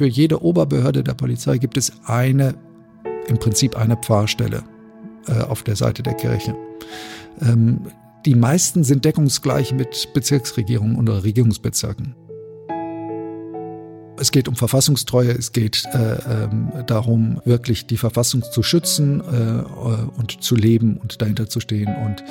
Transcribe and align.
für 0.00 0.06
jede 0.06 0.42
Oberbehörde 0.42 1.04
der 1.04 1.12
Polizei 1.12 1.58
gibt 1.58 1.76
es 1.76 1.92
eine, 2.06 2.54
im 3.26 3.38
Prinzip 3.38 3.76
eine 3.76 3.98
Pfarrstelle 3.98 4.64
äh, 5.26 5.42
auf 5.42 5.62
der 5.62 5.76
Seite 5.76 6.02
der 6.02 6.14
Kirche. 6.14 6.56
Ähm, 7.42 7.82
die 8.24 8.34
meisten 8.34 8.82
sind 8.82 9.04
deckungsgleich 9.04 9.74
mit 9.74 10.08
Bezirksregierungen 10.14 10.96
oder 10.96 11.22
Regierungsbezirken. 11.22 12.14
Es 14.18 14.32
geht 14.32 14.48
um 14.48 14.56
Verfassungstreue, 14.56 15.32
es 15.32 15.52
geht 15.52 15.84
äh, 15.92 16.44
ähm, 16.44 16.72
darum, 16.86 17.42
wirklich 17.44 17.84
die 17.84 17.98
Verfassung 17.98 18.42
zu 18.42 18.62
schützen 18.62 19.20
äh, 19.20 20.18
und 20.18 20.42
zu 20.42 20.56
leben 20.56 20.96
und 20.96 21.20
dahinter 21.20 21.46
zu 21.46 21.60
stehen 21.60 21.94
und 22.06 22.24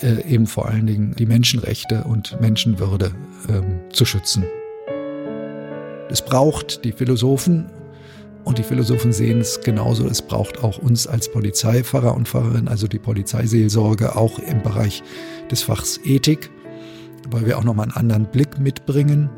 äh, 0.00 0.32
eben 0.32 0.46
vor 0.46 0.68
allen 0.68 0.86
Dingen 0.86 1.16
die 1.18 1.26
Menschenrechte 1.26 2.04
und 2.04 2.40
Menschenwürde 2.40 3.10
ähm, 3.48 3.80
zu 3.90 4.04
schützen. 4.04 4.44
Es 6.08 6.22
braucht 6.22 6.84
die 6.84 6.92
Philosophen 6.92 7.66
und 8.44 8.58
die 8.58 8.62
Philosophen 8.62 9.12
sehen 9.12 9.40
es 9.40 9.60
genauso. 9.60 10.06
Es 10.06 10.22
braucht 10.22 10.62
auch 10.62 10.78
uns 10.78 11.08
als 11.08 11.30
Polizeipfarrer 11.30 12.14
und 12.14 12.28
Pfarrerin, 12.28 12.68
also 12.68 12.86
die 12.86 13.00
Polizeiseelsorge, 13.00 14.14
auch 14.14 14.38
im 14.38 14.62
Bereich 14.62 15.02
des 15.50 15.62
Fachs 15.62 15.98
Ethik, 16.04 16.50
weil 17.28 17.44
wir 17.44 17.58
auch 17.58 17.64
nochmal 17.64 17.86
einen 17.86 17.96
anderen 17.96 18.26
Blick 18.26 18.60
mitbringen. 18.60 19.30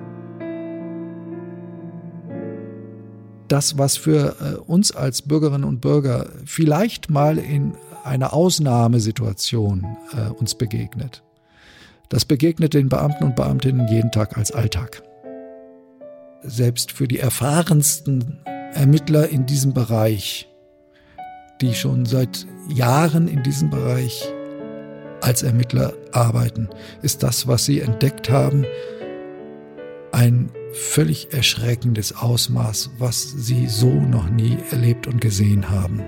Das, 3.48 3.78
was 3.78 3.96
für 3.96 4.36
äh, 4.41 4.56
uns 4.58 4.92
als 4.92 5.22
Bürgerinnen 5.22 5.64
und 5.64 5.80
Bürger 5.80 6.28
vielleicht 6.44 7.08
mal 7.08 7.38
in 7.38 7.72
einer 8.05 8.34
Ausnahmesituation 8.34 9.86
äh, 10.12 10.30
uns 10.32 10.55
begegnet, 10.55 11.22
das 12.10 12.27
begegnet 12.27 12.74
den 12.74 12.91
Beamten 12.91 13.24
und 13.24 13.36
Beamtinnen 13.36 13.88
jeden 13.88 14.12
Tag 14.12 14.36
als 14.36 14.52
Alltag. 14.52 15.02
Selbst 16.42 16.92
für 16.92 17.08
die 17.08 17.19
erfahrensten 17.19 18.39
Ermittler 18.72 19.28
in 19.28 19.47
diesem 19.47 19.75
Bereich, 19.75 20.48
die 21.61 21.75
schon 21.75 22.06
seit 22.06 22.47
Jahren 22.69 23.27
in 23.27 23.42
diesem 23.42 23.70
Bereich 23.70 24.25
als 25.20 25.42
Ermittler 25.42 25.94
arbeiten, 26.12 26.69
ist 27.03 27.25
das, 27.25 27.48
was 27.48 27.64
sie 27.64 27.81
entdeckt 27.81 28.31
haben, 28.31 28.64
ein 30.12 30.50
völlig 30.72 31.33
erschreckendes 31.33 32.14
Ausmaß, 32.14 32.91
was 32.98 33.22
sie 33.33 33.66
so 33.66 33.91
noch 33.91 34.31
nie 34.31 34.59
erlebt 34.70 35.09
und 35.09 35.20
gesehen 35.20 35.70
haben. 35.70 36.03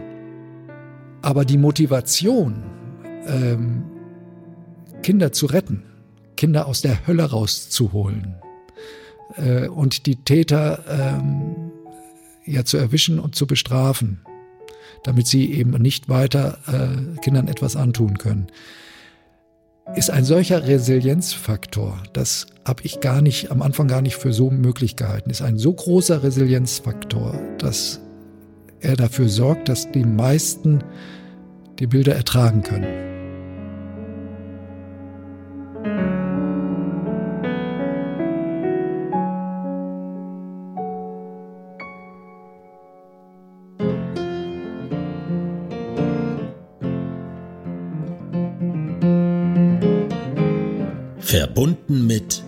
Aber 1.23 1.45
die 1.45 1.58
Motivation, 1.58 2.62
ähm, 3.27 3.83
Kinder 5.03 5.33
zu 5.33 5.47
retten, 5.47 5.83
Kinder 6.36 6.67
aus 6.67 6.83
der 6.83 7.06
Hölle 7.08 7.31
rauszuholen 7.31 8.36
äh, 9.36 9.69
und 9.69 10.06
die 10.06 10.17
Täter 10.17 10.84
ähm, 10.89 11.73
ja 12.45 12.64
zu 12.64 12.77
erwischen 12.77 13.19
und 13.19 13.34
zu 13.34 13.47
bestrafen, 13.47 14.20
damit 15.05 15.27
sie 15.27 15.53
eben 15.53 15.70
nicht 15.70 16.09
weiter 16.09 16.59
äh, 16.67 17.20
Kindern 17.20 17.48
etwas 17.48 17.77
antun 17.77 18.19
können 18.19 18.51
ist 19.97 20.11
ein 20.11 20.25
solcher 20.25 20.67
Resilienzfaktor, 20.67 22.03
das 22.12 22.47
habe 22.64 22.83
ich 22.84 23.01
gar 23.01 23.23
nicht 23.23 23.51
am 23.51 23.62
Anfang 23.62 23.89
gar 23.89 24.03
nicht 24.03 24.17
für 24.17 24.33
so 24.33 24.51
möglich 24.51 24.97
gehalten, 24.97 25.31
ist 25.31 25.42
ein 25.42 25.58
so 25.58 25.73
großer 25.73 26.23
Resilienzfaktor, 26.23 27.39
dass 27.58 28.01
er 28.81 28.97
dafür 28.97 29.28
sorgt, 29.28 29.69
dass 29.69 29.91
die 29.91 30.05
meisten 30.05 30.84
die 31.78 31.86
Bilder 31.86 32.14
ertragen 32.14 32.62
können. 32.62 33.09
Verbunden 51.40 52.06
mit 52.06 52.42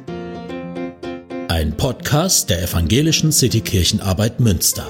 ein 1.48 1.74
Podcast 1.78 2.50
der 2.50 2.62
Evangelischen 2.62 3.32
Citykirchenarbeit 3.32 4.38
Münster. 4.38 4.86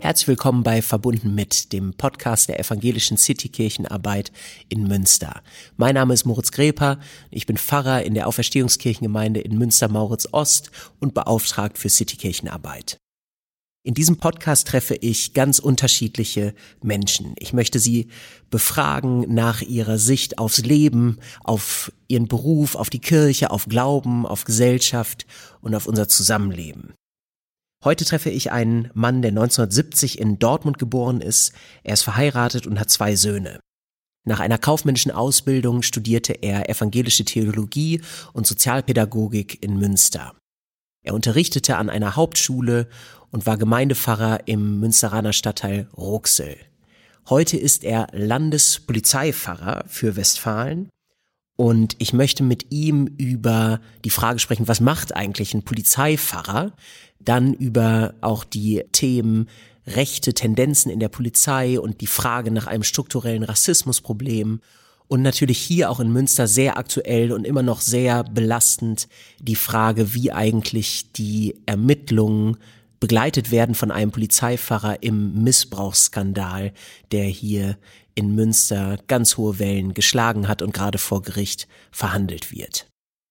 Herzlich 0.00 0.28
willkommen 0.28 0.62
bei 0.62 0.82
Verbunden 0.82 1.34
mit 1.34 1.72
dem 1.72 1.94
Podcast 1.94 2.50
der 2.50 2.60
Evangelischen 2.60 3.16
Citykirchenarbeit 3.16 4.30
in 4.68 4.86
Münster. 4.86 5.40
Mein 5.78 5.94
Name 5.94 6.12
ist 6.12 6.26
Moritz 6.26 6.52
Greper, 6.52 6.98
ich 7.30 7.46
bin 7.46 7.56
Pfarrer 7.56 8.02
in 8.02 8.12
der 8.12 8.28
Auferstehungskirchengemeinde 8.28 9.40
in 9.40 9.56
Münster-Mauritz 9.56 10.28
Ost 10.32 10.70
und 10.98 11.14
beauftragt 11.14 11.78
für 11.78 11.88
Citykirchenarbeit. 11.88 13.00
In 13.82 13.94
diesem 13.94 14.18
Podcast 14.18 14.68
treffe 14.68 14.94
ich 14.94 15.32
ganz 15.32 15.58
unterschiedliche 15.58 16.54
Menschen. 16.82 17.34
Ich 17.38 17.54
möchte 17.54 17.78
sie 17.78 18.08
befragen 18.50 19.32
nach 19.32 19.62
ihrer 19.62 19.96
Sicht 19.96 20.38
aufs 20.38 20.58
Leben, 20.58 21.18
auf 21.44 21.90
ihren 22.06 22.28
Beruf, 22.28 22.74
auf 22.74 22.90
die 22.90 22.98
Kirche, 22.98 23.50
auf 23.50 23.66
Glauben, 23.66 24.26
auf 24.26 24.44
Gesellschaft 24.44 25.24
und 25.62 25.74
auf 25.74 25.86
unser 25.86 26.08
Zusammenleben. 26.08 26.92
Heute 27.82 28.04
treffe 28.04 28.28
ich 28.28 28.52
einen 28.52 28.90
Mann, 28.92 29.22
der 29.22 29.30
1970 29.30 30.18
in 30.18 30.38
Dortmund 30.38 30.78
geboren 30.78 31.22
ist. 31.22 31.52
Er 31.82 31.94
ist 31.94 32.02
verheiratet 32.02 32.66
und 32.66 32.78
hat 32.78 32.90
zwei 32.90 33.16
Söhne. 33.16 33.60
Nach 34.26 34.40
einer 34.40 34.58
kaufmännischen 34.58 35.10
Ausbildung 35.10 35.80
studierte 35.80 36.34
er 36.34 36.68
evangelische 36.68 37.24
Theologie 37.24 38.02
und 38.34 38.46
Sozialpädagogik 38.46 39.62
in 39.62 39.78
Münster. 39.78 40.34
Er 41.02 41.14
unterrichtete 41.14 41.76
an 41.76 41.88
einer 41.88 42.16
Hauptschule 42.16 42.88
und 43.30 43.46
war 43.46 43.56
Gemeindepfarrer 43.56 44.46
im 44.46 44.80
Münsteraner 44.80 45.32
Stadtteil 45.32 45.88
Ruxel. 45.96 46.56
Heute 47.28 47.56
ist 47.56 47.84
er 47.84 48.08
Landespolizeipfarrer 48.12 49.84
für 49.86 50.16
Westfalen 50.16 50.90
und 51.56 51.94
ich 51.98 52.12
möchte 52.12 52.42
mit 52.42 52.72
ihm 52.72 53.06
über 53.18 53.80
die 54.04 54.10
Frage 54.10 54.38
sprechen, 54.38 54.66
was 54.66 54.80
macht 54.80 55.14
eigentlich 55.14 55.54
ein 55.54 55.62
Polizeipfarrer? 55.62 56.72
Dann 57.18 57.52
über 57.52 58.14
auch 58.22 58.44
die 58.44 58.82
Themen 58.92 59.48
rechte 59.86 60.34
Tendenzen 60.34 60.90
in 60.90 61.00
der 61.00 61.08
Polizei 61.08 61.78
und 61.78 62.00
die 62.00 62.06
Frage 62.06 62.50
nach 62.50 62.66
einem 62.66 62.82
strukturellen 62.82 63.42
Rassismusproblem 63.42 64.60
und 65.10 65.22
natürlich 65.22 65.58
hier 65.58 65.90
auch 65.90 65.98
in 65.98 66.12
Münster 66.12 66.46
sehr 66.46 66.78
aktuell 66.78 67.32
und 67.32 67.44
immer 67.44 67.64
noch 67.64 67.80
sehr 67.80 68.22
belastend 68.22 69.08
die 69.40 69.56
Frage, 69.56 70.14
wie 70.14 70.30
eigentlich 70.30 71.10
die 71.12 71.56
Ermittlungen 71.66 72.58
begleitet 73.00 73.50
werden 73.50 73.74
von 73.74 73.90
einem 73.90 74.12
Polizeifahrer 74.12 75.02
im 75.02 75.42
Missbrauchsskandal, 75.42 76.72
der 77.10 77.24
hier 77.24 77.76
in 78.14 78.36
Münster 78.36 78.98
ganz 79.08 79.36
hohe 79.36 79.58
Wellen 79.58 79.94
geschlagen 79.94 80.46
hat 80.46 80.62
und 80.62 80.72
gerade 80.72 80.98
vor 80.98 81.22
Gericht 81.22 81.66
verhandelt 81.90 82.52
wird. 82.52 82.86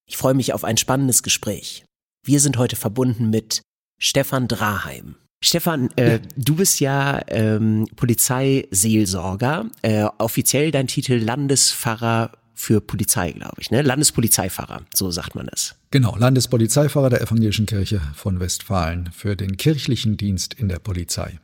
Ich 0.06 0.18
freue 0.18 0.34
mich 0.34 0.52
auf 0.52 0.64
ein 0.64 0.76
spannendes 0.76 1.22
Gespräch. 1.22 1.84
Wir 2.26 2.40
sind 2.40 2.58
heute 2.58 2.76
verbunden 2.76 3.30
mit 3.30 3.62
Stefan 3.98 4.48
Draheim. 4.48 5.14
Stefan, 5.42 5.88
äh, 5.96 6.12
ja. 6.12 6.18
du 6.36 6.56
bist 6.56 6.80
ja 6.80 7.20
ähm, 7.28 7.88
Polizeiseelsorger, 7.96 9.66
äh, 9.80 10.04
offiziell 10.18 10.70
dein 10.70 10.86
Titel 10.86 11.14
Landespfarrer 11.14 12.32
für 12.54 12.82
Polizei, 12.82 13.32
glaube 13.32 13.56
ich, 13.58 13.70
ne? 13.70 13.80
Landespolizeifahrer, 13.80 14.82
so 14.92 15.10
sagt 15.10 15.34
man 15.34 15.48
es. 15.50 15.76
Genau, 15.90 16.14
Landespolizeifahrer 16.14 17.08
der 17.08 17.22
Evangelischen 17.22 17.64
Kirche 17.64 18.02
von 18.14 18.38
Westfalen 18.38 19.10
für 19.16 19.34
den 19.34 19.56
kirchlichen 19.56 20.18
Dienst 20.18 20.52
in 20.52 20.68
der 20.68 20.78
Polizei. 20.78 21.38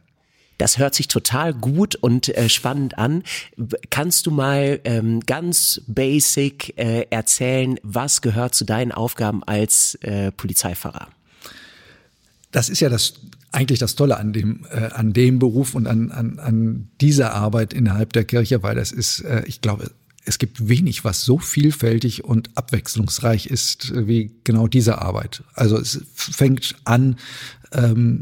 Das 0.58 0.76
hört 0.76 0.94
sich 0.94 1.08
total 1.08 1.54
gut 1.54 1.96
und 1.96 2.28
äh, 2.36 2.50
spannend 2.50 2.98
an. 2.98 3.22
Kannst 3.88 4.26
du 4.26 4.30
mal 4.30 4.78
ähm, 4.84 5.20
ganz 5.20 5.80
basic 5.86 6.78
äh, 6.78 7.06
erzählen, 7.08 7.78
was 7.82 8.20
gehört 8.20 8.54
zu 8.54 8.66
deinen 8.66 8.92
Aufgaben 8.92 9.42
als 9.42 9.94
äh, 10.02 10.32
Polizeifahrer? 10.32 11.08
Das 12.52 12.68
ist 12.68 12.80
ja 12.80 12.88
das 12.88 13.14
eigentlich 13.52 13.78
das 13.78 13.94
Tolle 13.94 14.18
an 14.18 14.32
dem, 14.32 14.66
äh, 14.70 14.88
an 14.92 15.12
dem 15.12 15.38
Beruf 15.38 15.74
und 15.74 15.86
an, 15.86 16.10
an, 16.10 16.38
an 16.38 16.88
dieser 17.00 17.32
Arbeit 17.32 17.72
innerhalb 17.72 18.12
der 18.12 18.24
Kirche, 18.24 18.62
weil 18.62 18.74
das 18.74 18.92
ist, 18.92 19.20
äh, 19.20 19.42
ich 19.46 19.60
glaube, 19.60 19.90
es 20.26 20.38
gibt 20.38 20.68
wenig, 20.68 21.04
was 21.04 21.24
so 21.24 21.38
vielfältig 21.38 22.24
und 22.24 22.50
abwechslungsreich 22.56 23.46
ist 23.46 23.92
wie 23.94 24.32
genau 24.42 24.66
diese 24.66 25.00
Arbeit. 25.00 25.44
Also 25.54 25.78
es 25.78 26.02
fängt 26.12 26.74
an 26.84 27.16
ähm, 27.72 28.20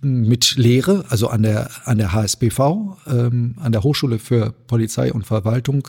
mit 0.00 0.56
Lehre, 0.56 1.04
also 1.08 1.28
an 1.28 1.42
der 1.42 1.70
an 1.86 1.98
der 1.98 2.12
HSBV, 2.12 2.60
ähm, 3.08 3.56
an 3.58 3.72
der 3.72 3.82
Hochschule 3.82 4.20
für 4.20 4.52
Polizei 4.68 5.12
und 5.12 5.26
Verwaltung 5.26 5.88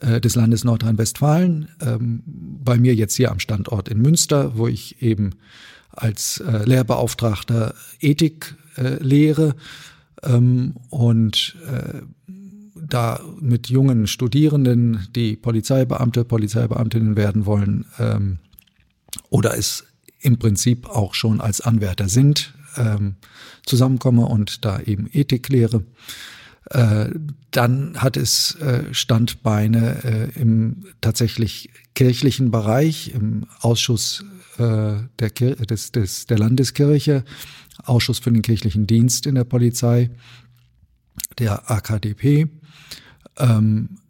äh, 0.00 0.20
des 0.20 0.34
Landes 0.34 0.64
Nordrhein-Westfalen. 0.64 1.68
Ähm, 1.82 2.22
bei 2.26 2.78
mir 2.78 2.94
jetzt 2.94 3.14
hier 3.16 3.30
am 3.30 3.38
Standort 3.38 3.88
in 3.88 4.00
Münster, 4.00 4.56
wo 4.56 4.66
ich 4.66 5.02
eben 5.02 5.34
als 5.92 6.40
äh, 6.40 6.64
Lehrbeauftragter 6.64 7.74
Ethik 8.00 8.54
äh, 8.76 9.02
lehre 9.02 9.54
ähm, 10.22 10.74
und 10.88 11.56
äh, 11.66 12.02
da 12.74 13.20
mit 13.40 13.68
jungen 13.68 14.06
Studierenden, 14.06 15.06
die 15.14 15.36
Polizeibeamte, 15.36 16.24
Polizeibeamtinnen 16.24 17.16
werden 17.16 17.46
wollen, 17.46 17.86
ähm, 17.98 18.38
oder 19.28 19.56
es 19.56 19.84
im 20.20 20.38
Prinzip 20.38 20.88
auch 20.88 21.14
schon 21.14 21.40
als 21.40 21.60
Anwärter 21.60 22.08
sind, 22.08 22.54
ähm, 22.76 23.16
zusammenkomme 23.64 24.26
und 24.26 24.64
da 24.64 24.80
eben 24.80 25.08
Ethik 25.12 25.48
lehre. 25.48 25.84
Äh, 26.70 27.10
dann 27.50 27.96
hat 27.96 28.16
es 28.16 28.54
äh, 28.56 28.92
Standbeine 28.92 30.04
äh, 30.04 30.40
im 30.40 30.84
tatsächlich 31.00 31.70
kirchlichen 31.94 32.50
Bereich, 32.50 33.12
im 33.14 33.46
Ausschuss 33.60 34.24
der, 34.58 35.30
Kir 35.30 35.56
des, 35.56 35.92
des, 35.92 36.26
der 36.26 36.38
Landeskirche, 36.38 37.24
Ausschuss 37.84 38.18
für 38.18 38.30
den 38.30 38.42
kirchlichen 38.42 38.86
Dienst 38.86 39.26
in 39.26 39.34
der 39.36 39.44
Polizei, 39.44 40.10
der 41.38 41.70
AKDP. 41.70 42.48
Ähm, 43.38 44.00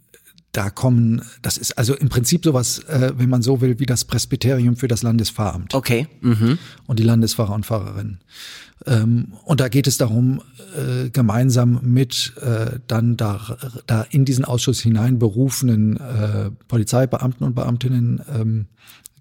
da 0.53 0.69
kommen, 0.69 1.23
das 1.43 1.59
ist 1.59 1.79
also 1.79 1.95
im 1.95 2.09
Prinzip 2.09 2.45
sowas, 2.45 2.81
äh, 2.81 3.13
wenn 3.17 3.29
man 3.29 3.41
so 3.43 3.61
will, 3.61 3.79
wie 3.79 3.87
das 3.87 4.05
Presbyterium 4.05 4.77
für 4.77 4.89
das 4.89 5.03
Landespfarramt. 5.03 5.75
Okay. 5.75 6.09
Mhm. 6.21 6.59
Und 6.87 6.99
die 6.99 7.05
Landespfarrer 7.05 7.55
und 7.55 7.65
Pfarrerinnen. 7.65 8.19
Ähm, 8.87 9.35
und 9.45 9.61
da 9.61 9.69
geht 9.69 9.87
es 9.87 9.97
darum, 9.97 10.43
äh, 10.77 11.11
gemeinsam 11.11 11.81
mit 11.83 12.33
äh, 12.41 12.81
dann 12.89 13.17
da, 13.17 13.59
da 13.87 14.03
in 14.11 14.25
diesen 14.25 14.45
Ausschuss 14.45 14.81
hinein 14.81 15.21
berufenen 15.21 15.99
äh, 15.99 16.51
Polizeibeamten 16.67 17.47
und 17.47 17.55
Beamtinnen 17.55 18.21
ähm, 18.35 18.67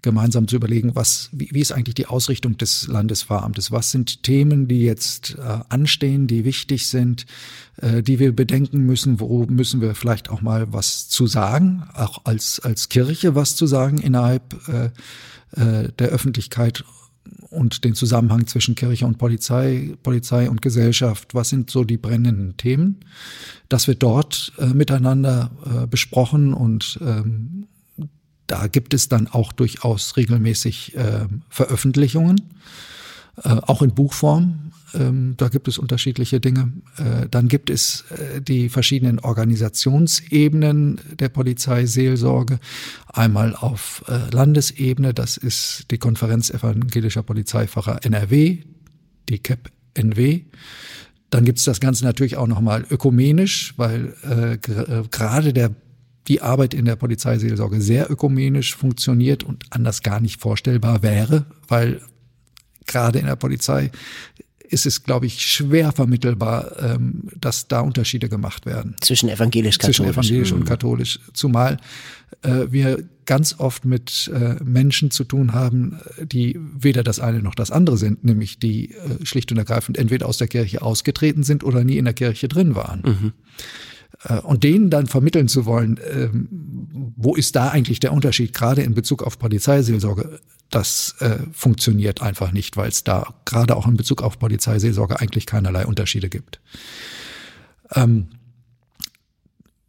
gemeinsam 0.02 0.48
zu 0.48 0.56
überlegen, 0.56 0.94
was, 0.94 1.28
wie, 1.32 1.50
wie 1.52 1.60
ist 1.60 1.72
eigentlich 1.72 1.94
die 1.94 2.06
Ausrichtung 2.06 2.56
des 2.56 2.88
Landesfahramtes? 2.88 3.70
Was 3.70 3.90
sind 3.90 4.22
Themen, 4.22 4.68
die 4.68 4.82
jetzt 4.82 5.36
äh, 5.38 5.60
anstehen, 5.68 6.26
die 6.26 6.44
wichtig 6.44 6.88
sind, 6.88 7.26
äh, 7.76 8.02
die 8.02 8.18
wir 8.18 8.34
bedenken 8.34 8.86
müssen? 8.86 9.20
Wo 9.20 9.44
müssen 9.46 9.80
wir 9.80 9.94
vielleicht 9.94 10.30
auch 10.30 10.40
mal 10.40 10.72
was 10.72 11.08
zu 11.08 11.26
sagen, 11.26 11.84
auch 11.94 12.24
als, 12.24 12.60
als 12.60 12.88
Kirche 12.88 13.34
was 13.34 13.56
zu 13.56 13.66
sagen 13.66 13.98
innerhalb 13.98 14.68
äh, 14.68 14.90
äh, 15.60 15.88
der 15.98 16.08
Öffentlichkeit 16.08 16.84
und 17.50 17.84
den 17.84 17.94
Zusammenhang 17.94 18.46
zwischen 18.46 18.74
Kirche 18.74 19.06
und 19.06 19.18
Polizei, 19.18 19.94
Polizei 20.02 20.48
und 20.48 20.62
Gesellschaft. 20.62 21.34
Was 21.34 21.48
sind 21.48 21.70
so 21.70 21.84
die 21.84 21.96
brennenden 21.96 22.56
Themen? 22.56 23.00
Das 23.68 23.88
wird 23.88 24.02
dort 24.02 24.52
äh, 24.58 24.66
miteinander 24.66 25.50
äh, 25.64 25.86
besprochen 25.86 26.54
und 26.54 26.98
ähm, 27.02 27.66
da 28.50 28.66
gibt 28.66 28.94
es 28.94 29.08
dann 29.08 29.28
auch 29.28 29.52
durchaus 29.52 30.16
regelmäßig 30.16 30.96
äh, 30.96 31.26
Veröffentlichungen, 31.48 32.40
äh, 33.44 33.48
auch 33.48 33.80
in 33.80 33.94
Buchform. 33.94 34.72
Ähm, 34.92 35.34
da 35.36 35.48
gibt 35.48 35.68
es 35.68 35.78
unterschiedliche 35.78 36.40
Dinge. 36.40 36.72
Äh, 36.96 37.28
dann 37.30 37.46
gibt 37.46 37.70
es 37.70 38.06
äh, 38.10 38.40
die 38.42 38.68
verschiedenen 38.68 39.20
Organisationsebenen 39.20 41.00
der 41.12 41.28
Polizeiseelsorge. 41.28 42.58
Einmal 43.06 43.54
auf 43.54 44.02
äh, 44.08 44.34
Landesebene, 44.34 45.14
das 45.14 45.36
ist 45.36 45.86
die 45.92 45.98
Konferenz 45.98 46.50
evangelischer 46.50 47.22
Polizeifahrer 47.22 48.04
NRW, 48.04 48.64
die 49.28 49.38
CAP 49.38 49.70
NW. 49.94 50.40
Dann 51.30 51.44
gibt 51.44 51.58
es 51.58 51.64
das 51.64 51.78
Ganze 51.78 52.04
natürlich 52.04 52.36
auch 52.36 52.48
nochmal 52.48 52.84
ökumenisch, 52.90 53.74
weil 53.76 54.16
äh, 54.24 54.54
äh 54.54 55.04
gerade 55.08 55.52
der 55.52 55.70
die 56.28 56.42
Arbeit 56.42 56.74
in 56.74 56.84
der 56.84 56.96
Polizeiseelsorge 56.96 57.80
sehr 57.80 58.10
ökumenisch 58.10 58.76
funktioniert 58.76 59.42
und 59.42 59.64
anders 59.70 60.02
gar 60.02 60.20
nicht 60.20 60.40
vorstellbar 60.40 61.02
wäre, 61.02 61.46
weil 61.68 62.00
gerade 62.86 63.18
in 63.18 63.26
der 63.26 63.36
Polizei 63.36 63.90
ist 64.70 64.86
es, 64.86 65.02
glaube 65.02 65.26
ich, 65.26 65.40
schwer 65.44 65.90
vermittelbar, 65.90 66.76
ähm, 66.80 67.24
dass 67.38 67.66
da 67.66 67.80
Unterschiede 67.80 68.28
gemacht 68.28 68.66
werden. 68.66 68.94
Zwischen 69.00 69.28
evangelisch-katholisch. 69.28 69.96
Zwischen 69.96 70.12
evangelisch 70.12 70.52
und 70.52 70.60
mhm. 70.60 70.64
katholisch. 70.64 71.18
Zumal 71.32 71.78
äh, 72.42 72.66
wir 72.70 73.02
ganz 73.26 73.58
oft 73.58 73.84
mit 73.84 74.30
äh, 74.32 74.62
Menschen 74.62 75.10
zu 75.10 75.24
tun 75.24 75.52
haben, 75.52 75.98
die 76.22 76.58
weder 76.58 77.02
das 77.02 77.18
eine 77.18 77.42
noch 77.42 77.56
das 77.56 77.70
andere 77.72 77.96
sind, 77.96 78.24
nämlich 78.24 78.60
die 78.60 78.92
äh, 78.92 79.24
schlicht 79.24 79.50
und 79.50 79.58
ergreifend 79.58 79.98
entweder 79.98 80.26
aus 80.26 80.38
der 80.38 80.48
Kirche 80.48 80.82
ausgetreten 80.82 81.42
sind 81.42 81.64
oder 81.64 81.82
nie 81.82 81.98
in 81.98 82.04
der 82.04 82.14
Kirche 82.14 82.46
drin 82.46 82.76
waren. 82.76 83.02
Mhm. 83.02 83.32
Äh, 84.24 84.40
und 84.40 84.64
denen 84.64 84.90
dann 84.90 85.06
vermitteln 85.06 85.48
zu 85.48 85.66
wollen, 85.66 85.98
ähm, 86.10 86.48
wo 87.16 87.34
ist 87.34 87.56
da 87.56 87.68
eigentlich 87.68 88.00
der 88.00 88.12
Unterschied, 88.12 88.52
gerade 88.52 88.82
in 88.82 88.94
Bezug 88.94 89.22
auf 89.22 89.38
Polizeiseelsorge, 89.38 90.40
das 90.70 91.16
äh, 91.18 91.38
funktioniert 91.52 92.22
einfach 92.22 92.52
nicht, 92.52 92.76
weil 92.76 92.88
es 92.88 93.02
da 93.02 93.34
gerade 93.44 93.76
auch 93.76 93.86
in 93.86 93.96
Bezug 93.96 94.22
auf 94.22 94.38
Polizeiseelsorge 94.38 95.18
eigentlich 95.18 95.46
keinerlei 95.46 95.84
Unterschiede 95.86 96.28
gibt. 96.28 96.60
Ähm, 97.92 98.28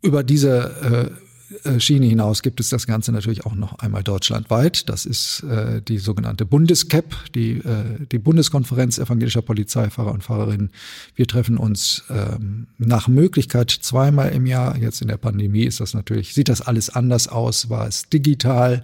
über 0.01 0.23
diese 0.23 1.11
äh, 1.13 1.30
Schiene 1.79 2.05
hinaus 2.05 2.41
gibt 2.41 2.59
es 2.59 2.69
das 2.69 2.87
Ganze 2.87 3.11
natürlich 3.11 3.45
auch 3.45 3.55
noch 3.55 3.79
einmal 3.79 4.03
deutschlandweit. 4.03 4.89
Das 4.89 5.05
ist 5.05 5.43
äh, 5.43 5.81
die 5.81 5.97
sogenannte 5.97 6.45
Bundescap, 6.45 7.15
die, 7.33 7.57
äh, 7.57 8.05
die 8.11 8.19
Bundeskonferenz 8.19 8.97
evangelischer 8.97 9.41
Polizeifahrer 9.41 10.11
und 10.11 10.23
Fahrerinnen. 10.23 10.71
Wir 11.15 11.27
treffen 11.27 11.57
uns 11.57 12.03
ähm, 12.09 12.67
nach 12.77 13.07
Möglichkeit 13.07 13.71
zweimal 13.71 14.31
im 14.31 14.45
Jahr. 14.45 14.77
Jetzt 14.77 15.01
in 15.01 15.07
der 15.07 15.17
Pandemie 15.17 15.63
ist 15.63 15.79
das 15.79 15.93
natürlich, 15.93 16.33
sieht 16.33 16.49
das 16.49 16.61
alles 16.61 16.89
anders 16.89 17.27
aus, 17.27 17.69
war 17.69 17.87
es 17.87 18.09
digital, 18.09 18.83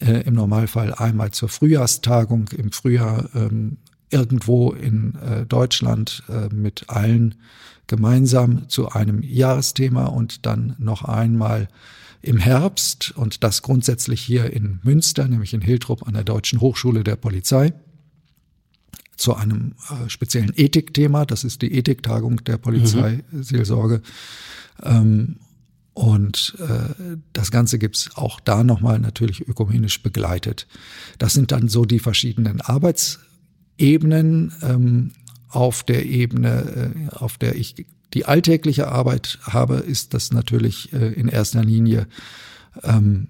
äh, 0.00 0.22
im 0.22 0.34
Normalfall 0.34 0.94
einmal 0.94 1.30
zur 1.30 1.48
Frühjahrstagung 1.48 2.48
im 2.56 2.72
Frühjahr 2.72 3.28
ähm, 3.34 3.78
irgendwo 4.10 4.72
in 4.72 5.14
äh, 5.16 5.46
Deutschland 5.46 6.22
äh, 6.28 6.52
mit 6.54 6.88
allen 6.88 7.36
gemeinsam 7.86 8.68
zu 8.68 8.90
einem 8.90 9.22
Jahresthema 9.22 10.06
und 10.06 10.46
dann 10.46 10.76
noch 10.78 11.04
einmal 11.04 11.68
im 12.22 12.38
Herbst 12.38 13.12
und 13.16 13.42
das 13.44 13.62
grundsätzlich 13.62 14.20
hier 14.20 14.52
in 14.52 14.80
Münster, 14.82 15.26
nämlich 15.26 15.54
in 15.54 15.60
Hiltrup 15.60 16.06
an 16.06 16.14
der 16.14 16.24
Deutschen 16.24 16.60
Hochschule 16.60 17.02
der 17.04 17.16
Polizei 17.16 17.72
zu 19.16 19.34
einem 19.34 19.74
äh, 19.90 20.08
speziellen 20.08 20.52
Ethikthema. 20.54 21.24
Das 21.24 21.44
ist 21.44 21.62
die 21.62 21.72
Ethiktagung 21.72 22.44
der 22.44 22.58
Polizeiseelsorge. 22.58 24.02
Mhm. 24.82 24.86
Ähm, 24.86 25.36
und 25.92 26.56
äh, 26.58 27.16
das 27.32 27.50
Ganze 27.50 27.78
gibt's 27.78 28.10
auch 28.14 28.40
da 28.40 28.64
nochmal 28.64 28.98
natürlich 28.98 29.46
ökumenisch 29.46 30.02
begleitet. 30.02 30.66
Das 31.18 31.34
sind 31.34 31.52
dann 31.52 31.68
so 31.68 31.84
die 31.84 31.98
verschiedenen 31.98 32.60
Arbeitsebenen. 32.60 34.52
Ähm, 34.62 35.12
auf 35.50 35.82
der 35.82 36.06
Ebene, 36.06 36.94
äh, 37.10 37.14
auf 37.14 37.36
der 37.36 37.56
ich 37.56 37.86
die 38.14 38.24
alltägliche 38.24 38.88
Arbeit 38.88 39.38
habe, 39.42 39.76
ist 39.76 40.14
das 40.14 40.32
natürlich 40.32 40.92
äh, 40.92 41.12
in 41.12 41.28
erster 41.28 41.62
Linie 41.62 42.06
ähm, 42.82 43.28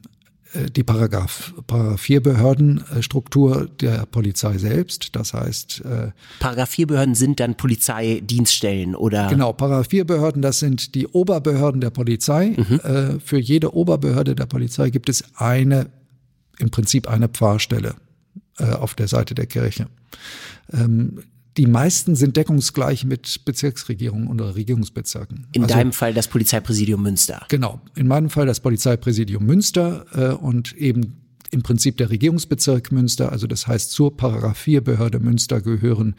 äh, 0.52 0.70
die 0.70 0.82
Paragraph, 0.82 1.54
Paragraph 1.66 2.00
4 2.00 2.22
Behördenstruktur 2.22 3.68
der 3.80 4.06
Polizei 4.06 4.58
selbst. 4.58 5.14
Das 5.16 5.34
heißt. 5.34 5.82
Äh, 5.84 6.10
Paragraph 6.38 6.70
4 6.70 6.86
Behörden 6.86 7.14
sind 7.14 7.40
dann 7.40 7.56
Polizeidienststellen 7.56 8.94
oder? 8.94 9.28
Genau, 9.28 9.52
Paragraph 9.52 9.88
4 9.88 10.06
Behörden, 10.06 10.42
das 10.42 10.58
sind 10.58 10.94
die 10.94 11.06
Oberbehörden 11.06 11.80
der 11.80 11.90
Polizei. 11.90 12.56
Mhm. 12.56 12.80
Äh, 12.80 13.20
für 13.20 13.38
jede 13.38 13.74
Oberbehörde 13.74 14.34
der 14.34 14.46
Polizei 14.46 14.90
gibt 14.90 15.08
es 15.08 15.24
eine, 15.36 15.90
im 16.58 16.70
Prinzip 16.70 17.08
eine 17.08 17.28
Pfarrstelle 17.28 17.94
äh, 18.58 18.72
auf 18.72 18.94
der 18.94 19.08
Seite 19.08 19.34
der 19.34 19.46
Kirche. 19.46 19.86
Ähm, 20.72 21.22
die 21.56 21.66
meisten 21.66 22.14
sind 22.14 22.36
deckungsgleich 22.36 23.04
mit 23.04 23.44
Bezirksregierungen 23.44 24.28
oder 24.28 24.54
Regierungsbezirken. 24.54 25.46
In 25.52 25.62
also, 25.62 25.74
deinem 25.74 25.92
Fall 25.92 26.14
das 26.14 26.28
Polizeipräsidium 26.28 27.02
Münster. 27.02 27.44
Genau, 27.48 27.80
in 27.96 28.06
meinem 28.06 28.30
Fall 28.30 28.46
das 28.46 28.60
Polizeipräsidium 28.60 29.44
Münster 29.44 30.06
äh, 30.14 30.34
und 30.34 30.76
eben 30.76 31.20
im 31.50 31.62
Prinzip 31.62 31.96
der 31.96 32.10
Regierungsbezirk 32.10 32.92
Münster, 32.92 33.32
also 33.32 33.46
das 33.46 33.66
heißt 33.66 33.90
zur 33.90 34.16
Paragraph 34.16 34.56
4 34.56 34.82
Behörde 34.82 35.18
Münster 35.18 35.60
gehören 35.60 36.14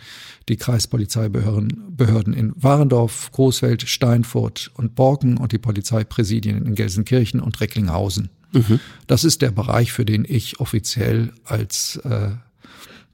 die 0.50 0.58
Kreispolizeibehörden 0.58 1.96
Behörden 1.96 2.34
in 2.34 2.52
Warendorf, 2.58 3.32
Großfeld, 3.32 3.84
Steinfurt 3.84 4.72
und 4.76 4.96
Borken 4.96 5.38
und 5.38 5.54
die 5.54 5.58
Polizeipräsidien 5.58 6.66
in 6.66 6.76
Gelsenkirchen 6.76 7.40
und 7.40 7.62
Recklinghausen. 7.62 8.30
Mhm. 8.52 8.80
Das 9.08 9.24
ist 9.24 9.42
der 9.42 9.52
Bereich, 9.52 9.94
für 9.94 10.04
den 10.04 10.26
ich 10.28 10.60
offiziell 10.60 11.32
als 11.46 11.96
äh, 12.04 12.32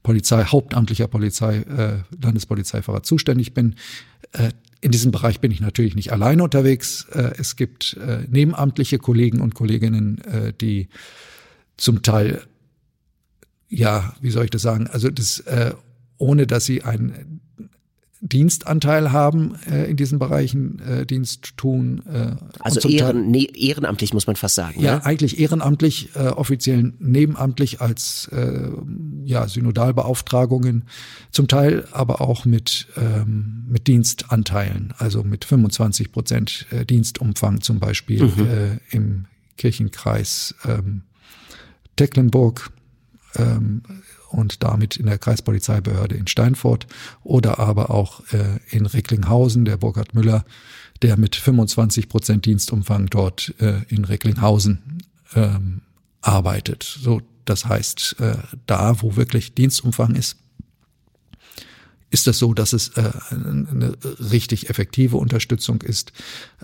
Polizei, 0.08 0.42
hauptamtlicher 0.42 1.06
Polizei, 1.06 1.58
äh, 1.58 1.98
Landespolizeifahrer 2.22 3.02
zuständig 3.02 3.52
bin. 3.52 3.74
Äh, 4.32 4.52
in 4.80 4.90
diesem 4.90 5.12
Bereich 5.12 5.40
bin 5.40 5.50
ich 5.50 5.60
natürlich 5.60 5.94
nicht 5.96 6.12
alleine 6.12 6.42
unterwegs. 6.42 7.06
Äh, 7.12 7.32
es 7.36 7.56
gibt 7.56 7.94
äh, 8.00 8.20
nebenamtliche 8.26 8.96
Kollegen 8.96 9.42
und 9.42 9.54
Kolleginnen, 9.54 10.16
äh, 10.22 10.54
die 10.58 10.88
zum 11.76 12.00
Teil, 12.00 12.40
ja, 13.68 14.14
wie 14.22 14.30
soll 14.30 14.44
ich 14.46 14.50
das 14.50 14.62
sagen, 14.62 14.86
also 14.86 15.10
das, 15.10 15.40
äh, 15.40 15.74
ohne 16.16 16.46
dass 16.46 16.64
sie 16.64 16.84
ein 16.84 17.42
Dienstanteil 18.20 19.12
haben 19.12 19.54
äh, 19.70 19.88
in 19.88 19.96
diesen 19.96 20.18
Bereichen 20.18 20.80
äh, 20.80 21.06
Dienst 21.06 21.56
tun. 21.56 22.02
Äh, 22.06 22.36
also 22.58 22.88
ehren, 22.88 23.30
ne, 23.30 23.44
ehrenamtlich 23.44 24.12
muss 24.12 24.26
man 24.26 24.34
fast 24.34 24.56
sagen. 24.56 24.80
Ja, 24.80 24.96
ne? 24.96 25.06
eigentlich 25.06 25.38
ehrenamtlich, 25.38 26.10
äh, 26.16 26.28
offiziell 26.28 26.92
nebenamtlich 26.98 27.80
als 27.80 28.28
äh, 28.32 28.70
ja, 29.24 29.46
Synodalbeauftragungen, 29.46 30.84
zum 31.30 31.46
Teil 31.46 31.86
aber 31.92 32.20
auch 32.20 32.44
mit, 32.44 32.88
ähm, 32.96 33.64
mit 33.68 33.86
Dienstanteilen, 33.86 34.94
also 34.98 35.22
mit 35.22 35.44
25 35.44 36.10
Prozent 36.10 36.66
äh, 36.70 36.84
Dienstumfang 36.84 37.60
zum 37.60 37.78
Beispiel 37.78 38.24
mhm. 38.24 38.46
äh, 38.46 38.78
im 38.90 39.26
Kirchenkreis 39.56 40.56
ähm, 40.64 41.02
Tecklenburg. 41.96 42.70
Ähm, 43.36 43.82
und 44.30 44.62
damit 44.62 44.96
in 44.96 45.06
der 45.06 45.18
Kreispolizeibehörde 45.18 46.14
in 46.14 46.26
Steinfurt 46.26 46.86
oder 47.22 47.58
aber 47.58 47.90
auch 47.90 48.20
äh, 48.32 48.58
in 48.70 48.86
Recklinghausen, 48.86 49.64
der 49.64 49.76
Burkhard 49.76 50.14
Müller, 50.14 50.44
der 51.02 51.18
mit 51.18 51.36
25 51.36 52.08
Prozent 52.08 52.46
Dienstumfang 52.46 53.06
dort 53.06 53.54
äh, 53.60 53.82
in 53.88 54.04
Recklinghausen 54.04 55.02
ähm, 55.34 55.82
arbeitet. 56.20 56.82
So, 56.82 57.22
das 57.44 57.66
heißt, 57.66 58.16
äh, 58.20 58.36
da, 58.66 59.00
wo 59.02 59.16
wirklich 59.16 59.54
Dienstumfang 59.54 60.14
ist, 60.14 60.36
ist 62.10 62.26
das 62.26 62.38
so, 62.38 62.54
dass 62.54 62.72
es 62.72 62.88
äh, 62.96 63.10
eine 63.30 63.94
richtig 64.30 64.70
effektive 64.70 65.16
Unterstützung 65.16 65.82
ist. 65.82 66.12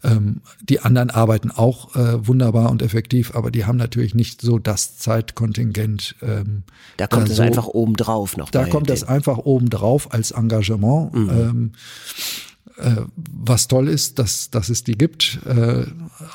Ähm, 0.02 0.40
die 0.62 0.80
anderen 0.80 1.10
arbeiten 1.10 1.50
auch 1.50 1.94
äh, 1.96 2.26
wunderbar 2.26 2.70
und 2.70 2.82
effektiv, 2.82 3.34
aber 3.34 3.50
die 3.50 3.64
haben 3.64 3.76
natürlich 3.76 4.14
nicht 4.14 4.40
so 4.40 4.58
das 4.58 4.96
Zeitkontingent. 4.96 6.16
Ähm, 6.22 6.62
da 6.96 7.06
kommt 7.06 7.28
es 7.28 7.36
so, 7.36 7.42
einfach 7.42 7.66
obendrauf 7.66 8.36
noch. 8.36 8.50
Da 8.50 8.66
kommt 8.66 8.88
es 8.90 9.04
einfach 9.04 9.38
obendrauf 9.38 10.12
als 10.12 10.30
Engagement. 10.30 11.12
Mhm. 11.14 11.30
Ähm, 11.30 11.72
äh, 11.74 12.53
was 12.76 13.68
toll 13.68 13.88
ist, 13.88 14.18
dass, 14.18 14.50
dass 14.50 14.68
es 14.68 14.82
die 14.82 14.98
gibt, 14.98 15.38
äh, 15.46 15.86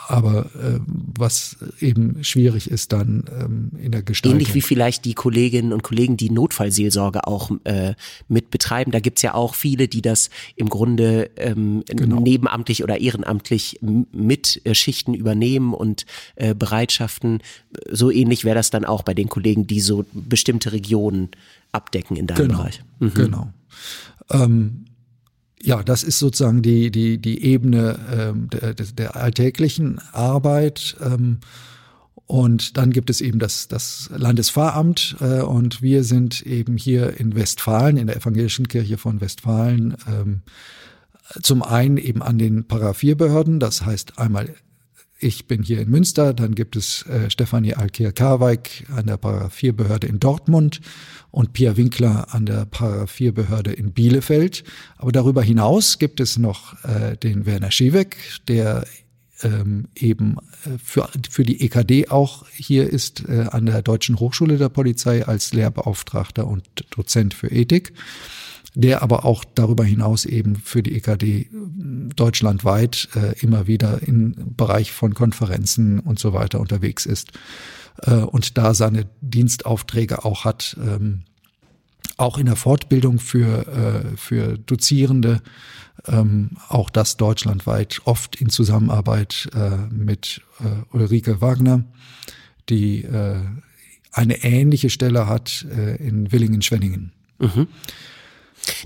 aber 0.08 0.46
äh, 0.55 0.79
was 0.88 1.58
eben 1.81 2.24
schwierig 2.24 2.72
ist 2.72 2.93
dann 2.93 3.25
ähm, 3.38 3.72
in 3.77 3.91
der 3.91 4.03
Gestaltung. 4.03 4.39
Ähnlich 4.39 4.53
wie 4.53 4.62
vielleicht 4.62 5.03
die 5.03 5.15
Kolleginnen 5.15 5.74
und 5.74 5.84
Kollegen, 5.84 6.15
die 6.15 6.29
Notfallseelsorge 6.29 7.27
auch 7.27 7.51
äh, 7.65 7.93
mit 8.29 8.51
betreiben. 8.51 8.91
Da 8.91 9.01
gibt's 9.01 9.22
ja 9.22 9.34
auch 9.34 9.53
viele, 9.53 9.89
die 9.89 10.01
das 10.01 10.29
im 10.55 10.69
Grunde 10.69 11.29
ähm, 11.36 11.84
genau. 11.86 12.22
nebenamtlich 12.22 12.84
oder 12.84 13.00
ehrenamtlich 13.00 13.79
mit 13.81 14.62
äh, 14.63 14.74
Schichten 14.74 15.13
übernehmen 15.13 15.74
und 15.74 16.05
äh, 16.36 16.55
Bereitschaften. 16.55 17.39
So 17.91 18.12
ähnlich 18.12 18.46
wäre 18.46 18.55
das 18.55 18.69
dann 18.69 18.86
auch 18.86 19.03
bei 19.03 19.13
den 19.13 19.27
Kollegen, 19.27 19.67
die 19.67 19.81
so 19.81 20.05
bestimmte 20.13 20.72
Regionen 20.72 21.29
abdecken 21.74 22.15
in 22.15 22.27
deinem 22.27 22.48
genau. 22.48 22.60
Bereich. 22.60 22.81
Mhm. 23.00 23.13
Genau. 23.13 23.53
Ähm, 24.29 24.86
ja, 25.62 25.84
das 25.84 26.04
ist 26.04 26.20
sozusagen 26.20 26.62
die, 26.62 26.92
die, 26.92 27.18
die 27.18 27.44
Ebene 27.44 28.00
ähm, 28.12 28.50
der, 28.50 28.74
der 28.74 29.16
alltäglichen 29.16 30.00
Arbeit. 30.13 30.96
Ähm, 31.01 31.39
und 32.25 32.78
dann 32.78 32.92
gibt 32.92 33.10
es 33.10 33.22
eben 33.22 33.39
das, 33.39 33.68
das 33.68 34.10
Landesfahramt 34.16 35.16
äh, 35.20 35.42
und 35.42 35.82
wir 35.82 36.04
sind 36.04 36.44
eben 36.44 36.78
hier 36.78 37.20
in 37.20 37.36
Westfalen, 37.36 37.98
in 37.98 38.08
der 38.08 38.18
Evangelischen 38.18 38.68
Kirche 38.68 38.98
von 38.98 39.20
Westfalen, 39.20 39.98
ähm, 40.08 40.42
zum 41.42 41.63
einen 41.63 41.98
eben 41.98 42.22
an 42.22 42.38
den 42.38 42.66
Paraphierbehörden, 42.66 43.60
das 43.60 43.86
heißt 43.86 44.20
einmal 44.20 44.54
ich 45.20 45.48
bin 45.48 45.64
hier 45.64 45.82
in 45.82 45.90
Münster, 45.90 46.34
dann 46.34 46.56
gibt 46.56 46.78
es 46.78 47.06
äh, 47.06 47.30
Stefanie 47.30 47.76
Alkir-Karweig 47.76 48.86
an 48.96 49.06
der 49.06 49.18
Paraphierbehörde 49.18 50.08
in 50.08 50.20
Dortmund 50.20 50.80
und 51.30 51.52
Pia 51.52 51.76
Winkler 51.76 52.34
an 52.34 52.46
der 52.46 52.66
Paraphierbehörde 52.66 53.74
in 53.74 53.92
Bielefeld. 53.92 54.64
Aber 54.98 55.12
darüber 55.12 55.44
hinaus 55.44 56.00
gibt 56.00 56.22
es 56.22 56.38
noch 56.38 56.82
äh, 56.86 57.18
den 57.18 57.46
Werner 57.46 57.70
Schiewek, 57.70 58.16
der 58.48 58.86
ähm, 59.44 59.90
eben 59.96 60.38
äh, 60.66 60.78
für, 60.82 61.10
für 61.30 61.44
die 61.44 61.62
EKD 61.62 62.10
auch 62.10 62.46
hier 62.50 62.90
ist 62.90 63.28
äh, 63.28 63.48
an 63.52 63.66
der 63.66 63.82
Deutschen 63.82 64.20
Hochschule 64.20 64.58
der 64.58 64.70
Polizei 64.70 65.26
als 65.26 65.54
Lehrbeauftragter 65.54 66.48
und 66.48 66.64
Dozent 66.92 67.34
für 67.34 67.48
Ethik 67.48 67.94
der 68.76 69.02
aber 69.02 69.26
auch 69.26 69.44
darüber 69.44 69.84
hinaus 69.84 70.26
eben 70.26 70.56
für 70.56 70.84
die 70.84 70.96
EKD 70.96 71.42
äh, 71.42 71.48
deutschlandweit 72.16 73.10
äh, 73.16 73.40
immer 73.40 73.68
wieder 73.68 74.02
im 74.04 74.36
Bereich 74.56 74.92
von 74.92 75.14
Konferenzen 75.14 76.00
und 76.00 76.20
so 76.20 76.34
weiter 76.34 76.60
unterwegs 76.60 77.06
ist 77.06 77.32
äh, 78.04 78.16
und 78.16 78.58
da 78.58 78.74
seine 78.74 79.06
Dienstaufträge 79.22 80.26
auch 80.26 80.46
hat, 80.46 80.78
ähm, 80.80 81.24
auch 82.18 82.38
in 82.38 82.46
der 82.46 82.56
Fortbildung 82.56 83.20
für, 83.20 83.68
äh, 83.68 84.18
für 84.18 84.58
Dozierende, 84.58 85.42
ähm, 86.08 86.52
auch 86.68 86.90
das 86.90 87.18
deutschlandweit, 87.18 88.02
oft 88.06 88.36
in 88.36 88.50
Zusammenarbeit 88.50 89.50
äh, 89.56 89.78
mit 89.94 90.42
äh, 90.60 90.96
Ulrike 90.96 91.42
Wagner, 91.42 91.86
die 92.70 93.08
eine 94.12 94.44
ähnliche 94.44 94.92
Stelle 94.92 95.26
hat 95.26 95.66
in 95.98 96.32
Willingen-Schwenningen. 96.32 97.14
Mhm. 97.40 97.68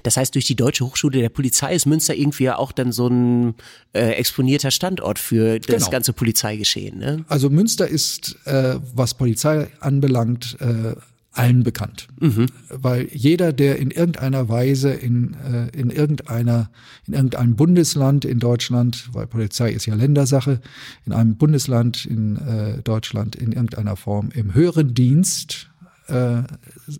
Das 0.03 0.17
heißt, 0.17 0.35
durch 0.35 0.45
die 0.45 0.55
Deutsche 0.55 0.85
Hochschule 0.85 1.19
der 1.19 1.29
Polizei 1.29 1.75
ist 1.75 1.85
Münster 1.85 2.15
irgendwie 2.15 2.49
auch 2.49 2.71
dann 2.71 2.91
so 2.91 3.07
ein 3.07 3.55
äh, 3.93 4.11
exponierter 4.11 4.71
Standort 4.71 5.19
für 5.19 5.59
das 5.59 5.65
genau. 5.65 5.89
ganze 5.89 6.13
Polizeigeschehen. 6.13 6.99
Ne? 6.99 7.25
Also 7.27 7.49
Münster 7.49 7.87
ist, 7.87 8.37
äh, 8.45 8.75
was 8.93 9.13
Polizei 9.13 9.67
anbelangt, 9.79 10.57
äh, 10.59 10.95
allen 11.33 11.63
bekannt. 11.63 12.07
Mhm. 12.19 12.45
Weil 12.69 13.07
jeder, 13.11 13.53
der 13.53 13.77
in 13.79 13.91
irgendeiner 13.91 14.49
Weise 14.49 14.91
in, 14.91 15.33
äh, 15.33 15.67
in 15.77 15.89
irgendeiner, 15.89 16.69
in 17.07 17.13
irgendeinem 17.13 17.55
Bundesland 17.55 18.23
in 18.23 18.39
Deutschland, 18.39 19.09
weil 19.13 19.25
Polizei 19.25 19.71
ist 19.71 19.87
ja 19.87 19.95
Ländersache, 19.95 20.61
in 21.05 21.11
einem 21.11 21.35
Bundesland 21.35 22.05
in 22.05 22.37
äh, 22.37 22.81
Deutschland 22.83 23.35
in 23.35 23.51
irgendeiner 23.51 23.95
Form 23.95 24.29
im 24.33 24.53
höheren 24.53 24.93
Dienst 24.93 25.69
äh, 26.13 26.43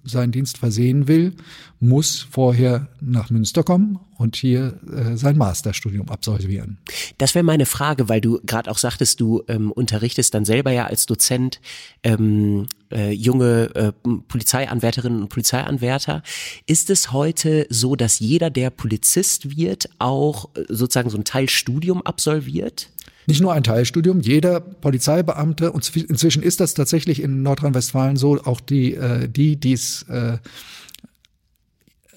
seinen 0.04 0.32
Dienst 0.32 0.58
versehen 0.58 1.08
will, 1.08 1.34
muss 1.80 2.28
vorher 2.30 2.88
nach 3.02 3.30
Münster 3.30 3.64
kommen 3.64 4.00
und 4.18 4.36
hier 4.36 4.80
äh, 4.92 5.18
sein 5.18 5.38
Masterstudium 5.38 6.10
absolvieren. 6.10 6.78
Das 7.18 7.36
wäre 7.36 7.44
meine 7.44 7.66
Frage, 7.66 8.10
weil 8.10 8.22
du 8.22 8.40
gerade 8.46 8.72
auch 8.72 8.78
sagtest, 8.78 9.20
du 9.20 9.44
ähm, 9.48 9.72
unterrichtest 9.72 10.34
dann 10.34 10.46
selber 10.46 10.72
ja 10.72 10.86
als 10.86 11.06
Dozent 11.06 11.60
ähm, 12.04 12.68
äh, 12.92 13.12
junge 13.12 13.76
äh, 13.76 13.92
Polizeianwärterinnen 14.28 15.22
und 15.24 15.30
Polizeianwärter. 15.30 16.24
Ist 16.68 16.90
es 16.90 17.12
heute 17.12 17.68
so, 17.70 17.96
dass 17.96 18.20
jeder, 18.20 18.50
der 18.50 18.70
Polizist 18.70 19.58
wird, 19.58 19.90
auch 20.00 20.50
äh, 20.56 20.64
sozusagen 20.70 21.10
so 21.10 21.18
ein 21.18 21.26
Teilstudium 21.26 22.02
absolviert? 22.02 22.90
Nicht 23.26 23.42
nur 23.42 23.54
ein 23.54 23.64
Teilstudium, 23.64 24.20
jeder 24.22 24.60
Polizeibeamte, 24.60 25.72
und 25.72 25.96
inzwischen 25.96 26.44
ist 26.44 26.60
das 26.60 26.74
tatsächlich 26.74 27.22
in 27.22 27.44
Nordrhein-Westfalen 27.44 28.18
so, 28.18 28.42
auch 28.44 28.60
die, 28.60 28.96
äh, 28.96 29.28
die, 29.30 29.56
es 29.74 30.04
äh, 30.10 30.38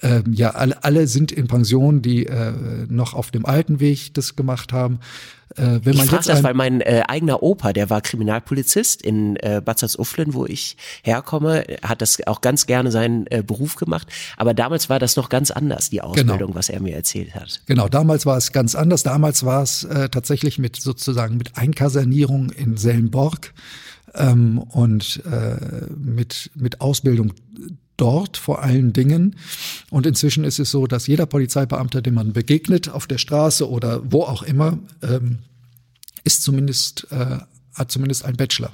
ähm, 0.01 0.33
ja, 0.33 0.51
alle, 0.51 0.83
alle 0.83 1.07
sind 1.07 1.31
in 1.31 1.47
Pension, 1.47 2.01
die 2.01 2.25
äh, 2.25 2.53
noch 2.87 3.13
auf 3.13 3.31
dem 3.31 3.45
alten 3.45 3.79
Weg 3.79 4.13
das 4.13 4.35
gemacht 4.35 4.73
haben. 4.73 4.99
Äh, 5.55 5.79
wenn 5.83 5.93
ich 5.95 6.11
jetzt 6.11 6.29
das, 6.29 6.43
weil 6.43 6.53
mein 6.53 6.81
äh, 6.81 7.03
eigener 7.07 7.41
Opa, 7.41 7.73
der 7.73 7.89
war 7.89 8.01
Kriminalpolizist 8.01 9.01
in 9.01 9.37
äh, 9.37 9.61
Bad 9.63 9.79
Salzuflen, 9.79 10.33
wo 10.33 10.45
ich 10.45 10.77
herkomme, 11.03 11.65
hat 11.81 12.01
das 12.01 12.25
auch 12.27 12.41
ganz 12.41 12.67
gerne 12.67 12.91
seinen 12.91 13.25
äh, 13.27 13.43
Beruf 13.45 13.75
gemacht. 13.75 14.07
Aber 14.35 14.53
damals 14.53 14.89
war 14.89 14.99
das 14.99 15.15
noch 15.15 15.29
ganz 15.29 15.49
anders, 15.49 15.89
die 15.89 16.01
Ausbildung, 16.01 16.37
genau. 16.37 16.55
was 16.55 16.69
er 16.69 16.79
mir 16.81 16.95
erzählt 16.95 17.33
hat. 17.33 17.61
Genau, 17.65 17.87
damals 17.87 18.25
war 18.25 18.37
es 18.37 18.51
ganz 18.51 18.75
anders. 18.75 19.03
Damals 19.03 19.45
war 19.45 19.63
es 19.63 19.83
äh, 19.85 20.09
tatsächlich 20.09 20.59
mit 20.59 20.75
sozusagen 20.75 21.37
mit 21.37 21.57
Einkasernierung 21.57 22.49
in 22.51 22.77
Selmborg 22.77 23.53
ähm, 24.17 24.59
und 24.59 25.23
äh, 25.25 25.87
mit, 25.97 26.51
mit 26.55 26.81
Ausbildung 26.81 27.33
dort 27.97 28.37
vor 28.37 28.61
allen 28.61 28.93
Dingen. 28.93 29.35
Und 29.89 30.05
inzwischen 30.05 30.43
ist 30.43 30.59
es 30.59 30.71
so, 30.71 30.87
dass 30.87 31.07
jeder 31.07 31.25
Polizeibeamter, 31.25 32.01
dem 32.01 32.13
man 32.13 32.33
begegnet, 32.33 32.89
auf 32.89 33.07
der 33.07 33.17
Straße 33.17 33.69
oder 33.69 34.01
wo 34.11 34.23
auch 34.23 34.43
immer, 34.43 34.79
ähm, 35.01 35.39
ist 36.23 36.43
zumindest, 36.43 37.07
äh, 37.11 37.39
hat 37.73 37.91
zumindest 37.91 38.25
ein 38.25 38.35
Bachelor. 38.35 38.71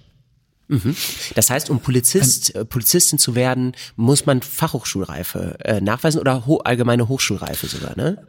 Mhm. 0.68 0.96
Das 1.36 1.50
heißt, 1.50 1.70
um 1.70 1.80
Polizist, 1.80 2.56
äh, 2.56 2.66
Polizistin 2.66 3.20
zu 3.20 3.36
werden, 3.36 3.74
muss 3.96 4.26
man 4.26 4.42
Fachhochschulreife 4.42 5.58
äh, 5.60 5.82
nachweisen 5.82 6.20
oder 6.20 6.46
ho 6.46 6.58
allgemeine 6.58 7.08
Hochschulreife 7.08 7.68
sogar, 7.68 7.96
ne? 7.98 8.26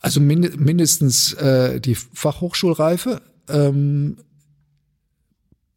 Also 0.00 0.20
min 0.20 0.52
mindestens 0.58 1.32
äh, 1.34 1.80
die 1.80 1.94
Fachhochschulreife. 1.94 3.22
Ähm, 3.48 4.18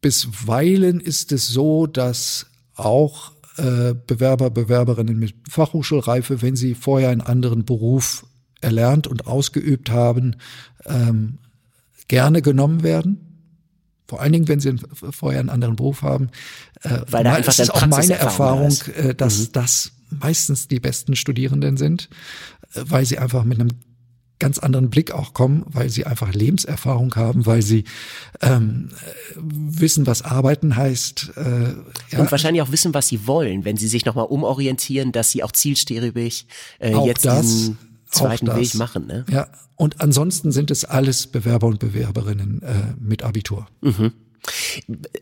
bisweilen 0.00 1.00
ist 1.00 1.32
es 1.32 1.48
so, 1.48 1.86
dass 1.86 2.46
auch 2.74 3.32
äh, 3.56 3.94
Bewerber, 4.06 4.50
Bewerberinnen 4.50 5.18
mit 5.18 5.34
Fachhochschulreife, 5.48 6.42
wenn 6.42 6.56
sie 6.56 6.74
vorher 6.74 7.10
einen 7.10 7.20
anderen 7.20 7.64
Beruf 7.64 8.24
erlernt 8.60 9.06
und 9.06 9.26
ausgeübt 9.26 9.90
haben, 9.90 10.36
ähm, 10.86 11.38
gerne 12.06 12.42
genommen 12.42 12.82
werden. 12.82 13.24
Vor 14.06 14.20
allen 14.20 14.32
Dingen, 14.32 14.48
wenn 14.48 14.60
sie 14.60 14.74
vorher 15.10 15.40
einen 15.40 15.50
anderen 15.50 15.76
Beruf 15.76 16.02
haben. 16.02 16.30
Äh, 16.82 17.00
Weil 17.10 17.24
da 17.24 17.34
einfach 17.34 17.58
ist 17.58 17.74
auch 17.74 17.86
meine 17.86 18.14
Erfahrung, 18.14 18.74
äh, 18.96 19.14
dass 19.14 19.38
mhm. 19.38 19.52
das 19.52 19.92
meistens 20.08 20.68
die 20.68 20.80
besten 20.80 21.16
Studierenden 21.16 21.76
sind. 21.76 22.08
weil 22.74 23.04
sie 23.04 23.18
einfach 23.18 23.44
mit 23.44 23.60
einem 23.60 23.70
ganz 24.38 24.58
anderen 24.58 24.90
Blick 24.90 25.12
auch 25.12 25.34
kommen, 25.34 25.64
weil 25.66 25.90
sie 25.90 26.06
einfach 26.06 26.32
Lebenserfahrung 26.32 27.14
haben, 27.16 27.46
weil 27.46 27.62
sie 27.62 27.84
ähm, 28.40 28.90
wissen, 29.36 30.06
was 30.06 30.22
Arbeiten 30.22 30.76
heißt. 30.76 31.32
Äh, 31.36 31.74
ja. 32.10 32.20
Und 32.20 32.30
wahrscheinlich 32.30 32.62
auch 32.62 32.72
wissen, 32.72 32.94
was 32.94 33.08
sie 33.08 33.26
wollen, 33.26 33.64
wenn 33.64 33.76
sie 33.76 33.88
sich 33.88 34.04
nochmal 34.04 34.26
umorientieren, 34.26 35.12
dass 35.12 35.30
sie 35.30 35.42
auch 35.42 35.52
zielstrebig 35.52 36.46
äh, 36.78 36.96
jetzt 37.04 37.24
das, 37.24 37.42
diesen 37.42 37.78
zweiten 38.10 38.54
Weg 38.54 38.74
machen. 38.74 39.06
Ne? 39.06 39.24
Ja, 39.30 39.48
und 39.76 40.00
ansonsten 40.00 40.52
sind 40.52 40.70
es 40.70 40.84
alles 40.84 41.26
Bewerber 41.26 41.66
und 41.66 41.78
Bewerberinnen 41.78 42.62
äh, 42.62 42.94
mit 42.98 43.22
Abitur. 43.22 43.66
Mhm. 43.80 44.12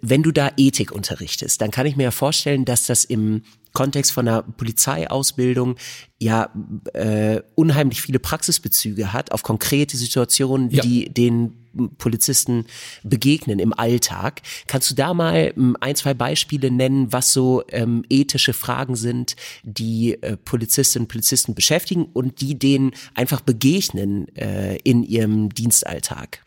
Wenn 0.02 0.23
du 0.23 0.32
da 0.32 0.50
Ethik 0.56 0.92
unterrichtest, 0.92 1.61
dann 1.61 1.70
kann 1.70 1.87
ich 1.87 1.96
mir 1.96 2.04
ja 2.04 2.11
vorstellen, 2.11 2.64
dass 2.64 2.87
das 2.87 3.04
im 3.04 3.42
Kontext 3.73 4.12
von 4.12 4.26
einer 4.26 4.42
Polizeiausbildung 4.42 5.76
ja 6.18 6.50
äh, 6.94 7.42
unheimlich 7.54 8.00
viele 8.00 8.18
Praxisbezüge 8.18 9.12
hat 9.12 9.32
auf 9.32 9.42
konkrete 9.42 9.99
Situationen, 9.99 10.70
ja. 10.70 10.82
die 10.82 11.12
den 11.12 11.66
Polizisten 11.99 12.64
begegnen 13.02 13.58
im 13.58 13.73
Alltag. 13.73 14.40
Kannst 14.66 14.90
du 14.90 14.94
da 14.94 15.12
mal 15.12 15.52
ähm, 15.56 15.76
ein, 15.80 15.94
zwei 15.94 16.14
Beispiele 16.14 16.70
nennen, 16.70 17.12
was 17.12 17.35
so 17.35 17.64
ähm, 17.68 18.02
ethische 18.08 18.54
Fragen 18.54 18.96
sind, 18.96 19.37
die 19.62 20.23
äh, 20.23 20.38
Polizistinnen 20.38 21.04
und 21.04 21.08
Polizisten 21.08 21.54
beschäftigen 21.54 22.06
und 22.06 22.40
die 22.40 22.58
denen 22.58 22.92
einfach 23.14 23.42
begegnen 23.42 24.35
äh, 24.37 24.76
in 24.85 25.02
ihrem 25.02 25.50
Dienstalltag? 25.50 26.42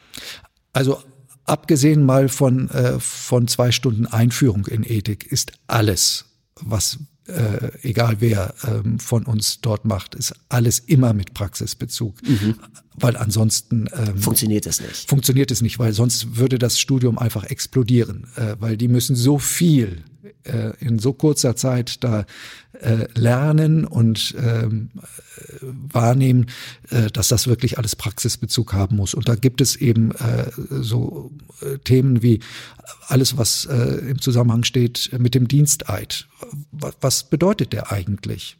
Also 0.74 1.00
abgesehen 1.50 2.04
mal 2.04 2.30
von, 2.30 2.70
äh, 2.70 3.00
von 3.00 3.48
zwei 3.48 3.72
Stunden 3.72 4.06
Einführung 4.06 4.68
in 4.68 4.84
Ethik 4.84 5.26
ist 5.32 5.52
alles, 5.68 6.26
was 6.62 7.00
äh, 7.30 7.72
egal 7.84 8.18
wer 8.20 8.54
ähm, 8.68 9.00
von 9.00 9.24
uns 9.26 9.62
dort 9.62 9.86
macht, 9.86 10.16
ist 10.16 10.34
alles 10.50 10.80
immer 10.80 11.14
mit 11.14 11.34
Praxisbezug, 11.34 12.16
mhm. 12.28 12.56
weil 12.96 13.16
ansonsten 13.18 13.88
ähm, 13.94 14.18
funktioniert 14.18 14.66
es 14.66 14.82
nicht. 14.82 15.08
Funktioniert 15.08 15.52
es 15.52 15.62
nicht, 15.62 15.80
weil 15.80 15.94
sonst 15.94 16.38
würde 16.38 16.58
das 16.58 16.80
Studium 16.80 17.20
einfach 17.20 17.44
explodieren, 17.44 18.28
äh, 18.36 18.56
weil 18.60 18.78
die 18.78 18.88
müssen 18.88 19.16
so 19.16 19.38
viel 19.38 20.04
äh, 20.44 20.74
in 20.80 21.00
so 21.00 21.14
kurzer 21.14 21.56
Zeit 21.56 22.04
da 22.04 22.26
äh, 22.74 23.08
lernen 23.14 23.86
und 23.86 24.36
ähm, 24.38 24.92
wahrnehmen, 25.62 26.48
äh, 26.90 27.08
dass 27.08 27.28
das 27.28 27.48
wirklich 27.48 27.78
alles 27.78 27.96
Praxisbezug 27.96 28.74
haben 28.74 28.96
muss. 28.96 29.14
Und 29.14 29.28
da 29.28 29.36
gibt 29.36 29.62
es 29.62 29.76
eben 29.76 30.12
äh, 30.12 30.52
so 30.70 31.32
äh, 31.62 31.78
Themen 31.80 32.22
wie 32.22 32.40
alles, 33.08 33.38
was 33.38 33.66
äh, 33.66 34.10
im 34.10 34.22
Zusammenhang 34.22 34.64
steht 34.64 35.12
mit 35.18 35.36
dem 35.36 35.48
Diensteid. 35.48 36.28
Was 36.72 37.30
bedeutet 37.30 37.74
der 37.74 37.92
eigentlich? 37.92 38.58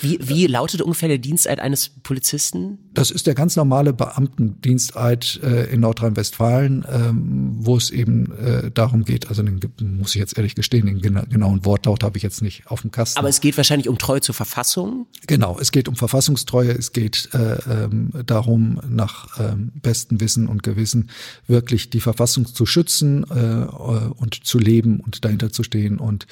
Wie, 0.00 0.18
wie 0.22 0.46
lautet 0.46 0.82
ungefähr 0.82 1.08
der 1.08 1.18
Diensteid 1.18 1.60
eines 1.60 1.88
Polizisten? 1.88 2.78
Das 2.92 3.10
ist 3.10 3.26
der 3.26 3.34
ganz 3.34 3.56
normale 3.56 3.92
Beamtendiensteid 3.92 5.40
äh, 5.42 5.72
in 5.72 5.80
Nordrhein-Westfalen, 5.80 6.84
ähm, 6.90 7.52
wo 7.58 7.76
es 7.76 7.90
eben 7.90 8.32
äh, 8.38 8.70
darum 8.70 9.04
geht, 9.04 9.28
also 9.28 9.42
den 9.42 9.60
muss 9.98 10.14
ich 10.14 10.20
jetzt 10.20 10.36
ehrlich 10.36 10.54
gestehen, 10.54 10.86
den 10.86 11.00
gena 11.00 11.22
genauen 11.22 11.64
Wortlaut 11.64 12.04
habe 12.04 12.16
ich 12.16 12.22
jetzt 12.22 12.42
nicht 12.42 12.66
auf 12.68 12.82
dem 12.82 12.90
Kasten. 12.90 13.18
Aber 13.18 13.28
es 13.28 13.40
geht 13.40 13.56
wahrscheinlich 13.56 13.88
um 13.88 13.98
Treue 13.98 14.20
zur 14.20 14.34
Verfassung? 14.34 15.06
Genau, 15.26 15.58
es 15.58 15.72
geht 15.72 15.88
um 15.88 15.96
Verfassungstreue, 15.96 16.70
es 16.70 16.92
geht 16.92 17.30
äh, 17.32 17.84
ähm, 17.84 18.10
darum, 18.26 18.80
nach 18.88 19.40
ähm, 19.40 19.72
bestem 19.82 20.20
Wissen 20.20 20.48
und 20.48 20.62
Gewissen 20.62 21.10
wirklich 21.46 21.90
die 21.90 22.00
Verfassung 22.00 22.46
zu 22.46 22.66
schützen 22.66 23.24
äh, 23.30 23.66
und 24.14 24.44
zu 24.44 24.58
leben 24.58 25.00
und 25.00 25.24
dahinter 25.24 25.50
zu 25.50 25.62
stehen 25.62 25.98
und 25.98 26.26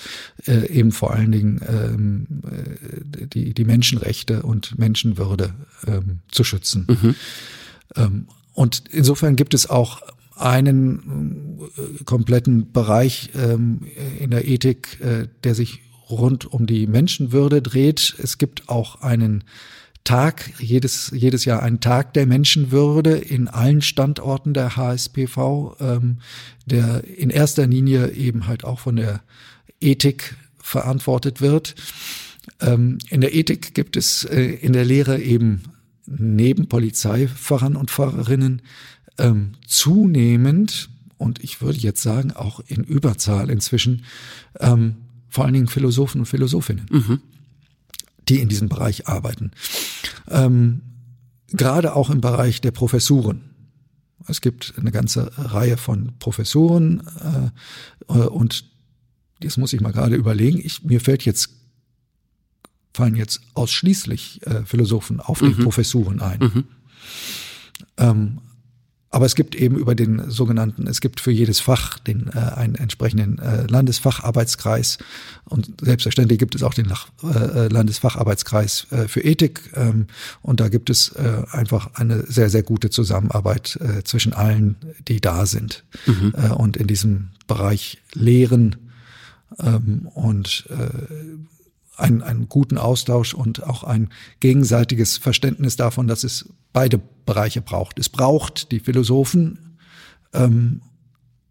äh, 0.47 0.67
eben 0.69 0.93
vor 0.93 1.13
allen 1.13 1.33
Dingen 1.33 1.61
ähm, 1.69 2.27
äh, 2.45 3.27
die, 3.33 3.55
die 3.55 3.65
Menschenrechte 3.65 4.43
und 4.43 4.79
Menschenwürde 4.79 5.55
ähm, 5.87 6.21
zu 6.31 6.45
schützen. 6.45 6.87
Mhm. 6.89 7.15
Ähm, 7.97 8.27
und 8.55 8.85
insofern 8.91 9.37
gibt 9.37 9.55
es 9.55 9.69
auch 9.69 10.03
einen 10.37 11.61
äh, 11.77 12.05
kompletten 12.05 12.73
Bereich 12.73 13.31
ähm, 13.35 13.81
in 14.19 14.31
der 14.31 14.47
Ethik, 14.47 15.01
äh, 15.01 15.29
der 15.45 15.55
sich 15.55 15.81
rund 16.11 16.47
um 16.47 16.67
die 16.67 16.87
Menschenwürde 16.87 17.63
dreht. 17.63 18.15
Es 18.19 18.39
gibt 18.39 18.69
auch 18.69 19.01
einen 19.01 19.45
Tag, 20.05 20.51
jedes, 20.59 21.13
jedes 21.15 21.45
Jahr 21.45 21.63
einen 21.63 21.81
Tag 21.81 22.13
der 22.15 22.27
Menschenwürde 22.27 23.17
in 23.17 23.47
allen 23.49 23.83
Standorten 23.83 24.53
der 24.53 24.77
HSPV, 24.77 25.77
ähm, 25.81 26.19
der 26.67 27.05
in 27.05 27.31
erster 27.31 27.67
Linie 27.67 28.11
eben 28.13 28.47
halt 28.47 28.65
auch 28.65 28.81
von 28.81 28.97
der 28.97 29.23
Ethik 29.81 30.37
verantwortet 30.59 31.41
wird. 31.41 31.75
Ähm, 32.61 32.99
in 33.09 33.21
der 33.21 33.35
Ethik 33.35 33.75
gibt 33.75 33.97
es 33.97 34.25
äh, 34.25 34.43
in 34.43 34.73
der 34.73 34.85
Lehre 34.85 35.21
eben 35.21 35.63
neben 36.07 36.69
Polizeifahrern 36.69 37.77
und 37.77 37.91
Fahrerinnen 37.91 38.63
ähm, 39.19 39.53
zunehmend 39.67 40.91
und 41.19 41.43
ich 41.45 41.61
würde 41.61 41.79
jetzt 41.79 42.03
sagen 42.03 42.33
auch 42.33 42.61
in 42.67 42.83
Überzahl 42.83 43.49
inzwischen 43.51 44.05
ähm, 44.59 44.97
vor 45.29 45.45
allen 45.45 45.55
Dingen 45.55 45.69
Philosophen 45.69 46.21
und 46.21 46.27
Philosophinnen, 46.27 46.87
mhm. 46.91 47.21
die 48.29 48.41
in 48.41 48.49
diesem 48.49 48.69
Bereich 48.69 49.07
arbeiten. 49.07 49.53
Ähm, 50.29 50.83
gerade 51.49 51.95
auch 51.95 52.11
im 52.11 52.21
Bereich 52.21 52.61
der 52.61 52.73
Professuren. 52.73 53.43
Es 54.27 54.41
gibt 54.41 54.75
eine 54.77 54.93
ganze 54.93 55.33
Reihe 55.37 55.77
von 55.77 56.13
Professuren 56.19 57.03
äh, 58.09 58.13
äh 58.13 58.27
und 58.27 58.65
das 59.41 59.57
muss 59.57 59.73
ich 59.73 59.81
mal 59.81 59.93
gerade 59.93 60.17
überlegen. 60.17 60.61
Ich, 60.63 60.85
mir 60.85 61.01
fällt 61.01 61.25
jetzt 61.25 61.51
fallen 62.95 63.17
jetzt 63.17 63.41
ausschließlich 63.55 64.47
äh, 64.47 64.65
Philosophen 64.65 65.21
auf 65.21 65.41
mhm. 65.41 65.49
die 65.49 65.63
Professuren 65.63 66.21
ein. 66.21 66.39
Mhm. 66.41 66.65
Ähm, 67.97 68.39
aber 69.13 69.27
es 69.27 69.35
gibt 69.35 69.55
eben 69.55 69.77
über 69.77 69.95
den 69.95 70.31
sogenannten, 70.31 70.87
es 70.87 71.03
gibt 71.03 71.21
für 71.21 71.31
jedes 71.31 71.61
Fach 71.61 71.99
den 71.99 72.31
äh, 72.33 72.39
einen 72.39 72.75
entsprechenden 72.75 73.39
äh, 73.39 73.67
Landesfacharbeitskreis 73.67 74.97
und 75.45 75.71
selbstverständlich 75.83 76.39
gibt 76.39 76.55
es 76.55 76.63
auch 76.63 76.73
den 76.73 76.87
Lach, 76.87 77.09
äh, 77.23 77.69
Landesfacharbeitskreis 77.69 78.87
äh, 78.91 79.09
für 79.09 79.21
Ethik 79.21 79.71
ähm, 79.75 80.07
und 80.41 80.61
da 80.61 80.71
gibt 80.71 80.89
es 80.89 81.11
äh, 81.11 81.43
einfach 81.51 81.91
eine 81.95 82.25
sehr 82.27 82.49
sehr 82.49 82.63
gute 82.63 82.89
Zusammenarbeit 82.89 83.79
äh, 83.83 84.03
zwischen 84.03 84.33
allen, 84.33 84.77
die 85.07 85.21
da 85.21 85.45
sind 85.45 85.85
mhm. 86.07 86.33
äh, 86.35 86.49
und 86.49 86.79
in 86.79 86.87
diesem 86.87 87.33
Bereich 87.47 87.99
Lehren 88.15 88.77
ähm, 89.59 90.09
und 90.15 90.67
äh, 90.71 90.89
einen, 91.97 92.23
einen 92.23 92.49
guten 92.49 92.79
Austausch 92.79 93.35
und 93.35 93.63
auch 93.65 93.85
ein 93.85 94.09
gegenseitiges 94.41 95.19
Verständnis 95.19 95.77
davon, 95.77 96.09
dass 96.09 96.25
es 96.25 96.49
beide 96.73 97.01
Bereiche 97.27 97.63
braucht. 97.63 97.99
Es 97.99 98.09
braucht 98.09 98.73
die 98.73 98.81
Philosophen 98.81 99.77
ähm, 100.33 100.81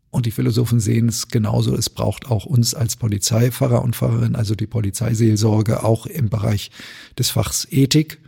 und 0.09 0.25
die 0.25 0.31
Philosophen 0.31 0.79
sehen 0.79 1.07
es 1.07 1.29
genauso. 1.29 1.75
Es 1.75 1.89
braucht 1.89 2.29
auch 2.29 2.45
uns 2.45 2.73
als 2.73 2.97
Polizeifahrer 2.97 3.81
und 3.81 3.95
Pfarrerin, 3.95 4.35
also 4.35 4.55
die 4.55 4.67
Polizeiseelsorge, 4.67 5.83
auch 5.83 6.05
im 6.05 6.29
Bereich 6.29 6.71
des 7.17 7.29
Fachs 7.29 7.67
Ethik, 7.71 8.19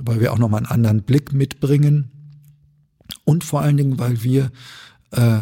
weil 0.00 0.20
wir 0.20 0.32
auch 0.32 0.38
nochmal 0.38 0.60
einen 0.60 0.66
anderen 0.66 1.02
Blick 1.02 1.32
mitbringen. 1.32 2.10
Und 3.24 3.42
vor 3.42 3.62
allen 3.62 3.76
Dingen, 3.76 3.98
weil 3.98 4.22
wir 4.22 4.52
äh, 5.10 5.40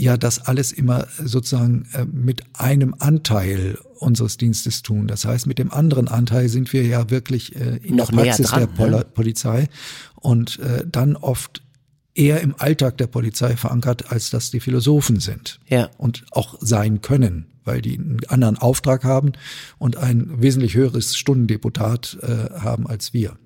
ja 0.00 0.16
das 0.16 0.46
alles 0.46 0.72
immer 0.72 1.06
sozusagen 1.22 1.86
äh, 1.92 2.04
mit 2.04 2.42
einem 2.54 2.94
Anteil 2.98 3.78
unseres 3.98 4.36
Dienstes 4.36 4.82
tun. 4.82 5.06
Das 5.06 5.24
heißt, 5.24 5.46
mit 5.46 5.58
dem 5.58 5.70
anderen 5.70 6.08
Anteil 6.08 6.48
sind 6.48 6.72
wir 6.72 6.84
ja 6.84 7.10
wirklich 7.10 7.54
äh, 7.56 7.76
in 7.82 7.96
Noch 7.96 8.10
der 8.10 8.16
Praxis 8.16 8.48
dran, 8.48 8.60
der 8.60 8.66
Pol 8.66 8.90
ne? 8.90 9.06
Polizei 9.14 9.68
und 10.16 10.58
äh, 10.60 10.84
dann 10.90 11.16
oft 11.16 11.62
eher 12.14 12.40
im 12.40 12.54
Alltag 12.58 12.98
der 12.98 13.06
Polizei 13.06 13.56
verankert, 13.56 14.10
als 14.10 14.30
dass 14.30 14.50
die 14.50 14.60
Philosophen 14.60 15.20
sind 15.20 15.60
ja. 15.68 15.90
und 15.96 16.24
auch 16.32 16.56
sein 16.60 17.02
können 17.02 17.49
weil 17.64 17.82
die 17.82 17.98
einen 17.98 18.20
anderen 18.28 18.58
Auftrag 18.58 19.04
haben 19.04 19.32
und 19.78 19.96
ein 19.96 20.40
wesentlich 20.40 20.74
höheres 20.74 21.16
Stundendeputat 21.16 22.18
äh, 22.22 22.60
haben 22.60 22.86
als 22.86 23.12
wir. 23.12 23.36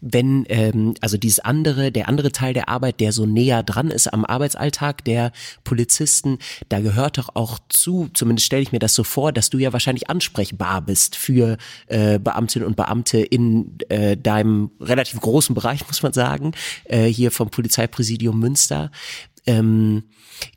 Wenn 0.00 0.44
ähm, 0.48 0.94
also 1.00 1.16
dieses 1.16 1.40
andere, 1.40 1.92
der 1.92 2.08
andere 2.08 2.32
Teil 2.32 2.54
der 2.54 2.68
Arbeit, 2.68 3.00
der 3.00 3.12
so 3.12 3.26
näher 3.26 3.62
dran 3.62 3.90
ist 3.90 4.12
am 4.12 4.24
Arbeitsalltag 4.24 5.04
der 5.04 5.32
Polizisten, 5.64 6.38
da 6.68 6.80
gehört 6.80 7.18
doch 7.18 7.30
auch 7.34 7.58
zu, 7.68 8.08
zumindest 8.14 8.46
stelle 8.46 8.62
ich 8.62 8.72
mir 8.72 8.78
das 8.78 8.94
so 8.94 9.04
vor, 9.04 9.32
dass 9.32 9.50
du 9.50 9.58
ja 9.58 9.72
wahrscheinlich 9.72 10.08
ansprechbar 10.10 10.82
bist 10.82 11.16
für 11.16 11.56
äh, 11.86 12.18
Beamtinnen 12.18 12.66
und 12.66 12.76
Beamte 12.76 13.18
in 13.18 13.78
äh, 13.88 14.16
deinem 14.16 14.70
relativ 14.80 15.20
großen 15.20 15.54
Bereich, 15.54 15.86
muss 15.86 16.02
man 16.02 16.12
sagen, 16.12 16.52
äh, 16.84 17.06
hier 17.06 17.30
vom 17.30 17.50
Polizeipräsidium 17.50 18.38
Münster. 18.38 18.90
Ähm, 19.48 20.02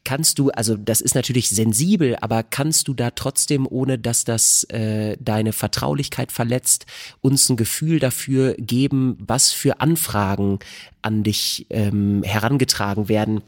kannst 0.04 0.38
du, 0.38 0.50
also 0.50 0.76
das 0.76 1.00
ist 1.00 1.16
natürlich 1.16 1.50
sensibel, 1.50 2.18
aber 2.20 2.44
kannst 2.44 2.90
du 2.90 2.94
da 2.94 3.12
trotzdem, 3.12 3.66
ohne 3.66 3.98
dass 3.98 4.26
das 4.26 4.66
äh, 4.66 5.16
deine 5.18 5.54
Vertraulichkeit 5.54 6.34
verletzt, 6.34 6.86
uns 7.22 7.48
ein 7.48 7.56
Gefühl 7.56 8.00
dafür 8.00 8.54
geben, 8.56 9.18
was 9.20 9.54
für 9.54 9.80
Anfragen 9.80 10.60
an 11.02 11.24
dich 11.24 11.68
ähm, 11.70 12.22
herangetragen 12.24 13.08
werden? 13.08 13.42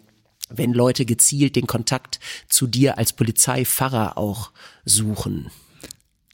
wenn 0.55 0.73
Leute 0.73 1.05
gezielt 1.05 1.55
den 1.55 1.65
Kontakt 1.65 2.19
zu 2.47 2.67
dir 2.67 2.99
als 2.99 3.13
Polizeipfarrer 3.13 4.19
auch 4.19 4.51
suchen? 4.85 5.49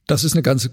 Das 0.07 0.25
ist 0.25 0.33
eine 0.33 0.41
ganz 0.41 0.69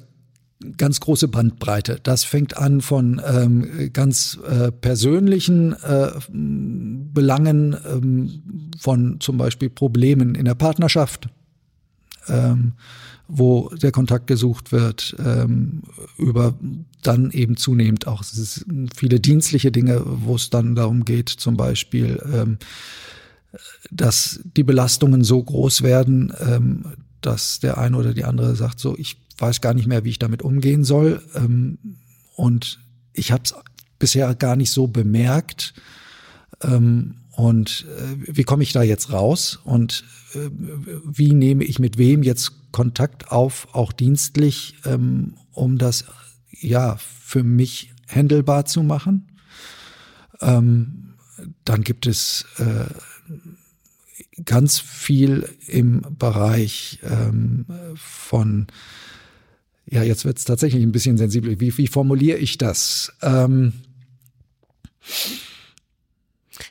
ganz 0.76 1.00
große 1.00 1.28
Bandbreite. 1.28 2.00
Das 2.02 2.24
fängt 2.24 2.56
an 2.56 2.80
von 2.80 3.20
ähm, 3.24 3.90
ganz 3.92 4.38
äh, 4.48 4.72
persönlichen 4.72 5.74
äh, 5.82 6.12
Belangen, 6.28 7.76
ähm, 7.86 8.42
von 8.78 9.20
zum 9.20 9.36
Beispiel 9.36 9.70
Problemen 9.70 10.34
in 10.34 10.46
der 10.46 10.54
Partnerschaft, 10.54 11.28
ähm, 12.28 12.72
wo 13.28 13.68
der 13.70 13.92
Kontakt 13.92 14.26
gesucht 14.28 14.72
wird, 14.72 15.16
ähm, 15.18 15.82
über 16.16 16.54
dann 17.02 17.30
eben 17.32 17.56
zunehmend 17.56 18.06
auch 18.06 18.24
viele 18.94 19.20
dienstliche 19.20 19.72
Dinge, 19.72 20.02
wo 20.04 20.36
es 20.36 20.50
dann 20.50 20.74
darum 20.74 21.04
geht, 21.04 21.28
zum 21.28 21.56
Beispiel, 21.56 22.20
ähm, 22.32 22.58
dass 23.90 24.40
die 24.56 24.64
Belastungen 24.64 25.22
so 25.24 25.42
groß 25.42 25.82
werden, 25.82 26.32
ähm, 26.40 26.84
dass 27.20 27.60
der 27.60 27.78
eine 27.78 27.96
oder 27.96 28.14
die 28.14 28.24
andere 28.24 28.56
sagt, 28.56 28.80
so 28.80 28.96
ich 28.96 29.16
weiß 29.38 29.60
gar 29.60 29.74
nicht 29.74 29.86
mehr, 29.86 30.04
wie 30.04 30.10
ich 30.10 30.18
damit 30.18 30.42
umgehen 30.42 30.84
soll. 30.84 31.22
Ähm, 31.34 31.78
und 32.34 32.80
ich 33.12 33.32
habe 33.32 33.42
es 33.44 33.54
bisher 33.98 34.34
gar 34.34 34.56
nicht 34.56 34.70
so 34.70 34.86
bemerkt. 34.86 35.74
Ähm, 36.62 37.16
und 37.32 37.86
äh, 37.98 38.36
wie 38.36 38.44
komme 38.44 38.62
ich 38.62 38.72
da 38.72 38.82
jetzt 38.82 39.12
raus? 39.12 39.60
Und 39.64 40.04
äh, 40.34 40.50
wie 41.04 41.34
nehme 41.34 41.64
ich 41.64 41.78
mit 41.78 41.98
wem 41.98 42.22
jetzt 42.22 42.72
Kontakt 42.72 43.30
auf, 43.30 43.68
auch 43.72 43.92
dienstlich, 43.92 44.76
ähm, 44.84 45.34
um 45.52 45.78
das 45.78 46.04
ja 46.50 46.96
für 46.98 47.42
mich 47.42 47.92
handelbar 48.08 48.64
zu 48.64 48.82
machen? 48.82 49.28
Ähm, 50.40 51.14
dann 51.64 51.82
gibt 51.82 52.06
es 52.06 52.46
äh, 52.58 52.86
ganz 54.44 54.78
viel 54.78 55.48
im 55.66 56.02
Bereich 56.18 57.00
ähm, 57.02 57.66
von 57.94 58.66
ja, 59.88 60.02
jetzt 60.02 60.24
wird 60.24 60.38
es 60.38 60.44
tatsächlich 60.44 60.82
ein 60.82 60.92
bisschen 60.92 61.16
sensibel. 61.16 61.60
Wie, 61.60 61.76
wie 61.78 61.86
formuliere 61.86 62.38
ich 62.38 62.58
das? 62.58 63.12
Ähm, 63.22 63.72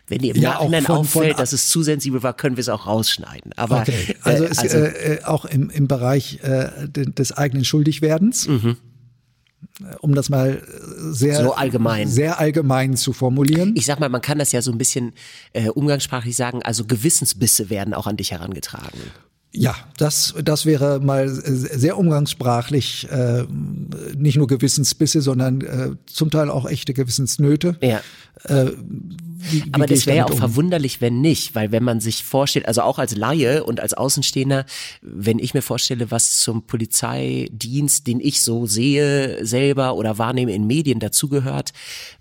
wenn 0.07 0.19
dir 0.19 0.35
im 0.35 0.41
ja, 0.41 0.53
Nachhinein 0.53 0.83
von, 0.83 0.97
auffällt, 0.97 1.33
von, 1.33 1.37
dass 1.37 1.53
es 1.53 1.69
zu 1.69 1.81
sensibel 1.81 2.21
war, 2.23 2.33
können 2.35 2.57
wir 2.57 2.61
es 2.61 2.69
auch 2.69 2.85
rausschneiden. 2.85 3.53
Aber 3.55 3.81
okay. 3.81 4.15
also, 4.21 4.43
äh, 4.43 4.47
also 4.49 4.77
äh, 4.77 5.15
äh, 5.15 5.23
auch 5.23 5.45
im, 5.45 5.69
im 5.69 5.87
Bereich 5.87 6.39
äh, 6.43 6.89
des 6.89 7.31
eigenen 7.31 7.63
Schuldigwerdens. 7.63 8.47
Mhm. 8.47 8.77
Um 10.01 10.15
das 10.15 10.29
mal 10.29 10.61
sehr 11.11 11.43
so 11.43 11.53
allgemein. 11.53 12.07
sehr 12.07 12.39
allgemein 12.39 12.95
zu 12.95 13.13
formulieren. 13.13 13.73
Ich 13.75 13.85
sag 13.85 13.99
mal, 13.99 14.09
man 14.09 14.21
kann 14.21 14.39
das 14.39 14.51
ja 14.51 14.61
so 14.61 14.71
ein 14.71 14.77
bisschen 14.77 15.13
äh, 15.53 15.69
umgangssprachlich 15.69 16.35
sagen, 16.35 16.61
also 16.63 16.85
Gewissensbisse 16.85 17.69
werden 17.69 17.93
auch 17.93 18.07
an 18.07 18.17
dich 18.17 18.31
herangetragen. 18.31 18.99
Ja, 19.57 19.75
das, 19.97 20.33
das 20.43 20.65
wäre 20.65 20.99
mal 20.99 21.29
sehr 21.29 21.97
umgangssprachlich, 21.97 23.07
äh, 23.09 23.45
nicht 24.17 24.37
nur 24.37 24.47
Gewissensbisse, 24.47 25.21
sondern 25.21 25.61
äh, 25.61 25.91
zum 26.05 26.29
Teil 26.29 26.49
auch 26.49 26.69
echte 26.69 26.93
Gewissensnöte. 26.93 27.77
Ja. 27.81 28.01
Äh, 28.43 28.71
wie, 29.51 29.65
wie 29.65 29.73
Aber 29.73 29.85
das 29.85 30.05
wäre 30.05 30.17
ja 30.17 30.25
auch 30.25 30.31
um? 30.31 30.37
verwunderlich, 30.37 31.01
wenn 31.01 31.21
nicht, 31.21 31.55
weil 31.55 31.71
wenn 31.71 31.83
man 31.83 31.99
sich 31.99 32.23
vorstellt, 32.23 32.67
also 32.67 32.81
auch 32.81 32.99
als 32.99 33.15
Laie 33.15 33.63
und 33.63 33.79
als 33.79 33.93
Außenstehender, 33.93 34.65
wenn 35.01 35.39
ich 35.39 35.53
mir 35.53 35.61
vorstelle, 35.61 36.11
was 36.11 36.37
zum 36.37 36.63
Polizeidienst, 36.63 38.07
den 38.07 38.19
ich 38.19 38.41
so 38.41 38.65
sehe 38.65 39.45
selber 39.45 39.95
oder 39.95 40.17
wahrnehme 40.17 40.53
in 40.53 40.67
Medien 40.67 40.99
dazugehört, 40.99 41.71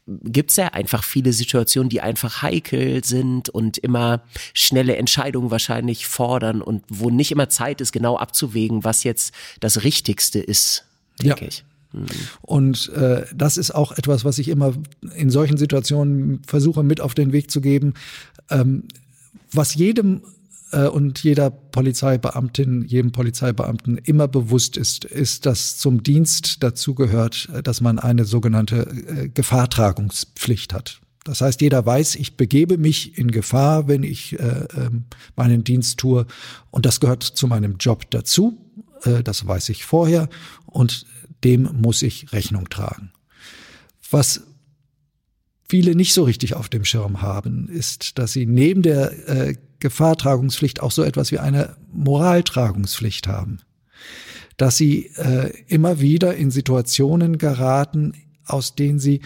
gibt's 0.06 0.56
ja 0.56 0.68
einfach 0.68 1.02
viele 1.02 1.32
Situationen, 1.32 1.88
die 1.88 2.00
einfach 2.00 2.42
heikel 2.42 3.02
sind 3.04 3.48
und 3.48 3.78
immer 3.78 4.22
schnelle 4.52 4.96
Entscheidungen 4.96 5.50
wahrscheinlich 5.50 6.06
fordern 6.06 6.60
und 6.60 6.84
wo 6.88 7.10
nicht 7.10 7.32
immer 7.32 7.48
Zeit 7.48 7.80
ist, 7.80 7.92
genau 7.92 8.16
abzuwägen, 8.16 8.84
was 8.84 9.04
jetzt 9.04 9.34
das 9.60 9.82
Richtigste 9.82 10.40
ist, 10.40 10.84
denke 11.22 11.42
ja. 11.42 11.48
ich. 11.48 11.64
Und 12.42 12.88
äh, 12.90 13.24
das 13.34 13.56
ist 13.56 13.70
auch 13.70 13.92
etwas, 13.92 14.24
was 14.24 14.38
ich 14.38 14.48
immer 14.48 14.74
in 15.14 15.30
solchen 15.30 15.56
Situationen 15.56 16.42
versuche 16.44 16.82
mit 16.82 17.00
auf 17.00 17.14
den 17.14 17.32
Weg 17.32 17.50
zu 17.50 17.60
geben. 17.60 17.94
Ähm, 18.50 18.88
was 19.52 19.74
jedem 19.74 20.22
und 20.88 21.22
jeder 21.22 21.50
Polizeibeamtin, 21.50 22.84
jedem 22.84 23.12
Polizeibeamten 23.12 23.98
immer 23.98 24.28
bewusst 24.28 24.76
ist, 24.76 25.04
ist, 25.04 25.46
dass 25.46 25.78
zum 25.78 26.02
Dienst 26.02 26.62
dazu 26.62 26.94
gehört, 26.94 27.48
äh, 27.54 27.62
dass 27.62 27.80
man 27.80 27.98
eine 27.98 28.24
sogenannte 28.24 28.82
äh, 28.82 29.28
Gefahrtragungspflicht 29.28 30.72
hat. 30.72 31.00
Das 31.24 31.40
heißt, 31.40 31.62
jeder 31.62 31.84
weiß, 31.84 32.16
ich 32.16 32.36
begebe 32.36 32.76
mich 32.76 33.16
in 33.16 33.30
Gefahr, 33.30 33.88
wenn 33.88 34.02
ich 34.02 34.38
äh, 34.38 34.66
ähm, 34.76 35.04
meinen 35.36 35.64
Dienst 35.64 35.98
tue. 35.98 36.26
Und 36.70 36.84
das 36.84 37.00
gehört 37.00 37.22
zu 37.22 37.46
meinem 37.46 37.76
Job 37.78 38.10
dazu. 38.10 38.58
Äh, 39.04 39.22
das 39.22 39.46
weiß 39.46 39.70
ich 39.70 39.84
vorher. 39.86 40.28
Und 40.66 41.06
dem 41.42 41.68
muss 41.80 42.02
ich 42.02 42.32
Rechnung 42.32 42.68
tragen. 42.68 43.10
Was 44.10 44.42
viele 45.66 45.94
nicht 45.94 46.12
so 46.12 46.24
richtig 46.24 46.54
auf 46.54 46.68
dem 46.68 46.84
Schirm 46.84 47.22
haben, 47.22 47.68
ist, 47.68 48.18
dass 48.18 48.32
sie 48.32 48.46
neben 48.46 48.82
der 48.82 49.28
äh, 49.28 49.56
Gefahrtragungspflicht 49.84 50.80
auch 50.80 50.90
so 50.90 51.02
etwas 51.02 51.30
wie 51.30 51.38
eine 51.38 51.76
Moraltragungspflicht 51.92 53.28
haben. 53.28 53.58
Dass 54.56 54.78
sie 54.78 55.10
äh, 55.16 55.52
immer 55.68 56.00
wieder 56.00 56.34
in 56.36 56.50
Situationen 56.50 57.36
geraten, 57.36 58.14
aus 58.46 58.74
denen 58.74 58.98
sie 58.98 59.20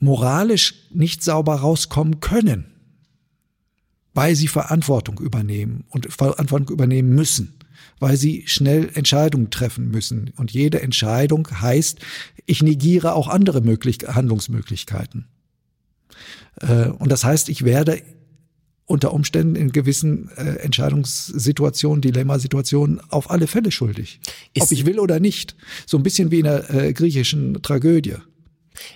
moralisch 0.00 0.74
nicht 0.90 1.22
sauber 1.22 1.54
rauskommen 1.54 2.18
können, 2.18 2.66
weil 4.12 4.34
sie 4.34 4.48
Verantwortung 4.48 5.20
übernehmen 5.20 5.84
und 5.88 6.12
Verantwortung 6.12 6.70
übernehmen 6.70 7.14
müssen 7.14 7.54
weil 8.00 8.16
sie 8.16 8.44
schnell 8.46 8.90
Entscheidungen 8.94 9.50
treffen 9.50 9.90
müssen. 9.90 10.32
Und 10.36 10.52
jede 10.52 10.82
Entscheidung 10.82 11.48
heißt, 11.50 11.98
ich 12.46 12.62
negiere 12.62 13.14
auch 13.14 13.26
andere 13.26 13.60
Möglich 13.60 13.98
Handlungsmöglichkeiten. 14.06 15.26
Äh, 16.60 16.90
und 16.90 17.10
das 17.10 17.24
heißt, 17.24 17.48
ich 17.48 17.64
werde 17.64 18.02
unter 18.88 19.12
Umständen 19.12 19.54
in 19.54 19.70
gewissen 19.70 20.30
äh, 20.36 20.56
Entscheidungssituationen, 20.56 22.00
Dilemmasituationen 22.00 23.00
auf 23.10 23.30
alle 23.30 23.46
Fälle 23.46 23.70
schuldig. 23.70 24.18
Ist 24.54 24.64
ob 24.64 24.72
ich 24.72 24.86
will 24.86 24.98
oder 24.98 25.20
nicht. 25.20 25.54
So 25.86 25.98
ein 25.98 26.02
bisschen 26.02 26.30
wie 26.30 26.38
in 26.38 26.44
der 26.44 26.74
äh, 26.74 26.92
griechischen 26.92 27.62
Tragödie. 27.62 28.16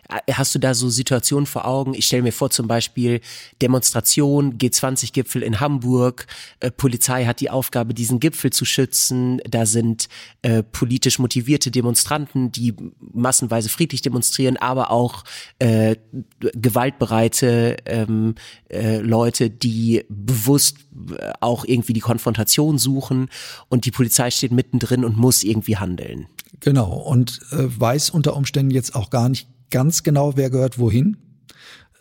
Äh, 0.09 0.33
hast 0.33 0.55
du 0.55 0.59
da 0.59 0.75
so 0.75 0.89
Situationen 0.89 1.47
vor 1.47 1.67
Augen? 1.67 1.95
Ich 1.95 2.07
stelle 2.07 2.23
mir 2.23 2.33
vor, 2.33 2.51
zum 2.51 2.69
Beispiel 2.69 3.21
Demonstration, 3.61 4.59
G20-Gipfel 4.59 5.43
in 5.43 5.61
Hamburg. 5.61 6.27
Äh, 6.61 6.71
Polizei 6.71 7.25
hat 7.25 7.41
die 7.41 7.51
Aufgabe, 7.51 7.95
diesen 7.95 8.21
Gipfel 8.21 8.51
zu 8.51 8.65
schützen. 8.65 9.41
Da 9.49 9.67
sind 9.67 10.09
äh, 10.43 10.63
politisch 10.63 11.19
motivierte 11.19 11.71
Demonstranten, 11.71 12.53
die 12.53 12.75
massenweise 13.13 13.69
friedlich 13.69 14.03
demonstrieren, 14.03 14.57
aber 14.57 14.91
auch 14.91 15.25
äh, 15.59 15.97
gewaltbereite 16.41 17.77
ähm, 17.87 18.35
äh, 18.69 18.99
Leute, 18.99 19.51
die 19.51 20.05
bewusst 20.09 20.77
äh, 21.19 21.33
auch 21.41 21.65
irgendwie 21.65 21.93
die 21.93 22.01
Konfrontation 22.01 22.79
suchen. 22.79 23.29
Und 23.69 23.85
die 23.85 23.91
Polizei 23.91 24.31
steht 24.31 24.53
mittendrin 24.53 25.05
und 25.05 25.17
muss 25.17 25.43
irgendwie 25.43 25.77
handeln. 25.77 26.27
Genau, 26.61 26.93
und 26.93 27.41
äh, 27.51 27.57
weiß 27.59 28.11
unter 28.11 28.37
Umständen 28.37 28.71
jetzt 28.71 28.95
auch 28.95 29.11
gar 29.11 29.29
nicht 29.29 29.49
ganz 29.73 30.05
genau, 30.05 30.37
wer 30.37 30.51
gehört 30.51 30.79
wohin. 30.79 31.17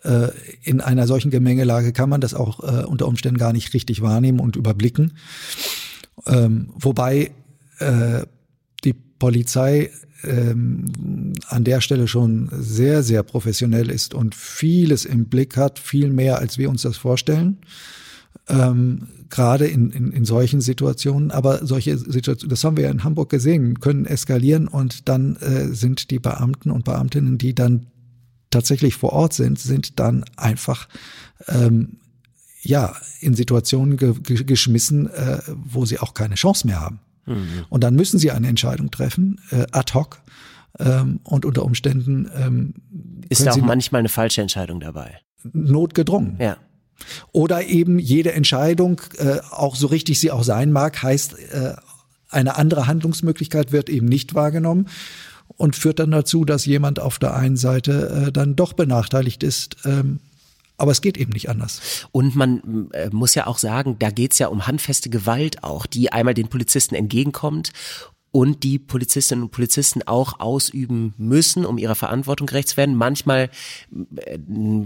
Äh, 0.04 0.28
in 0.62 0.80
einer 0.80 1.08
solchen 1.08 1.32
Gemengelage 1.32 1.92
kann 1.92 2.08
man 2.08 2.20
das 2.20 2.34
auch 2.34 2.60
äh, 2.62 2.84
unter 2.84 3.08
Umständen 3.08 3.38
gar 3.38 3.52
nicht 3.52 3.74
richtig 3.74 4.00
wahrnehmen 4.00 4.38
und 4.38 4.54
überblicken. 4.54 5.14
Ähm, 6.26 6.70
wobei 6.74 7.32
äh, 7.78 8.22
die 8.84 8.92
Polizei 8.92 9.90
ähm, 10.24 11.32
an 11.48 11.64
der 11.64 11.80
Stelle 11.80 12.06
schon 12.06 12.48
sehr, 12.52 13.02
sehr 13.02 13.22
professionell 13.22 13.90
ist 13.90 14.14
und 14.14 14.34
vieles 14.34 15.04
im 15.04 15.26
Blick 15.26 15.56
hat, 15.56 15.78
viel 15.78 16.10
mehr, 16.10 16.38
als 16.38 16.58
wir 16.58 16.70
uns 16.70 16.82
das 16.82 16.96
vorstellen. 16.96 17.58
Ähm, 18.48 19.08
gerade 19.32 19.66
in, 19.66 19.90
in, 19.90 20.12
in 20.12 20.24
solchen 20.24 20.60
Situationen. 20.60 21.32
Aber 21.32 21.66
solche 21.66 21.98
Situationen, 21.98 22.50
das 22.50 22.62
haben 22.62 22.76
wir 22.76 22.84
ja 22.84 22.90
in 22.90 23.02
Hamburg 23.02 23.30
gesehen, 23.30 23.80
können 23.80 24.06
eskalieren 24.06 24.68
und 24.68 25.08
dann 25.08 25.36
äh, 25.36 25.74
sind 25.74 26.10
die 26.10 26.20
Beamten 26.20 26.70
und 26.70 26.84
Beamtinnen, 26.84 27.38
die 27.38 27.54
dann 27.54 27.86
tatsächlich 28.50 28.94
vor 28.94 29.12
Ort 29.12 29.32
sind, 29.32 29.58
sind 29.58 29.98
dann 29.98 30.24
einfach 30.36 30.86
ähm, 31.48 31.96
ja 32.60 32.94
in 33.20 33.34
Situationen 33.34 33.96
ge 33.96 34.14
ge 34.22 34.44
geschmissen, 34.44 35.08
äh, 35.08 35.38
wo 35.48 35.86
sie 35.86 35.98
auch 35.98 36.14
keine 36.14 36.34
Chance 36.34 36.66
mehr 36.66 36.80
haben. 36.80 37.00
Mhm. 37.24 37.64
Und 37.70 37.82
dann 37.82 37.94
müssen 37.94 38.18
sie 38.18 38.30
eine 38.30 38.48
Entscheidung 38.48 38.90
treffen, 38.90 39.40
äh, 39.50 39.64
ad 39.72 39.94
hoc. 39.94 40.20
Ähm, 40.78 41.20
und 41.24 41.44
unter 41.46 41.64
Umständen 41.64 42.30
ähm, 42.34 42.74
ist 43.28 43.46
da 43.46 43.52
auch 43.52 43.56
manchmal 43.56 44.00
eine 44.00 44.08
falsche 44.08 44.42
Entscheidung 44.42 44.80
dabei. 44.80 45.18
Notgedrungen. 45.52 46.36
Ja. 46.38 46.58
Oder 47.32 47.66
eben 47.66 47.98
jede 47.98 48.32
Entscheidung, 48.32 49.00
äh, 49.18 49.38
auch 49.50 49.76
so 49.76 49.86
richtig 49.88 50.20
sie 50.20 50.30
auch 50.30 50.44
sein 50.44 50.72
mag, 50.72 51.02
heißt, 51.02 51.38
äh, 51.38 51.74
eine 52.28 52.56
andere 52.56 52.86
Handlungsmöglichkeit 52.86 53.72
wird 53.72 53.88
eben 53.88 54.06
nicht 54.06 54.34
wahrgenommen 54.34 54.88
und 55.48 55.76
führt 55.76 55.98
dann 55.98 56.10
dazu, 56.10 56.44
dass 56.44 56.64
jemand 56.64 56.98
auf 56.98 57.18
der 57.18 57.34
einen 57.34 57.56
Seite 57.56 58.26
äh, 58.28 58.32
dann 58.32 58.56
doch 58.56 58.72
benachteiligt 58.72 59.42
ist. 59.42 59.76
Ähm, 59.84 60.20
aber 60.78 60.92
es 60.92 61.02
geht 61.02 61.16
eben 61.16 61.32
nicht 61.32 61.48
anders. 61.48 62.08
Und 62.10 62.34
man 62.34 62.88
muss 63.12 63.36
ja 63.36 63.46
auch 63.46 63.58
sagen, 63.58 63.96
da 64.00 64.10
geht's 64.10 64.40
ja 64.40 64.48
um 64.48 64.66
handfeste 64.66 65.10
Gewalt 65.10 65.62
auch, 65.62 65.86
die 65.86 66.10
einmal 66.12 66.34
den 66.34 66.48
Polizisten 66.48 66.96
entgegenkommt 66.96 67.72
und 68.32 68.62
die 68.62 68.78
Polizistinnen 68.78 69.44
und 69.44 69.50
Polizisten 69.50 70.02
auch 70.02 70.40
ausüben 70.40 71.12
müssen, 71.18 71.66
um 71.66 71.76
ihrer 71.76 71.94
Verantwortung 71.94 72.46
gerecht 72.46 72.68
zu 72.68 72.76
werden. 72.78 72.96
Manchmal, 72.96 73.50
äh, 74.16 74.38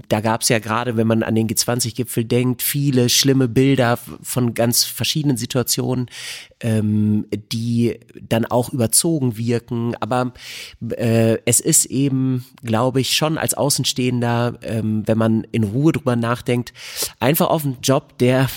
da 0.09 0.21
gab 0.21 0.43
es 0.43 0.49
ja 0.49 0.59
gerade, 0.59 0.97
wenn 0.97 1.07
man 1.07 1.23
an 1.23 1.37
den 1.37 1.47
G20-Gipfel 1.47 2.25
denkt, 2.25 2.61
viele 2.61 3.09
schlimme 3.09 3.47
Bilder 3.47 3.99
von 4.21 4.55
ganz 4.55 4.83
verschiedenen 4.83 5.37
Situationen, 5.37 6.11
ähm, 6.61 7.27
die 7.53 8.01
dann 8.21 8.47
auch 8.47 8.73
überzogen 8.73 9.37
wirken. 9.37 9.95
Aber 10.01 10.33
äh, 10.91 11.39
es 11.45 11.61
ist 11.61 11.87
eben, 11.87 12.47
glaube 12.63 13.01
ich, 13.01 13.17
schon 13.17 13.37
als 13.37 13.55
Außenstehender, 13.55 14.59
ähm, 14.63 15.03
wenn 15.07 15.19
man 15.19 15.47
in 15.53 15.65
Ruhe 15.65 15.93
drüber 15.93 16.17
nachdenkt, 16.17 16.73
einfach 17.21 17.49
auf 17.49 17.65
einen 17.65 17.79
Job, 17.83 18.19
der, 18.19 18.49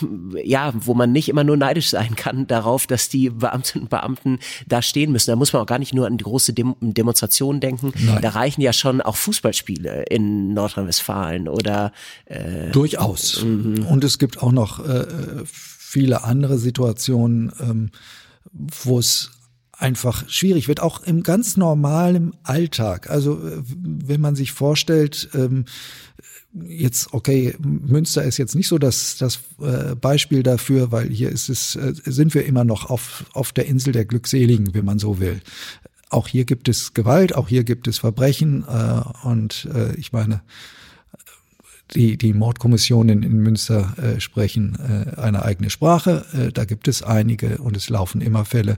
ja, 0.43 0.71
wo 0.75 0.93
man 0.93 1.11
nicht 1.11 1.29
immer 1.29 1.43
nur 1.43 1.57
neidisch 1.57 1.89
sein 1.89 2.15
kann 2.15 2.47
darauf, 2.47 2.87
dass 2.87 3.09
die 3.09 3.29
Beamtinnen 3.29 3.83
und 3.83 3.89
Beamten 3.89 4.39
da 4.67 4.81
stehen 4.81 5.11
müssen. 5.11 5.31
Da 5.31 5.35
muss 5.35 5.51
man 5.51 5.61
auch 5.61 5.67
gar 5.67 5.79
nicht 5.79 5.93
nur 5.93 6.07
an 6.07 6.17
die 6.17 6.23
große 6.23 6.53
Dem 6.53 6.75
Demonstration 6.79 7.59
denken. 7.59 7.91
Nein. 8.05 8.21
Da 8.21 8.29
reichen 8.29 8.61
ja 8.61 8.71
schon 8.71 9.01
auch 9.01 9.17
Fußballspiele 9.17 10.03
in 10.09 10.53
Nordrhein-Westfalen 10.53 11.49
oder 11.49 11.91
äh, 12.25 12.71
durchaus. 12.71 13.43
Mhm. 13.43 13.85
Und 13.87 14.03
es 14.03 14.19
gibt 14.19 14.41
auch 14.41 14.51
noch 14.51 14.79
äh, 14.79 15.05
viele 15.89 16.23
andere 16.23 16.59
Situationen, 16.59 17.51
ähm, 17.59 17.89
wo 18.51 18.99
es 18.99 19.31
einfach 19.71 20.29
schwierig 20.29 20.67
wird, 20.67 20.81
auch 20.81 21.01
im 21.01 21.23
ganz 21.23 21.57
normalen 21.57 22.35
Alltag. 22.43 23.09
Also 23.09 23.39
äh, 23.39 23.63
wenn 23.65 24.21
man 24.21 24.35
sich 24.35 24.51
vorstellt, 24.51 25.29
ähm, 25.33 25.65
jetzt, 26.53 27.11
okay, 27.13 27.55
Münster 27.59 28.23
ist 28.23 28.37
jetzt 28.37 28.53
nicht 28.53 28.67
so 28.67 28.77
das, 28.77 29.17
das 29.17 29.39
äh, 29.61 29.95
Beispiel 29.95 30.43
dafür, 30.43 30.91
weil 30.91 31.09
hier 31.09 31.29
ist 31.29 31.49
es, 31.49 31.75
äh, 31.75 31.93
sind 32.05 32.35
wir 32.35 32.45
immer 32.45 32.65
noch 32.65 32.91
auf, 32.91 33.25
auf 33.33 33.51
der 33.51 33.65
Insel 33.65 33.91
der 33.91 34.05
Glückseligen, 34.05 34.75
wenn 34.75 34.85
man 34.85 34.99
so 34.99 35.19
will. 35.19 35.41
Auch 36.11 36.27
hier 36.27 36.45
gibt 36.45 36.69
es 36.69 36.93
Gewalt, 36.93 37.33
auch 37.33 37.47
hier 37.47 37.63
gibt 37.63 37.87
es 37.87 37.97
Verbrechen 37.97 38.63
äh, 38.67 39.27
und 39.27 39.67
äh, 39.73 39.95
ich 39.95 40.11
meine, 40.11 40.41
die, 41.95 42.17
die 42.17 42.33
Mordkommissionen 42.33 43.23
in 43.23 43.37
Münster 43.39 43.93
äh, 43.97 44.19
sprechen 44.19 44.77
äh, 44.79 45.19
eine 45.19 45.43
eigene 45.43 45.69
Sprache. 45.69 46.25
Äh, 46.33 46.51
da 46.51 46.65
gibt 46.65 46.87
es 46.87 47.03
einige 47.03 47.57
und 47.59 47.75
es 47.75 47.89
laufen 47.89 48.21
immer 48.21 48.45
Fälle. 48.45 48.77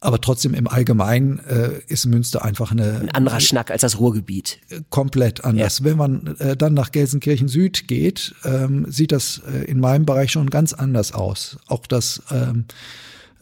Aber 0.00 0.20
trotzdem 0.20 0.52
im 0.54 0.66
Allgemeinen 0.66 1.38
äh, 1.40 1.80
ist 1.86 2.06
Münster 2.06 2.44
einfach 2.44 2.72
eine 2.72 3.00
ein 3.00 3.10
anderer 3.10 3.38
Schnack 3.38 3.70
als 3.70 3.82
das 3.82 4.00
Ruhrgebiet. 4.00 4.58
Komplett 4.90 5.44
anders. 5.44 5.78
Ja. 5.78 5.84
Wenn 5.84 5.96
man 5.96 6.36
äh, 6.38 6.56
dann 6.56 6.74
nach 6.74 6.90
Gelsenkirchen 6.90 7.46
Süd 7.46 7.86
geht, 7.86 8.34
ähm, 8.44 8.86
sieht 8.90 9.12
das 9.12 9.42
äh, 9.46 9.64
in 9.64 9.78
meinem 9.78 10.04
Bereich 10.04 10.32
schon 10.32 10.50
ganz 10.50 10.72
anders 10.72 11.12
aus. 11.12 11.56
Auch 11.68 11.86
das 11.86 12.20
ähm, 12.32 12.64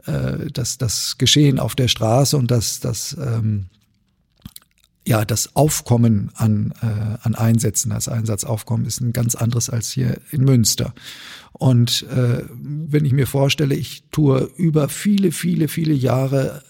äh, 0.04 0.50
das 0.52 0.76
das 0.76 1.16
Geschehen 1.16 1.58
auf 1.58 1.74
der 1.74 1.88
Straße 1.88 2.36
und 2.36 2.50
das 2.50 2.80
das 2.80 3.16
ähm, 3.18 3.66
ja, 5.06 5.24
das 5.24 5.56
Aufkommen 5.56 6.30
an, 6.34 6.74
äh, 6.82 7.18
an 7.22 7.34
Einsätzen, 7.34 7.90
das 7.90 8.08
Einsatzaufkommen 8.08 8.86
ist 8.86 9.00
ein 9.00 9.12
ganz 9.12 9.34
anderes 9.34 9.70
als 9.70 9.90
hier 9.90 10.18
in 10.30 10.44
Münster. 10.44 10.94
Und 11.52 12.04
äh, 12.10 12.44
wenn 12.52 13.04
ich 13.04 13.12
mir 13.12 13.26
vorstelle, 13.26 13.74
ich 13.74 14.04
tue 14.10 14.50
über 14.56 14.88
viele, 14.88 15.32
viele, 15.32 15.68
viele 15.68 15.94
Jahre 15.94 16.62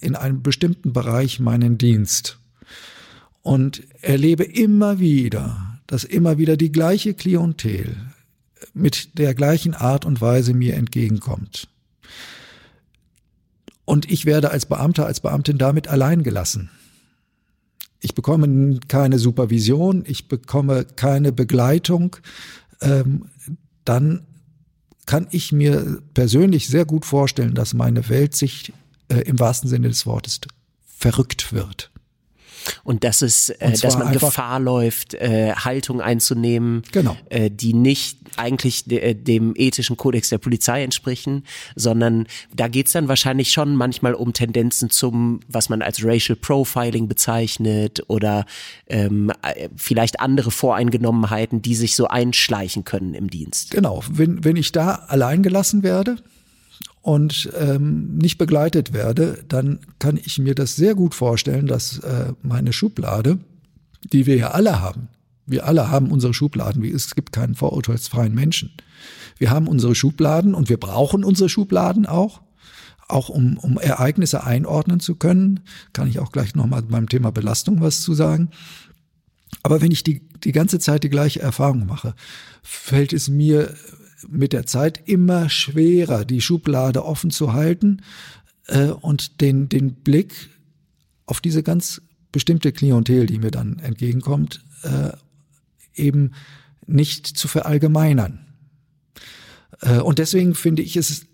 in 0.00 0.16
einem 0.16 0.42
bestimmten 0.42 0.92
Bereich 0.92 1.40
meinen 1.40 1.78
Dienst 1.78 2.38
und 3.42 3.82
erlebe 4.02 4.44
immer 4.44 4.98
wieder, 4.98 5.80
dass 5.86 6.04
immer 6.04 6.38
wieder 6.38 6.56
die 6.56 6.72
gleiche 6.72 7.14
Klientel 7.14 7.96
mit 8.74 9.18
der 9.18 9.34
gleichen 9.34 9.74
Art 9.74 10.04
und 10.04 10.20
Weise 10.20 10.52
mir 10.52 10.74
entgegenkommt. 10.74 11.68
Und 13.84 14.10
ich 14.10 14.26
werde 14.26 14.50
als 14.50 14.66
Beamter, 14.66 15.06
als 15.06 15.20
Beamtin 15.20 15.56
damit 15.56 15.88
allein 15.88 16.22
gelassen. 16.22 16.70
Ich 18.00 18.14
bekomme 18.14 18.78
keine 18.88 19.18
Supervision, 19.18 20.04
ich 20.06 20.28
bekomme 20.28 20.84
keine 20.84 21.32
Begleitung. 21.32 22.16
Ähm, 22.80 23.26
dann 23.84 24.26
kann 25.06 25.26
ich 25.30 25.52
mir 25.52 26.02
persönlich 26.14 26.68
sehr 26.68 26.84
gut 26.84 27.06
vorstellen, 27.06 27.54
dass 27.54 27.74
meine 27.74 28.08
Weltsicht 28.08 28.72
äh, 29.08 29.20
im 29.22 29.40
wahrsten 29.40 29.68
Sinne 29.68 29.88
des 29.88 30.06
Wortes 30.06 30.40
verrückt 30.84 31.52
wird. 31.52 31.90
Und 32.84 33.04
dass 33.04 33.22
es, 33.22 33.50
äh, 33.50 33.72
dass 33.72 33.98
man 33.98 34.12
Gefahr 34.12 34.60
läuft, 34.60 35.14
äh, 35.14 35.52
Haltung 35.54 36.00
einzunehmen, 36.00 36.82
genau. 36.92 37.16
äh, 37.30 37.50
die 37.50 37.74
nicht 37.74 38.18
eigentlich 38.36 38.84
de, 38.84 38.98
äh, 38.98 39.14
dem 39.14 39.54
ethischen 39.56 39.96
Kodex 39.96 40.28
der 40.28 40.38
Polizei 40.38 40.82
entsprechen, 40.82 41.44
sondern 41.74 42.26
da 42.54 42.68
geht's 42.68 42.92
dann 42.92 43.08
wahrscheinlich 43.08 43.50
schon 43.50 43.76
manchmal 43.76 44.14
um 44.14 44.32
Tendenzen 44.32 44.90
zum, 44.90 45.40
was 45.48 45.68
man 45.68 45.82
als 45.82 46.04
Racial 46.04 46.36
Profiling 46.36 47.08
bezeichnet 47.08 48.02
oder 48.08 48.46
ähm, 48.88 49.32
äh, 49.42 49.68
vielleicht 49.76 50.20
andere 50.20 50.50
Voreingenommenheiten, 50.50 51.62
die 51.62 51.74
sich 51.74 51.94
so 51.94 52.08
einschleichen 52.08 52.84
können 52.84 53.14
im 53.14 53.30
Dienst. 53.30 53.70
Genau, 53.70 54.02
wenn, 54.10 54.44
wenn 54.44 54.56
ich 54.56 54.72
da 54.72 55.06
allein 55.08 55.42
gelassen 55.42 55.82
werde, 55.82 56.16
und 57.08 57.50
ähm, 57.58 58.18
nicht 58.18 58.36
begleitet 58.36 58.92
werde, 58.92 59.42
dann 59.48 59.78
kann 59.98 60.18
ich 60.22 60.38
mir 60.38 60.54
das 60.54 60.76
sehr 60.76 60.94
gut 60.94 61.14
vorstellen, 61.14 61.66
dass 61.66 62.00
äh, 62.00 62.34
meine 62.42 62.74
Schublade, 62.74 63.38
die 64.12 64.26
wir 64.26 64.36
ja 64.36 64.50
alle 64.50 64.82
haben, 64.82 65.08
wir 65.46 65.66
alle 65.66 65.90
haben 65.90 66.10
unsere 66.10 66.34
Schubladen, 66.34 66.84
es 66.84 67.14
gibt 67.14 67.32
keinen 67.32 67.54
vorurteilsfreien 67.54 68.34
Menschen. 68.34 68.72
Wir 69.38 69.50
haben 69.50 69.68
unsere 69.68 69.94
Schubladen 69.94 70.54
und 70.54 70.68
wir 70.68 70.76
brauchen 70.76 71.24
unsere 71.24 71.48
Schubladen 71.48 72.04
auch, 72.04 72.42
auch 73.08 73.30
um, 73.30 73.56
um 73.56 73.78
Ereignisse 73.78 74.44
einordnen 74.44 75.00
zu 75.00 75.14
können. 75.14 75.60
Kann 75.94 76.08
ich 76.08 76.18
auch 76.18 76.30
gleich 76.30 76.54
nochmal 76.54 76.82
beim 76.82 77.08
Thema 77.08 77.32
Belastung 77.32 77.80
was 77.80 78.02
zu 78.02 78.12
sagen. 78.12 78.50
Aber 79.62 79.80
wenn 79.80 79.92
ich 79.92 80.02
die, 80.02 80.28
die 80.44 80.52
ganze 80.52 80.78
Zeit 80.78 81.04
die 81.04 81.08
gleiche 81.08 81.40
Erfahrung 81.40 81.86
mache, 81.86 82.14
fällt 82.62 83.14
es 83.14 83.30
mir 83.30 83.74
mit 84.26 84.52
der 84.52 84.66
Zeit 84.66 85.02
immer 85.06 85.48
schwerer, 85.48 86.24
die 86.24 86.40
Schublade 86.40 87.04
offen 87.04 87.30
zu 87.30 87.52
halten 87.52 88.02
äh, 88.66 88.86
und 88.88 89.40
den, 89.40 89.68
den 89.68 89.94
Blick 89.94 90.50
auf 91.26 91.40
diese 91.40 91.62
ganz 91.62 92.02
bestimmte 92.32 92.72
Klientel, 92.72 93.26
die 93.26 93.38
mir 93.38 93.50
dann 93.50 93.78
entgegenkommt, 93.78 94.64
äh, 94.82 95.10
eben 95.94 96.32
nicht 96.86 97.26
zu 97.26 97.48
verallgemeinern. 97.48 98.46
Äh, 99.80 99.98
und 99.98 100.18
deswegen 100.18 100.54
finde 100.54 100.82
ich 100.82 100.96
es 100.96 101.26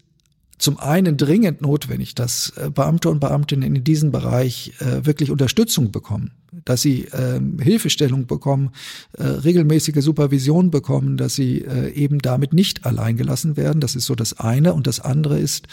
zum 0.58 0.78
einen 0.78 1.16
dringend 1.16 1.62
notwendig, 1.62 2.14
dass 2.14 2.50
äh, 2.56 2.70
Beamte 2.70 3.10
und 3.10 3.20
Beamtinnen 3.20 3.74
in 3.74 3.84
diesem 3.84 4.12
Bereich 4.12 4.72
äh, 4.80 5.04
wirklich 5.04 5.30
Unterstützung 5.30 5.90
bekommen, 5.90 6.32
dass 6.64 6.82
sie 6.82 7.08
ähm, 7.12 7.58
Hilfestellung 7.58 8.26
bekommen, 8.26 8.70
äh, 9.12 9.24
regelmäßige 9.24 10.02
Supervision 10.02 10.70
bekommen, 10.70 11.16
dass 11.16 11.34
sie 11.34 11.60
äh, 11.62 11.92
eben 11.92 12.18
damit 12.18 12.52
nicht 12.52 12.86
allein 12.86 13.16
gelassen 13.16 13.56
werden. 13.56 13.80
Das 13.80 13.96
ist 13.96 14.06
so 14.06 14.14
das 14.14 14.38
eine. 14.38 14.74
Und 14.74 14.86
das 14.86 15.00
andere 15.00 15.38
ist, 15.38 15.66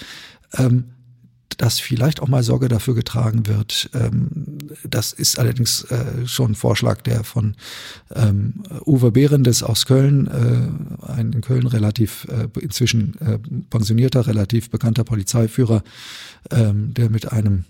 ähm, 0.57 0.85
dass 1.57 1.79
vielleicht 1.79 2.21
auch 2.21 2.27
mal 2.27 2.43
Sorge 2.43 2.67
dafür 2.67 2.95
getragen 2.95 3.45
wird. 3.45 3.89
Ähm, 3.93 4.29
das 4.83 5.13
ist 5.13 5.37
allerdings 5.37 5.83
äh, 5.85 6.25
schon 6.25 6.51
ein 6.51 6.55
Vorschlag, 6.55 7.01
der 7.01 7.23
von 7.23 7.55
ähm, 8.15 8.63
Uwe 8.85 9.11
Behrendes 9.11 9.61
aus 9.61 9.85
Köln, 9.85 10.27
äh, 10.27 11.11
ein 11.11 11.33
in 11.33 11.41
Köln 11.41 11.67
relativ 11.67 12.27
äh, 12.29 12.47
inzwischen 12.59 13.15
äh, 13.21 13.37
pensionierter, 13.69 14.25
relativ 14.27 14.69
bekannter 14.69 15.03
Polizeiführer, 15.03 15.83
ähm, 16.49 16.93
der 16.93 17.09
mit 17.09 17.31
einem 17.31 17.65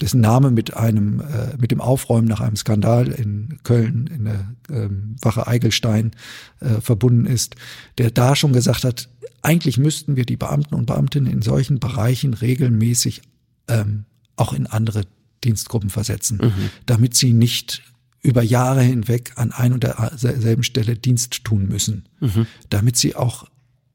dessen 0.00 0.20
Name 0.20 0.50
mit 0.50 0.76
einem 0.76 1.20
äh, 1.20 1.56
mit 1.58 1.70
dem 1.70 1.80
Aufräumen 1.80 2.26
nach 2.26 2.40
einem 2.40 2.56
Skandal 2.56 3.08
in 3.08 3.58
Köln 3.62 4.06
in 4.08 4.24
der 4.24 4.54
ähm, 4.70 5.16
Wache 5.20 5.46
Eigelstein 5.46 6.12
äh, 6.60 6.80
verbunden 6.80 7.26
ist, 7.26 7.56
der 7.98 8.10
da 8.10 8.34
schon 8.34 8.52
gesagt 8.52 8.84
hat, 8.84 9.08
eigentlich 9.42 9.78
müssten 9.78 10.16
wir 10.16 10.24
die 10.24 10.36
Beamten 10.36 10.74
und 10.74 10.86
Beamtinnen 10.86 11.30
in 11.30 11.42
solchen 11.42 11.78
Bereichen 11.78 12.34
regelmäßig 12.34 13.22
ähm, 13.68 14.04
auch 14.36 14.52
in 14.52 14.66
andere 14.66 15.04
Dienstgruppen 15.44 15.90
versetzen, 15.90 16.38
mhm. 16.42 16.70
damit 16.86 17.14
sie 17.14 17.32
nicht 17.32 17.82
über 18.22 18.42
Jahre 18.42 18.82
hinweg 18.82 19.32
an 19.36 19.52
ein 19.52 19.74
und 19.74 19.84
derselben 19.84 20.62
Stelle 20.62 20.96
Dienst 20.96 21.44
tun 21.44 21.68
müssen, 21.68 22.08
mhm. 22.20 22.46
damit 22.70 22.96
sie 22.96 23.14
auch 23.14 23.46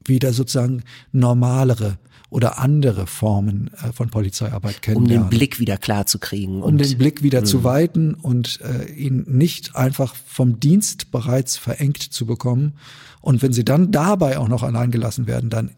wieder 0.06 0.34
sozusagen 0.34 0.84
normalere 1.12 1.98
oder 2.30 2.60
andere 2.60 3.08
Formen 3.08 3.72
äh, 3.74 3.92
von 3.92 4.10
Polizeiarbeit 4.10 4.82
kennenlernen. 4.82 5.24
Um 5.24 5.30
den 5.30 5.38
Blick 5.38 5.60
wieder 5.60 5.78
klar 5.78 6.06
zu 6.06 6.20
kriegen. 6.20 6.62
Um 6.62 6.78
den 6.78 6.98
Blick 6.98 7.24
wieder 7.24 7.42
mh. 7.42 7.46
zu 7.46 7.64
weiten 7.64 8.14
und 8.14 8.60
äh, 8.62 8.86
ihn 8.92 9.26
nicht 9.28 9.76
einfach 9.76 10.16
vom 10.16 10.60
Dienst 10.60 11.12
bereits 11.12 11.58
verengt 11.58 12.02
zu 12.02 12.26
bekommen. 12.26 12.74
Und 13.22 13.42
wenn 13.42 13.54
sie 13.54 13.66
dann 13.66 13.92
dabei 13.92 14.38
auch 14.38 14.48
noch 14.48 14.64
allein 14.64 14.92
gelassen 14.92 15.28
werden, 15.28 15.50
dann 15.50 15.72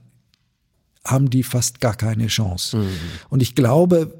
haben 1.05 1.29
die 1.29 1.43
fast 1.43 1.79
gar 1.79 1.95
keine 1.95 2.27
Chance. 2.27 2.77
Mhm. 2.77 2.89
Und 3.29 3.41
ich 3.41 3.55
glaube, 3.55 4.13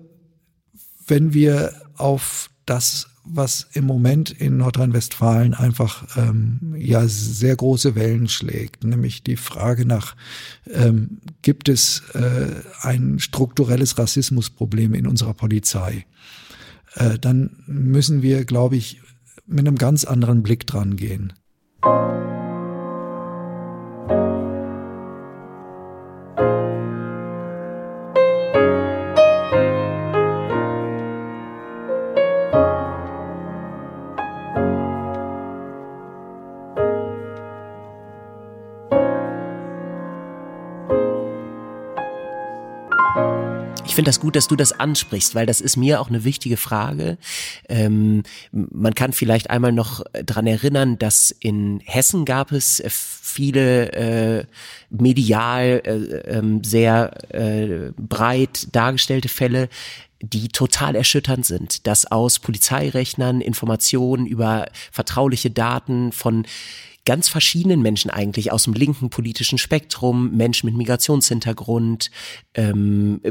wenn 1.06 1.34
wir 1.34 1.74
auf 1.96 2.50
das 2.66 3.11
was 3.24 3.68
im 3.74 3.86
Moment 3.86 4.32
in 4.32 4.58
Nordrhein-Westfalen 4.58 5.54
einfach 5.54 6.18
ähm, 6.18 6.76
ja 6.78 7.08
sehr 7.08 7.56
große 7.56 7.96
Wellen 7.96 8.28
schlägt, 8.28 8.84
nämlich 8.84 9.24
die 9.24 9.36
Frage 9.36 9.86
nach, 9.86 10.16
ähm, 10.70 11.20
gibt 11.42 11.70
es 11.70 12.02
äh, 12.14 12.62
ein 12.82 13.20
strukturelles 13.20 13.98
Rassismusproblem 13.98 14.94
in 14.94 15.08
unserer 15.08 15.34
Polizei? 15.34 16.06
Äh, 16.96 17.20
dann 17.20 17.64
müssen 17.68 18.22
wir, 18.22 18.46
glaube 18.46 18.76
ich, 18.76 19.02
mit 19.46 19.68
einem 19.68 19.78
ganz 19.78 20.04
anderen 20.04 20.44
Blick 20.44 20.66
dran 20.66 20.96
gehen. 20.96 21.34
Ich 43.92 43.96
finde 43.96 44.08
das 44.08 44.22
gut, 44.22 44.38
dass 44.38 44.48
du 44.48 44.56
das 44.56 44.72
ansprichst, 44.72 45.36
weil 45.36 45.46
das 45.46 45.60
ist 45.60 45.76
mir 45.76 46.00
auch 46.00 46.08
eine 46.08 46.24
wichtige 46.24 46.56
Frage. 46.56 47.18
Ähm, 47.68 48.24
man 48.54 48.96
kann 48.96 49.12
vielleicht 49.12 49.50
einmal 49.50 49.74
noch 49.74 50.02
dran 50.14 50.48
erinnern, 50.48 50.98
dass 50.98 51.30
in 51.32 51.82
Hessen 51.84 52.24
gab 52.24 52.54
es 52.54 52.82
viele 52.88 53.92
äh, 53.92 54.46
medial 54.90 55.82
äh, 55.84 56.38
äh, 56.38 56.60
sehr 56.64 57.34
äh, 57.34 57.92
breit 57.98 58.74
dargestellte 58.74 59.28
Fälle, 59.28 59.68
die 60.22 60.48
total 60.48 60.96
erschütternd 60.96 61.46
sind, 61.46 61.86
dass 61.86 62.10
aus 62.10 62.40
Polizeirechnern 62.40 63.42
Informationen 63.42 64.26
über 64.26 64.68
vertrauliche 64.94 65.52
Daten 65.52 66.14
von 66.14 66.46
ganz 67.06 67.30
verschiedenen 67.30 67.82
Menschen 67.82 68.12
eigentlich 68.12 68.52
aus 68.52 68.64
dem 68.64 68.74
linken 68.74 69.10
politischen 69.10 69.58
Spektrum, 69.58 70.36
Menschen 70.36 70.68
mit 70.68 70.76
Migrationshintergrund, 70.76 72.12
ähm, 72.54 73.22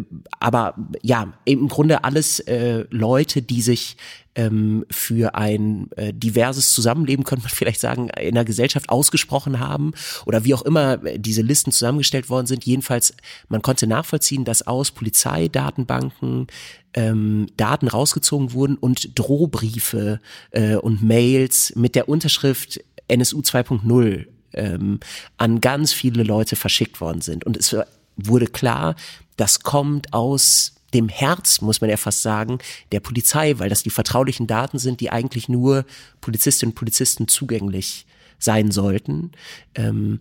aber 0.40 0.74
ja, 1.02 1.32
im 1.44 1.68
Grunde 1.68 2.04
alles 2.04 2.40
äh, 2.40 2.84
Leute, 2.90 3.42
die 3.42 3.62
sich 3.62 3.96
ähm, 4.34 4.84
für 4.90 5.34
ein 5.34 5.90
äh, 5.96 6.12
diverses 6.12 6.72
Zusammenleben, 6.72 7.24
könnte 7.24 7.44
man 7.44 7.50
vielleicht 7.54 7.80
sagen, 7.80 8.08
in 8.08 8.34
der 8.34 8.44
Gesellschaft 8.44 8.88
ausgesprochen 8.88 9.60
haben 9.60 9.92
oder 10.26 10.44
wie 10.44 10.54
auch 10.54 10.62
immer 10.62 10.96
diese 10.96 11.42
Listen 11.42 11.72
zusammengestellt 11.72 12.30
worden 12.30 12.46
sind. 12.46 12.64
Jedenfalls, 12.64 13.14
man 13.48 13.62
konnte 13.62 13.86
nachvollziehen, 13.86 14.44
dass 14.44 14.66
aus 14.66 14.90
Polizeidatenbanken 14.90 16.46
ähm, 16.94 17.46
Daten 17.56 17.88
rausgezogen 17.88 18.52
wurden 18.52 18.76
und 18.76 19.18
Drohbriefe 19.18 20.20
äh, 20.50 20.74
und 20.76 21.02
Mails 21.02 21.74
mit 21.76 21.94
der 21.94 22.08
Unterschrift 22.08 22.80
NSU 23.10 23.40
2.0 23.40 24.26
ähm, 24.52 25.00
an 25.36 25.60
ganz 25.60 25.92
viele 25.92 26.22
Leute 26.22 26.56
verschickt 26.56 27.00
worden 27.00 27.20
sind. 27.20 27.44
Und 27.44 27.56
es 27.56 27.76
wurde 28.16 28.46
klar, 28.46 28.96
das 29.36 29.60
kommt 29.60 30.12
aus 30.12 30.74
dem 30.92 31.08
Herz, 31.08 31.60
muss 31.60 31.80
man 31.80 31.90
ja 31.90 31.96
fast 31.96 32.22
sagen, 32.22 32.58
der 32.92 33.00
Polizei, 33.00 33.58
weil 33.58 33.68
das 33.68 33.82
die 33.82 33.90
vertraulichen 33.90 34.46
Daten 34.46 34.78
sind, 34.78 35.00
die 35.00 35.10
eigentlich 35.10 35.48
nur 35.48 35.84
Polizistinnen 36.20 36.72
und 36.72 36.76
Polizisten 36.76 37.28
zugänglich 37.28 38.06
sein 38.38 38.70
sollten. 38.70 39.32
Ähm, 39.74 40.20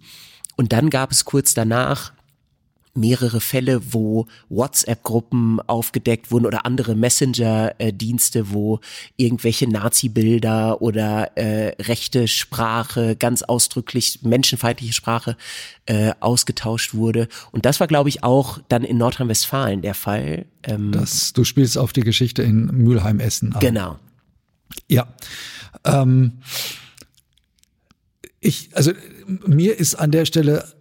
und 0.58 0.73
dann 0.73 0.89
gab 0.89 1.12
es 1.12 1.25
kurz 1.25 1.54
danach 1.54 2.13
mehrere 2.93 3.39
Fälle, 3.39 3.93
wo 3.93 4.28
WhatsApp-Gruppen 4.49 5.60
aufgedeckt 5.62 6.32
wurden 6.32 6.45
oder 6.45 6.65
andere 6.65 6.95
Messenger-Dienste, 6.95 8.52
wo 8.52 8.80
irgendwelche 9.15 9.69
Nazi-Bilder 9.69 10.82
oder 10.82 11.38
äh, 11.38 11.75
rechte 11.82 12.28
Sprache, 12.28 13.15
ganz 13.15 13.41
ausdrücklich 13.43 14.19
menschenfeindliche 14.23 14.93
Sprache 14.93 15.38
äh, 15.86 16.12
ausgetauscht 16.19 16.93
wurde. 16.93 17.28
Und 17.52 17.65
das 17.65 17.80
war, 17.80 17.88
glaube 17.88 18.10
ich, 18.10 18.23
auch 18.23 18.60
dann 18.69 18.84
in 18.84 18.97
Nordrhein-Westfalen 18.97 19.82
der 19.82 19.93
Fall. 19.93 20.45
Ähm, 20.63 20.91
das, 20.91 21.34
du 21.34 21.43
spielst 21.43 21.78
auf 21.78 21.93
die 21.93 22.02
Geschichte 22.02 22.43
in 22.43 22.65
Mülheim-Essen 22.65 23.54
an. 23.54 23.60
Genau. 23.60 23.99
Ja. 24.88 25.08
Ähm, 25.86 26.39
ich, 28.39 28.69
also 28.73 28.91
mir 29.45 29.78
ist 29.78 29.95
an 29.95 30.12
der 30.12 30.25
Stelle 30.25 30.78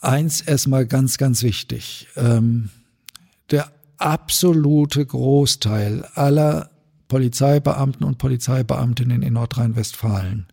eins 0.00 0.40
erstmal 0.40 0.86
ganz, 0.86 1.18
ganz 1.18 1.42
wichtig. 1.42 2.08
Ähm, 2.16 2.70
der 3.50 3.70
absolute 3.98 5.04
Großteil 5.04 6.04
aller 6.14 6.70
Polizeibeamten 7.08 8.04
und 8.06 8.18
Polizeibeamtinnen 8.18 9.22
in 9.22 9.34
Nordrhein-Westfalen 9.34 10.46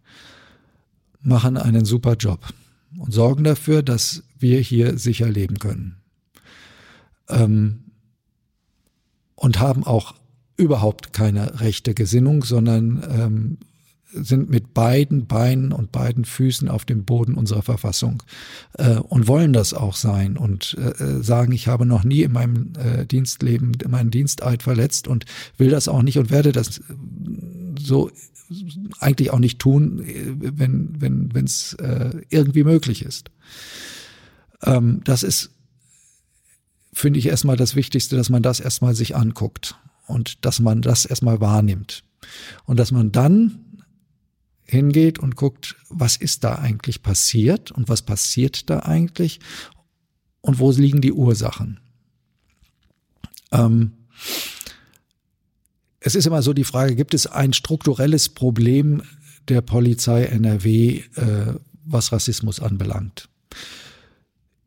machen 1.22 1.58
einen 1.58 1.86
super 1.86 2.16
Job 2.16 2.54
und 2.98 3.14
sorgen 3.14 3.44
dafür, 3.44 3.84
dass 3.84 4.24
wir 4.40 4.60
hier 4.60 4.98
sicher 4.98 5.30
leben 5.30 5.60
können. 5.60 5.98
Ähm, 7.30 7.84
und 9.36 9.60
haben 9.60 9.84
auch 9.84 10.16
überhaupt 10.56 11.14
keine 11.14 11.60
rechte 11.60 11.94
Gesinnung, 11.94 12.44
sondern 12.44 13.04
ähm, 13.10 13.58
sind 14.13 14.50
mit 14.50 14.74
beiden 14.74 15.28
Beinen 15.28 15.72
und 15.72 15.91
beiden 15.91 16.26
Füßen 16.26 16.70
auf 16.70 16.86
dem 16.86 17.04
Boden 17.04 17.36
unserer 17.36 17.62
Verfassung 17.62 18.24
äh, 18.74 18.96
und 18.96 19.28
wollen 19.28 19.54
das 19.54 19.74
auch 19.74 19.96
sein 19.96 20.38
und 20.38 20.78
äh, 20.78 21.22
sagen, 21.22 21.52
ich 21.52 21.67
habe 21.67 21.86
noch 21.86 22.04
nie 22.04 22.24
in 22.24 22.32
meinem 22.32 22.74
äh, 22.78 23.06
Dienstleben 23.06 23.74
meinen 23.88 24.12
Diensteid 24.12 24.63
verletzt 24.63 25.08
und 25.08 25.26
will 25.58 25.70
das 25.70 25.88
auch 25.88 26.02
nicht 26.02 26.17
und 26.17 26.30
werde 26.30 26.52
das 26.52 26.82
so 27.80 28.10
eigentlich 29.00 29.32
auch 29.32 29.39
nicht 29.39 29.60
tun, 29.60 30.02
wenn 30.06 30.96
wenn 31.00 31.34
wenn 31.34 31.46
es 31.46 31.74
äh, 31.74 32.22
irgendwie 32.30 32.63
möglich 32.63 33.04
ist. 33.04 33.30
Ähm, 34.63 35.02
das 35.04 35.24
ist 35.24 35.52
finde 36.93 37.20
ich 37.20 37.28
erstmal 37.28 37.58
das 37.58 37.76
Wichtigste, 37.76 38.15
dass 38.15 38.30
man 38.30 38.41
das 38.41 38.60
erstmal 38.60 38.96
sich 38.96 39.15
anguckt 39.15 39.76
und 40.08 40.46
dass 40.46 40.60
man 40.60 40.82
das 40.82 41.06
erstmal 41.06 41.41
wahrnimmt 41.41 42.04
und 42.65 42.80
dass 42.80 42.91
man 42.91 43.12
dann 43.12 43.60
hingeht 44.67 45.17
und 45.19 45.36
guckt, 45.36 45.75
was 45.89 46.17
ist 46.17 46.43
da 46.43 46.56
eigentlich 46.56 47.01
passiert 47.01 47.71
und 47.71 47.89
was 47.89 48.01
passiert 48.01 48.69
da 48.69 48.80
eigentlich 48.80 49.39
und 50.41 50.60
wo 50.60 50.71
liegen 50.71 51.01
die 51.01 51.13
Ursachen. 51.13 51.80
Ähm, 53.51 53.93
es 55.99 56.15
ist 56.15 56.27
immer 56.27 56.41
so 56.41 56.53
die 56.53 56.63
Frage, 56.63 56.95
gibt 56.95 57.13
es 57.13 57.27
ein 57.27 57.53
strukturelles 57.53 58.30
Problem 58.30 59.03
der 59.47 59.62
Polizei 59.62 60.23
NRW, 60.23 61.03
äh, 61.15 61.53
was 61.86 62.12
Rassismus 62.12 62.60
anbelangt? 62.60 63.30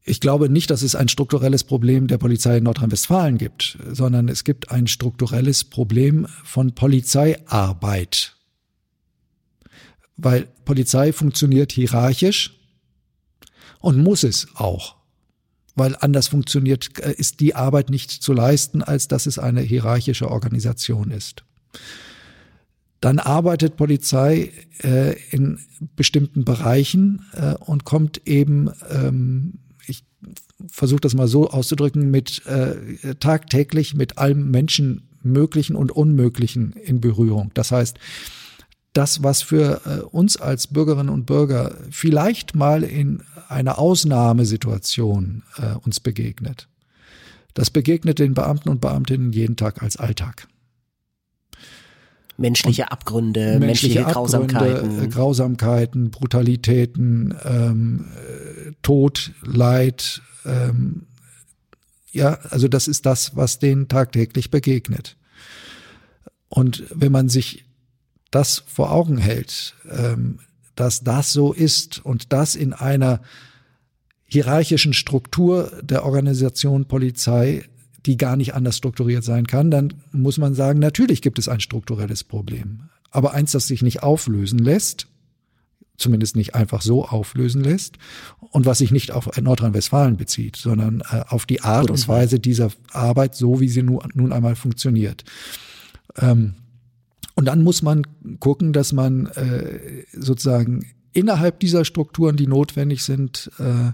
Ich 0.02 0.20
glaube 0.20 0.48
nicht, 0.48 0.70
dass 0.70 0.82
es 0.82 0.94
ein 0.94 1.08
strukturelles 1.08 1.64
Problem 1.64 2.06
der 2.08 2.18
Polizei 2.18 2.56
in 2.56 2.64
Nordrhein-Westfalen 2.64 3.38
gibt, 3.38 3.78
sondern 3.92 4.28
es 4.28 4.44
gibt 4.44 4.70
ein 4.70 4.86
strukturelles 4.86 5.64
Problem 5.64 6.26
von 6.42 6.74
Polizeiarbeit 6.74 8.36
weil 10.22 10.48
Polizei 10.64 11.12
funktioniert 11.12 11.72
hierarchisch 11.72 12.56
und 13.80 13.98
muss 13.98 14.24
es 14.24 14.48
auch, 14.54 14.96
weil 15.74 15.96
anders 16.00 16.28
funktioniert, 16.28 16.98
äh, 17.00 17.12
ist 17.12 17.40
die 17.40 17.54
Arbeit 17.54 17.90
nicht 17.90 18.10
zu 18.10 18.32
leisten, 18.32 18.82
als 18.82 19.08
dass 19.08 19.26
es 19.26 19.38
eine 19.38 19.60
hierarchische 19.62 20.30
Organisation 20.30 21.10
ist. 21.10 21.44
Dann 23.00 23.18
arbeitet 23.18 23.76
Polizei 23.76 24.52
äh, 24.82 25.16
in 25.30 25.58
bestimmten 25.96 26.44
Bereichen 26.44 27.24
äh, 27.32 27.54
und 27.54 27.84
kommt 27.84 28.26
eben, 28.26 28.70
ähm, 28.90 29.54
ich 29.86 30.04
versuche 30.68 31.00
das 31.00 31.14
mal 31.14 31.28
so 31.28 31.48
auszudrücken, 31.48 32.10
mit 32.10 32.44
äh, 32.46 33.14
tagtäglich 33.14 33.94
mit 33.94 34.18
allem 34.18 34.50
Menschen 34.50 35.08
Möglichen 35.22 35.76
und 35.76 35.92
Unmöglichen 35.92 36.72
in 36.72 37.00
Berührung. 37.00 37.50
Das 37.54 37.72
heißt, 37.72 37.98
das, 38.92 39.22
was 39.22 39.42
für 39.42 39.80
äh, 39.86 40.00
uns 40.00 40.36
als 40.36 40.66
Bürgerinnen 40.66 41.10
und 41.10 41.26
Bürger 41.26 41.76
vielleicht 41.90 42.54
mal 42.54 42.82
in 42.82 43.22
einer 43.48 43.78
Ausnahmesituation 43.78 45.42
äh, 45.58 45.74
uns 45.84 46.00
begegnet. 46.00 46.68
Das 47.54 47.70
begegnet 47.70 48.18
den 48.18 48.34
Beamten 48.34 48.68
und 48.68 48.80
Beamtinnen 48.80 49.32
jeden 49.32 49.56
Tag 49.56 49.82
als 49.82 49.96
Alltag. 49.96 50.46
Menschliche 52.36 52.82
und 52.82 52.92
Abgründe, 52.92 53.58
menschliche, 53.58 54.00
menschliche 54.00 54.04
Grausamkeiten. 54.04 55.04
Äh, 55.04 55.08
Grausamkeiten, 55.08 56.10
Brutalitäten, 56.10 57.34
ähm, 57.44 58.06
Tod, 58.82 59.32
Leid. 59.42 60.22
Ähm, 60.46 61.06
ja, 62.12 62.38
also 62.48 62.66
das 62.66 62.88
ist 62.88 63.04
das, 63.04 63.36
was 63.36 63.58
denen 63.58 63.88
tagtäglich 63.88 64.50
begegnet. 64.50 65.16
Und 66.48 66.84
wenn 66.94 67.12
man 67.12 67.28
sich 67.28 67.64
das 68.30 68.62
vor 68.66 68.92
Augen 68.92 69.18
hält, 69.18 69.74
ähm, 69.90 70.38
dass 70.74 71.02
das 71.02 71.32
so 71.32 71.52
ist 71.52 72.04
und 72.04 72.32
das 72.32 72.54
in 72.54 72.72
einer 72.72 73.20
hierarchischen 74.26 74.94
Struktur 74.94 75.72
der 75.82 76.04
Organisation 76.04 76.86
Polizei, 76.86 77.64
die 78.06 78.16
gar 78.16 78.36
nicht 78.36 78.54
anders 78.54 78.76
strukturiert 78.76 79.24
sein 79.24 79.46
kann, 79.46 79.70
dann 79.70 79.94
muss 80.12 80.38
man 80.38 80.54
sagen, 80.54 80.78
natürlich 80.78 81.20
gibt 81.20 81.38
es 81.38 81.48
ein 81.48 81.60
strukturelles 81.60 82.24
Problem. 82.24 82.84
Aber 83.10 83.34
eins, 83.34 83.52
das 83.52 83.66
sich 83.66 83.82
nicht 83.82 84.02
auflösen 84.02 84.60
lässt, 84.60 85.08
zumindest 85.96 86.36
nicht 86.36 86.54
einfach 86.54 86.80
so 86.80 87.04
auflösen 87.04 87.62
lässt 87.62 87.98
und 88.38 88.64
was 88.66 88.78
sich 88.78 88.90
nicht 88.90 89.10
auf 89.12 89.36
Nordrhein-Westfalen 89.36 90.16
bezieht, 90.16 90.56
sondern 90.56 91.02
äh, 91.10 91.24
auf 91.28 91.44
die 91.44 91.60
Art 91.62 91.90
und 91.90 92.08
Weise 92.08 92.40
dieser 92.40 92.70
Arbeit, 92.92 93.34
so 93.34 93.60
wie 93.60 93.68
sie 93.68 93.82
nu, 93.82 94.00
nun 94.14 94.32
einmal 94.32 94.56
funktioniert. 94.56 95.24
Ähm, 96.16 96.54
und 97.40 97.46
dann 97.46 97.62
muss 97.62 97.80
man 97.80 98.02
gucken, 98.38 98.74
dass 98.74 98.92
man 98.92 99.24
äh, 99.28 100.04
sozusagen 100.12 100.84
innerhalb 101.14 101.58
dieser 101.58 101.86
Strukturen, 101.86 102.36
die 102.36 102.46
notwendig 102.46 103.02
sind, 103.02 103.50
äh, 103.58 103.92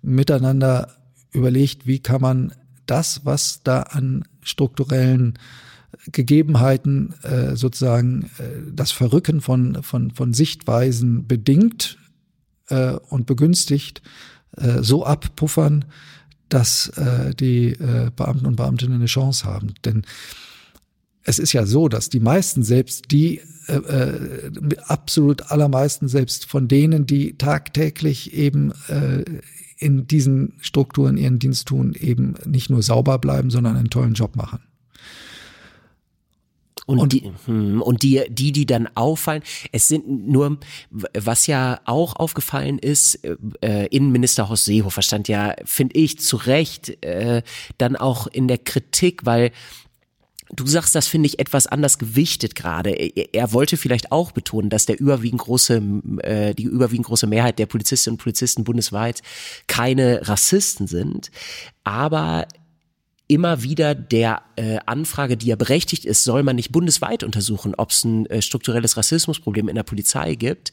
miteinander 0.00 0.96
überlegt, 1.30 1.86
wie 1.86 1.98
kann 1.98 2.22
man 2.22 2.54
das, 2.86 3.26
was 3.26 3.60
da 3.62 3.82
an 3.82 4.24
strukturellen 4.40 5.38
Gegebenheiten 6.10 7.12
äh, 7.22 7.54
sozusagen 7.54 8.30
äh, 8.38 8.72
das 8.72 8.92
Verrücken 8.92 9.42
von, 9.42 9.82
von, 9.82 10.10
von 10.12 10.32
Sichtweisen 10.32 11.26
bedingt 11.26 11.98
äh, 12.68 12.92
und 12.92 13.26
begünstigt, 13.26 14.00
äh, 14.56 14.82
so 14.82 15.04
abpuffern, 15.04 15.84
dass 16.48 16.88
äh, 16.96 17.34
die 17.34 17.72
äh, 17.72 18.10
Beamten 18.16 18.46
und 18.46 18.56
Beamtinnen 18.56 18.94
eine 18.94 19.04
Chance 19.04 19.44
haben. 19.44 19.74
Denn 19.84 20.06
es 21.26 21.40
ist 21.40 21.52
ja 21.52 21.66
so, 21.66 21.88
dass 21.88 22.08
die 22.08 22.20
meisten 22.20 22.62
selbst, 22.62 23.10
die 23.10 23.40
äh, 23.66 23.74
äh, 23.74 24.40
absolut 24.86 25.50
allermeisten 25.50 26.08
selbst 26.08 26.46
von 26.46 26.68
denen, 26.68 27.04
die 27.04 27.36
tagtäglich 27.36 28.32
eben 28.32 28.72
äh, 28.88 29.24
in 29.76 30.06
diesen 30.06 30.54
Strukturen 30.60 31.16
ihren 31.16 31.40
Dienst 31.40 31.66
tun, 31.66 31.94
eben 31.98 32.34
nicht 32.46 32.70
nur 32.70 32.80
sauber 32.82 33.18
bleiben, 33.18 33.50
sondern 33.50 33.76
einen 33.76 33.90
tollen 33.90 34.14
Job 34.14 34.36
machen. 34.36 34.60
Und, 36.86 37.00
und, 37.00 37.12
die, 37.12 37.32
hm, 37.46 37.82
und 37.82 38.04
die, 38.04 38.22
die, 38.28 38.52
die 38.52 38.64
dann 38.64 38.88
auffallen, 38.94 39.42
es 39.72 39.88
sind 39.88 40.28
nur, 40.28 40.58
was 40.90 41.48
ja 41.48 41.80
auch 41.84 42.14
aufgefallen 42.14 42.78
ist, 42.78 43.18
äh, 43.60 43.86
Innenminister 43.86 44.48
Horst 44.48 44.66
Seehofer 44.66 45.02
stand 45.02 45.26
ja, 45.26 45.56
finde 45.64 45.96
ich, 45.96 46.20
zu 46.20 46.36
Recht 46.36 47.04
äh, 47.04 47.42
dann 47.78 47.96
auch 47.96 48.28
in 48.28 48.46
der 48.46 48.58
Kritik, 48.58 49.26
weil 49.26 49.50
Du 50.50 50.66
sagst, 50.66 50.94
das 50.94 51.08
finde 51.08 51.26
ich 51.26 51.38
etwas 51.38 51.66
anders 51.66 51.98
gewichtet 51.98 52.54
gerade. 52.54 52.90
Er, 52.90 53.52
wollte 53.52 53.76
vielleicht 53.76 54.12
auch 54.12 54.32
betonen, 54.32 54.70
dass 54.70 54.86
der 54.86 55.00
überwiegend 55.00 55.40
große, 55.40 55.82
äh, 56.22 56.54
die 56.54 56.64
überwiegend 56.64 57.06
große 57.06 57.26
Mehrheit 57.26 57.58
der 57.58 57.66
Polizistinnen 57.66 58.14
und 58.14 58.22
Polizisten 58.22 58.64
bundesweit 58.64 59.22
keine 59.66 60.26
Rassisten 60.28 60.86
sind. 60.86 61.30
Aber 61.82 62.46
immer 63.28 63.62
wieder 63.62 63.94
der 63.94 64.42
äh, 64.56 64.78
Anfrage, 64.86 65.36
die 65.36 65.46
ja 65.46 65.56
berechtigt 65.56 66.04
ist, 66.04 66.24
soll 66.24 66.42
man 66.42 66.56
nicht 66.56 66.70
bundesweit 66.70 67.24
untersuchen, 67.24 67.74
ob 67.76 67.90
es 67.90 68.04
ein 68.04 68.26
äh, 68.26 68.40
strukturelles 68.40 68.96
Rassismusproblem 68.96 69.68
in 69.68 69.74
der 69.74 69.82
Polizei 69.82 70.34
gibt. 70.36 70.72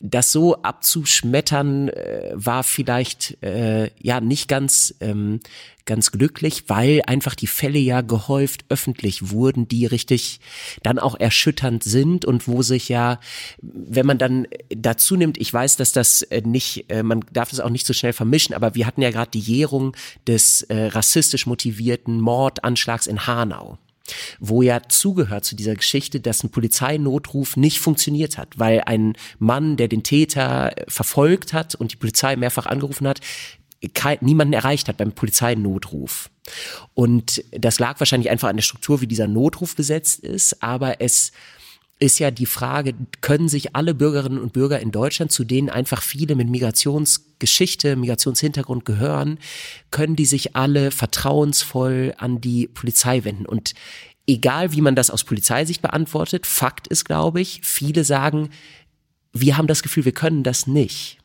Das 0.00 0.32
so 0.32 0.62
abzuschmettern 0.62 1.88
äh, 1.90 2.30
war 2.34 2.64
vielleicht 2.64 3.42
äh, 3.42 3.90
ja 4.00 4.20
nicht 4.20 4.48
ganz 4.48 4.94
ähm, 5.00 5.40
ganz 5.90 6.12
glücklich, 6.12 6.64
weil 6.68 7.02
einfach 7.06 7.34
die 7.34 7.48
Fälle 7.48 7.80
ja 7.80 8.00
gehäuft 8.00 8.64
öffentlich 8.68 9.30
wurden, 9.30 9.66
die 9.66 9.86
richtig 9.86 10.38
dann 10.84 11.00
auch 11.00 11.18
erschütternd 11.18 11.82
sind 11.82 12.24
und 12.24 12.46
wo 12.46 12.62
sich 12.62 12.88
ja, 12.88 13.18
wenn 13.60 14.06
man 14.06 14.16
dann 14.16 14.46
dazu 14.68 15.16
nimmt, 15.16 15.36
ich 15.36 15.52
weiß, 15.52 15.76
dass 15.76 15.90
das 15.90 16.22
äh, 16.22 16.42
nicht, 16.42 16.90
äh, 16.90 17.02
man 17.02 17.24
darf 17.32 17.50
das 17.50 17.58
auch 17.58 17.70
nicht 17.70 17.86
so 17.86 17.92
schnell 17.92 18.12
vermischen, 18.12 18.54
aber 18.54 18.76
wir 18.76 18.86
hatten 18.86 19.02
ja 19.02 19.10
gerade 19.10 19.32
die 19.32 19.40
Jährung 19.40 19.96
des 20.28 20.62
äh, 20.62 20.86
rassistisch 20.86 21.46
motivierten 21.46 22.20
Mordanschlags 22.20 23.08
in 23.08 23.26
Hanau 23.26 23.76
wo 24.38 24.62
ja 24.62 24.82
zugehört 24.88 25.44
zu 25.44 25.56
dieser 25.56 25.74
Geschichte, 25.74 26.20
dass 26.20 26.42
ein 26.44 26.50
Polizeinotruf 26.50 27.56
nicht 27.56 27.80
funktioniert 27.80 28.38
hat, 28.38 28.58
weil 28.58 28.82
ein 28.86 29.14
Mann, 29.38 29.76
der 29.76 29.88
den 29.88 30.02
Täter 30.02 30.72
verfolgt 30.88 31.52
hat 31.52 31.74
und 31.74 31.92
die 31.92 31.96
Polizei 31.96 32.36
mehrfach 32.36 32.66
angerufen 32.66 33.08
hat, 33.08 33.20
niemanden 34.20 34.52
erreicht 34.52 34.88
hat 34.88 34.98
beim 34.98 35.12
Polizeinotruf. 35.12 36.30
Und 36.94 37.42
das 37.52 37.78
lag 37.78 37.98
wahrscheinlich 38.00 38.30
einfach 38.30 38.48
an 38.48 38.56
der 38.56 38.62
Struktur, 38.62 39.00
wie 39.00 39.06
dieser 39.06 39.28
Notruf 39.28 39.76
besetzt 39.76 40.20
ist, 40.20 40.62
aber 40.62 41.00
es 41.00 41.32
ist 42.00 42.18
ja 42.18 42.30
die 42.30 42.46
Frage, 42.46 42.94
können 43.20 43.48
sich 43.48 43.76
alle 43.76 43.94
Bürgerinnen 43.94 44.38
und 44.38 44.54
Bürger 44.54 44.80
in 44.80 44.90
Deutschland, 44.90 45.30
zu 45.30 45.44
denen 45.44 45.68
einfach 45.68 46.02
viele 46.02 46.34
mit 46.34 46.48
Migrationsgeschichte, 46.48 47.94
Migrationshintergrund 47.94 48.86
gehören, 48.86 49.38
können 49.90 50.16
die 50.16 50.24
sich 50.24 50.56
alle 50.56 50.90
vertrauensvoll 50.90 52.14
an 52.16 52.40
die 52.40 52.66
Polizei 52.66 53.22
wenden? 53.24 53.44
Und 53.44 53.74
egal, 54.26 54.72
wie 54.72 54.80
man 54.80 54.96
das 54.96 55.10
aus 55.10 55.24
Polizeisicht 55.24 55.82
beantwortet, 55.82 56.46
Fakt 56.46 56.88
ist, 56.88 57.04
glaube 57.04 57.42
ich, 57.42 57.60
viele 57.62 58.02
sagen, 58.02 58.48
wir 59.34 59.58
haben 59.58 59.66
das 59.66 59.82
Gefühl, 59.82 60.06
wir 60.06 60.12
können 60.12 60.42
das 60.42 60.66
nicht. 60.66 61.18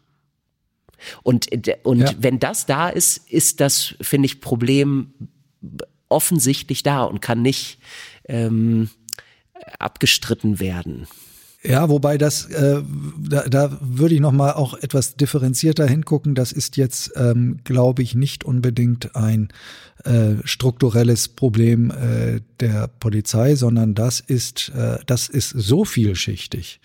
Und, 1.23 1.47
und 1.84 1.99
ja. 1.99 2.13
wenn 2.19 2.39
das 2.39 2.65
da 2.65 2.89
ist, 2.89 3.30
ist 3.30 3.61
das, 3.61 3.95
finde 4.01 4.26
ich, 4.26 4.41
Problem 4.41 5.13
offensichtlich 6.09 6.84
da 6.84 7.03
und 7.03 7.21
kann 7.21 7.41
nicht 7.41 7.80
ähm, 8.28 8.89
abgestritten 9.79 10.59
werden. 10.59 11.07
Ja, 11.68 11.89
wobei 11.89 12.18
das, 12.18 12.45
äh, 12.45 12.82
da, 13.18 13.43
da 13.47 13.78
würde 13.82 14.16
ich 14.16 14.22
nochmal 14.22 14.53
auch 14.53 14.76
etwas 14.76 15.16
differenzierter 15.16 15.88
hingucken. 15.88 16.36
Das 16.36 16.51
ist 16.51 16.78
jetzt, 16.78 17.13
ähm, 17.16 17.57
glaube 17.63 18.03
ich, 18.03 18.13
nicht 18.13 18.43
unbedingt 18.43 19.16
ein 19.16 19.49
äh, 20.03 20.36
strukturelles 20.43 21.30
Problem 21.30 21.89
äh, 21.89 22.41
der 22.59 22.88
Polizei, 22.99 23.55
sondern 23.55 23.95
das 23.95 24.20
ist, 24.20 24.72
äh, 24.76 24.99
das 25.07 25.28
ist 25.28 25.49
so 25.49 25.86
vielschichtig. 25.86 26.80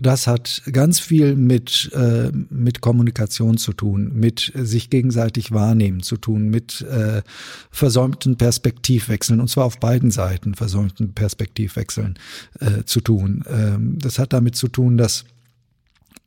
Das 0.00 0.26
hat 0.26 0.62
ganz 0.72 1.00
viel 1.00 1.36
mit, 1.36 1.90
äh, 1.94 2.30
mit 2.50 2.80
Kommunikation 2.82 3.56
zu 3.56 3.72
tun, 3.72 4.12
mit 4.14 4.52
sich 4.54 4.90
gegenseitig 4.90 5.52
wahrnehmen 5.52 6.02
zu 6.02 6.18
tun, 6.18 6.48
mit 6.48 6.82
äh, 6.82 7.22
versäumten 7.70 8.36
Perspektivwechseln, 8.36 9.40
und 9.40 9.48
zwar 9.48 9.64
auf 9.64 9.80
beiden 9.80 10.10
Seiten 10.10 10.54
versäumten 10.54 11.14
Perspektivwechseln 11.14 12.18
äh, 12.60 12.84
zu 12.84 13.00
tun. 13.00 13.42
Ähm, 13.48 13.98
das 14.06 14.18
hat 14.18 14.32
damit 14.32 14.56
zu 14.56 14.68
tun, 14.68 14.96
dass, 14.96 15.24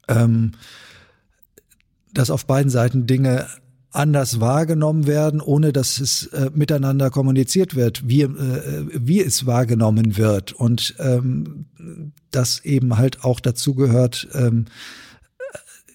ähm, 0.07 0.51
dass 2.13 2.30
auf 2.30 2.45
beiden 2.45 2.69
Seiten 2.69 3.07
Dinge 3.07 3.47
anders 3.91 4.39
wahrgenommen 4.39 5.07
werden, 5.07 5.41
ohne 5.41 5.73
dass 5.73 5.99
es 5.99 6.27
äh, 6.27 6.51
miteinander 6.53 7.09
kommuniziert 7.09 7.75
wird, 7.75 8.07
wie, 8.07 8.21
äh, 8.21 8.86
wie 8.93 9.21
es 9.21 9.45
wahrgenommen 9.45 10.17
wird. 10.17 10.51
Und 10.51 10.95
ähm, 10.99 11.65
das 12.30 12.59
eben 12.59 12.97
halt 12.97 13.23
auch 13.23 13.39
dazu 13.39 13.73
gehört, 13.73 14.27
ähm, 14.34 14.65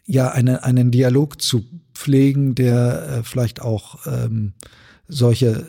ja, 0.07 0.31
eine, 0.31 0.65
einen 0.65 0.91
Dialog 0.91 1.41
zu 1.41 1.65
pflegen, 1.95 2.55
der 2.55 3.09
äh, 3.09 3.23
vielleicht 3.23 3.63
auch 3.63 4.07
ähm, 4.07 4.55
solche 5.07 5.67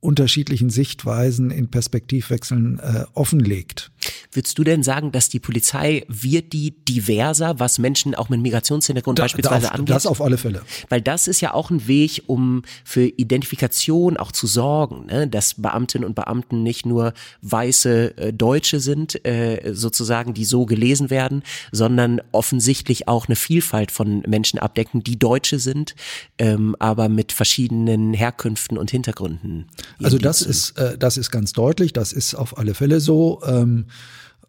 unterschiedlichen 0.00 0.70
Sichtweisen 0.70 1.50
in 1.50 1.68
Perspektivwechseln 1.70 2.78
äh, 2.78 3.04
offenlegt. 3.14 3.90
Würdest 4.30 4.56
du 4.56 4.62
denn 4.62 4.84
sagen, 4.84 5.10
dass 5.10 5.28
die 5.28 5.40
Polizei 5.40 6.04
wird 6.08 6.52
die 6.52 6.70
diverser, 6.84 7.58
was 7.58 7.78
Menschen 7.78 8.14
auch 8.14 8.28
mit 8.28 8.40
Migrationshintergrund 8.40 9.18
da, 9.18 9.24
beispielsweise 9.24 9.62
da 9.62 9.68
auf, 9.68 9.74
angeht? 9.74 9.94
Das 9.94 10.06
auf 10.06 10.20
alle 10.20 10.38
Fälle. 10.38 10.62
Weil 10.88 11.00
das 11.00 11.26
ist 11.26 11.40
ja 11.40 11.52
auch 11.52 11.70
ein 11.70 11.88
Weg, 11.88 12.22
um 12.26 12.62
für 12.84 13.06
Identifikation 13.06 14.16
auch 14.16 14.30
zu 14.30 14.46
sorgen, 14.46 15.06
ne? 15.06 15.26
dass 15.26 15.54
Beamtinnen 15.54 16.06
und 16.06 16.14
Beamten 16.14 16.62
nicht 16.62 16.86
nur 16.86 17.12
weiße 17.42 18.16
äh, 18.16 18.32
Deutsche 18.32 18.78
sind, 18.78 19.24
äh, 19.26 19.72
sozusagen, 19.74 20.32
die 20.32 20.44
so 20.44 20.64
gelesen 20.64 21.10
werden, 21.10 21.42
sondern 21.72 22.20
offensichtlich 22.30 23.08
auch 23.08 23.26
eine 23.26 23.36
Vielfalt 23.36 23.90
von 23.90 24.22
Menschen 24.28 24.60
abdecken, 24.60 25.02
die 25.02 25.18
Deutsche 25.18 25.58
sind, 25.58 25.96
ähm, 26.38 26.76
aber 26.78 27.08
mit 27.08 27.32
verschiedenen 27.32 28.14
Herkünften 28.14 28.78
und 28.78 28.92
Hintergründen. 28.92 29.66
Also 30.02 30.18
das 30.18 30.42
ist, 30.42 30.78
äh, 30.78 30.98
das 30.98 31.16
ist 31.16 31.30
ganz 31.30 31.52
deutlich, 31.52 31.92
das 31.92 32.12
ist 32.12 32.34
auf 32.34 32.58
alle 32.58 32.74
Fälle 32.74 33.00
so. 33.00 33.40
Ähm, 33.44 33.86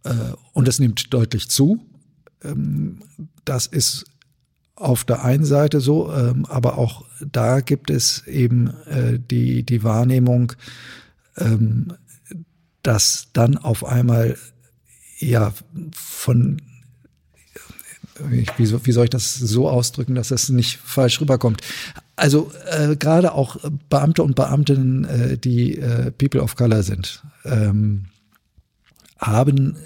äh, 0.03 0.13
und 0.53 0.67
es 0.67 0.79
nimmt 0.79 1.13
deutlich 1.13 1.49
zu. 1.49 1.79
Ähm, 2.43 2.99
das 3.45 3.65
ist 3.65 4.05
auf 4.75 5.03
der 5.03 5.23
einen 5.23 5.43
Seite 5.43 5.81
so, 5.81 6.13
ähm, 6.13 6.45
aber 6.45 6.77
auch 6.77 7.03
da 7.31 7.59
gibt 7.59 7.89
es 7.89 8.25
eben 8.27 8.69
äh, 8.85 9.19
die, 9.19 9.63
die 9.63 9.83
Wahrnehmung, 9.83 10.53
ähm, 11.35 11.93
dass 12.81 13.27
dann 13.33 13.57
auf 13.57 13.83
einmal 13.83 14.37
ja 15.19 15.53
von 15.93 16.61
wie, 18.27 18.45
wie 18.57 18.91
soll 18.91 19.05
ich 19.05 19.09
das 19.09 19.35
so 19.35 19.69
ausdrücken, 19.69 20.15
dass 20.15 20.29
das 20.29 20.49
nicht 20.49 20.77
falsch 20.77 21.21
rüberkommt? 21.21 21.61
Also 22.19 22.51
äh, 22.69 22.95
gerade 22.97 23.33
auch 23.33 23.57
Beamte 23.89 24.23
und 24.23 24.35
Beamtinnen, 24.35 25.05
äh, 25.05 25.37
die 25.37 25.77
äh, 25.77 26.11
People 26.11 26.41
of 26.41 26.55
Color 26.55 26.83
sind, 26.83 27.23
ähm, 27.45 28.05
haben 29.17 29.77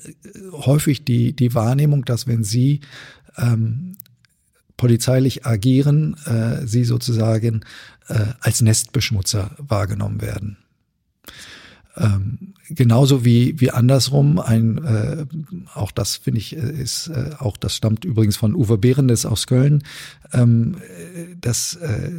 häufig 0.51 1.05
die, 1.05 1.33
die 1.33 1.53
Wahrnehmung, 1.53 2.05
dass 2.05 2.27
wenn 2.27 2.43
sie 2.43 2.81
ähm, 3.37 3.97
polizeilich 4.77 5.45
agieren, 5.45 6.15
äh, 6.25 6.65
sie 6.65 6.83
sozusagen 6.83 7.61
äh, 8.07 8.25
als 8.39 8.61
Nestbeschmutzer 8.61 9.51
wahrgenommen 9.57 10.21
werden. 10.21 10.57
Ähm, 11.95 12.53
genauso 12.69 13.23
wie 13.23 13.59
wie 13.59 13.69
andersrum 13.69 14.39
ein 14.39 14.83
äh, 14.83 15.25
auch 15.75 15.91
das 15.91 16.15
finde 16.15 16.39
ich 16.39 16.57
äh, 16.57 16.59
ist 16.59 17.07
äh, 17.09 17.31
auch 17.37 17.55
das 17.55 17.75
stammt 17.75 18.03
übrigens 18.03 18.35
von 18.35 18.55
Uwe 18.55 18.79
Behrendes 18.79 19.27
aus 19.27 19.45
Köln 19.45 19.83
ähm, 20.31 20.77
dass 21.39 21.75
äh, 21.75 22.09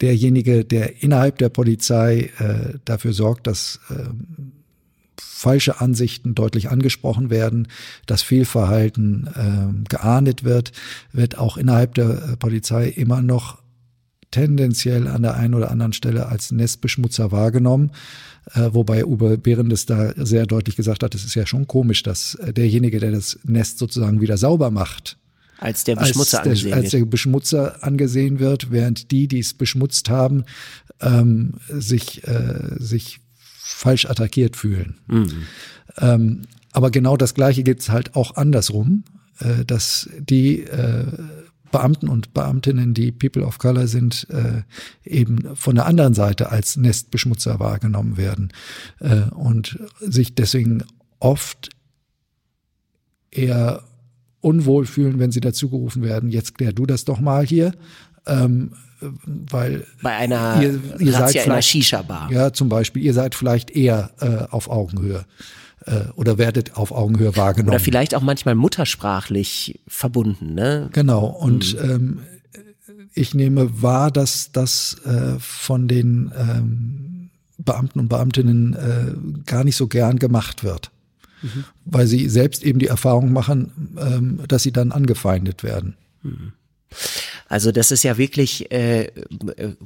derjenige 0.00 0.64
der 0.64 1.02
innerhalb 1.02 1.38
der 1.38 1.48
Polizei 1.48 2.30
äh, 2.38 2.78
dafür 2.84 3.12
sorgt 3.12 3.48
dass 3.48 3.80
äh, 3.90 4.04
falsche 5.20 5.80
Ansichten 5.80 6.34
deutlich 6.34 6.70
angesprochen 6.70 7.28
werden, 7.30 7.68
dass 8.06 8.22
Fehlverhalten 8.22 9.28
äh, 9.34 9.88
geahndet 9.88 10.44
wird, 10.44 10.72
wird 11.12 11.38
auch 11.38 11.56
innerhalb 11.56 11.94
der 11.94 12.10
äh, 12.10 12.36
Polizei 12.36 12.88
immer 12.88 13.22
noch 13.22 13.58
tendenziell 14.30 15.06
an 15.06 15.22
der 15.22 15.34
einen 15.34 15.54
oder 15.54 15.70
anderen 15.70 15.92
Stelle 15.92 16.26
als 16.26 16.50
Nestbeschmutzer 16.52 17.32
wahrgenommen, 17.32 17.92
äh, 18.54 18.70
wobei 18.72 19.04
Uwe 19.04 19.38
Behrendes 19.38 19.86
da 19.86 20.12
sehr 20.16 20.46
deutlich 20.46 20.76
gesagt 20.76 21.02
hat, 21.02 21.14
es 21.14 21.24
ist 21.24 21.34
ja 21.34 21.46
schon 21.46 21.66
komisch, 21.66 22.02
dass 22.02 22.34
äh, 22.36 22.52
derjenige, 22.52 23.00
der 23.00 23.12
das 23.12 23.38
Nest 23.44 23.78
sozusagen 23.78 24.20
wieder 24.20 24.36
sauber 24.36 24.70
macht, 24.70 25.18
als 25.58 25.84
der 25.84 25.96
Beschmutzer 25.96 26.42
als 26.42 26.62
der, 26.62 26.76
als 26.76 26.90
der 26.90 27.04
Beschmutzer 27.06 27.82
angesehen 27.82 28.38
wird, 28.38 28.70
während 28.70 29.10
die, 29.10 29.26
die 29.26 29.38
es 29.38 29.54
beschmutzt 29.54 30.10
haben, 30.10 30.44
ähm, 31.00 31.54
sich, 31.68 32.26
äh, 32.26 32.76
sich 32.78 33.20
falsch 33.56 34.06
attackiert 34.06 34.56
fühlen. 34.56 34.98
Mhm. 35.06 35.32
Ähm, 35.98 36.42
aber 36.72 36.90
genau 36.90 37.16
das 37.16 37.34
Gleiche 37.34 37.62
gibt 37.62 37.80
es 37.80 37.88
halt 37.88 38.16
auch 38.16 38.36
andersrum, 38.36 39.04
äh, 39.40 39.64
dass 39.64 40.10
die 40.18 40.60
äh, 40.62 41.06
Beamten 41.70 42.08
und 42.08 42.34
Beamtinnen, 42.34 42.94
die 42.94 43.12
People 43.12 43.44
of 43.44 43.58
Color 43.58 43.86
sind, 43.86 44.26
äh, 44.30 44.62
eben 45.04 45.56
von 45.56 45.74
der 45.74 45.86
anderen 45.86 46.14
Seite 46.14 46.50
als 46.50 46.76
Nestbeschmutzer 46.76 47.58
wahrgenommen 47.58 48.16
werden 48.16 48.52
äh, 49.00 49.22
und 49.30 49.78
sich 50.00 50.34
deswegen 50.34 50.84
oft 51.18 51.70
eher 53.30 53.82
unwohl 54.40 54.86
fühlen, 54.86 55.18
wenn 55.18 55.32
sie 55.32 55.40
dazugerufen 55.40 56.02
werden, 56.02 56.30
jetzt 56.30 56.56
klär 56.56 56.72
du 56.72 56.86
das 56.86 57.04
doch 57.04 57.20
mal 57.20 57.44
hier. 57.44 57.72
Ähm, 58.26 58.72
weil 59.00 59.86
bei 60.02 60.14
einer 60.14 60.62
ihr, 60.62 60.80
ihr 60.98 61.12
seid 61.12 61.34
in 61.34 61.50
einer 61.50 61.62
Shisha-Bar. 61.62 62.30
Ja, 62.30 62.52
zum 62.52 62.68
Beispiel, 62.68 63.02
ihr 63.02 63.14
seid 63.14 63.34
vielleicht 63.34 63.70
eher 63.70 64.10
äh, 64.20 64.50
auf 64.50 64.68
Augenhöhe 64.70 65.26
äh, 65.86 66.04
oder 66.14 66.38
werdet 66.38 66.76
auf 66.76 66.92
Augenhöhe 66.92 67.36
wahrgenommen. 67.36 67.70
Oder 67.70 67.80
vielleicht 67.80 68.14
auch 68.14 68.22
manchmal 68.22 68.54
muttersprachlich 68.54 69.80
verbunden, 69.86 70.54
ne? 70.54 70.88
Genau. 70.92 71.26
Und 71.26 71.74
mhm. 71.74 71.90
ähm, 71.90 72.18
ich 73.14 73.34
nehme 73.34 73.82
wahr, 73.82 74.10
dass 74.10 74.52
das 74.52 74.96
äh, 75.04 75.38
von 75.38 75.88
den 75.88 76.32
ähm, 76.36 77.30
Beamten 77.58 78.00
und 78.00 78.08
Beamtinnen 78.08 78.74
äh, 78.74 79.42
gar 79.46 79.64
nicht 79.64 79.76
so 79.76 79.86
gern 79.88 80.18
gemacht 80.18 80.64
wird. 80.64 80.90
Mhm. 81.42 81.64
Weil 81.84 82.06
sie 82.06 82.28
selbst 82.28 82.62
eben 82.62 82.78
die 82.78 82.88
Erfahrung 82.88 83.32
machen, 83.32 83.96
ähm, 83.98 84.40
dass 84.48 84.62
sie 84.62 84.72
dann 84.72 84.92
angefeindet 84.92 85.62
werden. 85.62 85.96
Mhm. 86.22 86.52
Also 87.48 87.72
das 87.72 87.90
ist 87.90 88.02
ja 88.02 88.18
wirklich, 88.18 88.70
äh, 88.72 89.10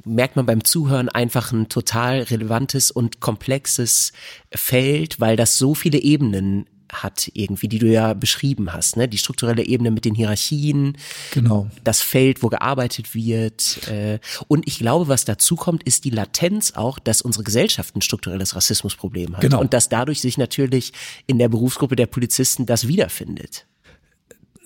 merkt 0.03 0.35
man 0.35 0.45
beim 0.45 0.63
Zuhören, 0.63 1.09
einfach 1.09 1.51
ein 1.51 1.69
total 1.69 2.21
relevantes 2.23 2.91
und 2.91 3.19
komplexes 3.19 4.13
Feld, 4.51 5.19
weil 5.19 5.35
das 5.35 5.57
so 5.57 5.75
viele 5.75 5.99
Ebenen 5.99 6.65
hat 6.91 7.31
irgendwie, 7.33 7.67
die 7.67 7.79
du 7.79 7.87
ja 7.87 8.13
beschrieben 8.13 8.73
hast, 8.73 8.97
ne? 8.97 9.07
Die 9.07 9.17
strukturelle 9.17 9.63
Ebene 9.63 9.91
mit 9.91 10.05
den 10.05 10.15
Hierarchien, 10.15 10.97
genau. 11.31 11.69
das 11.83 12.01
Feld, 12.01 12.43
wo 12.43 12.49
gearbeitet 12.49 13.15
wird. 13.15 13.87
Äh, 13.87 14.19
und 14.47 14.67
ich 14.67 14.79
glaube, 14.79 15.07
was 15.07 15.25
dazu 15.25 15.55
kommt, 15.55 15.83
ist 15.83 16.03
die 16.03 16.09
Latenz 16.09 16.73
auch, 16.75 16.99
dass 16.99 17.21
unsere 17.21 17.43
Gesellschaft 17.43 17.95
ein 17.95 18.01
strukturelles 18.01 18.55
Rassismusproblem 18.55 19.35
hat. 19.35 19.41
Genau. 19.41 19.59
Und 19.59 19.73
dass 19.73 19.89
dadurch 19.89 20.21
sich 20.21 20.37
natürlich 20.37 20.91
in 21.27 21.37
der 21.37 21.49
Berufsgruppe 21.49 21.95
der 21.95 22.07
Polizisten 22.07 22.65
das 22.65 22.87
wiederfindet. 22.87 23.65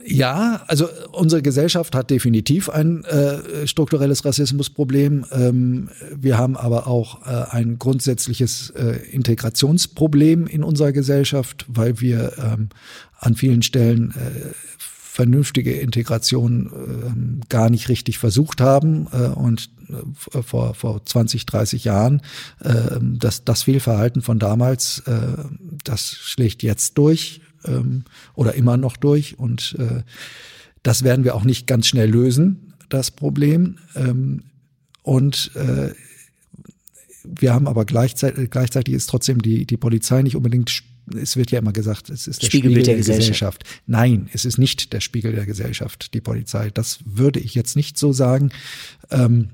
Ja, 0.08 0.62
also 0.68 0.88
unsere 1.14 1.42
Gesellschaft 1.42 1.96
hat 1.96 2.12
definitiv 2.12 2.70
ein 2.70 3.04
äh, 3.06 3.66
strukturelles 3.66 4.24
Rassismusproblem. 4.24 5.26
Ähm, 5.32 5.90
wir 6.16 6.38
haben 6.38 6.56
aber 6.56 6.86
auch 6.86 7.26
äh, 7.26 7.46
ein 7.50 7.80
grundsätzliches 7.80 8.70
äh, 8.70 9.00
Integrationsproblem 9.12 10.46
in 10.46 10.64
unserer 10.64 10.92
Gesellschaft, 10.92 11.66
weil 11.68 12.02
wir 12.02 12.34
ähm, 12.38 12.70
an 13.18 13.34
vielen 13.34 13.64
Stellen 13.64 14.12
äh, 14.12 14.52
vernünftige 14.78 15.74
Integration 15.74 17.42
äh, 17.42 17.46
gar 17.50 17.72
nicht 17.72 17.90
richtig 17.90 18.20
versucht 18.20 18.62
haben 18.62 19.08
äh, 19.12 19.30
und 19.30 19.72
äh, 19.90 20.44
vor, 20.44 20.76
vor 20.76 21.04
20, 21.04 21.48
30 21.48 21.84
Jahren 21.84 22.22
äh, 22.60 23.00
das, 23.02 23.44
das 23.44 23.64
Fehlverhalten 23.64 24.22
von 24.22 24.38
damals, 24.38 25.00
äh, 25.08 25.46
das 25.84 26.12
schlägt 26.12 26.62
jetzt 26.62 27.00
durch 27.00 27.42
ähm, 27.68 28.04
oder 28.36 28.54
immer 28.56 28.78
noch 28.78 28.98
durch. 28.98 29.38
Und 29.40 29.76
äh, 29.80 30.04
das 30.84 31.04
werden 31.04 31.24
wir 31.24 31.36
auch 31.36 31.44
nicht 31.44 31.68
ganz 31.68 31.88
schnell 31.88 32.10
lösen, 32.10 32.74
das 32.90 33.12
Problem. 33.12 33.78
Ähm, 33.96 34.44
und 35.04 35.52
äh, 35.56 35.94
wir 37.24 37.54
haben 37.54 37.68
aber 37.68 37.86
gleichzeitig, 37.86 38.50
gleichzeitig 38.50 38.94
ist 38.94 39.08
trotzdem 39.08 39.42
die, 39.42 39.66
die 39.66 39.78
Polizei 39.78 40.22
nicht 40.22 40.36
unbedingt 40.36 40.84
es 41.14 41.38
wird 41.38 41.52
ja 41.52 41.60
immer 41.60 41.72
gesagt, 41.72 42.10
es 42.10 42.28
ist 42.28 42.42
der 42.42 42.48
Spiegelbild 42.48 42.86
Spiegel 42.86 42.86
der, 42.86 42.94
der 42.96 42.98
Gesellschaft. 42.98 43.60
Gesellschaft. 43.60 43.84
Nein, 43.86 44.30
es 44.34 44.46
ist 44.46 44.58
nicht 44.58 44.92
der 44.92 45.02
Spiegel 45.02 45.34
der 45.34 45.46
Gesellschaft, 45.46 46.14
die 46.14 46.22
Polizei. 46.22 46.72
Das 46.72 47.00
würde 47.06 47.40
ich 47.40 47.54
jetzt 47.54 47.76
nicht 47.76 47.98
so 47.98 48.12
sagen. 48.12 48.50
Ähm, 49.12 49.50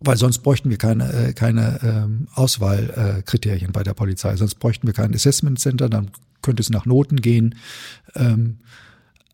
weil 0.00 0.16
sonst 0.16 0.38
bräuchten 0.38 0.68
wir 0.68 0.76
keine, 0.76 1.10
äh, 1.12 1.32
keine 1.32 1.80
ähm, 1.82 2.28
Auswahlkriterien 2.34 3.72
bei 3.72 3.82
der 3.82 3.94
Polizei. 3.94 4.36
Sonst 4.36 4.56
bräuchten 4.56 4.86
wir 4.86 4.92
kein 4.92 5.14
Assessment 5.14 5.58
Center, 5.58 5.88
dann 5.88 6.10
könnte 6.42 6.60
es 6.62 6.70
nach 6.70 6.86
Noten 6.86 7.20
gehen. 7.20 7.54
Ähm, 8.14 8.58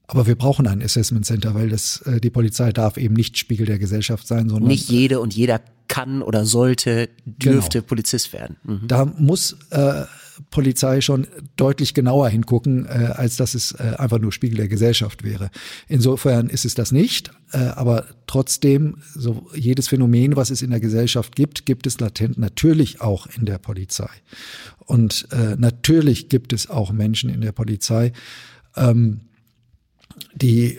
aber 0.07 0.27
wir 0.27 0.35
brauchen 0.35 0.67
ein 0.67 0.83
Assessment 0.83 1.25
Center, 1.25 1.55
weil 1.55 1.71
das, 1.71 2.03
äh, 2.03 2.21
die 2.21 2.31
Polizei 2.31 2.73
darf 2.73 2.97
eben 2.97 3.15
nicht 3.15 3.39
Spiegel 3.39 3.67
der 3.67 3.79
Gesellschaft 3.79 4.27
sein, 4.27 4.49
sondern. 4.49 4.69
Nicht 4.69 4.91
jede 4.91 5.21
und 5.21 5.35
jeder 5.35 5.61
kann 5.89 6.23
oder 6.23 6.45
sollte, 6.45 7.09
dürfte 7.25 7.79
genau. 7.79 7.89
Polizist 7.89 8.33
werden. 8.33 8.57
Mhm. 8.65 8.89
Da 8.89 9.05
muss 9.05 9.57
äh, 9.71 10.05
Polizei 10.51 11.01
schon 11.01 11.27
deutlich 11.57 11.95
genauer 11.95 12.29
hingucken, 12.29 12.87
äh, 12.87 13.13
als 13.15 13.37
dass 13.37 13.55
es 13.55 13.73
äh, 13.73 13.95
einfach 13.99 14.19
nur 14.19 14.33
Spiegel 14.33 14.59
der 14.59 14.69
Gesellschaft 14.69 15.25
wäre. 15.25 15.51
Insofern 15.89 16.49
ist 16.49 16.65
es 16.65 16.75
das 16.75 16.93
nicht, 16.93 17.31
äh, 17.53 17.59
aber 17.59 18.07
trotzdem, 18.27 18.99
so 19.15 19.47
jedes 19.55 19.89
Phänomen, 19.89 20.37
was 20.37 20.51
es 20.51 20.63
in 20.63 20.71
der 20.71 20.81
Gesellschaft 20.81 21.37
gibt, 21.37 21.67
gibt 21.67 21.87
es 21.87 22.01
latent 22.01 22.39
natürlich 22.39 23.01
auch 23.01 23.27
in 23.27 23.45
der 23.45 23.59
Polizei. 23.59 24.11
Und 24.79 25.29
äh, 25.33 25.57
natürlich 25.57 26.29
gibt 26.29 26.53
es 26.53 26.69
auch 26.69 26.93
Menschen 26.93 27.31
in 27.31 27.41
der 27.41 27.53
Polizei, 27.53 28.13
ähm, 28.77 29.21
die 30.35 30.79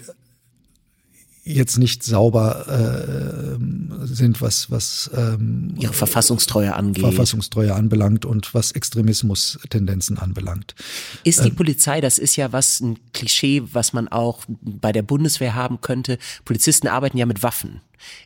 jetzt 1.43 1.77
nicht 1.77 2.03
sauber 2.03 2.67
äh, 2.67 4.05
sind, 4.05 4.41
was 4.41 4.71
was 4.71 5.11
ähm, 5.15 5.75
ihre 5.77 5.93
Verfassungstreue 5.93 6.73
angeht, 6.73 7.03
Verfassungstreue 7.03 7.73
anbelangt 7.75 8.25
und 8.25 8.53
was 8.53 8.71
Extremismus-Tendenzen 8.71 10.17
anbelangt. 10.17 10.73
Ist 11.23 11.43
die 11.43 11.49
ähm, 11.49 11.55
Polizei, 11.55 11.99
das 11.99 12.17
ist 12.17 12.37
ja 12.37 12.53
was 12.53 12.79
ein 12.79 12.97
Klischee, 13.13 13.63
was 13.73 13.93
man 13.93 14.07
auch 14.07 14.45
bei 14.47 14.91
der 14.91 15.03
Bundeswehr 15.03 15.53
haben 15.53 15.81
könnte. 15.81 16.17
Polizisten 16.45 16.87
arbeiten 16.87 17.17
ja 17.17 17.25
mit 17.25 17.43
Waffen. 17.43 17.81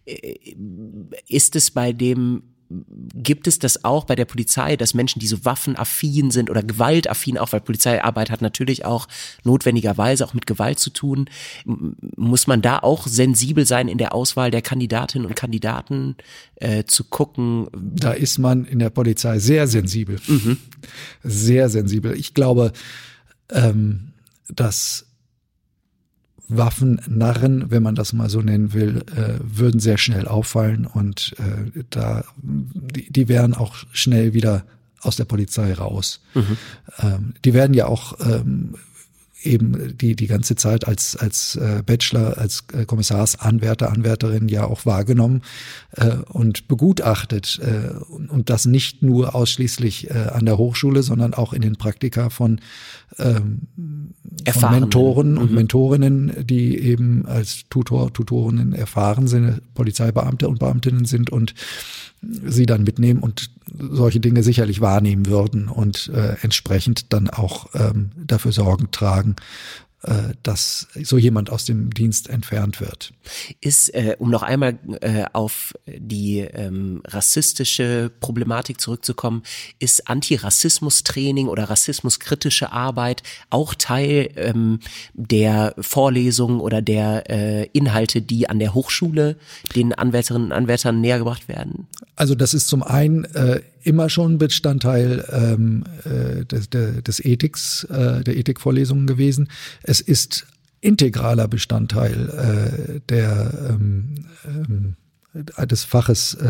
Äh, 0.05 0.35
ist 1.27 1.55
es 1.55 1.71
bei 1.71 1.93
dem 1.93 2.43
gibt 2.69 3.47
es 3.47 3.59
das 3.59 3.85
auch 3.85 4.03
bei 4.05 4.15
der 4.15 4.25
Polizei, 4.25 4.75
dass 4.75 4.93
Menschen, 4.93 5.19
die 5.19 5.27
so 5.27 5.45
waffenaffin 5.45 6.31
sind 6.31 6.49
oder 6.49 6.63
gewaltaffin 6.63 7.37
auch, 7.37 7.51
weil 7.53 7.61
Polizeiarbeit 7.61 8.29
hat 8.29 8.41
natürlich 8.41 8.85
auch 8.85 9.07
notwendigerweise 9.43 10.25
auch 10.25 10.33
mit 10.33 10.45
Gewalt 10.45 10.79
zu 10.79 10.89
tun, 10.89 11.29
muss 11.65 12.47
man 12.47 12.61
da 12.61 12.79
auch 12.79 13.07
sensibel 13.07 13.65
sein 13.65 13.87
in 13.87 13.97
der 13.97 14.13
Auswahl 14.13 14.51
der 14.51 14.61
Kandidatinnen 14.61 15.27
und 15.27 15.35
Kandidaten 15.35 16.15
äh, 16.55 16.83
zu 16.83 17.05
gucken? 17.05 17.67
Da 17.73 18.11
ist 18.11 18.37
man 18.37 18.65
in 18.65 18.79
der 18.79 18.89
Polizei 18.89 19.39
sehr 19.39 19.67
sensibel, 19.67 20.19
mhm. 20.27 20.57
sehr 21.23 21.69
sensibel. 21.69 22.17
Ich 22.17 22.33
glaube, 22.33 22.73
ähm, 23.49 24.11
dass 24.49 25.06
Waffennarren, 26.49 27.69
wenn 27.71 27.83
man 27.83 27.95
das 27.95 28.13
mal 28.13 28.29
so 28.29 28.41
nennen 28.41 28.73
will, 28.73 29.03
äh, 29.15 29.39
würden 29.43 29.79
sehr 29.79 29.97
schnell 29.97 30.27
auffallen 30.27 30.85
und 30.85 31.35
äh, 31.39 31.83
da 31.89 32.23
die, 32.41 33.11
die 33.11 33.27
wären 33.27 33.53
auch 33.53 33.75
schnell 33.91 34.33
wieder 34.33 34.63
aus 35.01 35.17
der 35.17 35.25
Polizei 35.25 35.73
raus. 35.73 36.21
Mhm. 36.33 36.57
Ähm, 36.99 37.33
die 37.43 37.53
werden 37.53 37.73
ja 37.73 37.87
auch 37.87 38.17
ähm, 38.19 38.75
eben 39.43 39.97
die 39.97 40.15
die 40.15 40.27
ganze 40.27 40.55
Zeit 40.55 40.87
als 40.87 41.15
als 41.15 41.55
äh, 41.55 41.83
Bachelor, 41.85 42.37
als 42.37 42.65
äh, 42.73 42.85
Kommissarsanwärter, 42.85 43.91
Anwärterin 43.91 44.47
ja 44.49 44.65
auch 44.65 44.85
wahrgenommen 44.85 45.41
äh, 45.91 46.15
und 46.29 46.67
begutachtet 46.67 47.59
äh, 47.61 47.93
und, 48.09 48.29
und 48.29 48.49
das 48.49 48.65
nicht 48.65 49.03
nur 49.03 49.35
ausschließlich 49.35 50.09
äh, 50.09 50.13
an 50.13 50.45
der 50.45 50.57
Hochschule, 50.57 51.03
sondern 51.03 51.33
auch 51.33 51.53
in 51.53 51.61
den 51.61 51.75
Praktika 51.75 52.29
von, 52.29 52.59
ähm, 53.19 53.67
von 54.51 54.71
Mentoren 54.71 55.37
und 55.37 55.51
mhm. 55.51 55.55
Mentorinnen, 55.55 56.45
die 56.45 56.77
eben 56.77 57.25
als 57.25 57.65
Tutor, 57.69 58.11
Tutorinnen 58.13 58.73
erfahren 58.73 59.27
sind, 59.27 59.61
Polizeibeamte 59.73 60.47
und 60.47 60.59
Beamtinnen 60.59 61.05
sind 61.05 61.29
und 61.29 61.53
sie 62.21 62.65
dann 62.65 62.83
mitnehmen 62.83 63.21
und 63.21 63.51
solche 63.77 64.19
Dinge 64.19 64.43
sicherlich 64.43 64.81
wahrnehmen 64.81 65.27
würden 65.27 65.67
und 65.67 66.09
äh, 66.13 66.35
entsprechend 66.41 67.13
dann 67.13 67.29
auch 67.29 67.67
ähm, 67.75 68.11
dafür 68.15 68.51
Sorgen 68.51 68.89
tragen, 68.91 69.35
dass 70.43 70.87
so 71.01 71.17
jemand 71.17 71.49
aus 71.49 71.65
dem 71.65 71.89
Dienst 71.89 72.29
entfernt 72.29 72.79
wird. 72.79 73.13
Ist, 73.61 73.93
äh, 73.95 74.15
um 74.19 74.29
noch 74.29 74.43
einmal 74.43 74.77
äh, 75.01 75.25
auf 75.33 75.73
die 75.87 76.39
ähm, 76.39 77.01
rassistische 77.05 78.11
Problematik 78.19 78.79
zurückzukommen, 78.79 79.41
ist 79.79 80.07
Antirassismus-Training 80.07 81.47
oder 81.47 81.69
rassismuskritische 81.71 82.71
Arbeit 82.71 83.23
auch 83.49 83.73
Teil 83.73 84.29
ähm, 84.35 84.79
der 85.13 85.73
Vorlesungen 85.79 86.59
oder 86.59 86.83
der 86.83 87.29
äh, 87.29 87.65
Inhalte, 87.73 88.21
die 88.21 88.49
an 88.49 88.59
der 88.59 88.75
Hochschule 88.75 89.35
den 89.75 89.93
Anwärterinnen 89.93 90.47
und 90.47 90.53
Anwärtern 90.53 91.01
nähergebracht 91.01 91.47
werden? 91.47 91.87
Also 92.15 92.35
das 92.35 92.53
ist 92.53 92.67
zum 92.67 92.83
einen 92.83 93.25
äh, 93.25 93.61
immer 93.87 94.09
schon 94.09 94.37
Bestandteil 94.37 95.25
ähm, 95.31 95.83
äh, 96.03 96.45
des, 96.45 96.69
des 96.69 97.23
Ethiks, 97.23 97.85
äh, 97.85 98.23
der 98.23 98.37
Ethikvorlesungen 98.37 99.07
gewesen. 99.07 99.49
Es 99.81 100.01
ist 100.01 100.45
integraler 100.81 101.47
Bestandteil 101.47 102.29
äh, 102.29 102.99
der 103.09 103.69
ähm, 103.69 104.15
ähm, 104.45 104.95
des 105.33 105.83
Faches 105.83 106.33
äh, 106.33 106.47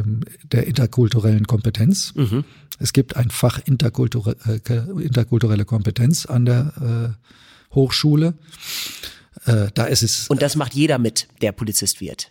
ähm, 0.00 0.20
der 0.52 0.66
interkulturellen 0.66 1.46
Kompetenz. 1.46 2.14
Mhm. 2.14 2.44
Es 2.78 2.92
gibt 2.92 3.16
ein 3.16 3.30
Fach 3.30 3.60
interkulture, 3.64 4.36
äh, 4.46 5.02
interkulturelle 5.02 5.64
Kompetenz 5.64 6.26
an 6.26 6.44
der 6.44 7.16
äh, 7.70 7.74
Hochschule. 7.74 8.34
Äh, 9.44 9.68
da 9.74 9.84
ist 9.84 10.02
es. 10.02 10.28
Und 10.28 10.42
das 10.42 10.56
macht 10.56 10.74
jeder 10.74 10.98
mit, 10.98 11.28
der 11.42 11.52
Polizist 11.52 12.00
wird. 12.00 12.30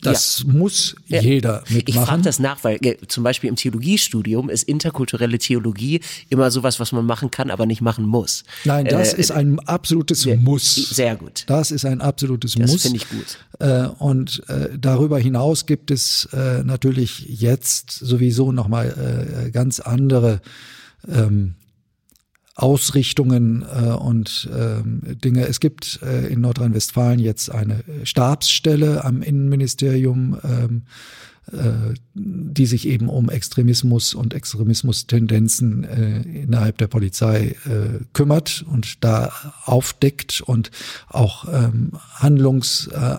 Das 0.00 0.44
ja. 0.46 0.52
muss 0.52 0.96
jeder 1.06 1.62
mitmachen. 1.68 1.82
Ich 1.86 1.96
fand 1.96 2.26
das 2.26 2.38
nach, 2.38 2.64
weil 2.64 2.78
äh, 2.82 2.96
zum 3.08 3.24
Beispiel 3.24 3.50
im 3.50 3.56
Theologiestudium 3.56 4.48
ist 4.48 4.62
interkulturelle 4.62 5.38
Theologie 5.38 6.00
immer 6.30 6.50
sowas, 6.50 6.80
was 6.80 6.92
man 6.92 7.04
machen 7.04 7.30
kann, 7.30 7.50
aber 7.50 7.66
nicht 7.66 7.82
machen 7.82 8.06
muss. 8.06 8.44
Nein, 8.64 8.86
das 8.86 9.12
äh, 9.12 9.20
ist 9.20 9.32
ein 9.32 9.58
absolutes 9.60 10.22
sehr, 10.22 10.38
Muss. 10.38 10.74
Sehr 10.74 11.14
gut. 11.14 11.44
Das 11.46 11.70
ist 11.70 11.84
ein 11.84 12.00
absolutes 12.00 12.52
das 12.52 12.60
Muss. 12.62 12.72
Das 12.72 12.82
finde 12.82 12.96
ich 12.96 13.08
gut. 13.10 13.38
Äh, 13.58 13.88
und 13.98 14.42
äh, 14.48 14.70
darüber 14.78 15.18
hinaus 15.18 15.66
gibt 15.66 15.90
es 15.90 16.26
äh, 16.32 16.62
natürlich 16.64 17.26
jetzt 17.28 17.90
sowieso 17.90 18.52
nochmal 18.52 19.44
äh, 19.46 19.50
ganz 19.50 19.78
andere 19.78 20.40
ähm, 21.06 21.54
Ausrichtungen 22.56 23.62
äh, 23.62 23.90
und 23.90 24.48
ähm, 24.54 25.00
Dinge. 25.04 25.46
Es 25.46 25.60
gibt 25.60 26.00
äh, 26.02 26.26
in 26.26 26.40
Nordrhein-Westfalen 26.40 27.18
jetzt 27.18 27.50
eine 27.50 27.84
Stabsstelle 28.04 29.04
am 29.04 29.22
Innenministerium, 29.22 30.38
ähm, 30.44 30.82
äh, 31.52 31.94
die 32.14 32.66
sich 32.66 32.86
eben 32.86 33.08
um 33.08 33.30
Extremismus 33.30 34.14
und 34.14 34.34
Extremismustendenzen 34.34 35.84
äh, 35.84 36.20
innerhalb 36.22 36.78
der 36.78 36.88
Polizei 36.88 37.56
äh, 37.64 38.04
kümmert 38.12 38.64
und 38.68 39.02
da 39.04 39.32
aufdeckt 39.64 40.42
und 40.42 40.70
auch 41.08 41.46
ähm, 41.52 41.92
Handlungs 42.14 42.88
äh, 42.88 43.16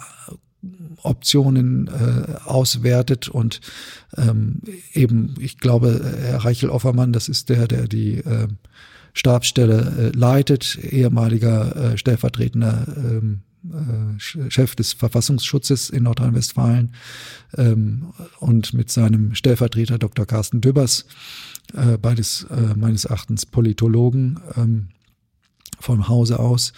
Optionen 1.04 1.88
äh, 1.88 2.36
auswertet 2.46 3.28
und 3.28 3.60
ähm, 4.16 4.62
eben, 4.94 5.34
ich 5.40 5.58
glaube, 5.58 6.00
Herr 6.22 6.46
Reichel-Offermann, 6.46 7.14
das 7.14 7.28
ist 7.28 7.50
der, 7.50 7.68
der 7.68 7.88
die 7.88 8.18
äh, 8.18 8.48
Stabsstelle 9.14 10.12
äh, 10.14 10.18
leitet, 10.18 10.78
ehemaliger 10.78 11.94
äh, 11.94 11.98
stellvertretender 11.98 12.86
ähm, 12.98 13.42
äh, 13.64 14.20
Chef 14.50 14.76
des 14.76 14.94
Verfassungsschutzes 14.94 15.90
in 15.90 16.04
Nordrhein-Westfalen 16.04 16.94
ähm, 17.58 18.14
und 18.40 18.74
mit 18.74 18.90
seinem 18.90 19.36
Stellvertreter 19.36 20.00
Dr. 20.00 20.26
Carsten 20.26 20.62
Dübbers, 20.62 21.06
äh, 21.74 21.98
beides 21.98 22.48
äh, 22.50 22.76
meines 22.76 23.06
Erachtens 23.06 23.46
Politologen 23.46 24.40
ähm, 24.58 24.88
vom 25.80 26.08
Hause 26.08 26.40
aus, 26.40 26.74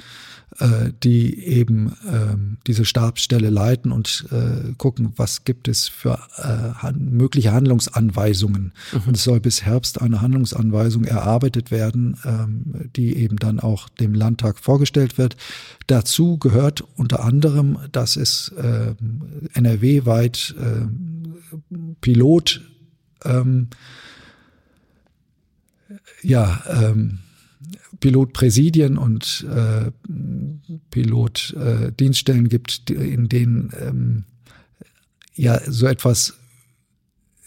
äh, 0.59 0.91
die 1.03 1.39
eben 1.39 1.93
ähm, 2.07 2.57
diese 2.67 2.85
Stabsstelle 2.85 3.49
leiten 3.49 3.91
und 3.91 4.25
äh, 4.31 4.73
gucken, 4.77 5.13
was 5.15 5.45
gibt 5.45 5.67
es 5.67 5.87
für 5.87 6.19
äh, 6.37 6.91
mögliche 6.93 7.51
Handlungsanweisungen. 7.51 8.73
Mhm. 8.91 9.01
Und 9.07 9.17
es 9.17 9.23
soll 9.23 9.39
bis 9.39 9.63
Herbst 9.63 10.01
eine 10.01 10.21
Handlungsanweisung 10.21 11.05
erarbeitet 11.05 11.71
werden, 11.71 12.17
ähm, 12.25 12.89
die 12.95 13.15
eben 13.17 13.37
dann 13.37 13.59
auch 13.59 13.89
dem 13.89 14.13
Landtag 14.13 14.59
vorgestellt 14.59 15.17
wird. 15.17 15.37
Dazu 15.87 16.37
gehört 16.37 16.83
unter 16.95 17.23
anderem, 17.23 17.79
dass 17.91 18.15
es 18.15 18.49
äh, 18.49 18.93
NRW-weit 19.53 20.55
äh, 20.59 21.75
Pilot 22.01 22.61
ähm, 23.25 23.69
ja, 26.21 26.63
ähm, 26.69 27.19
Pilotpräsidien 28.03 28.97
und 28.97 29.47
äh, 29.49 29.89
Pilotdienststellen 30.89 32.47
äh, 32.47 32.49
gibt, 32.49 32.89
in 32.89 33.29
denen 33.29 33.71
ähm, 33.79 34.23
ja 35.35 35.61
so 35.65 35.87
etwas 35.87 36.33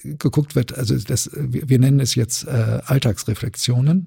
geguckt 0.02 0.54
wird. 0.54 0.74
Also 0.74 0.96
das, 0.96 1.30
wir, 1.34 1.68
wir 1.68 1.78
nennen 1.78 2.00
es 2.00 2.14
jetzt 2.14 2.46
äh, 2.46 2.80
Alltagsreflexionen. 2.86 4.06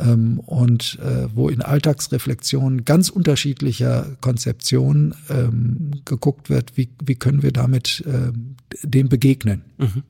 Ähm, 0.00 0.40
und 0.40 0.98
äh, 1.00 1.28
wo 1.32 1.48
in 1.48 1.62
Alltagsreflexionen 1.62 2.84
ganz 2.84 3.08
unterschiedlicher 3.08 4.16
Konzeptionen 4.20 5.14
ähm, 5.30 5.92
geguckt 6.06 6.50
wird, 6.50 6.76
wie, 6.76 6.88
wie 7.04 7.14
können 7.14 7.44
wir 7.44 7.52
damit 7.52 8.04
äh, 8.04 8.32
dem 8.82 9.08
begegnen. 9.08 9.62
Mhm. 9.78 10.02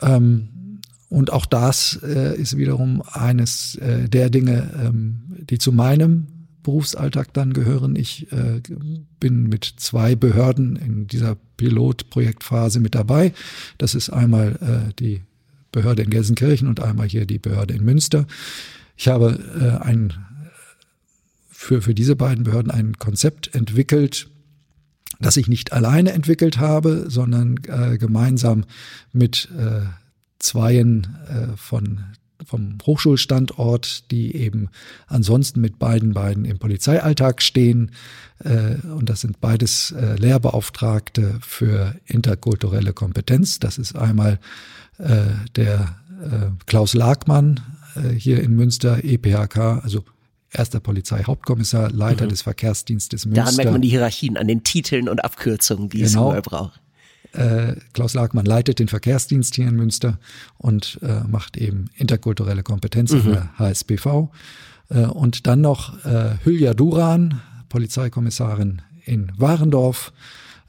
Ähm, 0.00 0.48
und 1.10 1.32
auch 1.32 1.44
das 1.44 1.98
äh, 2.04 2.40
ist 2.40 2.56
wiederum 2.56 3.02
eines 3.02 3.74
äh, 3.74 4.08
der 4.08 4.30
Dinge, 4.30 4.70
ähm, 4.80 5.22
die 5.50 5.58
zu 5.58 5.72
meinem 5.72 6.28
Berufsalltag 6.62 7.34
dann 7.34 7.52
gehören. 7.52 7.96
Ich 7.96 8.30
äh, 8.32 8.60
bin 9.18 9.48
mit 9.48 9.64
zwei 9.76 10.14
Behörden 10.14 10.76
in 10.76 11.08
dieser 11.08 11.36
Pilotprojektphase 11.56 12.78
mit 12.78 12.94
dabei. 12.94 13.32
Das 13.76 13.96
ist 13.96 14.10
einmal 14.10 14.56
äh, 14.60 14.94
die 15.00 15.22
Behörde 15.72 16.02
in 16.02 16.10
Gelsenkirchen 16.10 16.68
und 16.68 16.80
einmal 16.80 17.08
hier 17.08 17.26
die 17.26 17.38
Behörde 17.38 17.74
in 17.74 17.84
Münster. 17.84 18.26
Ich 18.96 19.08
habe 19.08 19.40
äh, 19.60 19.84
ein, 19.84 20.12
für, 21.48 21.82
für 21.82 21.94
diese 21.94 22.14
beiden 22.14 22.44
Behörden 22.44 22.70
ein 22.70 22.98
Konzept 22.98 23.52
entwickelt, 23.52 24.28
das 25.18 25.36
ich 25.36 25.48
nicht 25.48 25.72
alleine 25.72 26.12
entwickelt 26.12 26.58
habe, 26.58 27.06
sondern 27.08 27.58
äh, 27.66 27.98
gemeinsam 27.98 28.64
mit 29.12 29.48
Zweien 30.40 31.16
äh, 31.28 31.56
von 31.56 32.00
vom 32.46 32.78
Hochschulstandort, 32.84 34.10
die 34.10 34.34
eben 34.34 34.68
ansonsten 35.06 35.60
mit 35.60 35.78
beiden 35.78 36.14
beiden 36.14 36.44
im 36.44 36.58
Polizeialltag 36.58 37.42
stehen. 37.42 37.92
Äh, 38.44 38.76
und 38.88 39.08
das 39.08 39.20
sind 39.20 39.40
beides 39.40 39.92
äh, 39.92 40.16
Lehrbeauftragte 40.16 41.38
für 41.40 41.94
interkulturelle 42.06 42.92
Kompetenz. 42.92 43.58
Das 43.58 43.78
ist 43.78 43.94
einmal 43.94 44.38
äh, 44.98 45.26
der 45.56 45.96
äh, 46.22 46.50
Klaus 46.66 46.94
Lagmann 46.94 47.60
äh, 47.94 48.08
hier 48.14 48.42
in 48.42 48.54
Münster, 48.54 49.04
EPHK, 49.04 49.82
also 49.82 50.04
erster 50.52 50.80
Polizeihauptkommissar, 50.80 51.90
Leiter 51.90 52.24
mhm. 52.24 52.30
des 52.30 52.42
Verkehrsdienstes 52.42 53.26
Münster. 53.26 53.42
Daran 53.42 53.56
merkt 53.56 53.72
man 53.72 53.82
die 53.82 53.88
Hierarchien 53.88 54.36
an 54.36 54.48
den 54.48 54.64
Titeln 54.64 55.08
und 55.08 55.24
Abkürzungen, 55.24 55.88
die 55.88 55.98
genau. 55.98 56.06
es 56.06 56.14
überall 56.14 56.42
braucht. 56.42 56.80
Äh, 57.32 57.76
Klaus 57.92 58.14
Lagmann 58.14 58.46
leitet 58.46 58.78
den 58.78 58.88
Verkehrsdienst 58.88 59.54
hier 59.54 59.68
in 59.68 59.76
Münster 59.76 60.18
und 60.58 60.98
äh, 61.02 61.20
macht 61.28 61.56
eben 61.56 61.90
interkulturelle 61.94 62.62
Kompetenz 62.62 63.12
mhm. 63.12 63.24
der 63.24 63.58
HSBV. 63.58 64.28
Äh, 64.88 65.04
und 65.06 65.46
dann 65.46 65.60
noch 65.60 66.04
äh, 66.04 66.36
Hülya 66.44 66.74
Duran, 66.74 67.40
Polizeikommissarin 67.68 68.82
in 69.04 69.32
Warendorf, 69.36 70.12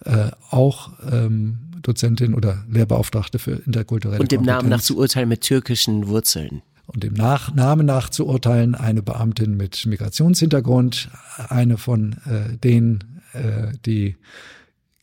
äh, 0.05 0.31
auch 0.49 0.91
ähm, 1.11 1.59
Dozentin 1.81 2.33
oder 2.33 2.63
Lehrbeauftragte 2.69 3.39
für 3.39 3.53
interkulturelle 3.65 4.21
Und 4.21 4.31
dem 4.31 4.41
Kompetenz. 4.41 4.57
Namen 4.57 4.69
nach 4.69 4.81
zu 4.81 4.97
urteilen 4.97 5.29
mit 5.29 5.41
türkischen 5.41 6.07
Wurzeln. 6.07 6.61
Und 6.87 7.03
dem 7.03 7.13
nach 7.13 7.53
Namen 7.53 7.85
nach 7.85 8.09
zu 8.09 8.27
urteilen 8.27 8.75
eine 8.75 9.01
Beamtin 9.01 9.55
mit 9.55 9.85
Migrationshintergrund, 9.85 11.09
eine 11.49 11.77
von 11.77 12.17
äh, 12.25 12.57
denen, 12.57 13.21
äh, 13.33 13.71
die 13.85 14.17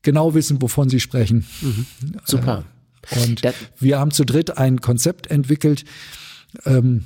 genau 0.03 0.35
wissen, 0.35 0.61
wovon 0.63 0.89
sie 0.89 1.01
sprechen. 1.01 1.47
Mhm. 1.61 1.87
Super. 2.25 2.65
Äh, 3.11 3.25
und 3.25 3.45
das 3.45 3.55
wir 3.79 3.99
haben 3.99 4.11
zu 4.11 4.25
dritt 4.25 4.57
ein 4.59 4.81
Konzept 4.81 5.29
entwickelt. 5.29 5.85
Ähm, 6.65 7.05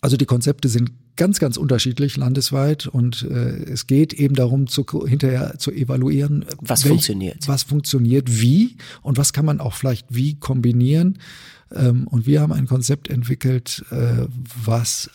also 0.00 0.16
die 0.16 0.26
Konzepte 0.26 0.68
sind 0.68 0.92
ganz, 1.16 1.38
ganz 1.38 1.56
unterschiedlich 1.56 2.16
landesweit 2.16 2.86
und 2.86 3.22
äh, 3.22 3.64
es 3.64 3.86
geht 3.86 4.14
eben 4.14 4.34
darum, 4.34 4.68
zu, 4.68 4.86
hinterher 5.06 5.58
zu 5.58 5.70
evaluieren, 5.70 6.46
was 6.60 6.84
welch, 6.84 6.92
funktioniert. 6.92 7.46
Was 7.46 7.64
funktioniert 7.64 8.40
wie 8.40 8.76
und 9.02 9.18
was 9.18 9.32
kann 9.32 9.44
man 9.44 9.60
auch 9.60 9.74
vielleicht 9.74 10.06
wie 10.08 10.38
kombinieren. 10.38 11.18
Ähm, 11.74 12.06
und 12.06 12.26
wir 12.26 12.40
haben 12.40 12.52
ein 12.52 12.66
Konzept 12.66 13.08
entwickelt, 13.08 13.84
äh, 13.90 14.26
was 14.64 15.10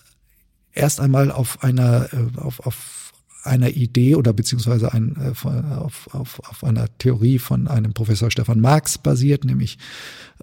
erst 0.73 0.99
einmal 0.99 1.31
auf 1.31 1.63
einer, 1.63 2.13
äh, 2.13 2.39
auf, 2.39 2.59
auf 2.59 3.04
einer 3.45 3.69
Idee 3.69 4.15
oder 4.15 4.33
beziehungsweise 4.33 4.93
ein, 4.93 5.15
äh, 5.19 5.75
auf, 5.75 6.13
auf, 6.13 6.41
auf 6.49 6.63
einer 6.63 6.87
Theorie 6.97 7.39
von 7.39 7.67
einem 7.67 7.93
Professor 7.93 8.31
Stefan 8.31 8.59
Marx 8.59 8.97
basiert, 8.97 9.45
nämlich 9.45 9.77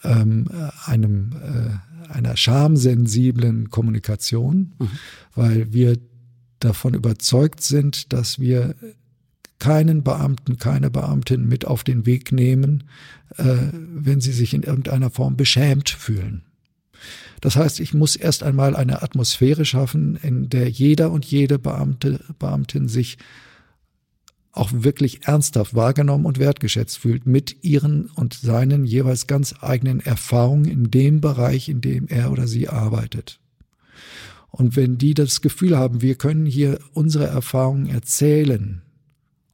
ähm, 0.05 0.46
einem, 0.84 1.32
äh, 1.32 2.12
einer 2.12 2.36
schamsensiblen 2.36 3.70
Kommunikation, 3.70 4.72
mhm. 4.78 4.88
weil 5.34 5.72
wir 5.72 5.98
davon 6.61 6.94
überzeugt 6.94 7.62
sind, 7.62 8.12
dass 8.12 8.38
wir 8.38 8.74
keinen 9.59 10.03
Beamten, 10.03 10.59
keine 10.59 10.90
Beamtin 10.90 11.46
mit 11.46 11.66
auf 11.66 11.84
den 11.84 12.05
Weg 12.07 12.32
nehmen, 12.32 12.84
äh, 13.36 13.44
wenn 13.72 14.20
sie 14.20 14.32
sich 14.32 14.55
in 14.55 14.62
irgendeiner 14.62 15.11
Form 15.11 15.36
beschämt 15.36 15.90
fühlen. 15.90 16.42
Das 17.40 17.57
heißt, 17.57 17.80
ich 17.80 17.94
muss 17.94 18.16
erst 18.16 18.42
einmal 18.42 18.76
eine 18.76 19.03
Atmosphäre 19.03 19.64
schaffen, 19.64 20.16
in 20.22 20.48
der 20.48 20.68
jeder 20.68 21.11
und 21.11 21.24
jede 21.24 21.59
Beamte, 21.59 22.20
Beamtin 22.38 22.88
sich 22.88 23.18
auch 24.53 24.70
wirklich 24.72 25.26
ernsthaft 25.26 25.74
wahrgenommen 25.74 26.26
und 26.26 26.38
wertgeschätzt 26.38 26.98
fühlt 26.98 27.26
mit 27.26 27.64
ihren 27.64 28.07
und 28.11 28.34
seinen 28.34 28.84
jeweils 28.84 29.26
ganz 29.26 29.55
eigenen 29.61 30.00
Erfahrungen 30.00 30.66
in 30.66 30.90
dem 30.90 31.20
Bereich, 31.20 31.68
in 31.68 31.80
dem 31.80 32.07
er 32.09 32.30
oder 32.30 32.46
sie 32.46 32.68
arbeitet. 32.68 33.40
Und 34.50 34.76
wenn 34.76 34.98
die 34.98 35.14
das 35.14 35.40
Gefühl 35.40 35.78
haben, 35.78 36.03
wir 36.03 36.14
können 36.16 36.44
hier 36.44 36.78
unsere 36.92 37.26
Erfahrungen 37.26 37.86
erzählen 37.86 38.82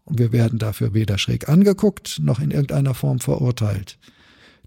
und 0.04 0.18
wir 0.18 0.32
werden 0.32 0.58
dafür 0.58 0.92
weder 0.92 1.16
schräg 1.16 1.48
angeguckt 1.48 2.18
noch 2.20 2.40
in 2.40 2.50
irgendeiner 2.50 2.94
Form 2.94 3.20
verurteilt, 3.20 3.98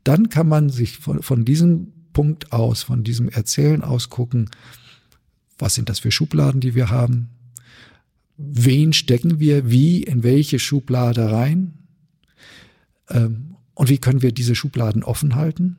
dann 0.06 0.30
kann 0.30 0.48
man 0.48 0.70
sich 0.70 0.98
von, 0.98 1.22
von 1.22 1.44
diesem 1.44 1.92
Punkt 2.14 2.52
aus, 2.52 2.84
von 2.84 3.04
diesem 3.04 3.30
Erzählen 3.30 3.84
aus 3.84 4.10
gucken, 4.10 4.50
was 5.58 5.76
sind 5.76 5.90
das 5.90 6.00
für 6.00 6.12
Schubladen, 6.12 6.62
die 6.62 6.76
wir 6.76 6.90
haben? 6.90 7.30
Wen 8.38 8.94
stecken 8.94 9.40
wir 9.40 9.70
wie 9.70 10.04
in 10.04 10.24
welche 10.24 10.58
Schublade 10.58 11.32
rein? 11.32 11.74
Ähm, 13.10 13.56
und 13.76 13.90
wie 13.90 14.00
können 14.00 14.22
wir 14.22 14.32
diese 14.32 14.56
Schubladen 14.56 15.04
offen 15.04 15.36
halten? 15.36 15.78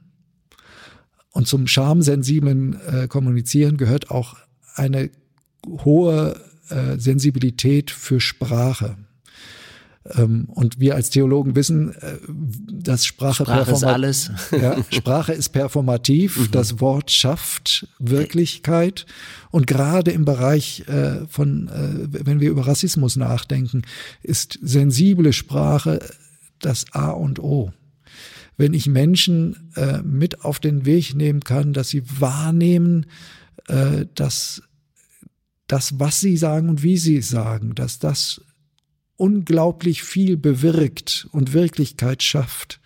Und 1.30 1.48
zum 1.48 1.66
schamsensiblen 1.66 2.78
äh, 2.80 3.08
Kommunizieren 3.08 3.76
gehört 3.76 4.10
auch 4.10 4.36
eine 4.74 5.10
hohe 5.66 6.40
äh, 6.68 6.98
Sensibilität 6.98 7.90
für 7.90 8.20
Sprache. 8.20 8.96
Ähm, 10.16 10.46
und 10.48 10.80
wir 10.80 10.94
als 10.94 11.10
Theologen 11.10 11.54
wissen, 11.54 11.94
äh, 11.94 12.18
dass 12.70 13.06
Sprache, 13.06 13.44
Sprache 13.44 13.72
ist 13.72 13.84
alles. 13.84 14.30
ja, 14.50 14.76
Sprache 14.90 15.32
ist 15.32 15.50
performativ. 15.50 16.38
Mhm. 16.38 16.50
Das 16.50 16.80
Wort 16.80 17.10
schafft 17.10 17.86
Wirklichkeit. 17.98 19.06
Und 19.50 19.66
gerade 19.66 20.10
im 20.10 20.24
Bereich 20.24 20.84
äh, 20.88 21.26
von, 21.28 21.68
äh, 21.68 22.24
wenn 22.26 22.40
wir 22.40 22.50
über 22.50 22.66
Rassismus 22.66 23.16
nachdenken, 23.16 23.82
ist 24.22 24.58
sensible 24.62 25.32
Sprache 25.32 26.00
das 26.58 26.86
A 26.92 27.10
und 27.10 27.38
O. 27.38 27.72
Wenn 28.56 28.74
ich 28.74 28.86
Menschen 28.86 29.72
mit 30.04 30.44
auf 30.44 30.60
den 30.60 30.84
Weg 30.84 31.14
nehmen 31.14 31.40
kann, 31.40 31.72
dass 31.72 31.88
sie 31.88 32.04
wahrnehmen, 32.20 33.06
dass 34.14 34.62
das, 35.66 35.98
was 35.98 36.20
sie 36.20 36.36
sagen 36.36 36.68
und 36.68 36.82
wie 36.82 36.98
sie 36.98 37.16
es 37.16 37.30
sagen, 37.30 37.74
dass 37.74 37.98
das 37.98 38.42
unglaublich 39.22 40.02
viel 40.02 40.36
bewirkt 40.36 41.28
und 41.30 41.52
Wirklichkeit 41.52 42.24
schafft, 42.24 42.80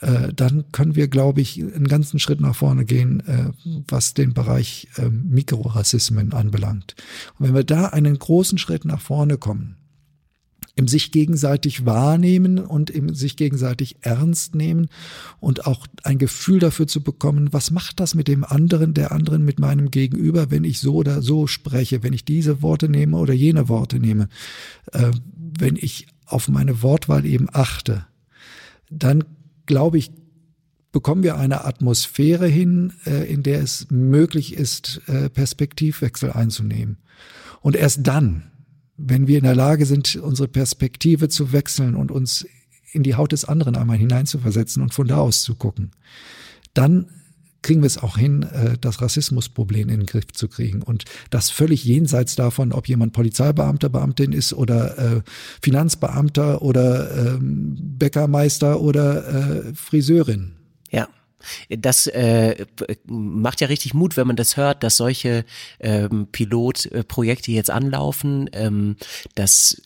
äh, 0.00 0.32
dann 0.34 0.64
können 0.72 0.96
wir, 0.96 1.06
glaube 1.06 1.42
ich, 1.42 1.62
einen 1.62 1.86
ganzen 1.86 2.18
Schritt 2.18 2.40
nach 2.40 2.56
vorne 2.56 2.84
gehen, 2.84 3.20
äh, 3.28 3.52
was 3.86 4.14
den 4.14 4.34
Bereich 4.34 4.88
äh, 4.96 5.08
Mikrorassismen 5.08 6.32
anbelangt. 6.32 6.96
Und 7.38 7.46
wenn 7.46 7.54
wir 7.54 7.62
da 7.62 7.86
einen 7.86 8.18
großen 8.18 8.58
Schritt 8.58 8.84
nach 8.84 9.00
vorne 9.00 9.38
kommen, 9.38 9.76
im 10.76 10.88
sich 10.88 11.12
gegenseitig 11.12 11.86
wahrnehmen 11.86 12.58
und 12.58 12.90
im 12.90 13.14
sich 13.14 13.36
gegenseitig 13.36 13.96
ernst 14.00 14.54
nehmen 14.54 14.88
und 15.38 15.66
auch 15.66 15.86
ein 16.02 16.18
Gefühl 16.18 16.58
dafür 16.58 16.86
zu 16.86 17.02
bekommen, 17.02 17.52
was 17.52 17.70
macht 17.70 18.00
das 18.00 18.14
mit 18.14 18.26
dem 18.26 18.44
anderen, 18.44 18.92
der 18.92 19.12
anderen, 19.12 19.44
mit 19.44 19.60
meinem 19.60 19.90
Gegenüber, 19.90 20.50
wenn 20.50 20.64
ich 20.64 20.80
so 20.80 20.96
oder 20.96 21.22
so 21.22 21.46
spreche, 21.46 22.02
wenn 22.02 22.12
ich 22.12 22.24
diese 22.24 22.60
Worte 22.60 22.88
nehme 22.88 23.16
oder 23.16 23.34
jene 23.34 23.68
Worte 23.68 24.00
nehme, 24.00 24.28
äh, 24.92 25.12
wenn 25.36 25.76
ich 25.76 26.08
auf 26.26 26.48
meine 26.48 26.82
Wortwahl 26.82 27.24
eben 27.24 27.46
achte, 27.52 28.06
dann 28.90 29.24
glaube 29.66 29.98
ich, 29.98 30.10
bekommen 30.90 31.22
wir 31.22 31.36
eine 31.36 31.64
Atmosphäre 31.64 32.46
hin, 32.46 32.92
äh, 33.06 33.30
in 33.32 33.42
der 33.42 33.60
es 33.60 33.88
möglich 33.90 34.54
ist, 34.54 35.02
äh, 35.06 35.28
Perspektivwechsel 35.28 36.32
einzunehmen. 36.32 36.98
Und 37.60 37.76
erst 37.76 38.06
dann, 38.06 38.44
wenn 38.96 39.26
wir 39.26 39.38
in 39.38 39.44
der 39.44 39.54
Lage 39.54 39.86
sind, 39.86 40.16
unsere 40.16 40.48
Perspektive 40.48 41.28
zu 41.28 41.52
wechseln 41.52 41.94
und 41.94 42.10
uns 42.10 42.46
in 42.92 43.02
die 43.02 43.16
Haut 43.16 43.32
des 43.32 43.44
anderen 43.44 43.76
einmal 43.76 43.96
hineinzuversetzen 43.96 44.82
und 44.82 44.94
von 44.94 45.08
da 45.08 45.18
aus 45.18 45.42
zu 45.42 45.56
gucken, 45.56 45.90
dann 46.74 47.06
kriegen 47.64 47.80
wir 47.80 47.86
es 47.86 47.98
auch 47.98 48.18
hin, 48.18 48.42
äh, 48.42 48.76
das 48.80 49.00
Rassismusproblem 49.00 49.88
in 49.88 50.00
den 50.00 50.06
Griff 50.06 50.26
zu 50.32 50.48
kriegen. 50.48 50.82
Und 50.82 51.04
das 51.30 51.50
völlig 51.50 51.82
jenseits 51.82 52.36
davon, 52.36 52.72
ob 52.72 52.88
jemand 52.88 53.14
Polizeibeamter, 53.14 53.88
Beamtin 53.88 54.32
ist 54.32 54.52
oder 54.52 54.98
äh, 54.98 55.22
Finanzbeamter 55.62 56.62
oder 56.62 57.34
ähm, 57.34 57.76
Bäckermeister 57.98 58.80
oder 58.80 59.26
äh, 59.26 59.74
Friseurin. 59.74 60.52
Ja. 60.90 61.08
Das 61.68 62.06
äh, 62.06 62.66
macht 63.06 63.60
ja 63.60 63.68
richtig 63.68 63.94
Mut, 63.94 64.16
wenn 64.16 64.26
man 64.26 64.36
das 64.36 64.56
hört, 64.56 64.82
dass 64.82 64.96
solche 64.96 65.44
ähm, 65.80 66.28
Pilotprojekte 66.30 67.52
jetzt 67.52 67.70
anlaufen. 67.70 68.50
Ähm, 68.52 68.96
das 69.34 69.82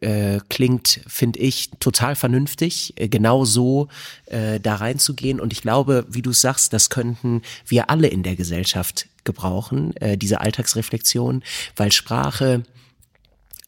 äh, 0.00 0.40
klingt, 0.48 1.00
finde 1.06 1.40
ich, 1.40 1.70
total 1.80 2.14
vernünftig, 2.14 2.94
äh, 2.96 3.08
genau 3.08 3.44
so 3.44 3.88
äh, 4.26 4.60
da 4.60 4.76
reinzugehen. 4.76 5.40
Und 5.40 5.52
ich 5.52 5.62
glaube, 5.62 6.06
wie 6.08 6.22
du 6.22 6.32
sagst, 6.32 6.72
das 6.72 6.90
könnten 6.90 7.42
wir 7.66 7.90
alle 7.90 8.08
in 8.08 8.22
der 8.22 8.36
Gesellschaft 8.36 9.08
gebrauchen, 9.24 9.96
äh, 9.96 10.16
diese 10.16 10.40
Alltagsreflexion, 10.40 11.42
weil 11.76 11.92
Sprache 11.92 12.62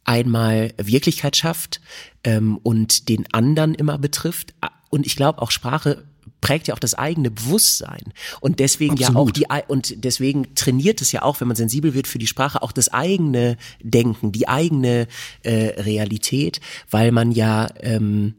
einmal 0.05 0.72
Wirklichkeit 0.76 1.36
schafft 1.36 1.80
ähm, 2.24 2.59
und 2.62 3.09
den 3.09 3.32
anderen 3.32 3.74
immer 3.74 3.99
betrifft. 3.99 4.55
Und 4.88 5.07
ich 5.07 5.16
glaube 5.16 5.43
auch 5.43 5.51
Sprache 5.51 6.05
prägt 6.41 6.68
ja 6.68 6.74
auch 6.74 6.78
das 6.78 6.95
eigene 6.95 7.30
Bewusstsein 7.30 8.12
und 8.41 8.61
deswegen 8.61 8.93
Absolut. 8.93 9.38
ja 9.38 9.51
auch 9.51 9.62
die 9.62 9.64
und 9.68 10.05
deswegen 10.05 10.55
trainiert 10.55 11.01
es 11.01 11.12
ja 11.12 11.22
auch, 11.22 11.41
wenn 11.41 11.49
man 11.49 11.57
sensibel 11.57 11.95
wird 11.95 12.07
für 12.07 12.18
die 12.18 12.26
Sprache, 12.26 12.62
auch 12.62 12.72
das 12.72 12.88
eigene 12.88 13.57
Denken, 13.82 14.32
die 14.32 14.49
eigene 14.49 15.07
äh, 15.43 15.80
Realität, 15.80 16.61
weil 16.91 17.12
man 17.12 17.32
ja 17.32 17.68
ähm, 17.80 18.34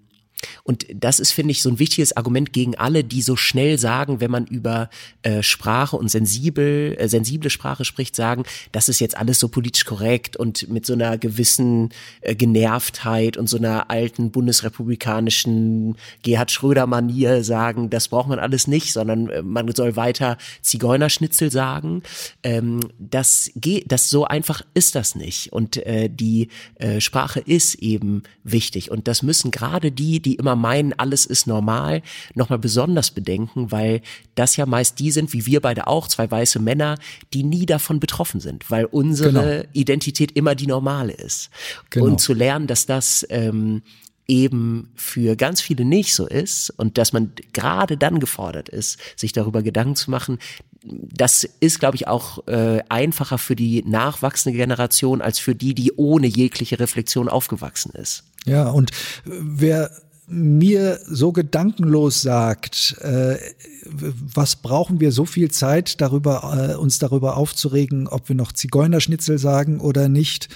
und 0.64 0.86
das 0.94 1.20
ist, 1.20 1.32
finde 1.32 1.52
ich, 1.52 1.62
so 1.62 1.70
ein 1.70 1.80
wichtiges 1.80 2.16
Argument 2.16 2.54
gegen 2.54 2.76
alle, 2.76 3.04
die 3.04 3.22
so 3.22 3.36
schnell 3.36 3.78
sagen, 3.78 4.20
wenn 4.20 4.32
man 4.32 4.46
über 4.46 4.90
äh, 5.24 5.44
Sprache 5.44 5.98
und 5.98 6.10
sensibel, 6.10 6.96
äh, 6.98 7.08
sensible 7.08 7.50
Sprache 7.50 7.86
spricht, 7.86 8.16
sagen, 8.16 8.44
das 8.72 8.90
ist 8.90 9.00
jetzt 9.00 9.18
alles 9.18 9.40
so 9.40 9.48
politisch 9.48 9.86
korrekt 9.86 10.38
und 10.38 10.70
mit 10.70 10.86
so 10.86 10.94
einer 10.94 11.18
gewissen 11.18 11.90
äh, 12.22 12.36
Genervtheit 12.36 13.38
und 13.38 13.48
so 13.48 13.58
einer 13.58 13.90
alten 13.90 14.32
bundesrepublikanischen 14.32 15.96
Gerhard 16.24 16.52
Schröder-Manier 16.52 17.44
sagen, 17.44 17.90
das 17.90 18.08
braucht 18.08 18.30
man 18.30 18.40
alles 18.40 18.68
nicht, 18.68 18.94
sondern 18.94 19.30
äh, 19.30 19.42
man 19.42 19.74
soll 19.74 19.96
weiter 19.96 20.38
Zigeunerschnitzel 20.62 21.52
sagen. 21.52 22.04
Ähm, 22.44 22.80
das 22.98 23.52
geht, 23.56 23.92
das 23.92 24.10
so 24.10 24.26
einfach 24.26 24.62
ist 24.74 24.96
das 24.96 25.16
nicht. 25.16 25.52
Und 25.54 25.78
äh, 25.78 26.10
die 26.10 26.50
äh, 26.76 27.02
Sprache 27.02 27.40
ist 27.40 27.76
eben 27.76 28.24
wichtig. 28.44 28.92
Und 28.92 29.08
das 29.08 29.24
müssen 29.24 29.52
gerade 29.52 29.92
die, 29.92 30.22
die 30.22 30.31
die 30.32 30.36
immer 30.36 30.56
meinen, 30.56 30.94
alles 30.94 31.26
ist 31.26 31.46
normal, 31.46 32.02
nochmal 32.36 32.60
besonders 32.60 33.12
bedenken, 33.12 33.72
weil 33.72 34.02
das 34.36 34.56
ja 34.56 34.66
meist 34.66 35.00
die 35.00 35.12
sind, 35.12 35.34
wie 35.34 35.46
wir 35.46 35.60
beide 35.60 35.88
auch, 35.88 36.08
zwei 36.08 36.30
weiße 36.30 36.60
Männer, 36.60 36.98
die 37.34 37.44
nie 37.44 37.66
davon 37.66 38.00
betroffen 38.00 38.40
sind, 38.40 38.72
weil 38.72 38.86
unsere 38.86 39.32
genau. 39.32 39.70
Identität 39.74 40.32
immer 40.32 40.56
die 40.56 40.68
normale 40.68 41.12
ist. 41.12 41.50
Genau. 41.90 42.06
Und 42.06 42.22
zu 42.22 42.34
lernen, 42.34 42.68
dass 42.68 42.86
das 42.86 43.26
ähm, 43.30 43.82
eben 44.28 44.92
für 44.96 45.36
ganz 45.36 45.60
viele 45.60 45.84
nicht 45.84 46.16
so 46.16 46.26
ist 46.26 46.70
und 46.70 46.98
dass 46.98 47.12
man 47.12 47.34
gerade 47.52 47.98
dann 47.98 48.22
gefordert 48.22 48.70
ist, 48.70 48.98
sich 49.18 49.34
darüber 49.34 49.62
Gedanken 49.62 49.98
zu 49.98 50.10
machen, 50.10 50.40
das 50.84 51.44
ist, 51.60 51.80
glaube 51.80 51.96
ich, 51.98 52.08
auch 52.08 52.48
äh, 52.48 52.82
einfacher 52.90 53.38
für 53.38 53.56
die 53.56 53.84
nachwachsende 53.84 54.58
Generation 54.58 55.22
als 55.22 55.38
für 55.38 55.54
die, 55.54 55.76
die 55.76 55.92
ohne 55.98 56.28
jegliche 56.28 56.80
Reflexion 56.80 57.28
aufgewachsen 57.28 57.92
ist. 57.92 58.24
Ja, 58.46 58.70
und 58.70 58.92
wer 59.26 59.92
mir 60.32 61.00
so 61.06 61.32
gedankenlos 61.32 62.22
sagt, 62.22 62.98
äh, 63.02 63.38
was 63.86 64.56
brauchen 64.56 65.00
wir 65.00 65.12
so 65.12 65.26
viel 65.26 65.52
Zeit 65.52 66.00
darüber, 66.02 66.72
äh, 66.72 66.76
uns 66.76 67.00
darüber 67.00 67.38
aufzuregen, 67.38 68.08
ob 68.08 68.30
wir 68.30 68.36
noch 68.36 68.52
Zigeunerschnitzel 68.52 69.38
sagen 69.38 69.80
oder 69.80 70.08
nicht, 70.08 70.50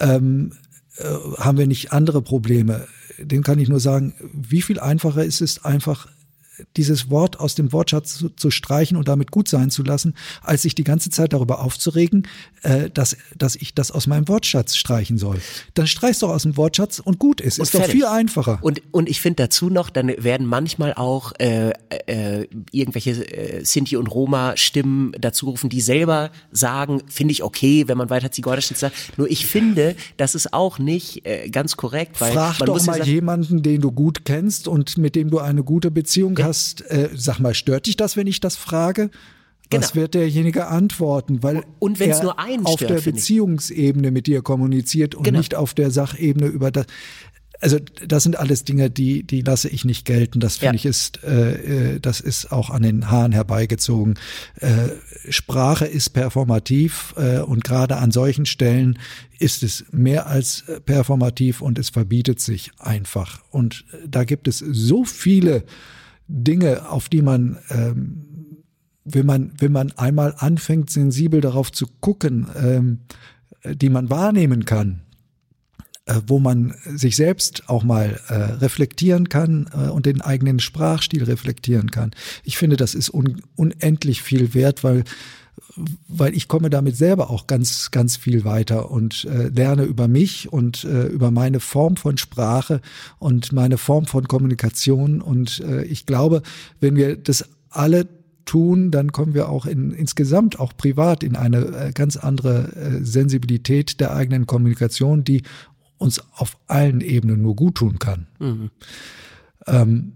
ähm, 0.00 0.52
äh, 0.96 1.04
haben 1.38 1.58
wir 1.58 1.66
nicht 1.66 1.92
andere 1.92 2.20
Probleme. 2.22 2.86
Dem 3.18 3.42
kann 3.42 3.58
ich 3.58 3.68
nur 3.68 3.80
sagen, 3.80 4.14
wie 4.32 4.62
viel 4.62 4.80
einfacher 4.80 5.24
ist 5.24 5.40
es 5.40 5.64
einfach 5.64 6.08
dieses 6.76 7.10
Wort 7.10 7.40
aus 7.40 7.54
dem 7.54 7.72
Wortschatz 7.72 8.18
zu, 8.18 8.28
zu, 8.30 8.50
streichen 8.50 8.96
und 8.96 9.08
damit 9.08 9.30
gut 9.30 9.48
sein 9.48 9.70
zu 9.70 9.82
lassen, 9.82 10.14
als 10.42 10.62
sich 10.62 10.74
die 10.74 10.84
ganze 10.84 11.10
Zeit 11.10 11.32
darüber 11.32 11.60
aufzuregen, 11.60 12.26
äh, 12.62 12.90
dass, 12.90 13.16
dass 13.36 13.56
ich 13.56 13.74
das 13.74 13.90
aus 13.90 14.06
meinem 14.06 14.28
Wortschatz 14.28 14.76
streichen 14.76 15.18
soll. 15.18 15.40
Dann 15.74 15.86
streichst 15.86 16.22
doch 16.22 16.28
aus 16.28 16.42
dem 16.42 16.56
Wortschatz 16.56 16.98
und 16.98 17.18
gut 17.18 17.40
ist. 17.40 17.58
Und 17.58 17.64
ist 17.64 17.70
fertig. 17.70 17.88
doch 17.88 17.92
viel 17.92 18.06
einfacher. 18.06 18.58
Und, 18.62 18.82
und 18.90 19.08
ich 19.08 19.20
finde 19.20 19.44
dazu 19.44 19.70
noch, 19.70 19.90
dann 19.90 20.08
werden 20.18 20.46
manchmal 20.46 20.94
auch 20.94 21.32
äh, 21.38 21.72
äh, 22.06 22.46
irgendwelche 22.70 23.10
äh, 23.10 23.64
Sinti 23.64 23.96
und 23.96 24.06
Roma-Stimmen 24.08 25.12
dazu 25.18 25.46
rufen, 25.46 25.70
die 25.70 25.80
selber 25.80 26.30
sagen, 26.50 27.02
finde 27.06 27.32
ich 27.32 27.42
okay, 27.42 27.88
wenn 27.88 27.98
man 27.98 28.10
weiter 28.10 28.30
Zigeunerschnitz 28.30 28.80
sagt. 28.80 28.94
Nur 29.16 29.30
ich 29.30 29.46
finde, 29.46 29.96
das 30.16 30.34
ist 30.34 30.52
auch 30.52 30.78
nicht 30.78 31.26
äh, 31.26 31.48
ganz 31.48 31.76
korrekt. 31.76 32.20
Weil 32.20 32.32
Frag 32.32 32.58
man 32.60 32.66
doch 32.66 32.74
muss 32.74 32.86
mal 32.86 32.98
ja 32.98 33.04
jemanden, 33.04 33.62
den 33.62 33.80
du 33.80 33.90
gut 33.90 34.24
kennst 34.24 34.68
und 34.68 34.98
mit 34.98 35.16
dem 35.16 35.30
du 35.30 35.38
eine 35.38 35.64
gute 35.64 35.90
Beziehung. 35.90 36.34
Hast. 36.42 36.82
Äh, 36.90 37.10
sag 37.14 37.38
mal, 37.38 37.54
stört 37.54 37.86
dich 37.86 37.96
das, 37.96 38.16
wenn 38.16 38.26
ich 38.26 38.40
das 38.40 38.56
frage? 38.56 39.10
Was 39.72 39.92
genau. 39.92 40.02
wird 40.02 40.14
derjenige 40.14 40.66
antworten? 40.66 41.42
Weil 41.42 41.64
und 41.78 41.98
wenn 41.98 42.10
es 42.10 42.22
nur 42.22 42.38
einen 42.38 42.66
auf 42.66 42.76
der 42.76 43.00
Beziehungsebene 43.00 44.10
mit 44.10 44.26
dir 44.26 44.42
kommuniziert 44.42 45.14
und 45.14 45.24
genau. 45.24 45.38
nicht 45.38 45.54
auf 45.54 45.74
der 45.74 45.90
Sachebene 45.90 46.46
über 46.46 46.70
das. 46.70 46.86
Also 47.60 47.78
das 48.08 48.24
sind 48.24 48.36
alles 48.36 48.64
Dinge, 48.64 48.90
die 48.90 49.22
die 49.22 49.40
lasse 49.40 49.68
ich 49.68 49.84
nicht 49.84 50.04
gelten. 50.04 50.40
Das 50.40 50.56
finde 50.56 50.74
ja. 50.74 50.80
ich 50.80 50.86
ist 50.86 51.22
äh, 51.22 51.94
äh, 51.94 52.00
das 52.00 52.20
ist 52.20 52.50
auch 52.50 52.70
an 52.70 52.82
den 52.82 53.08
Haaren 53.08 53.30
herbeigezogen. 53.30 54.18
Äh, 54.56 54.88
Sprache 55.28 55.86
ist 55.86 56.10
performativ 56.10 57.14
äh, 57.16 57.38
und 57.38 57.62
gerade 57.62 57.98
an 57.98 58.10
solchen 58.10 58.46
Stellen 58.46 58.98
ist 59.38 59.62
es 59.62 59.84
mehr 59.92 60.26
als 60.26 60.64
performativ 60.86 61.62
und 61.62 61.78
es 61.78 61.90
verbietet 61.90 62.40
sich 62.40 62.72
einfach. 62.78 63.42
Und 63.50 63.84
äh, 63.92 64.08
da 64.08 64.24
gibt 64.24 64.48
es 64.48 64.58
so 64.58 65.04
viele 65.04 65.64
Dinge, 66.28 66.88
auf 66.88 67.08
die 67.08 67.22
man 67.22 67.58
ähm, 67.70 68.32
wenn 69.04 69.26
man, 69.26 69.52
wenn 69.58 69.72
man 69.72 69.92
einmal 69.92 70.34
anfängt, 70.38 70.90
sensibel 70.90 71.40
darauf 71.40 71.72
zu 71.72 71.86
gucken, 72.00 72.48
ähm, 72.56 73.00
die 73.64 73.88
man 73.88 74.10
wahrnehmen 74.10 74.64
kann, 74.64 75.02
äh, 76.06 76.20
wo 76.26 76.38
man 76.38 76.74
sich 76.84 77.16
selbst 77.16 77.68
auch 77.68 77.84
mal 77.84 78.20
äh, 78.28 78.34
reflektieren 78.34 79.28
kann 79.28 79.68
äh, 79.72 79.88
und 79.88 80.06
den 80.06 80.20
eigenen 80.20 80.60
Sprachstil 80.60 81.24
reflektieren 81.24 81.90
kann. 81.90 82.12
Ich 82.44 82.56
finde, 82.56 82.76
das 82.76 82.94
ist 82.94 83.10
un 83.10 83.42
unendlich 83.56 84.22
viel 84.22 84.54
wert, 84.54 84.84
weil 84.84 85.04
weil 86.08 86.34
ich 86.34 86.48
komme 86.48 86.70
damit 86.70 86.96
selber 86.96 87.30
auch 87.30 87.46
ganz, 87.46 87.90
ganz 87.90 88.16
viel 88.16 88.44
weiter 88.44 88.90
und 88.90 89.24
äh, 89.24 89.48
lerne 89.48 89.84
über 89.84 90.08
mich 90.08 90.52
und 90.52 90.84
äh, 90.84 91.06
über 91.06 91.30
meine 91.30 91.60
Form 91.60 91.96
von 91.96 92.18
Sprache 92.18 92.80
und 93.18 93.52
meine 93.52 93.78
Form 93.78 94.06
von 94.06 94.28
Kommunikation. 94.28 95.20
Und 95.20 95.60
äh, 95.60 95.84
ich 95.84 96.06
glaube, 96.06 96.42
wenn 96.80 96.96
wir 96.96 97.16
das 97.16 97.48
alle 97.70 98.08
tun, 98.44 98.90
dann 98.90 99.12
kommen 99.12 99.34
wir 99.34 99.48
auch 99.48 99.66
in, 99.66 99.92
insgesamt, 99.92 100.58
auch 100.58 100.76
privat, 100.76 101.22
in 101.22 101.36
eine 101.36 101.58
äh, 101.58 101.92
ganz 101.92 102.16
andere 102.16 102.74
äh, 102.74 103.04
Sensibilität 103.04 104.00
der 104.00 104.14
eigenen 104.14 104.46
Kommunikation, 104.46 105.24
die 105.24 105.42
uns 105.98 106.20
auf 106.34 106.58
allen 106.66 107.00
Ebenen 107.00 107.42
nur 107.42 107.54
gut 107.54 107.76
tun 107.76 107.98
kann. 107.98 108.26
Mhm. 108.40 108.70
Ähm, 109.66 110.12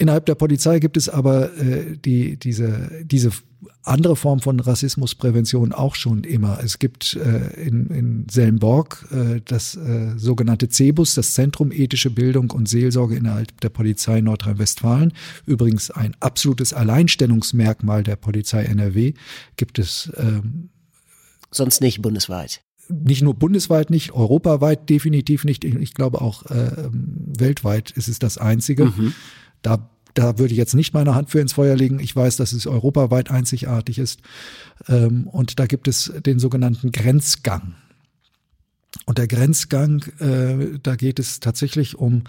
innerhalb 0.00 0.26
der 0.26 0.34
Polizei 0.34 0.80
gibt 0.80 0.96
es 0.96 1.08
aber 1.08 1.56
äh, 1.58 1.96
die, 1.96 2.36
diese, 2.36 2.90
diese 3.04 3.30
andere 3.82 4.16
Form 4.16 4.40
von 4.40 4.58
Rassismusprävention 4.58 5.72
auch 5.72 5.94
schon 5.94 6.24
immer. 6.24 6.58
Es 6.62 6.78
gibt 6.78 7.14
äh, 7.14 7.60
in, 7.60 7.86
in 7.88 8.26
Selmborg 8.30 9.06
äh, 9.10 9.40
das 9.44 9.76
äh, 9.76 10.14
sogenannte 10.16 10.68
CEBUS, 10.68 11.14
das 11.14 11.34
Zentrum 11.34 11.70
Ethische 11.70 12.10
Bildung 12.10 12.50
und 12.50 12.68
Seelsorge 12.68 13.16
innerhalb 13.16 13.60
der 13.60 13.68
Polizei 13.68 14.20
Nordrhein-Westfalen. 14.20 15.12
Übrigens 15.46 15.90
ein 15.90 16.16
absolutes 16.20 16.72
Alleinstellungsmerkmal 16.72 18.02
der 18.02 18.16
Polizei 18.16 18.64
NRW. 18.64 19.14
Gibt 19.56 19.78
es 19.78 20.10
ähm, 20.16 20.70
sonst 21.50 21.80
nicht 21.80 22.00
bundesweit 22.00 22.62
nicht 22.92 23.22
nur 23.22 23.34
bundesweit 23.34 23.88
nicht, 23.90 24.12
europaweit 24.12 24.88
definitiv 24.90 25.44
nicht. 25.44 25.64
Ich 25.64 25.94
glaube 25.94 26.20
auch 26.20 26.46
äh, 26.46 26.88
weltweit 26.92 27.92
ist 27.92 28.08
es 28.08 28.18
das 28.18 28.36
einzige. 28.36 28.86
Mhm. 28.86 29.14
Da 29.62 29.90
da 30.14 30.38
würde 30.38 30.52
ich 30.52 30.58
jetzt 30.58 30.74
nicht 30.74 30.92
meine 30.92 31.14
Hand 31.14 31.30
für 31.30 31.40
ins 31.40 31.52
Feuer 31.52 31.76
legen. 31.76 32.00
Ich 32.00 32.14
weiß, 32.14 32.36
dass 32.36 32.52
es 32.52 32.66
europaweit 32.66 33.30
einzigartig 33.30 33.98
ist. 33.98 34.20
Ähm, 34.88 35.26
und 35.26 35.58
da 35.58 35.66
gibt 35.66 35.88
es 35.88 36.12
den 36.26 36.38
sogenannten 36.38 36.90
Grenzgang. 36.90 37.74
Und 39.06 39.18
der 39.18 39.28
Grenzgang, 39.28 40.02
äh, 40.18 40.78
da 40.82 40.96
geht 40.96 41.18
es 41.18 41.40
tatsächlich 41.40 41.96
um 41.96 42.24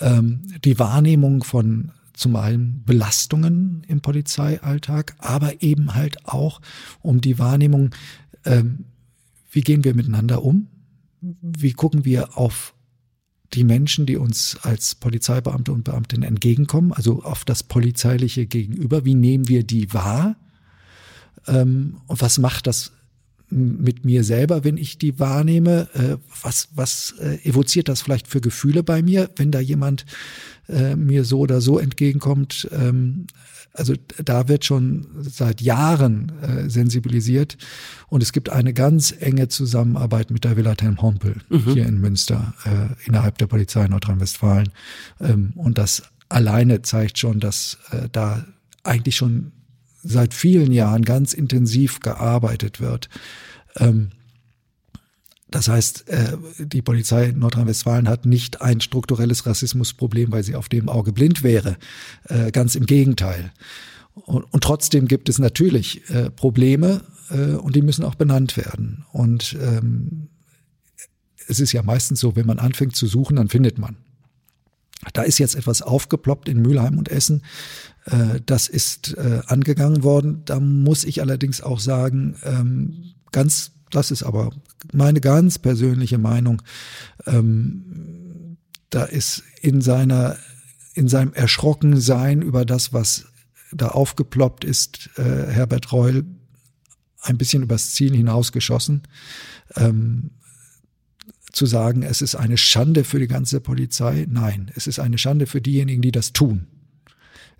ähm, 0.00 0.42
die 0.64 0.78
Wahrnehmung 0.78 1.44
von 1.44 1.92
zum 2.12 2.36
einen 2.36 2.82
Belastungen 2.84 3.84
im 3.88 4.00
Polizeialltag, 4.00 5.14
aber 5.18 5.62
eben 5.62 5.94
halt 5.94 6.26
auch 6.26 6.60
um 7.00 7.20
die 7.20 7.38
Wahrnehmung, 7.38 7.90
ähm, 8.44 8.84
wie 9.50 9.62
gehen 9.62 9.84
wir 9.84 9.94
miteinander 9.94 10.42
um? 10.42 10.68
Wie 11.20 11.72
gucken 11.72 12.04
wir 12.04 12.36
auf 12.36 12.74
die 13.54 13.64
Menschen, 13.64 14.06
die 14.06 14.16
uns 14.16 14.56
als 14.62 14.94
Polizeibeamte 14.94 15.72
und 15.72 15.84
Beamtin 15.84 16.22
entgegenkommen, 16.22 16.92
also 16.92 17.22
auf 17.22 17.44
das 17.44 17.62
polizeiliche 17.62 18.46
Gegenüber, 18.46 19.04
wie 19.04 19.14
nehmen 19.14 19.48
wir 19.48 19.64
die 19.64 19.92
wahr? 19.92 20.36
Ähm, 21.46 21.98
und 22.06 22.20
was 22.20 22.38
macht 22.38 22.66
das 22.66 22.92
mit 23.52 24.04
mir 24.04 24.24
selber, 24.24 24.64
wenn 24.64 24.76
ich 24.76 24.98
die 24.98 25.18
wahrnehme? 25.18 25.88
Äh, 25.94 26.16
was 26.42 26.68
was 26.74 27.14
äh, 27.20 27.38
evoziert 27.48 27.88
das 27.88 28.02
vielleicht 28.02 28.28
für 28.28 28.40
Gefühle 28.40 28.82
bei 28.82 29.02
mir, 29.02 29.30
wenn 29.36 29.50
da 29.50 29.60
jemand 29.60 30.04
äh, 30.68 30.96
mir 30.96 31.24
so 31.24 31.40
oder 31.40 31.60
so 31.60 31.78
entgegenkommt? 31.78 32.68
Ähm, 32.72 33.26
also 33.74 33.94
da 34.22 34.48
wird 34.48 34.64
schon 34.64 35.06
seit 35.20 35.60
Jahren 35.60 36.32
äh, 36.42 36.68
sensibilisiert 36.68 37.56
und 38.08 38.22
es 38.22 38.32
gibt 38.32 38.50
eine 38.50 38.74
ganz 38.74 39.14
enge 39.18 39.48
Zusammenarbeit 39.48 40.30
mit 40.30 40.44
der 40.44 40.56
Wilhelm 40.56 41.00
Hompel 41.00 41.36
mhm. 41.48 41.72
hier 41.72 41.86
in 41.86 41.98
Münster 41.98 42.54
äh, 42.64 43.08
innerhalb 43.08 43.38
der 43.38 43.46
Polizei 43.46 43.86
Nordrhein-Westfalen 43.86 44.68
ähm, 45.20 45.52
und 45.56 45.78
das 45.78 46.02
alleine 46.28 46.82
zeigt 46.82 47.18
schon, 47.18 47.40
dass 47.40 47.78
äh, 47.90 48.08
da 48.12 48.44
eigentlich 48.84 49.16
schon 49.16 49.52
seit 50.02 50.34
vielen 50.34 50.72
Jahren 50.72 51.02
ganz 51.02 51.32
intensiv 51.32 52.00
gearbeitet 52.00 52.80
wird. 52.80 53.08
Ähm, 53.76 54.10
das 55.50 55.68
heißt, 55.68 56.08
äh, 56.08 56.36
die 56.58 56.82
Polizei 56.82 57.32
Nordrhein-Westfalen 57.36 58.08
hat 58.08 58.24
nicht 58.24 58.62
ein 58.62 58.80
strukturelles 58.80 59.46
Rassismusproblem, 59.46 60.32
weil 60.32 60.42
sie 60.42 60.54
auf 60.54 60.68
dem 60.68 60.88
Auge 60.88 61.12
blind 61.12 61.42
wäre. 61.42 61.76
Äh, 62.24 62.50
ganz 62.50 62.74
im 62.74 62.86
Gegenteil. 62.86 63.52
Und, 64.14 64.46
trotzdem 64.60 65.08
gibt 65.08 65.28
es 65.28 65.38
natürlich 65.38 66.08
äh, 66.10 66.30
Probleme 66.30 67.02
und 67.62 67.74
die 67.74 67.80
müssen 67.80 68.04
auch 68.04 68.14
benannt 68.14 68.58
werden. 68.58 69.06
Und 69.10 69.56
ähm, 69.58 70.28
es 71.48 71.60
ist 71.60 71.72
ja 71.72 71.82
meistens 71.82 72.20
so, 72.20 72.36
wenn 72.36 72.44
man 72.44 72.58
anfängt 72.58 72.94
zu 72.94 73.06
suchen, 73.06 73.36
dann 73.36 73.48
findet 73.48 73.78
man. 73.78 73.96
Da 75.14 75.22
ist 75.22 75.38
jetzt 75.38 75.54
etwas 75.54 75.80
aufgeploppt 75.80 76.48
in 76.48 76.60
Mülheim 76.60 76.98
und 76.98 77.08
Essen. 77.08 77.42
Das 78.46 78.66
ist 78.66 79.16
angegangen 79.16 80.02
worden. 80.02 80.42
Da 80.44 80.58
muss 80.58 81.04
ich 81.04 81.20
allerdings 81.20 81.60
auch 81.60 81.78
sagen, 81.78 82.36
ähm, 82.44 83.14
ganz 83.30 83.72
das 83.92 84.10
ist 84.10 84.22
aber 84.22 84.50
meine 84.92 85.20
ganz 85.20 85.58
persönliche 85.58 86.18
Meinung. 86.18 86.62
Ähm, 87.26 88.56
da 88.90 89.04
ist 89.04 89.44
in 89.60 89.80
seiner, 89.80 90.36
in 90.94 91.08
seinem 91.08 91.32
Erschrockensein 91.34 92.42
über 92.42 92.64
das, 92.64 92.92
was 92.92 93.26
da 93.70 93.88
aufgeploppt 93.88 94.64
ist, 94.64 95.10
äh, 95.16 95.22
Herbert 95.22 95.92
Reul 95.92 96.24
ein 97.20 97.38
bisschen 97.38 97.62
übers 97.62 97.92
Ziel 97.92 98.14
hinausgeschossen. 98.14 99.02
Ähm, 99.76 100.30
zu 101.52 101.66
sagen, 101.66 102.02
es 102.02 102.22
ist 102.22 102.34
eine 102.34 102.56
Schande 102.56 103.04
für 103.04 103.18
die 103.18 103.28
ganze 103.28 103.60
Polizei. 103.60 104.26
Nein, 104.28 104.70
es 104.74 104.86
ist 104.86 104.98
eine 104.98 105.18
Schande 105.18 105.46
für 105.46 105.60
diejenigen, 105.60 106.00
die 106.00 106.10
das 106.10 106.32
tun. 106.32 106.66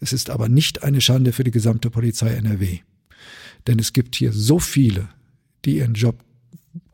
Es 0.00 0.12
ist 0.12 0.30
aber 0.30 0.48
nicht 0.48 0.82
eine 0.82 1.00
Schande 1.00 1.32
für 1.32 1.44
die 1.44 1.50
gesamte 1.50 1.90
Polizei 1.90 2.30
NRW. 2.34 2.80
Denn 3.66 3.78
es 3.78 3.92
gibt 3.92 4.16
hier 4.16 4.32
so 4.32 4.58
viele, 4.58 5.08
die 5.64 5.78
ihren 5.78 5.94
Job 5.94 6.24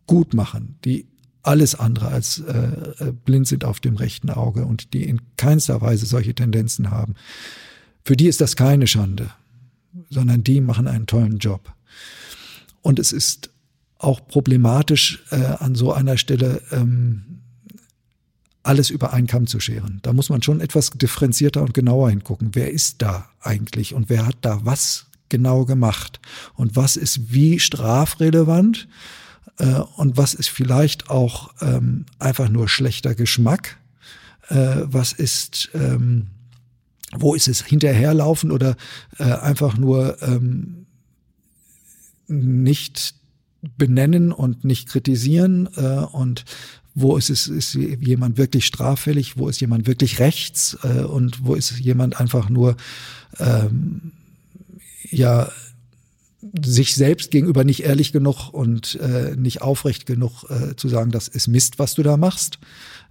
gut 0.07 0.34
machen, 0.34 0.76
die 0.84 1.07
alles 1.42 1.74
andere 1.74 2.09
als 2.09 2.40
äh, 2.40 2.53
äh, 2.53 3.12
blind 3.24 3.46
sind 3.46 3.64
auf 3.64 3.80
dem 3.80 3.96
rechten 3.96 4.30
Auge 4.30 4.66
und 4.66 4.92
die 4.92 5.05
in 5.05 5.20
keinster 5.36 5.80
Weise 5.80 6.05
solche 6.05 6.34
Tendenzen 6.34 6.90
haben. 6.90 7.14
Für 8.05 8.16
die 8.16 8.26
ist 8.26 8.40
das 8.40 8.57
keine 8.57 8.86
Schande, 8.86 9.30
sondern 10.11 10.44
die 10.44 10.61
machen 10.61 10.86
einen 10.86 11.07
tollen 11.07 11.38
Job. 11.38 11.72
Und 12.82 12.99
es 12.99 13.12
ist 13.12 13.51
auch 13.99 14.26
problematisch 14.26 15.24
äh, 15.30 15.36
an 15.36 15.74
so 15.74 15.92
einer 15.92 16.18
Stelle 16.18 16.62
ähm, 16.70 17.40
alles 18.68 18.90
über 18.90 19.14
einen 19.14 19.26
Kamm 19.26 19.46
zu 19.46 19.60
scheren. 19.60 19.98
Da 20.02 20.12
muss 20.12 20.28
man 20.28 20.42
schon 20.42 20.60
etwas 20.60 20.90
differenzierter 20.90 21.62
und 21.62 21.72
genauer 21.72 22.10
hingucken. 22.10 22.50
Wer 22.52 22.70
ist 22.70 23.00
da 23.00 23.30
eigentlich 23.40 23.94
und 23.94 24.10
wer 24.10 24.26
hat 24.26 24.36
da 24.42 24.60
was 24.62 25.06
genau 25.30 25.64
gemacht 25.64 26.20
und 26.54 26.76
was 26.76 26.96
ist 26.96 27.32
wie 27.32 27.60
strafrelevant 27.60 28.86
äh, 29.58 29.80
und 29.96 30.18
was 30.18 30.34
ist 30.34 30.50
vielleicht 30.50 31.08
auch 31.08 31.50
ähm, 31.62 32.04
einfach 32.18 32.50
nur 32.50 32.68
schlechter 32.68 33.14
Geschmack, 33.14 33.78
äh, 34.50 34.82
was 34.84 35.12
ist 35.14 35.70
ähm, 35.72 36.26
wo 37.16 37.34
ist 37.34 37.48
es 37.48 37.64
hinterherlaufen 37.64 38.50
oder 38.50 38.76
äh, 39.18 39.24
einfach 39.24 39.78
nur 39.78 40.20
ähm, 40.20 40.84
nicht 42.26 43.14
benennen 43.78 44.30
und 44.30 44.64
nicht 44.64 44.90
kritisieren 44.90 45.70
äh, 45.74 46.04
und 46.04 46.44
wo 47.01 47.16
ist 47.16 47.30
es 47.30 47.46
ist 47.46 47.74
jemand 47.74 48.38
wirklich 48.38 48.66
straffällig, 48.66 49.36
wo 49.36 49.49
ist 49.49 49.61
jemand 49.61 49.86
wirklich 49.86 50.18
rechts 50.18 50.76
äh, 50.82 51.03
und 51.03 51.44
wo 51.44 51.55
ist 51.55 51.78
jemand 51.78 52.20
einfach 52.20 52.49
nur 52.49 52.76
ähm, 53.38 54.12
ja 55.11 55.51
sich 56.64 56.94
selbst 56.94 57.30
gegenüber 57.30 57.64
nicht 57.64 57.82
ehrlich 57.82 58.12
genug 58.12 58.51
und 58.53 58.94
äh, 58.96 59.34
nicht 59.36 59.62
aufrecht 59.62 60.07
genug 60.07 60.44
äh, 60.49 60.76
zu 60.76 60.88
sagen, 60.88 61.11
das 61.11 61.28
ist 61.28 61.49
Mist, 61.49 61.78
was 61.78 61.94
du 61.94 62.03
da 62.03 62.16
machst. 62.16 62.59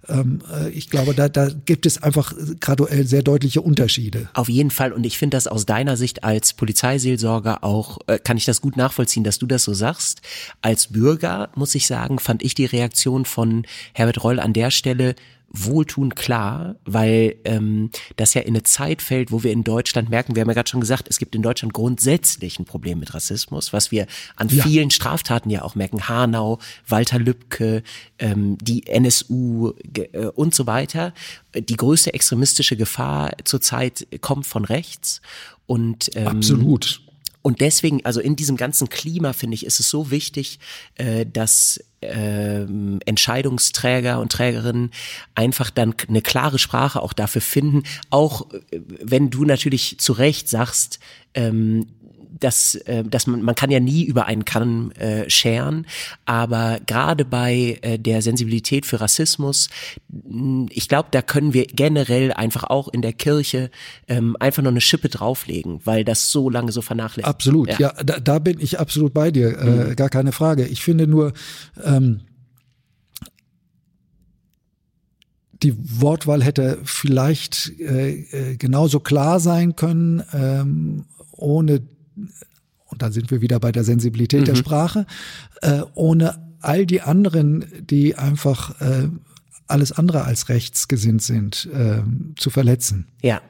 Ähm, 0.08 0.40
äh, 0.52 0.70
ich 0.70 0.90
glaube, 0.90 1.14
da, 1.14 1.28
da 1.28 1.48
gibt 1.64 1.86
es 1.86 2.02
einfach 2.02 2.32
graduell 2.60 3.06
sehr 3.06 3.22
deutliche 3.22 3.60
Unterschiede. 3.60 4.28
Auf 4.34 4.48
jeden 4.48 4.70
Fall. 4.70 4.92
Und 4.92 5.04
ich 5.04 5.18
finde 5.18 5.36
das 5.36 5.46
aus 5.46 5.66
deiner 5.66 5.96
Sicht 5.96 6.24
als 6.24 6.52
Polizeiseelsorger 6.52 7.64
auch, 7.64 7.98
äh, 8.06 8.18
kann 8.18 8.36
ich 8.36 8.44
das 8.44 8.60
gut 8.60 8.76
nachvollziehen, 8.76 9.24
dass 9.24 9.38
du 9.38 9.46
das 9.46 9.64
so 9.64 9.74
sagst. 9.74 10.22
Als 10.62 10.88
Bürger, 10.88 11.50
muss 11.54 11.74
ich 11.74 11.86
sagen, 11.86 12.18
fand 12.18 12.42
ich 12.42 12.54
die 12.54 12.66
Reaktion 12.66 13.24
von 13.24 13.66
Herbert 13.92 14.24
Reul 14.24 14.40
an 14.40 14.52
der 14.52 14.70
Stelle 14.70 15.14
Wohltun 15.50 16.14
klar, 16.14 16.76
weil 16.84 17.36
ähm, 17.44 17.90
das 18.16 18.34
ja 18.34 18.42
in 18.42 18.48
eine 18.48 18.64
Zeit 18.64 19.00
fällt, 19.00 19.32
wo 19.32 19.42
wir 19.42 19.52
in 19.52 19.64
Deutschland 19.64 20.10
merken, 20.10 20.36
wir 20.36 20.42
haben 20.42 20.48
ja 20.48 20.54
gerade 20.54 20.68
schon 20.68 20.80
gesagt, 20.80 21.08
es 21.08 21.18
gibt 21.18 21.34
in 21.34 21.42
Deutschland 21.42 21.72
grundsätzlich 21.72 22.58
ein 22.58 22.66
Problem 22.66 22.98
mit 22.98 23.14
Rassismus, 23.14 23.72
was 23.72 23.90
wir 23.90 24.06
an 24.36 24.48
ja. 24.48 24.62
vielen 24.62 24.90
Straftaten 24.90 25.48
ja 25.48 25.62
auch 25.62 25.74
merken. 25.74 26.08
Hanau, 26.08 26.58
Walter 26.86 27.18
Lübcke, 27.18 27.82
ähm, 28.18 28.58
die 28.58 28.86
NSU 28.86 29.72
äh, 29.94 30.26
und 30.26 30.54
so 30.54 30.66
weiter. 30.66 31.14
Die 31.54 31.76
größte 31.76 32.12
extremistische 32.12 32.76
Gefahr 32.76 33.32
zurzeit 33.44 34.06
kommt 34.20 34.46
von 34.46 34.66
rechts. 34.66 35.22
Und, 35.66 36.10
ähm, 36.14 36.28
Absolut. 36.28 37.07
Und 37.42 37.60
deswegen, 37.60 38.04
also 38.04 38.20
in 38.20 38.36
diesem 38.36 38.56
ganzen 38.56 38.88
Klima, 38.88 39.32
finde 39.32 39.54
ich, 39.54 39.64
ist 39.64 39.80
es 39.80 39.88
so 39.88 40.10
wichtig, 40.10 40.58
äh, 40.96 41.24
dass 41.24 41.80
ähm, 42.00 43.00
Entscheidungsträger 43.04 44.20
und 44.20 44.30
Trägerinnen 44.30 44.92
einfach 45.34 45.70
dann 45.70 45.94
eine 46.08 46.22
klare 46.22 46.58
Sprache 46.58 47.02
auch 47.02 47.12
dafür 47.12 47.40
finden, 47.40 47.82
auch 48.10 48.52
äh, 48.52 48.80
wenn 49.02 49.30
du 49.30 49.44
natürlich 49.44 49.98
zu 49.98 50.12
Recht 50.12 50.48
sagst, 50.48 51.00
ähm, 51.34 51.86
dass, 52.40 52.74
äh, 52.74 53.04
dass 53.04 53.26
man, 53.26 53.42
man 53.42 53.54
kann 53.54 53.70
ja 53.70 53.80
nie 53.80 54.04
über 54.04 54.26
einen 54.26 54.44
Kamm 54.44 54.92
äh, 54.92 55.28
scheren, 55.28 55.86
aber 56.24 56.80
gerade 56.86 57.24
bei 57.24 57.78
äh, 57.82 57.98
der 57.98 58.22
Sensibilität 58.22 58.86
für 58.86 59.00
Rassismus, 59.00 59.68
ich 60.70 60.88
glaube, 60.88 61.08
da 61.10 61.22
können 61.22 61.54
wir 61.54 61.66
generell 61.66 62.32
einfach 62.32 62.64
auch 62.64 62.88
in 62.88 63.02
der 63.02 63.12
Kirche 63.12 63.70
ähm, 64.08 64.36
einfach 64.40 64.62
noch 64.62 64.70
eine 64.70 64.80
Schippe 64.80 65.08
drauflegen, 65.08 65.80
weil 65.84 66.04
das 66.04 66.30
so 66.30 66.50
lange 66.50 66.72
so 66.72 66.82
vernachlässigt. 66.82 67.28
Absolut, 67.28 67.68
ja, 67.68 67.76
ja 67.78 68.02
da, 68.02 68.18
da 68.18 68.38
bin 68.38 68.60
ich 68.60 68.78
absolut 68.78 69.12
bei 69.14 69.30
dir, 69.30 69.58
äh, 69.58 69.64
mhm. 69.64 69.96
gar 69.96 70.08
keine 70.08 70.32
Frage. 70.32 70.66
Ich 70.66 70.82
finde 70.82 71.06
nur, 71.06 71.32
ähm, 71.84 72.20
die 75.62 75.74
Wortwahl 76.00 76.42
hätte 76.44 76.78
vielleicht 76.84 77.72
äh, 77.80 78.20
äh 78.52 78.56
genauso 78.56 79.00
klar 79.00 79.40
sein 79.40 79.74
können, 79.74 80.22
ähm, 80.32 81.04
ohne 81.32 81.82
und 82.86 83.02
dann 83.02 83.12
sind 83.12 83.30
wir 83.30 83.40
wieder 83.40 83.60
bei 83.60 83.72
der 83.72 83.84
Sensibilität 83.84 84.42
mhm. 84.42 84.46
der 84.46 84.54
Sprache, 84.54 85.06
äh, 85.62 85.82
ohne 85.94 86.38
all 86.60 86.86
die 86.86 87.02
anderen, 87.02 87.64
die 87.80 88.16
einfach 88.16 88.80
äh, 88.80 89.08
alles 89.66 89.92
andere 89.92 90.24
als 90.24 90.48
rechtsgesinnt 90.48 91.22
sind, 91.22 91.68
äh, 91.72 92.02
zu 92.36 92.50
verletzen. 92.50 93.06
Ja. 93.22 93.40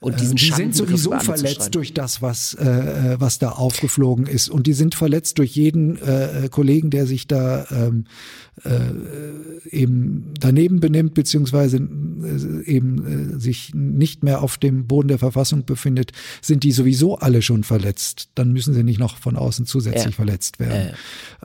Und 0.00 0.14
äh, 0.14 0.16
diesen 0.16 0.36
die 0.36 0.50
sind 0.50 0.76
sowieso 0.76 1.18
verletzt 1.18 1.74
durch 1.74 1.94
das, 1.94 2.22
was, 2.22 2.54
äh, 2.54 2.64
äh, 2.64 3.20
was 3.20 3.38
da 3.38 3.50
aufgeflogen 3.50 4.26
ist. 4.26 4.48
Und 4.48 4.66
die 4.66 4.72
sind 4.72 4.94
verletzt 4.94 5.38
durch 5.38 5.56
jeden 5.56 5.96
äh, 6.00 6.48
Kollegen, 6.50 6.90
der 6.90 7.06
sich 7.06 7.26
da 7.26 7.66
ähm, 7.70 8.04
äh, 8.64 9.68
eben 9.70 10.34
daneben 10.38 10.80
benimmt, 10.80 11.14
beziehungsweise 11.14 11.78
äh, 11.78 12.64
eben 12.64 13.34
äh, 13.36 13.40
sich 13.40 13.74
nicht 13.74 14.22
mehr 14.22 14.42
auf 14.42 14.56
dem 14.56 14.86
Boden 14.86 15.08
der 15.08 15.18
Verfassung 15.18 15.64
befindet, 15.64 16.12
sind 16.42 16.62
die 16.62 16.72
sowieso 16.72 17.18
alle 17.18 17.42
schon 17.42 17.64
verletzt. 17.64 18.30
Dann 18.34 18.52
müssen 18.52 18.74
sie 18.74 18.84
nicht 18.84 19.00
noch 19.00 19.16
von 19.16 19.36
außen 19.36 19.66
zusätzlich 19.66 20.04
ja. 20.04 20.10
verletzt 20.12 20.60
werden. 20.60 20.94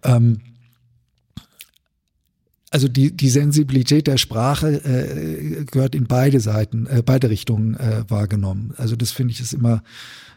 Ähm, 0.04 0.40
also 2.74 2.88
die, 2.88 3.16
die 3.16 3.30
Sensibilität 3.30 4.08
der 4.08 4.18
Sprache 4.18 4.84
äh, 4.84 5.64
gehört 5.66 5.94
in 5.94 6.08
beide 6.08 6.40
Seiten, 6.40 6.88
äh, 6.88 7.04
beide 7.06 7.30
Richtungen 7.30 7.76
äh, 7.76 8.04
wahrgenommen. 8.08 8.74
Also 8.78 8.96
das 8.96 9.12
finde 9.12 9.32
ich 9.32 9.40
ist 9.40 9.54
immer, 9.54 9.84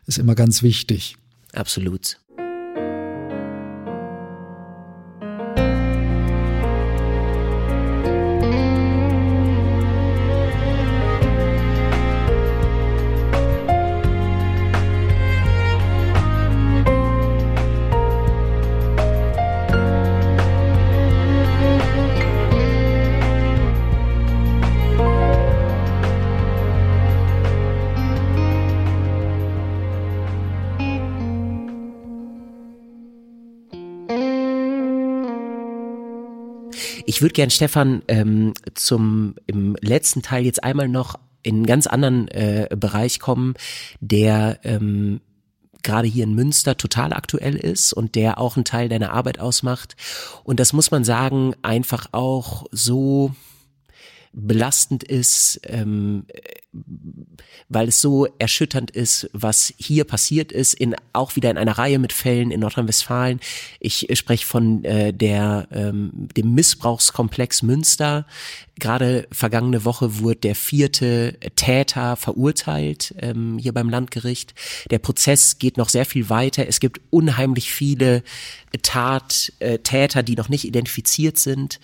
ist 0.05 0.18
immer 0.18 0.34
ganz 0.34 0.62
wichtig. 0.62 1.16
Absolut. 1.55 2.18
Ich 37.09 37.22
würde 37.22 37.34
gern 37.34 37.50
Stefan 37.50 38.02
ähm, 38.09 38.52
zum 38.74 39.36
im 39.46 39.76
letzten 39.80 40.22
Teil 40.22 40.44
jetzt 40.44 40.64
einmal 40.64 40.88
noch 40.88 41.14
in 41.44 41.54
einen 41.57 41.66
ganz 41.66 41.86
anderen 41.86 42.26
äh, 42.28 42.68
Bereich 42.76 43.20
kommen, 43.20 43.54
der 44.00 44.59
ähm, 44.64 45.20
gerade 45.84 46.09
hier 46.09 46.24
in 46.24 46.34
Münster 46.34 46.76
total 46.76 47.12
aktuell 47.12 47.54
ist 47.54 47.92
und 47.92 48.16
der 48.16 48.38
auch 48.38 48.57
einen 48.57 48.64
Teil 48.64 48.88
deiner 48.88 49.12
Arbeit 49.12 49.38
ausmacht. 49.38 49.94
Und 50.42 50.59
das 50.59 50.72
muss 50.72 50.90
man 50.90 51.04
sagen, 51.04 51.54
einfach 51.62 52.09
auch 52.11 52.66
so 52.72 53.32
belastend 54.39 55.03
ist, 55.03 55.61
ähm, 55.64 56.26
weil 57.70 57.89
es 57.89 58.03
so 58.03 58.26
erschütternd 58.39 58.91
ist, 58.91 59.30
was 59.32 59.72
hier 59.78 60.05
passiert 60.05 60.53
ist, 60.53 60.74
in, 60.74 60.95
auch 61.14 61.37
wieder 61.37 61.51
in 61.51 61.57
einer 61.57 61.78
Reihe 61.78 61.99
mit 61.99 62.12
Fällen 62.12 62.51
in 62.51 62.61
Nordrhein-Westfalen. 62.61 63.41
Ich 63.80 64.07
spreche 64.12 64.47
von 64.47 64.84
äh, 64.84 65.14
der, 65.14 65.68
ähm, 65.72 66.28
dem 66.37 66.55
Missbrauchskomplex 66.55 67.62
Münster. 67.62 68.26
Gerade 68.78 69.26
vergangene 69.32 69.87
Woche 69.87 70.18
wurde 70.18 70.37
der 70.37 70.55
vierte 70.55 71.39
Täter 71.57 72.16
verurteilt 72.16 73.14
ähm, 73.18 73.57
hier 73.59 73.72
beim 73.72 73.89
Landgericht. 73.89 74.55
Der 74.91 74.99
Prozess 74.99 75.59
geht 75.59 75.78
noch 75.78 75.89
sehr 75.89 76.05
viel 76.05 76.28
weiter. 76.28 76.68
Es 76.68 76.78
gibt 76.78 77.01
unheimlich 77.09 77.72
viele 77.72 78.22
Tat, 78.82 79.51
äh, 79.61 79.78
Täter, 79.78 80.22
die 80.22 80.37
noch 80.37 80.51
nicht 80.51 80.66
identifiziert 80.66 81.39
sind. 81.39 81.80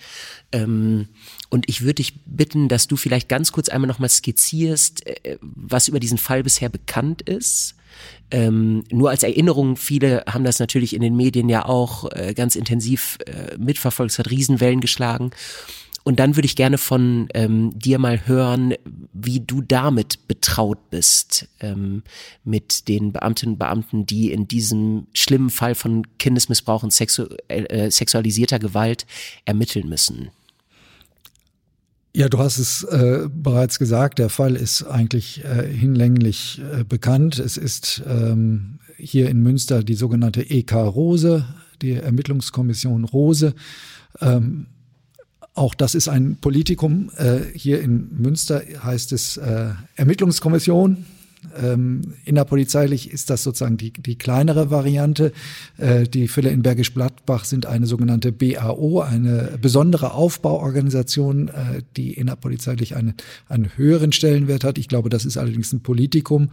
Ähm, 0.51 1.07
und 1.53 1.69
ich 1.69 1.81
würde 1.81 1.93
dich 1.95 2.15
bitten, 2.25 2.67
dass 2.67 2.87
du 2.87 2.95
vielleicht 2.95 3.29
ganz 3.29 3.51
kurz 3.51 3.69
einmal 3.69 3.87
nochmal 3.87 4.09
skizzierst, 4.09 5.05
äh, 5.05 5.37
was 5.41 5.87
über 5.87 5.99
diesen 5.99 6.17
Fall 6.17 6.41
bisher 6.41 6.67
bekannt 6.67 7.21
ist. 7.21 7.75
Ähm, 8.31 8.85
nur 8.89 9.11
als 9.11 9.21
Erinnerung, 9.21 9.75
viele 9.75 10.23
haben 10.27 10.45
das 10.45 10.57
natürlich 10.57 10.95
in 10.95 11.03
den 11.03 11.15
Medien 11.15 11.49
ja 11.49 11.65
auch 11.65 12.11
äh, 12.11 12.33
ganz 12.33 12.55
intensiv 12.55 13.19
äh, 13.27 13.55
mitverfolgt, 13.59 14.13
es 14.13 14.17
hat 14.17 14.31
Riesenwellen 14.31 14.81
geschlagen. 14.81 15.29
Und 16.03 16.19
dann 16.19 16.35
würde 16.35 16.47
ich 16.47 16.55
gerne 16.55 16.79
von 16.79 17.29
ähm, 17.35 17.69
dir 17.77 17.99
mal 17.99 18.25
hören, 18.25 18.73
wie 19.13 19.39
du 19.39 19.61
damit 19.61 20.27
betraut 20.27 20.89
bist, 20.89 21.47
ähm, 21.59 22.01
mit 22.43 22.87
den 22.87 23.13
Beamtinnen 23.13 23.53
und 23.53 23.59
Beamten, 23.59 24.07
die 24.07 24.31
in 24.31 24.47
diesem 24.47 25.05
schlimmen 25.13 25.51
Fall 25.51 25.75
von 25.75 26.01
Kindesmissbrauch 26.17 26.81
und 26.81 26.91
sexu 26.91 27.27
äh, 27.47 27.91
sexualisierter 27.91 28.57
Gewalt 28.57 29.05
ermitteln 29.45 29.87
müssen. 29.87 30.31
Ja, 32.15 32.29
du 32.29 32.37
hast 32.37 32.59
es 32.59 32.83
äh, 32.83 33.27
bereits 33.33 33.79
gesagt, 33.79 34.19
der 34.19 34.29
Fall 34.29 34.55
ist 34.55 34.83
eigentlich 34.83 35.43
äh, 35.43 35.67
hinlänglich 35.67 36.61
äh, 36.71 36.83
bekannt. 36.83 37.39
Es 37.39 37.57
ist 37.57 38.03
ähm, 38.07 38.77
hier 38.97 39.31
in 39.31 39.41
Münster 39.41 39.83
die 39.83 39.95
sogenannte 39.95 40.47
EK 40.47 40.73
Rose, 40.73 41.43
die 41.81 41.93
Ermittlungskommission 41.93 43.05
Rose. 43.05 43.55
Ähm, 44.21 44.67
auch 45.55 45.73
das 45.73 45.95
ist 45.95 46.07
ein 46.07 46.37
Politikum. 46.39 47.09
Äh, 47.17 47.39
hier 47.55 47.81
in 47.81 48.09
Münster 48.15 48.61
heißt 48.83 49.11
es 49.11 49.37
äh, 49.37 49.71
Ermittlungskommission. 49.95 51.05
Ähm, 51.61 52.01
innerpolizeilich 52.25 53.11
ist 53.11 53.29
das 53.29 53.43
sozusagen 53.43 53.77
die, 53.77 53.91
die 53.93 54.17
kleinere 54.17 54.71
Variante. 54.71 55.31
Äh, 55.77 56.03
die 56.03 56.27
Fälle 56.27 56.49
in 56.49 56.63
Bergisch 56.63 56.93
Gladbach 56.93 57.45
sind 57.45 57.65
eine 57.65 57.85
sogenannte 57.85 58.31
BAO, 58.31 59.01
eine 59.01 59.57
besondere 59.61 60.13
Aufbauorganisation, 60.13 61.49
äh, 61.49 61.81
die 61.97 62.13
innerpolizeilich 62.13 62.95
einen, 62.95 63.15
einen 63.49 63.77
höheren 63.77 64.11
Stellenwert 64.11 64.63
hat. 64.63 64.77
Ich 64.77 64.87
glaube, 64.87 65.09
das 65.09 65.25
ist 65.25 65.37
allerdings 65.37 65.73
ein 65.73 65.81
Politikum, 65.81 66.49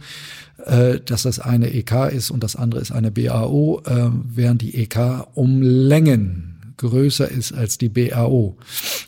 äh, 0.65 0.99
dass 0.99 1.23
das 1.23 1.39
eine 1.39 1.73
EK 1.73 2.11
ist 2.11 2.31
und 2.31 2.43
das 2.43 2.55
andere 2.55 2.81
ist 2.81 2.91
eine 2.91 3.11
BAO, 3.11 3.81
äh, 3.85 4.09
während 4.23 4.61
die 4.61 4.75
EK 4.75 5.27
um 5.33 5.61
Längen 5.61 6.51
größer 6.77 7.29
ist 7.29 7.53
als 7.53 7.77
die 7.77 7.89
BAO. 7.89 8.57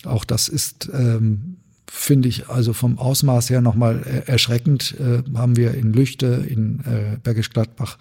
Auch 0.06 0.26
das 0.26 0.48
ist 0.48 0.90
ähm, 0.94 1.53
finde 1.96 2.28
ich 2.28 2.50
also 2.50 2.74
vom 2.74 2.98
Ausmaß 2.98 3.52
her 3.52 3.62
nochmal 3.62 4.24
erschreckend. 4.26 4.96
Äh, 5.00 5.22
haben 5.38 5.56
wir 5.56 5.76
in 5.76 5.94
Lüchte, 5.94 6.44
in 6.50 6.80
äh, 6.80 7.18
Bergisch 7.22 7.52
Gladbach 7.52 8.00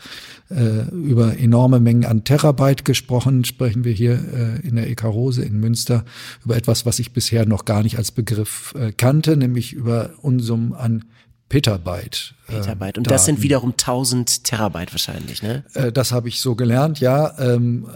äh, 0.50 0.88
über 0.90 1.38
enorme 1.38 1.78
Mengen 1.78 2.06
an 2.06 2.24
Terabyte 2.24 2.86
gesprochen. 2.86 3.44
Sprechen 3.44 3.84
wir 3.84 3.92
hier 3.92 4.14
äh, 4.14 4.66
in 4.66 4.76
der 4.76 4.88
Ekarose 4.88 5.44
in 5.44 5.60
Münster 5.60 6.06
über 6.42 6.56
etwas, 6.56 6.86
was 6.86 6.98
ich 7.00 7.12
bisher 7.12 7.44
noch 7.44 7.66
gar 7.66 7.82
nicht 7.82 7.98
als 7.98 8.12
Begriff 8.12 8.74
äh, 8.78 8.92
kannte, 8.92 9.36
nämlich 9.36 9.74
über 9.74 10.14
Unsummen 10.22 10.72
an 10.72 11.04
Petabyte. 11.52 12.32
Petabyte. 12.46 12.96
Und 12.96 13.06
Daten. 13.06 13.14
das 13.14 13.26
sind 13.26 13.42
wiederum 13.42 13.72
1000 13.72 14.44
Terabyte 14.44 14.90
wahrscheinlich, 14.94 15.42
ne? 15.42 15.64
Äh, 15.74 15.92
das 15.92 16.10
habe 16.10 16.28
ich 16.28 16.40
so 16.40 16.54
gelernt, 16.54 16.98
ja. 16.98 17.38
Ähm, 17.38 17.86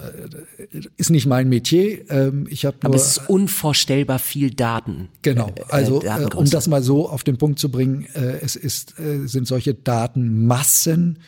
äh, 0.58 0.80
ist 0.98 1.08
nicht 1.08 1.24
mein 1.24 1.48
Metier. 1.48 2.10
Ähm, 2.10 2.46
ich 2.50 2.66
habe 2.66 2.76
Aber 2.82 2.94
es 2.94 3.16
ist 3.16 3.30
unvorstellbar 3.30 4.18
viel 4.18 4.50
Daten. 4.50 5.08
Genau. 5.22 5.48
Äh, 5.56 5.62
also, 5.70 6.02
um 6.34 6.50
das 6.50 6.68
mal 6.68 6.82
so 6.82 7.08
auf 7.08 7.24
den 7.24 7.38
Punkt 7.38 7.58
zu 7.58 7.70
bringen, 7.70 8.06
es 8.14 8.56
ist, 8.56 8.94
sind 8.96 9.46
solche 9.46 9.72
Datenmassen, 9.72 11.18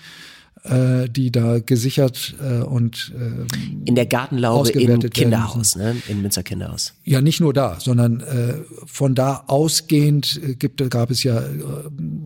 die 1.08 1.30
da 1.30 1.60
gesichert 1.60 2.34
äh, 2.42 2.58
und 2.58 3.12
äh, 3.16 3.88
in 3.88 3.94
der 3.94 4.06
Gartenlaube 4.06 4.70
im 4.70 5.00
Kinderhaus, 5.00 5.76
ne? 5.76 5.96
in 6.08 6.20
Münster 6.20 6.42
Kinderhaus. 6.42 6.94
Ja, 7.04 7.20
nicht 7.20 7.40
nur 7.40 7.52
da, 7.52 7.78
sondern 7.80 8.20
äh, 8.20 8.54
von 8.86 9.14
da 9.14 9.44
ausgehend 9.46 10.40
äh, 10.42 10.54
gibt, 10.54 10.88
gab 10.90 11.10
es 11.10 11.22
ja 11.22 11.40
äh, 11.40 11.44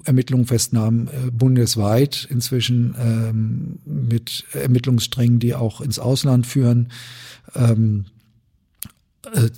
Ermittlungen, 0.05 0.47
Festnahmen 0.47 1.09
äh, 1.09 1.31
bundesweit 1.31 2.27
inzwischen 2.31 2.95
ähm, 2.99 3.79
mit 3.85 4.45
Ermittlungssträngen, 4.53 5.39
die 5.39 5.55
auch 5.55 5.81
ins 5.81 5.99
Ausland 5.99 6.47
führen. 6.47 6.91
Ähm, 7.55 8.07
äh, 9.35 9.51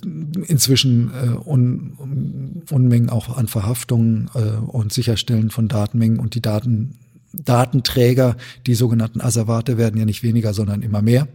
inzwischen 0.47 1.11
äh, 1.11 1.49
Un 1.49 2.65
Unmengen 2.69 3.09
auch 3.09 3.35
an 3.35 3.47
Verhaftungen 3.47 4.29
äh, 4.35 4.39
und 4.39 4.93
Sicherstellen 4.93 5.49
von 5.49 5.67
Datenmengen 5.67 6.19
und 6.19 6.35
die 6.35 6.41
Daten 6.41 6.99
Datenträger, 7.43 8.37
die 8.65 8.75
sogenannten 8.75 9.21
Asservate 9.21 9.77
werden 9.77 9.99
ja 9.99 10.05
nicht 10.05 10.23
weniger, 10.23 10.53
sondern 10.53 10.81
immer 10.81 11.01
mehr, 11.01 11.27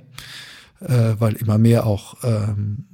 äh, 0.81 1.15
weil 1.19 1.35
immer 1.35 1.59
mehr 1.59 1.87
auch 1.87 2.17
ähm, 2.25 2.85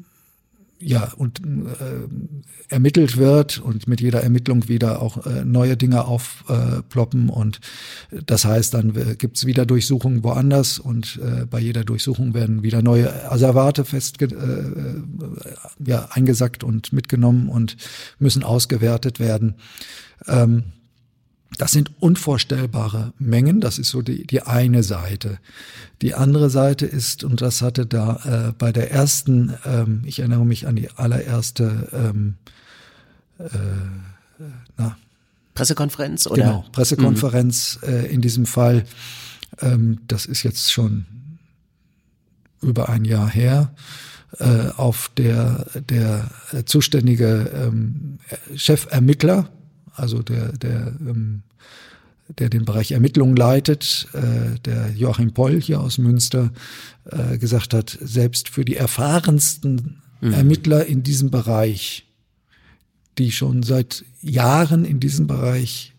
ja 0.79 1.13
und 1.17 1.41
äh, 1.41 2.73
ermittelt 2.73 3.17
wird 3.17 3.59
und 3.59 3.89
mit 3.89 4.01
jeder 4.01 4.23
Ermittlung 4.23 4.69
wieder 4.69 5.01
auch 5.01 5.27
äh, 5.27 5.45
neue 5.45 5.77
Dinge 5.77 6.05
aufploppen 6.05 7.29
und 7.31 7.61
das 8.11 8.45
heißt, 8.45 8.75
dann 8.75 8.95
äh, 8.95 9.15
gibt's 9.17 9.47
wieder 9.47 9.67
Durchsuchungen 9.67 10.23
woanders 10.25 10.79
und 10.79 11.19
äh, 11.23 11.47
bei 11.47 11.61
jeder 11.61 11.85
Durchsuchung 11.85 12.35
werden 12.35 12.63
wieder 12.63 12.83
neue 12.83 13.31
Asservate 13.31 13.85
fest 13.85 14.21
äh, 14.21 14.27
äh, 14.27 15.03
ja, 15.85 16.09
eingesackt 16.11 16.65
und 16.65 16.93
mitgenommen 16.93 17.49
und 17.49 17.77
müssen 18.19 18.43
ausgewertet 18.43 19.21
werden. 19.21 19.55
Ähm, 20.27 20.65
das 21.59 21.73
sind 21.73 21.91
unvorstellbare 22.01 23.13
Mengen. 23.19 23.61
Das 23.61 23.79
ist 23.79 23.89
so 23.89 24.03
die, 24.03 24.27
die 24.27 24.43
eine 24.43 24.83
Seite. 24.83 25.39
Die 26.03 26.15
andere 26.15 26.51
Seite 26.51 26.87
ist, 26.87 27.25
und 27.25 27.41
das 27.41 27.63
hatte 27.63 27.87
da 27.87 28.49
äh, 28.49 28.53
bei 28.53 28.73
der 28.73 28.91
ersten, 28.91 29.55
ähm, 29.65 30.03
ich 30.05 30.19
erinnere 30.19 30.45
mich 30.45 30.67
an 30.67 30.77
die 30.77 30.91
allererste 30.91 31.89
ähm, 31.93 32.35
äh, 33.39 33.45
na, 34.77 34.97
Pressekonferenz 35.55 36.27
oder? 36.27 36.43
Genau, 36.43 36.65
Pressekonferenz 36.73 37.79
mhm. 37.83 37.89
äh, 37.89 38.07
in 38.07 38.21
diesem 38.21 38.45
Fall. 38.45 38.85
Ähm, 39.61 40.01
das 40.09 40.27
ist 40.27 40.43
jetzt 40.43 40.71
schon 40.71 41.07
über 42.61 42.89
ein 42.91 43.05
Jahr 43.05 43.29
her 43.31 43.73
äh, 44.39 44.69
auf 44.77 45.11
der 45.17 45.67
der 45.89 46.29
zuständige 46.67 47.51
ähm, 47.55 48.19
Chefermittler 48.55 49.49
also 49.97 50.23
der, 50.23 50.53
der, 50.53 50.93
ähm, 51.01 51.43
der 52.29 52.49
den 52.49 52.65
Bereich 52.65 52.93
Ermittlungen 52.93 53.37
leitet, 53.37 54.09
äh, 54.13 54.59
der 54.61 54.91
Joachim 54.93 55.33
Poll 55.33 55.61
hier 55.61 55.81
aus 55.81 55.99
Münster, 55.99 56.53
äh, 57.05 57.39
gesagt 57.39 57.75
hat, 57.75 57.97
selbst 58.01 58.49
für 58.49 58.65
die 58.65 58.77
erfahrensten 58.77 60.03
mhm. 60.21 60.33
Ermittler 60.33 60.87
in 60.87 61.03
diesem 61.03 61.31
Bereich, 61.31 62.07
die 63.19 63.33
schon 63.33 63.63
seit 63.63 64.05
Jahren 64.21 64.85
in 64.85 65.01
diesem 65.01 65.27
Bereich 65.27 65.95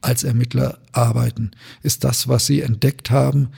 als 0.00 0.24
Ermittler 0.24 0.78
arbeiten, 0.92 1.50
ist 1.82 2.04
das, 2.04 2.28
was 2.28 2.46
sie 2.46 2.62
entdeckt 2.62 3.10
haben, 3.10 3.48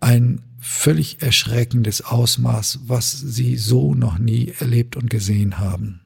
ein 0.00 0.42
völlig 0.60 1.22
erschreckendes 1.22 2.02
Ausmaß, 2.02 2.80
was 2.86 3.12
sie 3.12 3.56
so 3.56 3.94
noch 3.94 4.18
nie 4.18 4.52
erlebt 4.58 4.96
und 4.96 5.08
gesehen 5.08 5.58
haben. 5.58 6.00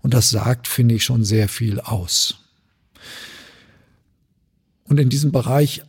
Und 0.00 0.14
das 0.14 0.30
sagt, 0.30 0.66
finde 0.66 0.96
ich, 0.96 1.04
schon 1.04 1.24
sehr 1.24 1.48
viel 1.48 1.78
aus. 1.80 2.38
Und 4.88 4.98
in 4.98 5.08
diesem 5.08 5.32
Bereich 5.32 5.82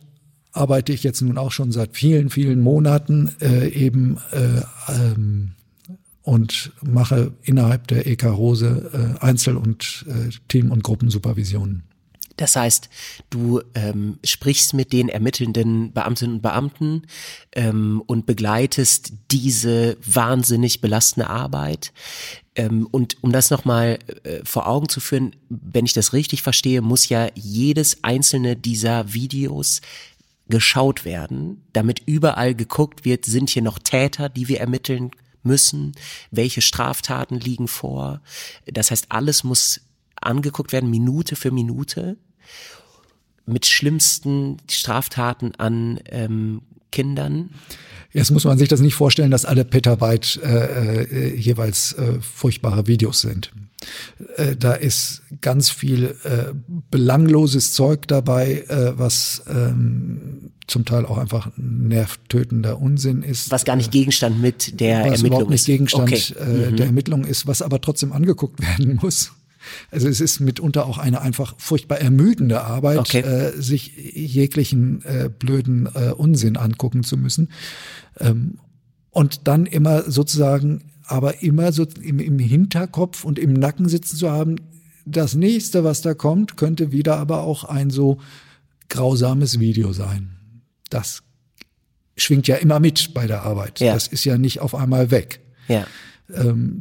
arbeite 0.52 0.92
ich 0.92 1.02
jetzt 1.02 1.20
nun 1.20 1.38
auch 1.38 1.52
schon 1.52 1.72
seit 1.72 1.96
vielen, 1.96 2.30
vielen 2.30 2.60
Monaten 2.60 3.30
äh, 3.40 3.68
eben 3.68 4.18
äh, 4.32 4.62
ähm, 4.92 5.52
und 6.22 6.72
mache 6.82 7.32
innerhalb 7.42 7.88
der 7.88 8.06
EK 8.06 8.24
Rose 8.24 9.16
äh, 9.20 9.24
Einzel- 9.24 9.56
und 9.56 10.06
äh, 10.08 10.30
Team- 10.48 10.70
und 10.70 10.82
Gruppensupervisionen. 10.82 11.82
Das 12.36 12.56
heißt, 12.56 12.88
du 13.30 13.60
ähm, 13.74 14.18
sprichst 14.24 14.74
mit 14.74 14.92
den 14.92 15.08
ermittelnden 15.08 15.92
Beamtinnen 15.92 16.36
und 16.36 16.42
Beamten 16.42 17.02
ähm, 17.52 18.02
und 18.06 18.26
begleitest 18.26 19.12
diese 19.30 19.96
wahnsinnig 20.04 20.80
belastende 20.80 21.30
Arbeit. 21.30 21.92
Ähm, 22.56 22.86
und 22.90 23.22
um 23.22 23.32
das 23.32 23.50
nochmal 23.50 23.98
äh, 24.24 24.40
vor 24.44 24.66
Augen 24.66 24.88
zu 24.88 25.00
führen, 25.00 25.36
wenn 25.48 25.84
ich 25.84 25.92
das 25.92 26.12
richtig 26.12 26.42
verstehe, 26.42 26.80
muss 26.82 27.08
ja 27.08 27.28
jedes 27.34 28.02
einzelne 28.02 28.56
dieser 28.56 29.12
Videos 29.12 29.80
geschaut 30.48 31.04
werden, 31.04 31.64
damit 31.72 32.02
überall 32.06 32.54
geguckt 32.54 33.04
wird, 33.04 33.24
sind 33.24 33.50
hier 33.50 33.62
noch 33.62 33.78
Täter, 33.78 34.28
die 34.28 34.48
wir 34.48 34.60
ermitteln 34.60 35.10
müssen, 35.42 35.92
welche 36.30 36.62
Straftaten 36.62 37.38
liegen 37.38 37.68
vor. 37.68 38.20
Das 38.66 38.90
heißt, 38.90 39.06
alles 39.10 39.44
muss 39.44 39.80
angeguckt 40.24 40.72
werden, 40.72 40.90
Minute 40.90 41.36
für 41.36 41.50
Minute, 41.50 42.16
mit 43.46 43.66
schlimmsten 43.66 44.56
Straftaten 44.70 45.54
an 45.56 46.00
ähm, 46.06 46.62
Kindern. 46.90 47.50
Jetzt 48.12 48.30
muss 48.30 48.44
man 48.44 48.56
sich 48.58 48.68
das 48.68 48.80
nicht 48.80 48.94
vorstellen, 48.94 49.32
dass 49.32 49.44
alle 49.44 49.64
Petabyte 49.64 50.40
äh, 50.42 51.02
äh, 51.02 51.36
jeweils 51.36 51.92
äh, 51.94 52.20
furchtbare 52.20 52.86
Videos 52.86 53.20
sind. 53.20 53.52
Äh, 54.36 54.56
da 54.56 54.74
ist 54.74 55.22
ganz 55.40 55.70
viel 55.70 56.16
äh, 56.22 56.54
belangloses 56.90 57.72
Zeug 57.72 58.06
dabei, 58.06 58.64
äh, 58.68 58.96
was 58.96 59.42
ähm, 59.48 60.52
zum 60.66 60.84
Teil 60.84 61.04
auch 61.04 61.18
einfach 61.18 61.50
nervtötender 61.56 62.80
Unsinn 62.80 63.22
ist. 63.22 63.50
Was 63.50 63.64
gar 63.64 63.76
nicht 63.76 63.90
Gegenstand 63.90 64.40
mit 64.40 64.80
der 64.80 65.00
was 65.00 65.04
Ermittlung 65.04 65.26
überhaupt 65.26 65.50
nicht 65.50 65.60
ist. 65.60 65.66
Gegenstand 65.66 66.12
okay. 66.12 66.34
äh, 66.38 66.70
mhm. 66.70 66.76
der 66.76 66.86
Ermittlung 66.86 67.24
ist, 67.24 67.46
was 67.46 67.62
aber 67.62 67.80
trotzdem 67.80 68.12
angeguckt 68.12 68.60
werden 68.78 69.00
muss. 69.02 69.32
Also 69.90 70.08
es 70.08 70.20
ist 70.20 70.40
mitunter 70.40 70.86
auch 70.86 70.98
eine 70.98 71.20
einfach 71.20 71.54
furchtbar 71.58 72.00
ermüdende 72.00 72.62
Arbeit, 72.62 72.98
okay. 72.98 73.20
äh, 73.20 73.60
sich 73.60 73.92
jeglichen 73.96 75.02
äh, 75.04 75.30
blöden 75.30 75.88
äh, 75.94 76.10
Unsinn 76.10 76.56
angucken 76.56 77.02
zu 77.02 77.16
müssen. 77.16 77.50
Ähm, 78.18 78.58
und 79.10 79.46
dann 79.46 79.66
immer 79.66 80.10
sozusagen, 80.10 80.84
aber 81.06 81.42
immer 81.42 81.72
so 81.72 81.86
im, 82.00 82.18
im 82.18 82.38
Hinterkopf 82.38 83.24
und 83.24 83.38
im 83.38 83.52
Nacken 83.52 83.88
sitzen 83.88 84.16
zu 84.16 84.30
haben, 84.30 84.56
das 85.06 85.34
nächste, 85.34 85.84
was 85.84 86.00
da 86.00 86.14
kommt, 86.14 86.56
könnte 86.56 86.90
wieder 86.90 87.16
aber 87.18 87.42
auch 87.42 87.64
ein 87.64 87.90
so 87.90 88.18
grausames 88.88 89.60
Video 89.60 89.92
sein. 89.92 90.36
Das 90.90 91.22
schwingt 92.16 92.46
ja 92.46 92.56
immer 92.56 92.80
mit 92.80 93.14
bei 93.14 93.26
der 93.26 93.42
Arbeit. 93.42 93.80
Ja. 93.80 93.94
Das 93.94 94.06
ist 94.06 94.24
ja 94.24 94.38
nicht 94.38 94.60
auf 94.60 94.74
einmal 94.74 95.10
weg. 95.10 95.40
Ja. 95.68 95.86
Ähm, 96.32 96.80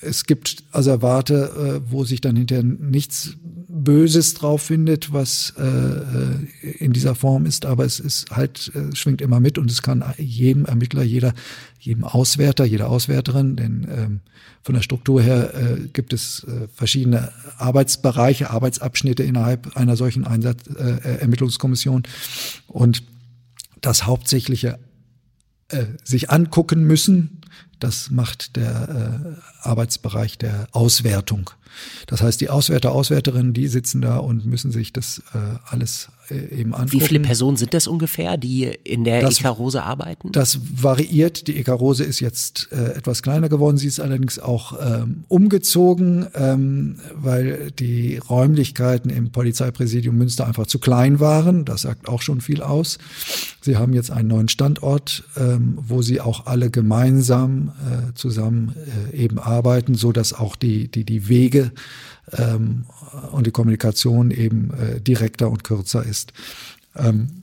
es 0.00 0.24
gibt 0.24 0.64
Asservate, 0.72 1.80
äh, 1.84 1.90
wo 1.90 2.04
sich 2.04 2.20
dann 2.20 2.36
hinterher 2.36 2.64
nichts 2.64 3.36
Böses 3.68 4.34
drauf 4.34 4.62
findet, 4.62 5.12
was 5.12 5.54
äh, 5.58 5.62
äh, 5.62 6.70
in 6.78 6.92
dieser 6.92 7.14
Form 7.14 7.46
ist, 7.46 7.64
aber 7.64 7.84
es 7.84 8.00
ist 8.00 8.30
halt, 8.30 8.72
äh, 8.74 8.94
schwingt 8.94 9.20
immer 9.20 9.40
mit 9.40 9.58
und 9.58 9.70
es 9.70 9.82
kann 9.82 10.04
jedem 10.18 10.64
Ermittler, 10.64 11.02
jeder, 11.02 11.34
jedem 11.78 12.04
Auswärter, 12.04 12.64
jeder 12.64 12.90
Auswärterin, 12.90 13.56
denn 13.56 13.86
ähm, 13.90 14.20
von 14.62 14.74
der 14.74 14.82
Struktur 14.82 15.22
her 15.22 15.54
äh, 15.54 15.88
gibt 15.92 16.12
es 16.12 16.44
äh, 16.44 16.68
verschiedene 16.74 17.32
Arbeitsbereiche, 17.58 18.50
Arbeitsabschnitte 18.50 19.22
innerhalb 19.22 19.76
einer 19.76 19.96
solchen 19.96 20.24
Einsatz, 20.24 20.66
äh, 20.66 21.20
Ermittlungskommission 21.20 22.02
und 22.66 23.02
das 23.80 24.04
hauptsächliche 24.04 24.78
äh, 25.68 25.86
sich 26.04 26.30
angucken 26.30 26.84
müssen, 26.84 27.39
das 27.80 28.10
macht 28.10 28.56
der 28.56 28.88
äh, 29.64 29.68
Arbeitsbereich 29.68 30.38
der 30.38 30.68
Auswertung. 30.72 31.50
Das 32.06 32.22
heißt, 32.22 32.40
die 32.40 32.50
Auswärter, 32.50 32.92
Auswärterinnen, 32.92 33.52
die 33.52 33.68
sitzen 33.68 34.00
da 34.00 34.18
und 34.18 34.46
müssen 34.46 34.70
sich 34.70 34.92
das 34.92 35.22
äh, 35.34 35.38
alles 35.66 36.08
äh, 36.30 36.60
eben 36.60 36.74
angucken. 36.74 36.92
Wie 36.92 37.00
viele 37.00 37.20
Personen 37.20 37.56
sind 37.56 37.74
das 37.74 37.86
ungefähr, 37.86 38.36
die 38.36 38.64
in 38.84 39.04
der 39.04 39.20
das, 39.20 39.40
Ekarose 39.40 39.82
arbeiten? 39.82 40.32
Das 40.32 40.60
variiert. 40.74 41.48
Die 41.48 41.56
Ekarose 41.58 42.04
ist 42.04 42.20
jetzt 42.20 42.68
äh, 42.72 42.92
etwas 42.92 43.22
kleiner 43.22 43.48
geworden. 43.48 43.76
Sie 43.76 43.88
ist 43.88 44.00
allerdings 44.00 44.38
auch 44.38 44.78
ähm, 44.80 45.24
umgezogen, 45.28 46.26
ähm, 46.34 46.96
weil 47.14 47.70
die 47.72 48.16
Räumlichkeiten 48.18 49.10
im 49.10 49.30
Polizeipräsidium 49.30 50.16
Münster 50.16 50.46
einfach 50.46 50.66
zu 50.66 50.78
klein 50.78 51.20
waren. 51.20 51.64
Das 51.64 51.82
sagt 51.82 52.08
auch 52.08 52.22
schon 52.22 52.40
viel 52.40 52.62
aus. 52.62 52.98
Sie 53.60 53.76
haben 53.76 53.92
jetzt 53.92 54.10
einen 54.10 54.28
neuen 54.28 54.48
Standort, 54.48 55.24
ähm, 55.36 55.78
wo 55.80 56.02
sie 56.02 56.20
auch 56.20 56.46
alle 56.46 56.70
gemeinsam 56.70 57.68
äh, 57.68 58.14
zusammen 58.14 58.74
äh, 59.12 59.16
eben 59.16 59.38
arbeiten, 59.38 59.94
so 59.94 60.12
dass 60.12 60.32
auch 60.32 60.56
die, 60.56 60.88
die, 60.88 61.04
die 61.04 61.28
Wege 61.28 61.59
ähm, 62.32 62.86
und 63.32 63.46
die 63.46 63.50
Kommunikation 63.50 64.30
eben 64.30 64.72
äh, 64.74 65.00
direkter 65.00 65.50
und 65.50 65.64
kürzer 65.64 66.04
ist. 66.04 66.32
Ähm, 66.96 67.42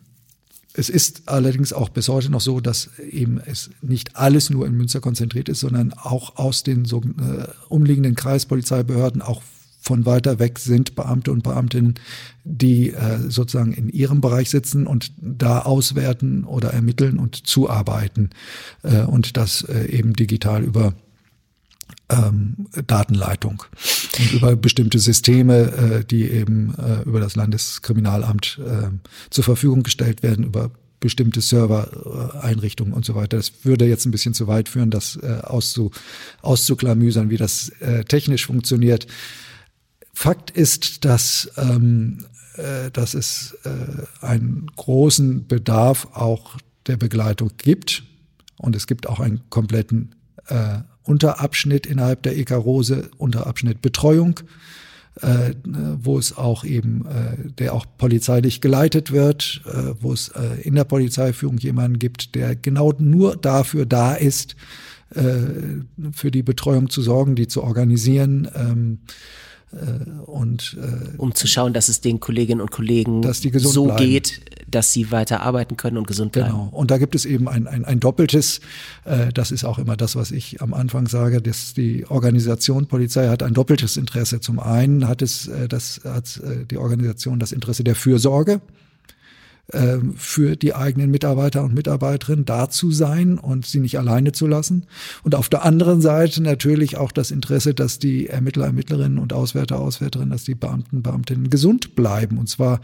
es 0.74 0.90
ist 0.90 1.24
allerdings 1.26 1.74
auch 1.74 1.90
bis 1.90 2.08
heute 2.08 2.30
noch 2.30 2.42
so, 2.42 2.60
dass 2.60 2.92
eben 3.00 3.42
es 3.44 3.72
nicht 3.82 4.16
alles 4.16 4.52
nur 4.52 4.68
in 4.68 4.78
Münster 4.78 5.00
konzentriert 5.00 5.50
ist, 5.50 5.62
sondern 5.62 5.92
auch 5.94 6.38
aus 6.38 6.62
den 6.62 6.86
so, 6.86 7.02
äh, 7.02 7.48
umliegenden 7.68 8.14
Kreispolizeibehörden 8.16 9.24
auch 9.24 9.42
von 9.88 10.06
weiter 10.06 10.38
weg 10.38 10.60
sind 10.60 10.96
Beamte 10.96 11.32
und 11.32 11.44
Beamtinnen, 11.44 11.96
die 12.44 12.92
äh, 12.92 13.30
sozusagen 13.30 13.72
in 13.72 13.90
ihrem 13.90 14.22
Bereich 14.22 14.50
sitzen 14.50 14.86
und 14.86 15.14
da 15.18 15.62
auswerten 15.62 16.44
oder 16.44 16.74
ermitteln 16.74 17.18
und 17.18 17.48
zuarbeiten 17.48 18.30
äh, 18.84 19.04
und 19.04 19.38
das 19.38 19.64
äh, 19.64 19.86
eben 19.86 20.14
digital 20.14 20.64
über 20.64 20.94
ähm, 22.10 22.68
Datenleitung 22.86 23.64
und 24.18 24.34
über 24.34 24.56
bestimmte 24.56 25.00
Systeme, 25.00 26.02
äh, 26.02 26.06
die 26.06 26.30
eben 26.30 26.74
äh, 26.76 27.02
über 27.04 27.20
das 27.20 27.36
Landeskriminalamt 27.36 28.60
äh, 28.66 28.90
zur 29.30 29.44
Verfügung 29.44 29.84
gestellt 29.84 30.24
werden, 30.24 30.46
über 30.46 30.72
bestimmte 31.00 31.42
Server-Einrichtungen 31.42 32.94
und 32.94 33.06
so 33.06 33.14
weiter. 33.14 33.38
Das 33.38 33.64
würde 33.64 33.86
jetzt 33.86 34.06
ein 34.06 34.12
bisschen 34.12 34.34
zu 34.34 34.48
weit 34.48 34.70
führen, 34.70 34.90
das 34.90 35.18
äh, 35.18 35.42
auszu, 35.44 35.92
auszuklamüsern, 36.42 37.30
wie 37.30 37.38
das 37.38 37.70
äh, 37.82 38.04
technisch 38.04 38.46
funktioniert. 38.48 39.06
Fakt 40.14 40.50
ist, 40.50 41.06
dass, 41.06 41.52
ähm, 41.58 42.26
äh, 42.56 42.90
dass 42.92 43.14
es 43.14 43.56
äh, 43.64 44.26
einen 44.26 44.68
großen 44.76 45.46
Bedarf 45.46 46.08
auch 46.14 46.58
der 46.88 46.98
Begleitung 46.98 47.52
gibt 47.58 48.04
und 48.58 48.76
es 48.76 48.88
gibt 48.88 49.08
auch 49.08 49.20
einen 49.20 49.42
kompletten 49.50 50.16
äh, 50.48 50.80
Unterabschnitt 51.08 51.86
innerhalb 51.86 52.24
der 52.24 52.38
EK-Rose, 52.38 53.10
Unterabschnitt 53.18 53.82
Betreuung, 53.82 54.40
äh, 55.22 55.54
wo 56.00 56.20
es 56.20 56.38
auch 56.38 56.64
eben, 56.64 57.06
äh, 57.06 57.52
der 57.58 57.74
auch 57.74 57.86
polizeilich 57.98 58.62
geleitet 58.62 59.12
wird, 59.12 59.62
äh, 59.66 59.94
wo 60.00 60.14
es 60.14 60.30
äh, 60.30 60.62
in 60.62 60.76
der 60.76 60.84
Polizeiführung 60.84 61.58
jemanden 61.58 62.00
gibt, 62.00 62.36
der 62.36 62.56
genau 62.56 62.94
nur 63.00 63.36
dafür 63.36 63.86
da 63.86 64.14
ist, 64.14 64.56
äh, 65.16 65.24
für 66.12 66.32
die 66.32 66.44
Betreuung 66.44 66.90
zu 66.90 67.02
sorgen, 67.02 67.36
die 67.36 67.48
zu 67.48 67.64
organisieren. 67.64 68.50
Ähm, 68.56 69.00
äh, 69.06 69.47
und 70.26 70.78
äh, 70.82 71.18
um 71.18 71.36
zu 71.36 71.46
schauen, 71.46 71.74
dass 71.74 71.90
es 71.90 72.00
den 72.00 72.22
Kolleginnen 72.22 72.62
und 72.62 72.72
Kollegen 72.72 73.22
so 73.34 73.86
bleiben. 73.86 73.98
geht, 73.98 74.42
dass 74.68 74.94
sie 74.94 75.12
weiter 75.12 75.42
arbeiten 75.42 75.76
können 75.76 75.98
und 75.98 76.08
gesund 76.08 76.32
bleiben. 76.32 76.52
Genau. 76.52 76.70
Und 76.72 76.90
da 76.90 76.98
gibt 76.98 77.16
es 77.16 77.26
eben 77.26 77.50
ein, 77.50 77.68
ein, 77.68 77.84
ein 77.84 78.00
doppeltes, 78.00 78.62
äh, 79.04 79.32
das 79.34 79.52
ist 79.52 79.66
auch 79.66 79.78
immer 79.78 79.98
das, 79.98 80.16
was 80.16 80.32
ich 80.32 80.62
am 80.62 80.74
Anfang 80.74 81.08
sage, 81.08 81.42
dass 81.42 81.74
die 81.74 82.06
Organisation 82.08 82.88
Polizei 82.88 83.28
hat 83.28 83.44
ein 83.44 83.54
doppeltes 83.54 83.98
Interesse. 83.98 84.40
Zum 84.40 84.60
einen 84.60 85.08
hat 85.08 85.22
es 85.22 85.48
äh, 85.48 85.68
das 85.68 86.02
hat 86.06 86.38
äh, 86.38 86.66
die 86.66 86.78
Organisation 86.78 87.40
das 87.40 87.52
Interesse 87.52 87.84
der 87.84 87.96
Fürsorge 87.96 88.62
ähm, 89.74 90.14
für 90.16 90.56
die 90.56 90.74
eigenen 90.74 91.12
Mitarbeiter 91.12 91.64
und 91.64 91.74
Mitarbeiterinnen 91.74 92.46
da 92.46 92.70
zu 92.70 92.92
sein 92.92 93.38
und 93.38 93.66
sie 93.66 93.80
nicht 93.82 94.00
alleine 94.00 94.32
zu 94.32 94.48
lassen. 94.48 94.86
Und 95.24 95.36
auf 95.36 95.50
der 95.50 95.66
anderen 95.66 96.00
Seite 96.00 96.42
natürlich 96.42 96.96
auch 96.96 97.12
das 97.12 97.32
Interesse, 97.32 97.74
dass 97.74 98.00
die 98.00 98.28
Ermittler, 98.28 98.68
Ermittlerinnen 98.68 99.18
und 99.18 99.34
Auswärter, 99.34 99.80
Auswärterinnen, 99.80 100.32
dass 100.32 100.46
die 100.46 100.56
Beamten, 100.56 101.04
Beamtinnen 101.04 101.50
gesund 101.50 101.96
bleiben. 101.96 102.38
Und 102.38 102.48
zwar 102.48 102.80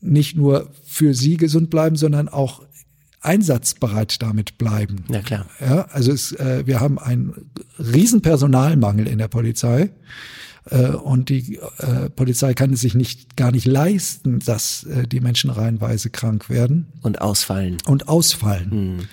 nicht 0.00 0.36
nur 0.36 0.70
für 0.84 1.14
sie 1.14 1.36
gesund 1.36 1.70
bleiben, 1.70 1.94
sondern 1.94 2.28
auch 2.28 2.62
einsatzbereit 3.20 4.22
damit 4.22 4.58
bleiben. 4.58 5.04
Na 5.08 5.20
klar. 5.20 5.46
Ja, 5.60 5.86
also 5.92 6.12
es, 6.12 6.32
äh, 6.32 6.66
wir 6.66 6.80
haben 6.80 6.98
einen 6.98 7.50
riesen 7.78 8.22
Personalmangel 8.22 9.06
in 9.06 9.18
der 9.18 9.28
Polizei. 9.28 9.90
Äh, 10.70 10.90
und 10.90 11.28
die 11.28 11.58
äh, 11.78 12.10
Polizei 12.10 12.54
kann 12.54 12.72
es 12.72 12.80
sich 12.80 12.94
nicht 12.94 13.36
gar 13.36 13.52
nicht 13.52 13.66
leisten, 13.66 14.40
dass 14.40 14.84
äh, 14.84 15.06
die 15.06 15.20
Menschen 15.20 15.50
reihenweise 15.50 16.10
krank 16.10 16.50
werden. 16.50 16.86
Und 17.02 17.20
ausfallen. 17.20 17.78
Und 17.86 18.08
ausfallen. 18.08 18.98
Mhm. 18.98 19.08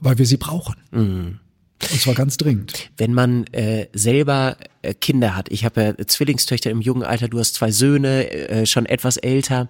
Weil 0.00 0.18
wir 0.18 0.26
sie 0.26 0.36
brauchen. 0.36 0.76
Mhm. 0.90 1.38
Und 1.78 2.00
zwar 2.00 2.14
ganz 2.14 2.36
dringend. 2.36 2.90
Wenn 2.96 3.12
man 3.12 3.46
äh, 3.48 3.86
selber 3.92 4.56
äh, 4.82 4.94
Kinder 4.94 5.36
hat, 5.36 5.50
ich 5.50 5.64
habe 5.64 5.82
ja 5.98 6.06
Zwillingstöchter 6.06 6.70
im 6.70 6.80
jungen 6.80 7.02
Alter, 7.02 7.28
du 7.28 7.38
hast 7.38 7.54
zwei 7.54 7.70
Söhne, 7.70 8.30
äh, 8.30 8.66
schon 8.66 8.86
etwas 8.86 9.18
älter. 9.18 9.68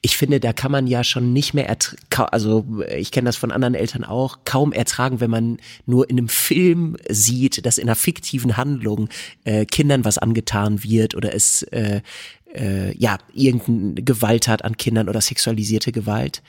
Ich 0.00 0.16
finde, 0.16 0.40
da 0.40 0.52
kann 0.52 0.72
man 0.72 0.86
ja 0.86 1.04
schon 1.04 1.32
nicht 1.32 1.52
mehr, 1.52 1.76
also 2.30 2.66
ich 2.96 3.10
kenne 3.10 3.26
das 3.26 3.36
von 3.36 3.52
anderen 3.52 3.74
Eltern 3.74 4.02
auch, 4.02 4.38
kaum 4.44 4.72
ertragen, 4.72 5.20
wenn 5.20 5.30
man 5.30 5.58
nur 5.84 6.08
in 6.08 6.18
einem 6.18 6.28
Film 6.28 6.96
sieht, 7.08 7.64
dass 7.66 7.78
in 7.78 7.88
einer 7.88 7.96
fiktiven 7.96 8.56
Handlung 8.56 9.08
äh, 9.44 9.66
Kindern 9.66 10.04
was 10.04 10.18
angetan 10.18 10.82
wird 10.82 11.14
oder 11.14 11.34
es 11.34 11.62
äh, 11.64 12.00
äh, 12.54 12.96
ja 12.96 13.18
irgendeine 13.34 14.02
Gewalt 14.02 14.48
hat 14.48 14.64
an 14.64 14.78
Kindern 14.78 15.08
oder 15.08 15.20
sexualisierte 15.20 15.92
Gewalt. 15.92 16.42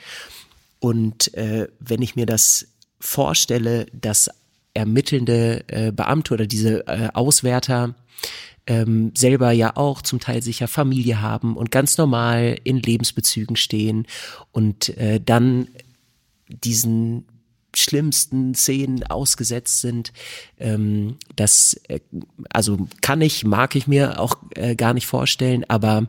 Und 0.80 1.32
äh, 1.34 1.68
wenn 1.78 2.02
ich 2.02 2.16
mir 2.16 2.26
das 2.26 2.66
vorstelle, 3.00 3.86
dass 3.92 4.30
ermittelnde 4.74 5.64
äh, 5.68 5.92
Beamte 5.92 6.34
oder 6.34 6.46
diese 6.46 6.86
äh, 6.86 7.08
Auswärter 7.14 7.94
ähm, 8.66 9.12
selber 9.16 9.52
ja 9.52 9.76
auch 9.76 10.02
zum 10.02 10.20
Teil 10.20 10.42
sicher 10.42 10.68
Familie 10.68 11.20
haben 11.20 11.56
und 11.56 11.70
ganz 11.70 11.98
normal 11.98 12.58
in 12.64 12.78
Lebensbezügen 12.78 13.56
stehen 13.56 14.06
und 14.52 14.96
äh, 14.96 15.20
dann 15.24 15.68
diesen 16.48 17.26
schlimmsten 17.76 18.54
Szenen 18.54 19.04
ausgesetzt 19.04 19.80
sind. 19.80 20.12
Ähm, 20.58 21.16
das 21.36 21.80
äh, 21.88 22.00
also 22.50 22.86
kann 23.00 23.20
ich, 23.20 23.44
mag 23.44 23.74
ich 23.74 23.86
mir 23.86 24.20
auch 24.20 24.36
äh, 24.54 24.76
gar 24.76 24.94
nicht 24.94 25.06
vorstellen, 25.06 25.64
aber 25.68 26.08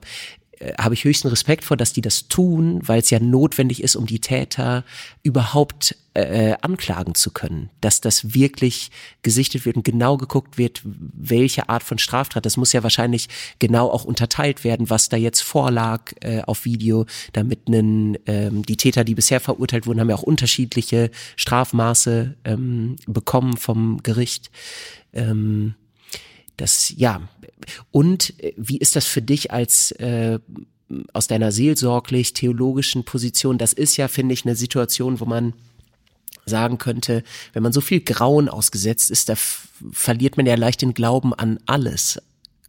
äh, 0.66 0.74
habe 0.80 0.94
ich 0.94 1.04
höchsten 1.04 1.28
Respekt 1.28 1.64
vor, 1.64 1.78
dass 1.78 1.94
die 1.94 2.02
das 2.02 2.28
tun, 2.28 2.80
weil 2.84 3.00
es 3.00 3.10
ja 3.10 3.20
notwendig 3.20 3.84
ist, 3.84 3.96
um 3.96 4.06
die 4.06 4.20
Täter 4.20 4.84
überhaupt 5.24 5.96
äh, 6.14 6.56
anklagen 6.62 7.14
zu 7.16 7.32
können. 7.32 7.70
Dass 7.82 8.02
das 8.02 8.34
wirklich 8.34 8.92
gesichtet 9.22 9.66
wird 9.66 9.76
und 9.76 9.84
genau 9.84 10.18
geguckt 10.18 10.58
wird, 10.58 10.82
welche 10.84 11.70
Art 11.70 11.84
von 11.84 11.98
Straftat. 11.98 12.46
Das 12.46 12.58
muss 12.58 12.74
ja 12.74 12.84
wahrscheinlich 12.84 13.28
genau 13.60 13.90
auch 13.90 14.06
unterteilt 14.06 14.64
werden, 14.64 14.90
was 14.90 15.10
da 15.10 15.18
jetzt 15.18 15.42
vorlag 15.42 16.14
äh, 16.22 16.42
auf 16.42 16.66
Video, 16.66 17.06
damit 17.34 17.68
einen, 17.68 18.18
ähm, 18.26 18.66
die 18.66 18.78
Täter, 18.78 19.04
die 19.04 19.16
bisher 19.16 19.40
verurteilt 19.40 19.88
wurden, 19.88 20.00
haben 20.00 20.10
ja 20.10 20.16
auch 20.16 20.24
unterschiedliche 20.24 21.12
Strafmaße 21.36 22.36
ähm, 22.46 22.96
bekommen 23.08 23.58
vom 23.58 24.02
Gericht. 24.02 24.52
Ähm, 25.14 25.76
das, 26.58 26.94
ja. 26.96 27.22
Und 27.92 28.40
äh, 28.42 28.54
wie 28.58 28.78
ist 28.78 28.96
das 28.96 29.06
für 29.06 29.22
dich 29.22 29.52
als 29.52 29.92
äh, 29.94 30.40
aus 31.14 31.28
deiner 31.28 31.52
seelsorglich-theologischen 31.52 33.04
Position? 33.06 33.58
Das 33.58 33.74
ist 33.74 33.98
ja, 33.98 34.08
finde 34.08 34.34
ich, 34.34 34.46
eine 34.46 34.56
Situation, 34.56 35.20
wo 35.20 35.26
man 35.26 35.54
sagen 36.46 36.78
könnte, 36.78 37.24
wenn 37.54 37.64
man 37.64 37.74
so 37.74 37.82
viel 37.82 38.02
Grauen 38.02 38.50
ausgesetzt 38.50 39.10
ist, 39.12 39.30
da 39.30 39.36
verliert 39.36 40.38
man 40.38 40.46
ja 40.46 40.56
leicht 40.56 40.82
den 40.82 40.94
Glauben 40.94 41.34
an 41.34 41.60
alles, 41.66 42.22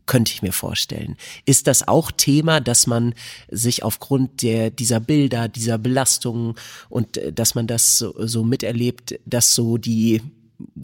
könnte 0.07 0.33
ich 0.33 0.43
mir 0.43 0.53
vorstellen. 0.53 1.17
Ist 1.45 1.67
das 1.67 1.87
auch 1.87 2.11
Thema, 2.11 2.61
dass 2.61 2.87
man 2.87 3.15
sich 3.51 3.83
aufgrund 3.83 4.43
der, 4.43 4.71
dieser 4.71 5.01
Bilder, 5.01 5.49
dieser 5.49 5.79
Belastungen 5.79 6.55
und 6.89 7.17
äh, 7.19 7.33
dass 7.33 7.55
man 7.55 7.67
das 7.67 7.99
so, 7.99 8.15
so 8.27 8.45
miterlebt, 8.45 9.19
dass 9.27 9.55
so 9.55 9.77
die 9.77 10.23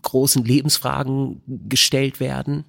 großen 0.02 0.44
Lebensfragen 0.44 1.40
gestellt 1.68 2.20
werden? 2.20 2.64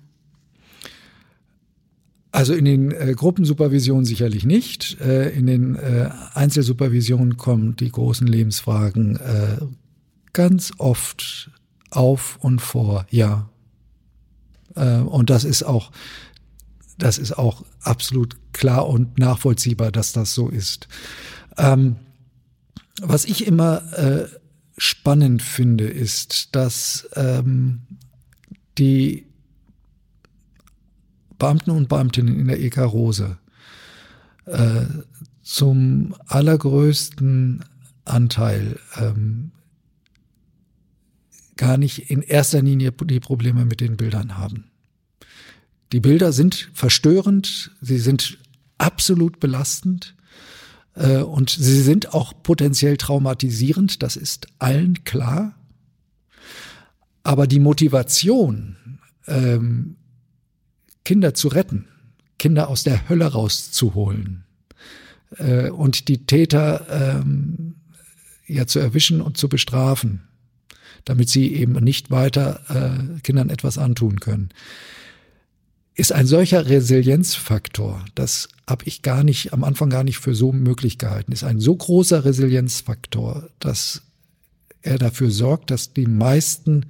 Also 2.34 2.56
in 2.56 2.66
den 2.66 2.92
äh, 2.92 3.14
Gruppensupervisionen 3.16 4.06
sicherlich 4.06 4.44
nicht. 4.44 5.00
Äh, 5.00 5.30
in 5.30 5.46
den 5.46 5.76
äh, 5.76 6.10
Einzelsupervisionen 6.34 7.38
kommen 7.38 7.76
die 7.76 7.92
großen 7.92 8.26
Lebensfragen 8.26 9.18
äh, 9.18 9.58
ganz 10.34 10.72
oft 10.80 11.52
auf 11.92 12.40
und 12.42 12.60
vor, 12.60 13.06
ja. 13.12 13.52
Äh, 14.76 14.98
und 15.02 15.30
das 15.30 15.44
ist 15.44 15.62
auch, 15.62 15.92
das 16.98 17.20
ist 17.20 17.38
auch 17.38 17.64
absolut 17.82 18.36
klar 18.52 18.88
und 18.88 19.20
nachvollziehbar, 19.20 19.92
dass 19.92 20.12
das 20.12 20.34
so 20.34 20.50
ist. 20.50 20.88
Ähm, 21.60 21.98
was 23.00 23.26
ich 23.26 23.46
immer 23.46 23.94
äh, 23.94 24.28
spannend 24.80 25.44
finde, 25.44 25.86
ist, 25.86 26.56
dass 26.56 27.08
ähm, 27.16 27.84
die 28.80 29.28
Beamten 31.44 31.72
und 31.72 31.90
Beamtinnen 31.90 32.40
in 32.40 32.48
der 32.48 32.62
EK 32.62 32.78
Rose 32.78 33.38
äh, 34.46 34.86
zum 35.42 36.16
allergrößten 36.28 37.66
Anteil 38.06 38.80
ähm, 38.96 39.52
gar 41.58 41.76
nicht 41.76 42.10
in 42.10 42.22
erster 42.22 42.62
Linie 42.62 42.94
die 42.94 43.20
Probleme 43.20 43.66
mit 43.66 43.82
den 43.82 43.98
Bildern 43.98 44.38
haben. 44.38 44.72
Die 45.92 46.00
Bilder 46.00 46.32
sind 46.32 46.72
verstörend, 46.74 47.72
sie 47.82 48.00
sind 48.00 48.38
absolut 48.78 49.42
belastend 49.42 50.16
äh, 50.96 51.18
und 51.18 51.50
sie 51.50 51.82
sind 51.82 52.14
auch 52.14 52.32
potenziell 52.42 52.96
traumatisierend, 52.96 54.02
das 54.02 54.16
ist 54.16 54.48
allen 54.60 55.04
klar. 55.04 55.56
Aber 57.24 57.48
die 57.48 57.60
Motivation, 57.60 58.78
ähm, 59.28 59.98
Kinder 61.06 61.34
zu 61.34 61.48
retten, 61.50 61.88
Kinder 62.40 62.70
aus 62.70 62.84
der 62.84 63.10
Hölle 63.10 63.26
rauszuholen 63.26 64.46
äh, 65.38 65.70
und 65.70 66.08
die 66.08 66.26
Täter 66.26 67.22
ähm, 67.22 67.76
ja 68.48 68.68
zu 68.68 68.80
erwischen 68.80 69.22
und 69.22 69.38
zu 69.38 69.50
bestrafen, 69.50 70.24
damit 71.06 71.30
sie 71.30 71.54
eben 71.54 71.74
nicht 71.74 72.12
weiter 72.12 72.62
äh, 72.70 73.20
Kindern 73.22 73.50
etwas 73.50 73.78
antun 73.78 74.20
können, 74.20 74.50
ist 75.96 76.12
ein 76.12 76.26
solcher 76.26 76.68
Resilienzfaktor, 76.68 78.04
das 78.16 78.50
habe 78.68 78.86
ich 78.86 79.04
gar 79.04 79.24
nicht 79.24 79.54
am 79.54 79.64
Anfang 79.64 79.90
gar 79.90 80.04
nicht 80.04 80.18
für 80.18 80.34
so 80.34 80.52
möglich 80.52 80.98
gehalten, 80.98 81.32
ist 81.32 81.44
ein 81.44 81.60
so 81.60 81.76
großer 81.76 82.26
Resilienzfaktor, 82.26 83.50
dass 83.60 84.02
er 84.82 84.98
dafür 84.98 85.30
sorgt, 85.30 85.72
dass 85.72 85.94
die 85.94 86.08
meisten 86.08 86.88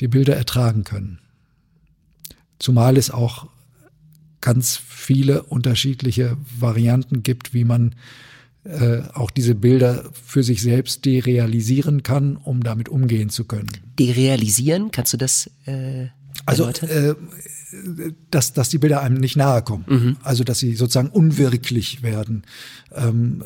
die 0.00 0.08
Bilder 0.08 0.36
ertragen 0.36 0.84
können. 0.84 1.20
Zumal 2.62 2.96
es 2.96 3.10
auch 3.10 3.48
ganz 4.40 4.76
viele 4.76 5.42
unterschiedliche 5.42 6.36
Varianten 6.60 7.24
gibt, 7.24 7.54
wie 7.54 7.64
man 7.64 7.96
äh, 8.62 9.00
auch 9.14 9.32
diese 9.32 9.56
Bilder 9.56 10.04
für 10.12 10.44
sich 10.44 10.62
selbst 10.62 11.04
derealisieren 11.04 12.04
kann, 12.04 12.36
um 12.36 12.62
damit 12.62 12.88
umgehen 12.88 13.30
zu 13.30 13.46
können. 13.46 13.66
Derealisieren, 13.98 14.92
kannst 14.92 15.12
du 15.12 15.16
das 15.16 15.50
äh, 15.66 16.06
also 16.46 16.68
äh, 16.68 17.14
dass, 18.30 18.52
dass 18.52 18.68
die 18.68 18.78
Bilder 18.78 19.02
einem 19.02 19.16
nicht 19.16 19.34
nahe 19.34 19.62
kommen, 19.62 19.84
mhm. 19.88 20.16
also 20.22 20.44
dass 20.44 20.60
sie 20.60 20.76
sozusagen 20.76 21.10
unwirklich 21.10 22.04
werden. 22.04 22.44
Ähm, 22.94 23.42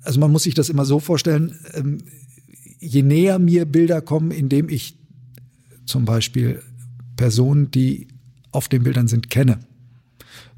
also 0.00 0.20
man 0.20 0.32
muss 0.32 0.44
sich 0.44 0.54
das 0.54 0.70
immer 0.70 0.86
so 0.86 1.00
vorstellen, 1.00 1.58
ähm, 1.74 1.98
je 2.80 3.02
näher 3.02 3.38
mir 3.38 3.66
Bilder 3.66 4.00
kommen, 4.00 4.30
indem 4.30 4.70
ich 4.70 4.96
zum 5.84 6.06
Beispiel 6.06 6.62
Personen, 7.16 7.70
die 7.70 8.08
auf 8.52 8.68
den 8.68 8.84
Bildern 8.84 9.08
sind, 9.08 9.30
kenne. 9.30 9.60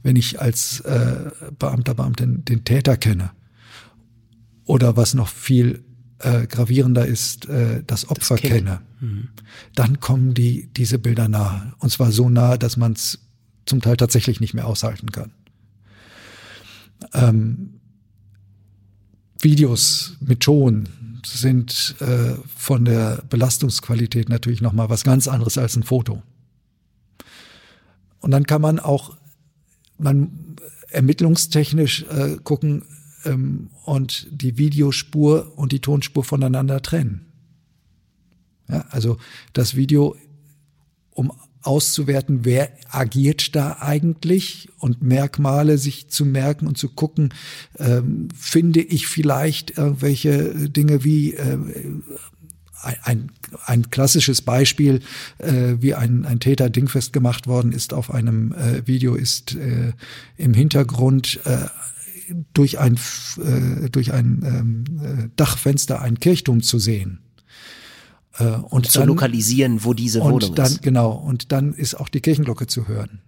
Wenn 0.02 0.16
ich 0.16 0.40
als 0.40 0.80
äh, 0.80 1.30
Beamter, 1.58 1.94
Beamtin 1.94 2.44
den 2.44 2.64
Täter 2.64 2.96
kenne. 2.96 3.30
Oder 4.64 4.96
was 4.96 5.14
noch 5.14 5.28
viel 5.28 5.84
äh, 6.18 6.46
gravierender 6.46 7.06
ist, 7.06 7.48
äh, 7.48 7.82
das 7.86 8.08
Opfer 8.08 8.36
das 8.36 8.42
kenne. 8.42 8.80
Mhm. 9.00 9.28
Dann 9.74 10.00
kommen 10.00 10.34
die 10.34 10.68
diese 10.76 10.98
Bilder 10.98 11.28
nahe. 11.28 11.74
Und 11.78 11.90
zwar 11.90 12.12
so 12.12 12.28
nahe, 12.28 12.58
dass 12.58 12.76
man 12.76 12.92
es 12.92 13.18
zum 13.64 13.80
Teil 13.80 13.96
tatsächlich 13.96 14.40
nicht 14.40 14.54
mehr 14.54 14.66
aushalten 14.66 15.10
kann. 15.10 15.32
Ähm, 17.12 17.80
Videos 19.40 20.16
mit 20.20 20.40
Ton 20.40 20.88
sind 21.24 21.96
äh, 22.00 22.34
von 22.56 22.84
der 22.84 23.22
Belastungsqualität 23.28 24.28
natürlich 24.28 24.60
noch 24.60 24.72
mal 24.72 24.88
was 24.88 25.04
ganz 25.04 25.28
anderes 25.28 25.58
als 25.58 25.76
ein 25.76 25.82
Foto. 25.82 26.22
Und 28.26 28.32
dann 28.32 28.44
kann 28.44 28.60
man 28.60 28.80
auch 28.80 29.16
man 29.98 30.56
ermittlungstechnisch 30.90 32.06
äh, 32.10 32.38
gucken 32.42 32.82
ähm, 33.24 33.70
und 33.84 34.26
die 34.32 34.58
Videospur 34.58 35.52
und 35.54 35.70
die 35.70 35.78
Tonspur 35.78 36.24
voneinander 36.24 36.82
trennen. 36.82 37.26
Ja, 38.68 38.84
also 38.90 39.18
das 39.52 39.76
Video, 39.76 40.16
um 41.10 41.30
auszuwerten, 41.62 42.44
wer 42.44 42.72
agiert 42.88 43.54
da 43.54 43.76
eigentlich 43.78 44.70
und 44.80 45.02
Merkmale 45.02 45.78
sich 45.78 46.08
zu 46.08 46.24
merken 46.24 46.66
und 46.66 46.76
zu 46.76 46.88
gucken, 46.88 47.32
ähm, 47.78 48.26
finde 48.34 48.80
ich 48.80 49.06
vielleicht 49.06 49.78
irgendwelche 49.78 50.68
Dinge 50.68 51.04
wie 51.04 51.34
äh, 51.34 51.58
ein, 52.82 53.30
ein 53.64 53.90
klassisches 53.90 54.42
Beispiel, 54.42 55.00
äh, 55.38 55.74
wie 55.80 55.94
ein, 55.94 56.24
ein 56.24 56.40
Täter 56.40 56.70
dingfest 56.70 57.12
gemacht 57.12 57.46
worden 57.46 57.72
ist 57.72 57.92
auf 57.92 58.12
einem 58.12 58.52
äh, 58.52 58.86
Video, 58.86 59.14
ist 59.14 59.54
äh, 59.54 59.92
im 60.36 60.54
Hintergrund 60.54 61.40
äh, 61.44 61.66
durch 62.54 62.78
ein, 62.78 62.98
äh, 63.38 63.88
durch 63.90 64.12
ein 64.12 64.42
ähm, 64.44 64.84
äh, 65.00 65.28
Dachfenster 65.36 66.02
ein 66.02 66.20
Kirchturm 66.20 66.62
zu 66.62 66.78
sehen. 66.78 67.20
Äh, 68.38 68.44
und 68.44 68.86
dann, 68.86 68.92
zu 68.92 69.04
lokalisieren, 69.04 69.84
wo 69.84 69.94
diese 69.94 70.20
Wohnung 70.20 70.50
und 70.50 70.58
dann, 70.58 70.66
ist. 70.66 70.82
Genau, 70.82 71.12
und 71.12 71.52
dann 71.52 71.72
ist 71.72 71.94
auch 71.94 72.08
die 72.08 72.20
Kirchenglocke 72.20 72.66
zu 72.66 72.88
hören 72.88 73.20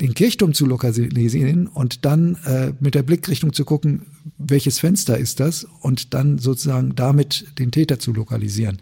den 0.00 0.14
Kirchturm 0.14 0.54
zu 0.54 0.66
lokalisieren 0.66 1.66
und 1.66 2.04
dann 2.04 2.36
äh, 2.44 2.72
mit 2.80 2.94
der 2.94 3.02
Blickrichtung 3.02 3.52
zu 3.52 3.64
gucken, 3.64 4.06
welches 4.38 4.78
Fenster 4.78 5.18
ist 5.18 5.40
das 5.40 5.66
und 5.80 6.14
dann 6.14 6.38
sozusagen 6.38 6.94
damit 6.94 7.58
den 7.58 7.70
Täter 7.70 7.98
zu 7.98 8.12
lokalisieren. 8.12 8.78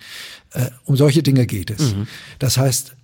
Äh, 0.52 0.70
um 0.84 0.96
solche 0.96 1.22
Dinge 1.22 1.46
geht 1.46 1.70
es. 1.70 1.94
Mhm. 1.94 2.06
Das 2.38 2.56
heißt, 2.56 2.96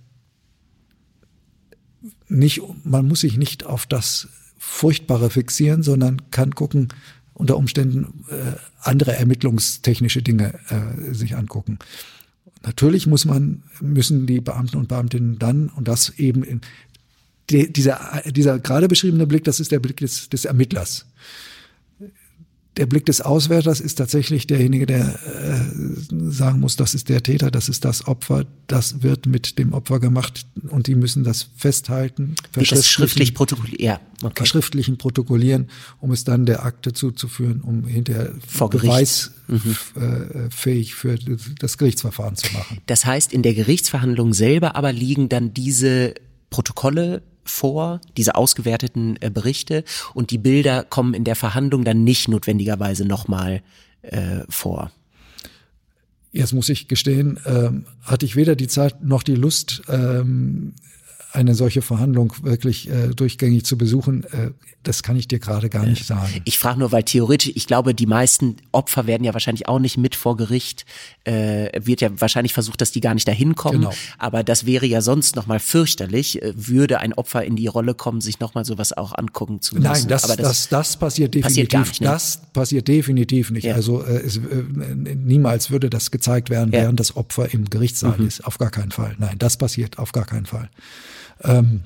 nicht, 2.27 2.61
man 2.83 3.07
muss 3.07 3.21
sich 3.21 3.37
nicht 3.37 3.65
auf 3.65 3.85
das 3.85 4.27
Furchtbare 4.57 5.29
fixieren, 5.29 5.83
sondern 5.83 6.31
kann 6.31 6.55
gucken, 6.55 6.89
unter 7.33 7.57
Umständen 7.57 8.23
äh, 8.29 8.57
andere 8.79 9.15
ermittlungstechnische 9.15 10.21
Dinge 10.21 10.57
äh, 10.69 11.13
sich 11.13 11.35
angucken. 11.35 11.79
Natürlich 12.63 13.05
muss 13.05 13.25
man, 13.25 13.61
müssen 13.79 14.25
die 14.25 14.41
Beamten 14.41 14.77
und 14.77 14.87
Beamtinnen 14.87 15.37
dann, 15.37 15.69
und 15.69 15.87
das 15.87 16.09
eben 16.17 16.43
in, 16.43 16.61
die, 17.49 17.71
dieser, 17.71 18.23
dieser 18.25 18.59
gerade 18.59 18.87
beschriebene 18.87 19.27
Blick, 19.27 19.43
das 19.43 19.59
ist 19.59 19.71
der 19.71 19.79
Blick 19.79 19.97
des, 19.97 20.29
des 20.29 20.45
Ermittlers. 20.45 21.05
Der 22.77 22.87
Blick 22.87 23.05
des 23.05 23.21
Auswärters 23.21 23.79
ist 23.79 23.95
tatsächlich 23.95 24.47
derjenige, 24.47 24.85
der 24.85 25.17
äh, 25.17 26.29
sagen 26.29 26.59
muss, 26.59 26.75
das 26.75 26.93
ist 26.93 27.07
der 27.07 27.23
Täter, 27.23 27.49
das 27.49 27.69
ist 27.69 27.85
das 27.85 28.05
Opfer, 28.05 28.45
das 28.67 29.01
wird 29.01 29.27
mit 29.27 29.57
dem 29.59 29.71
Opfer 29.71 30.01
gemacht 30.01 30.45
und 30.67 30.87
die 30.87 30.95
müssen 30.95 31.23
das 31.23 31.47
festhalten, 31.55 32.35
das 32.51 32.85
schriftlich 32.85 33.33
protokollieren, 33.33 33.79
ja, 33.79 34.01
okay. 34.23 34.33
verschriftlichen, 34.35 34.97
protokollieren, 34.97 35.69
um 36.01 36.11
es 36.11 36.25
dann 36.25 36.45
der 36.45 36.65
Akte 36.65 36.91
zuzuführen, 36.91 37.61
um 37.61 37.85
hinterher 37.85 38.33
Vor 38.45 38.69
beweisfähig 38.69 39.33
mhm. 39.47 39.75
Äh, 40.01 40.83
für 40.83 41.17
das 41.57 41.77
Gerichtsverfahren 41.77 42.35
zu 42.35 42.51
machen. 42.51 42.79
Das 42.87 43.05
heißt, 43.05 43.31
in 43.31 43.41
der 43.41 43.53
Gerichtsverhandlung 43.53 44.33
selber 44.33 44.75
aber 44.75 44.91
liegen 44.91 45.29
dann 45.29 45.53
diese 45.53 46.13
Protokolle 46.49 47.21
vor, 47.45 48.01
diese 48.17 48.35
ausgewerteten 48.35 49.17
äh, 49.21 49.29
Berichte 49.29 49.83
und 50.13 50.31
die 50.31 50.37
Bilder 50.37 50.83
kommen 50.83 51.13
in 51.13 51.23
der 51.23 51.35
Verhandlung 51.35 51.83
dann 51.83 52.03
nicht 52.03 52.27
notwendigerweise 52.27 53.05
nochmal 53.05 53.61
äh, 54.01 54.41
vor. 54.49 54.91
Jetzt 56.31 56.53
muss 56.53 56.67
ich 56.67 56.89
gestehen, 56.89 57.39
ähm, 57.45 57.85
hatte 58.01 58.25
ich 58.25 58.35
weder 58.35 58.55
die 58.55 58.67
Zeit 58.67 59.03
noch 59.03 59.23
die 59.23 59.35
Lust, 59.35 59.83
ähm, 59.87 60.73
eine 61.35 61.53
solche 61.53 61.81
Verhandlung 61.81 62.33
wirklich 62.41 62.89
äh, 62.89 63.09
durchgängig 63.09 63.65
zu 63.65 63.77
besuchen, 63.77 64.23
äh, 64.25 64.51
das 64.83 65.03
kann 65.03 65.15
ich 65.15 65.27
dir 65.27 65.39
gerade 65.39 65.69
gar 65.69 65.85
nicht 65.85 66.05
sagen. 66.05 66.41
Ich 66.45 66.57
frage 66.57 66.79
nur, 66.79 66.91
weil 66.91 67.03
theoretisch, 67.03 67.51
ich 67.55 67.67
glaube, 67.67 67.93
die 67.93 68.05
meisten 68.05 68.57
Opfer 68.71 69.07
werden 69.07 69.23
ja 69.23 69.33
wahrscheinlich 69.33 69.67
auch 69.67 69.79
nicht 69.79 69.97
mit 69.97 70.15
vor 70.15 70.37
Gericht. 70.37 70.85
Äh, 71.25 71.71
wird 71.83 72.01
ja 72.01 72.09
wahrscheinlich 72.21 72.53
versucht, 72.53 72.81
dass 72.81 72.91
die 72.91 73.01
gar 73.01 73.15
nicht 73.15 73.27
dahin 73.27 73.55
kommen. 73.55 73.81
Genau. 73.81 73.93
Aber 74.19 74.43
das 74.43 74.67
wäre 74.67 74.85
ja 74.85 75.01
sonst 75.01 75.35
nochmal 75.35 75.59
fürchterlich, 75.59 76.39
äh, 76.43 76.53
würde 76.55 76.99
ein 76.99 77.13
Opfer 77.13 77.43
in 77.43 77.55
die 77.55 77.65
Rolle 77.65 77.95
kommen, 77.95 78.21
sich 78.21 78.39
nochmal 78.39 78.63
sowas 78.63 78.93
auch 78.93 79.17
angucken 79.17 79.59
zu 79.59 79.73
müssen. 79.73 79.87
Nein, 79.87 80.07
das, 80.07 80.21
das, 80.21 80.37
das, 80.37 80.69
das 80.69 80.97
passiert 80.97 81.33
definitiv. 81.33 81.69
Passiert 81.69 81.87
nicht, 81.87 82.01
ne? 82.01 82.07
Das 82.07 82.41
passiert 82.53 82.87
definitiv 82.87 83.49
nicht. 83.49 83.63
Ja. 83.63 83.73
Also 83.73 84.03
äh, 84.03 84.17
es, 84.17 84.37
äh, 84.37 84.41
niemals 84.41 85.71
würde 85.71 85.89
das 85.89 86.11
gezeigt 86.11 86.51
werden, 86.51 86.71
ja. 86.71 86.81
während 86.81 86.99
das 86.99 87.15
Opfer 87.15 87.51
im 87.51 87.71
Gerichtssaal 87.71 88.19
mhm. 88.19 88.27
ist. 88.27 88.45
Auf 88.45 88.59
gar 88.59 88.69
keinen 88.69 88.91
Fall. 88.91 89.15
Nein, 89.17 89.39
das 89.39 89.57
passiert 89.57 89.97
auf 89.97 90.11
gar 90.11 90.25
keinen 90.25 90.45
Fall. 90.45 90.69
Ähm, 91.43 91.81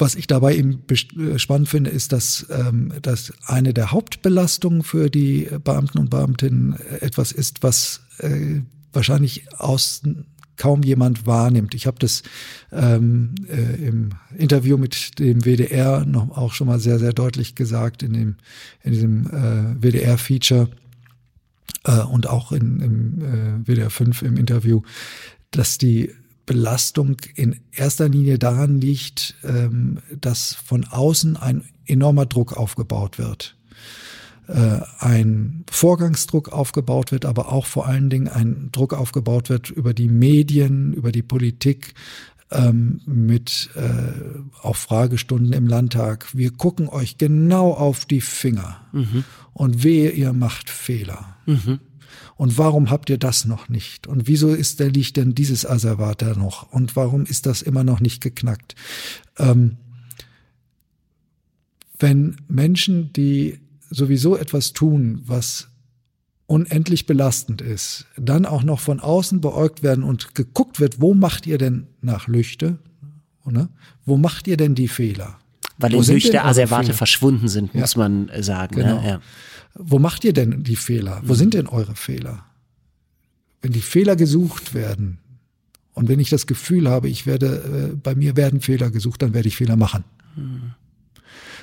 was 0.00 0.14
ich 0.14 0.26
dabei 0.26 0.56
eben 0.56 0.82
äh, 0.90 1.38
spannend 1.38 1.68
finde, 1.68 1.90
ist, 1.90 2.12
dass, 2.12 2.46
ähm, 2.50 2.92
dass 3.02 3.32
eine 3.44 3.74
der 3.74 3.90
Hauptbelastungen 3.90 4.82
für 4.82 5.10
die 5.10 5.48
Beamten 5.64 5.98
und 5.98 6.10
Beamtinnen 6.10 6.76
etwas 7.00 7.32
ist, 7.32 7.62
was 7.62 8.00
äh, 8.18 8.60
wahrscheinlich 8.92 9.44
aus 9.58 10.02
kaum 10.58 10.82
jemand 10.82 11.26
wahrnimmt. 11.26 11.74
Ich 11.74 11.86
habe 11.86 11.98
das 11.98 12.22
ähm, 12.72 13.34
äh, 13.48 13.86
im 13.86 14.10
Interview 14.36 14.76
mit 14.76 15.18
dem 15.18 15.44
WDR 15.44 16.04
noch 16.04 16.36
auch 16.36 16.52
schon 16.52 16.66
mal 16.66 16.80
sehr, 16.80 16.98
sehr 16.98 17.12
deutlich 17.12 17.54
gesagt 17.54 18.02
in 18.02 18.12
dem 18.12 18.36
in 18.82 18.92
diesem 18.92 19.26
äh, 19.26 19.80
WDR-Feature 19.80 20.68
äh, 21.84 22.00
und 22.00 22.28
auch 22.28 22.52
in, 22.52 22.80
im 22.80 23.22
äh, 23.22 23.66
WDR 23.66 23.90
5 23.90 24.22
im 24.22 24.36
Interview, 24.36 24.82
dass 25.52 25.78
die 25.78 26.10
Belastung 26.48 27.16
in 27.34 27.60
erster 27.72 28.08
Linie 28.08 28.38
daran 28.38 28.80
liegt, 28.80 29.34
ähm, 29.44 29.98
dass 30.18 30.54
von 30.54 30.84
außen 30.84 31.36
ein 31.36 31.64
enormer 31.84 32.24
Druck 32.24 32.56
aufgebaut 32.56 33.18
wird. 33.18 33.54
Äh, 34.46 34.80
ein 34.98 35.64
Vorgangsdruck 35.70 36.48
aufgebaut 36.48 37.12
wird, 37.12 37.26
aber 37.26 37.52
auch 37.52 37.66
vor 37.66 37.86
allen 37.86 38.08
Dingen 38.08 38.28
ein 38.28 38.70
Druck 38.72 38.94
aufgebaut 38.94 39.50
wird 39.50 39.68
über 39.68 39.92
die 39.92 40.08
Medien, 40.08 40.94
über 40.94 41.12
die 41.12 41.22
Politik, 41.22 41.92
ähm, 42.50 43.02
mit 43.04 43.68
äh, 43.74 44.62
auf 44.62 44.78
Fragestunden 44.78 45.52
im 45.52 45.66
Landtag. 45.66 46.34
Wir 46.34 46.50
gucken 46.50 46.88
euch 46.88 47.18
genau 47.18 47.72
auf 47.72 48.06
die 48.06 48.22
Finger 48.22 48.80
mhm. 48.92 49.24
und 49.52 49.84
wehe, 49.84 50.12
ihr 50.12 50.32
macht 50.32 50.70
Fehler. 50.70 51.36
Mhm. 51.44 51.80
Und 52.38 52.56
warum 52.56 52.88
habt 52.88 53.10
ihr 53.10 53.18
das 53.18 53.46
noch 53.46 53.68
nicht? 53.68 54.06
Und 54.06 54.28
wieso 54.28 54.54
ist 54.54 54.78
der 54.78 54.90
liegt 54.90 55.16
denn 55.16 55.34
dieses 55.34 55.66
Asservat 55.66 56.22
da 56.22 56.34
noch? 56.34 56.70
Und 56.72 56.94
warum 56.94 57.24
ist 57.26 57.46
das 57.46 57.62
immer 57.62 57.82
noch 57.82 57.98
nicht 57.98 58.22
geknackt? 58.22 58.76
Ähm, 59.38 59.76
wenn 61.98 62.36
Menschen, 62.46 63.12
die 63.12 63.58
sowieso 63.90 64.36
etwas 64.36 64.72
tun, 64.72 65.20
was 65.26 65.66
unendlich 66.46 67.06
belastend 67.06 67.60
ist, 67.60 68.06
dann 68.16 68.46
auch 68.46 68.62
noch 68.62 68.78
von 68.78 69.00
außen 69.00 69.40
beäugt 69.40 69.82
werden 69.82 70.04
und 70.04 70.36
geguckt 70.36 70.78
wird, 70.78 71.00
wo 71.00 71.14
macht 71.14 71.44
ihr 71.48 71.58
denn 71.58 71.88
nach 72.02 72.28
Lüchte? 72.28 72.78
Oder? 73.44 73.68
Wo 74.04 74.16
macht 74.16 74.46
ihr 74.46 74.56
denn 74.56 74.76
die 74.76 74.88
Fehler? 74.88 75.38
Weil 75.78 75.92
in 75.92 76.04
Lüchte 76.04 76.44
Asservate 76.44 76.92
verschwunden 76.92 77.48
sind, 77.48 77.74
muss 77.74 77.94
ja. 77.94 77.98
man 77.98 78.30
sagen. 78.42 78.76
Ne? 78.76 78.84
Genau. 78.84 79.00
Ne? 79.00 79.08
Ja. 79.08 79.20
Wo 79.78 79.98
macht 79.98 80.24
ihr 80.24 80.32
denn 80.32 80.64
die 80.64 80.76
Fehler? 80.76 81.22
Wo 81.24 81.34
sind 81.34 81.54
denn 81.54 81.66
eure 81.66 81.94
Fehler? 81.94 82.44
Wenn 83.62 83.72
die 83.72 83.80
Fehler 83.80 84.16
gesucht 84.16 84.74
werden 84.74 85.18
und 85.94 86.08
wenn 86.08 86.20
ich 86.20 86.30
das 86.30 86.46
Gefühl 86.46 86.88
habe, 86.88 87.08
ich 87.08 87.26
werde, 87.26 87.90
äh, 87.92 87.96
bei 87.96 88.14
mir 88.14 88.36
werden 88.36 88.60
Fehler 88.60 88.90
gesucht, 88.90 89.22
dann 89.22 89.34
werde 89.34 89.48
ich 89.48 89.56
Fehler 89.56 89.76
machen. 89.76 90.04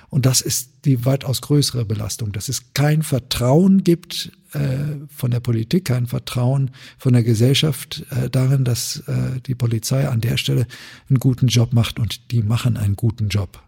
Und 0.09 0.25
das 0.25 0.41
ist 0.41 0.85
die 0.85 1.05
weitaus 1.05 1.41
größere 1.41 1.85
Belastung, 1.85 2.31
dass 2.31 2.47
es 2.47 2.73
kein 2.73 3.03
Vertrauen 3.03 3.83
gibt 3.83 4.31
äh, 4.53 4.59
von 5.09 5.31
der 5.31 5.39
Politik, 5.39 5.85
kein 5.85 6.07
Vertrauen 6.07 6.71
von 6.97 7.13
der 7.13 7.23
Gesellschaft 7.23 8.05
äh, 8.11 8.29
darin, 8.29 8.63
dass 8.63 8.99
äh, 9.07 9.41
die 9.45 9.55
Polizei 9.55 10.07
an 10.07 10.21
der 10.21 10.37
Stelle 10.37 10.67
einen 11.09 11.19
guten 11.19 11.47
Job 11.47 11.73
macht 11.73 11.99
und 11.99 12.31
die 12.31 12.43
machen 12.43 12.77
einen 12.77 12.95
guten 12.95 13.29
Job. 13.29 13.61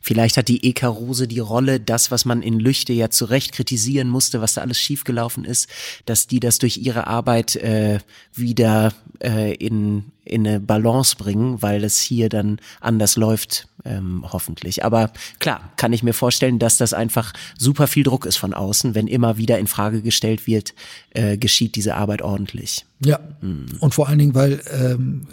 Vielleicht 0.00 0.36
hat 0.36 0.48
die 0.48 0.68
Eka 0.68 0.88
Rose 0.88 1.28
die 1.28 1.38
Rolle, 1.38 1.80
das, 1.80 2.10
was 2.10 2.24
man 2.24 2.42
in 2.42 2.58
Lüchte 2.58 2.92
ja 2.92 3.10
zu 3.10 3.26
Recht 3.26 3.52
kritisieren 3.52 4.08
musste, 4.08 4.40
was 4.40 4.54
da 4.54 4.62
alles 4.62 4.78
schiefgelaufen 4.78 5.44
ist, 5.44 5.68
dass 6.06 6.26
die 6.26 6.40
das 6.40 6.58
durch 6.58 6.78
ihre 6.78 7.06
Arbeit 7.06 7.56
äh, 7.56 7.98
wieder 8.34 8.92
äh, 9.20 9.54
in, 9.54 10.12
in 10.24 10.46
eine 10.46 10.60
Balance 10.60 11.16
bringen, 11.16 11.60
weil 11.62 11.84
es 11.84 12.00
hier 12.00 12.28
dann 12.28 12.60
anders 12.80 13.16
läuft, 13.16 13.68
ähm, 13.84 14.24
hoffentlich. 14.30 14.84
Aber 14.84 15.12
klar, 15.38 15.72
kann 15.76 15.92
ich 15.92 16.02
mir 16.02 16.12
vorstellen, 16.12 16.58
dass 16.58 16.76
das 16.76 16.92
einfach 16.92 17.32
super 17.58 17.86
viel 17.86 18.04
Druck 18.04 18.26
ist 18.26 18.36
von 18.36 18.54
außen, 18.54 18.94
wenn 18.94 19.06
immer 19.06 19.36
wieder 19.36 19.58
in 19.58 19.66
Frage 19.66 20.02
gestellt 20.02 20.46
wird, 20.46 20.74
äh, 21.10 21.36
geschieht 21.36 21.74
diese 21.76 21.94
Arbeit 21.94 22.22
ordentlich. 22.22 22.84
Ja, 23.04 23.20
mhm. 23.40 23.66
und 23.80 23.94
vor 23.94 24.08
allen 24.08 24.18
Dingen, 24.18 24.34
weil 24.34 24.60
ähm, 24.70 25.26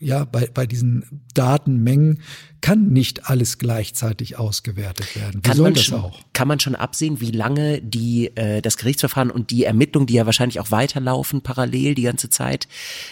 ja, 0.00 0.24
bei, 0.24 0.48
bei 0.52 0.66
diesen 0.66 1.22
Datenmengen 1.34 2.22
kann 2.62 2.88
nicht 2.88 3.28
alles 3.28 3.58
gleichzeitig 3.58 4.38
ausgewertet 4.38 5.14
werden. 5.14 5.36
Wie 5.36 5.48
kann 5.48 5.56
soll 5.56 5.72
das 5.74 5.84
schon, 5.84 6.00
auch? 6.00 6.20
Kann 6.32 6.48
man 6.48 6.58
schon 6.58 6.74
absehen, 6.74 7.20
wie 7.20 7.30
lange 7.30 7.82
die, 7.82 8.34
äh, 8.36 8.62
das 8.62 8.78
Gerichtsverfahren 8.78 9.30
und 9.30 9.50
die 9.50 9.64
Ermittlungen, 9.64 10.06
die 10.06 10.14
ja 10.14 10.24
wahrscheinlich 10.24 10.58
auch 10.58 10.70
weiterlaufen 10.70 11.42
parallel 11.42 11.94
die 11.94 12.02
ganze 12.02 12.30
Zeit, 12.30 12.66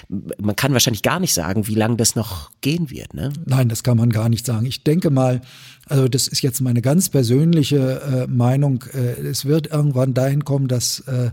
man 0.09 0.57
kann 0.57 0.73
wahrscheinlich 0.73 1.03
gar 1.03 1.21
nicht 1.21 1.35
sagen, 1.35 1.67
wie 1.67 1.75
lange 1.75 1.97
das 1.97 2.17
noch 2.17 2.51
gehen 2.63 2.91
wird. 2.91 3.13
Ne? 3.13 3.33
Nein, 3.45 3.69
das 3.69 3.83
kann 3.83 3.99
man 3.99 4.09
gar 4.09 4.31
nicht 4.31 4.47
sagen. 4.47 4.65
Ich 4.65 4.83
denke 4.83 5.11
mal, 5.11 5.43
also 5.89 6.09
das 6.09 6.29
ist 6.29 6.43
jetzt 6.43 6.61
meine 6.61 6.83
ganz 6.83 7.09
persönliche 7.09 8.01
äh, 8.01 8.27
Meinung. 8.27 8.85
Äh, 8.93 9.27
es 9.27 9.45
wird 9.45 9.69
irgendwann 9.69 10.15
dahin 10.15 10.45
kommen, 10.45 10.69
dass 10.69 11.01
äh, 11.01 11.31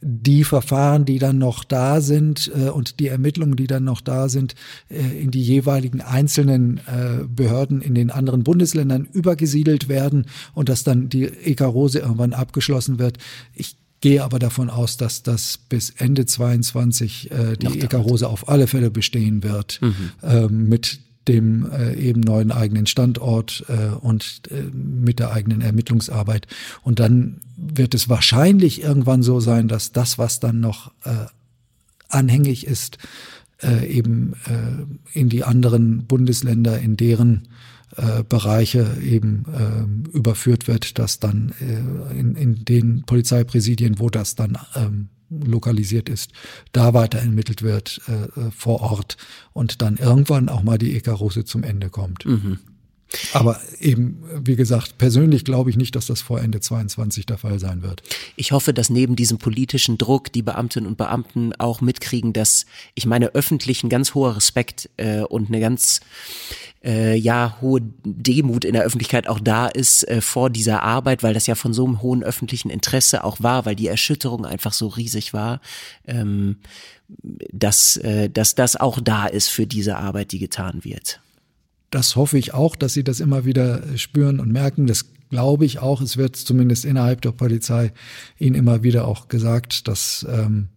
die 0.00 0.44
Verfahren, 0.44 1.04
die 1.04 1.18
dann 1.18 1.38
noch 1.38 1.64
da 1.64 2.00
sind 2.00 2.50
äh, 2.54 2.68
und 2.68 3.00
die 3.00 3.08
Ermittlungen, 3.08 3.56
die 3.56 3.66
dann 3.66 3.84
noch 3.84 4.00
da 4.00 4.28
sind, 4.28 4.54
äh, 4.88 5.22
in 5.22 5.30
die 5.30 5.42
jeweiligen 5.42 6.00
einzelnen 6.00 6.78
äh, 6.86 7.24
Behörden 7.28 7.80
in 7.80 7.94
den 7.94 8.10
anderen 8.10 8.44
Bundesländern 8.44 9.06
übergesiedelt 9.12 9.88
werden 9.88 10.26
und 10.54 10.68
dass 10.68 10.84
dann 10.84 11.08
die 11.08 11.24
EK-Rose 11.24 11.98
irgendwann 11.98 12.32
abgeschlossen 12.32 12.98
wird. 12.98 13.18
Ich 13.54 13.76
gehe 14.00 14.22
aber 14.22 14.38
davon 14.38 14.70
aus, 14.70 14.96
dass 14.96 15.22
das 15.22 15.58
bis 15.68 15.90
Ende 15.90 16.26
22 16.26 17.30
äh, 17.30 17.56
die 17.56 17.80
EK-Rose 17.80 18.28
auf 18.28 18.48
alle 18.48 18.66
Fälle 18.66 18.90
bestehen 18.90 19.42
wird 19.42 19.80
mhm. 19.82 20.10
äh, 20.22 20.46
mit 20.46 21.00
dem 21.28 21.70
äh, 21.70 21.94
eben 21.94 22.20
neuen 22.20 22.50
eigenen 22.50 22.86
Standort 22.86 23.64
äh, 23.68 23.94
und 23.94 24.42
äh, 24.50 24.62
mit 24.72 25.18
der 25.18 25.32
eigenen 25.32 25.60
Ermittlungsarbeit. 25.60 26.46
Und 26.82 26.98
dann 26.98 27.40
wird 27.56 27.94
es 27.94 28.08
wahrscheinlich 28.08 28.82
irgendwann 28.82 29.22
so 29.22 29.40
sein, 29.40 29.68
dass 29.68 29.92
das, 29.92 30.18
was 30.18 30.40
dann 30.40 30.60
noch 30.60 30.92
äh, 31.04 31.26
anhängig 32.08 32.66
ist, 32.66 32.98
äh, 33.62 33.86
eben 33.86 34.34
äh, 34.46 35.18
in 35.18 35.28
die 35.28 35.44
anderen 35.44 36.06
Bundesländer, 36.06 36.78
in 36.78 36.96
deren 36.96 37.48
äh, 37.96 38.22
Bereiche 38.22 38.96
eben 39.02 39.44
äh, 39.52 40.16
überführt 40.16 40.68
wird, 40.68 40.98
dass 40.98 41.20
dann 41.20 41.52
äh, 41.60 42.18
in, 42.18 42.34
in 42.34 42.64
den 42.64 43.02
Polizeipräsidien, 43.04 43.98
wo 43.98 44.08
das 44.08 44.34
dann 44.34 44.58
ähm, 44.74 45.08
lokalisiert 45.30 46.08
ist, 46.08 46.32
da 46.72 46.94
weiter 46.94 47.18
ermittelt 47.18 47.62
wird 47.62 48.00
äh, 48.08 48.12
äh 48.12 48.50
vor 48.50 48.80
Ort 48.80 49.16
und 49.52 49.82
dann 49.82 49.96
irgendwann 49.96 50.48
auch 50.48 50.62
mal 50.62 50.78
die 50.78 50.94
Ekarose 50.96 51.44
zum 51.44 51.62
Ende 51.62 51.90
kommt. 51.90 52.24
Mhm. 52.24 52.58
Aber 53.32 53.60
eben, 53.80 54.22
wie 54.44 54.56
gesagt, 54.56 54.98
persönlich 54.98 55.44
glaube 55.44 55.70
ich 55.70 55.76
nicht, 55.76 55.96
dass 55.96 56.06
das 56.06 56.20
vor 56.20 56.40
Ende 56.40 56.60
22 56.60 57.26
der 57.26 57.38
Fall 57.38 57.58
sein 57.58 57.82
wird. 57.82 58.02
Ich 58.36 58.52
hoffe, 58.52 58.74
dass 58.74 58.90
neben 58.90 59.16
diesem 59.16 59.38
politischen 59.38 59.96
Druck 59.98 60.32
die 60.32 60.42
Beamtinnen 60.42 60.88
und 60.88 60.98
Beamten 60.98 61.52
auch 61.58 61.80
mitkriegen, 61.80 62.32
dass 62.32 62.66
ich 62.94 63.06
meine 63.06 63.34
öffentlich 63.34 63.82
ein 63.82 63.88
ganz 63.88 64.14
hoher 64.14 64.36
Respekt 64.36 64.90
äh, 64.98 65.20
und 65.20 65.48
eine 65.48 65.60
ganz 65.60 66.00
äh, 66.84 67.16
ja 67.16 67.56
hohe 67.60 67.80
Demut 68.04 68.64
in 68.64 68.74
der 68.74 68.84
Öffentlichkeit 68.84 69.26
auch 69.26 69.40
da 69.40 69.66
ist 69.66 70.06
äh, 70.08 70.20
vor 70.20 70.50
dieser 70.50 70.82
Arbeit, 70.82 71.22
weil 71.22 71.34
das 71.34 71.46
ja 71.46 71.54
von 71.54 71.72
so 71.72 71.84
einem 71.84 72.02
hohen 72.02 72.22
öffentlichen 72.22 72.70
Interesse 72.70 73.24
auch 73.24 73.40
war, 73.40 73.66
weil 73.66 73.74
die 73.74 73.88
Erschütterung 73.88 74.44
einfach 74.44 74.72
so 74.72 74.88
riesig 74.88 75.32
war, 75.32 75.60
ähm, 76.06 76.56
dass, 77.08 77.96
äh, 77.96 78.28
dass 78.28 78.54
das 78.54 78.76
auch 78.76 79.00
da 79.00 79.26
ist 79.26 79.48
für 79.48 79.66
diese 79.66 79.96
Arbeit, 79.96 80.32
die 80.32 80.38
getan 80.38 80.84
wird. 80.84 81.20
Das 81.90 82.16
hoffe 82.16 82.38
ich 82.38 82.54
auch, 82.54 82.76
dass 82.76 82.92
Sie 82.94 83.04
das 83.04 83.20
immer 83.20 83.44
wieder 83.44 83.82
spüren 83.96 84.40
und 84.40 84.52
merken. 84.52 84.86
Das 84.86 85.06
glaube 85.30 85.64
ich 85.64 85.78
auch. 85.78 86.00
Es 86.00 86.16
wird 86.16 86.36
zumindest 86.36 86.84
innerhalb 86.84 87.22
der 87.22 87.32
Polizei 87.32 87.92
Ihnen 88.38 88.54
immer 88.54 88.82
wieder 88.82 89.06
auch 89.06 89.28
gesagt, 89.28 89.88
dass 89.88 90.26
ähm, 90.28 90.68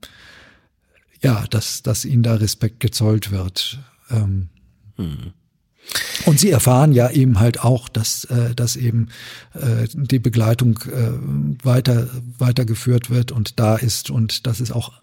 ja, 1.21 1.45
dass, 1.49 1.83
dass 1.83 2.05
Ihnen 2.05 2.23
da 2.23 2.35
Respekt 2.35 2.79
gezollt 2.79 3.31
wird. 3.31 3.79
Ähm, 4.09 4.49
hm. 4.95 5.33
Und 6.25 6.39
sie 6.39 6.51
erfahren 6.51 6.93
ja 6.93 7.09
eben 7.09 7.39
halt 7.39 7.63
auch, 7.63 7.89
dass, 7.89 8.25
äh, 8.25 8.53
dass 8.53 8.75
eben 8.75 9.09
äh, 9.53 9.87
die 9.93 10.19
Begleitung 10.19 10.79
äh, 10.79 11.65
weiter 11.65 12.07
weitergeführt 12.37 13.09
wird 13.09 13.31
und 13.31 13.59
da 13.59 13.75
ist 13.75 14.09
und 14.09 14.45
dass 14.45 14.59
es 14.59 14.71
auch 14.71 14.93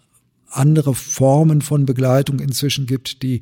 andere 0.49 0.95
Formen 0.95 1.61
von 1.61 1.85
Begleitung 1.85 2.39
inzwischen 2.39 2.85
gibt, 2.85 3.21
die 3.21 3.41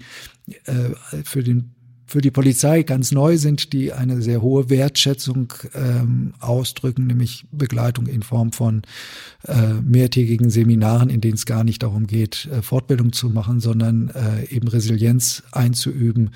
äh, 0.66 1.24
für 1.24 1.44
den 1.44 1.76
für 2.08 2.22
die 2.22 2.32
Polizei 2.32 2.84
ganz 2.84 3.12
neu 3.12 3.38
sind, 3.38 3.74
die 3.74 3.92
eine 3.92 4.22
sehr 4.22 4.42
hohe 4.42 4.70
Wertschätzung 4.70 5.54
ähm, 5.76 6.34
ausdrücken, 6.40 7.06
nämlich 7.06 7.46
Begleitung 7.52 8.08
in 8.08 8.24
Form 8.24 8.54
von 8.54 8.84
äh, 9.46 9.74
mehrtägigen 9.84 10.50
Seminaren, 10.50 11.10
in 11.10 11.20
denen 11.20 11.34
es 11.34 11.46
gar 11.46 11.66
nicht 11.66 11.84
darum 11.84 12.08
geht, 12.08 12.48
äh, 12.52 12.62
Fortbildung 12.62 13.12
zu 13.12 13.30
machen, 13.30 13.60
sondern 13.60 14.10
äh, 14.10 14.56
eben 14.56 14.70
Resilienz 14.70 15.44
einzuüben. 15.52 16.32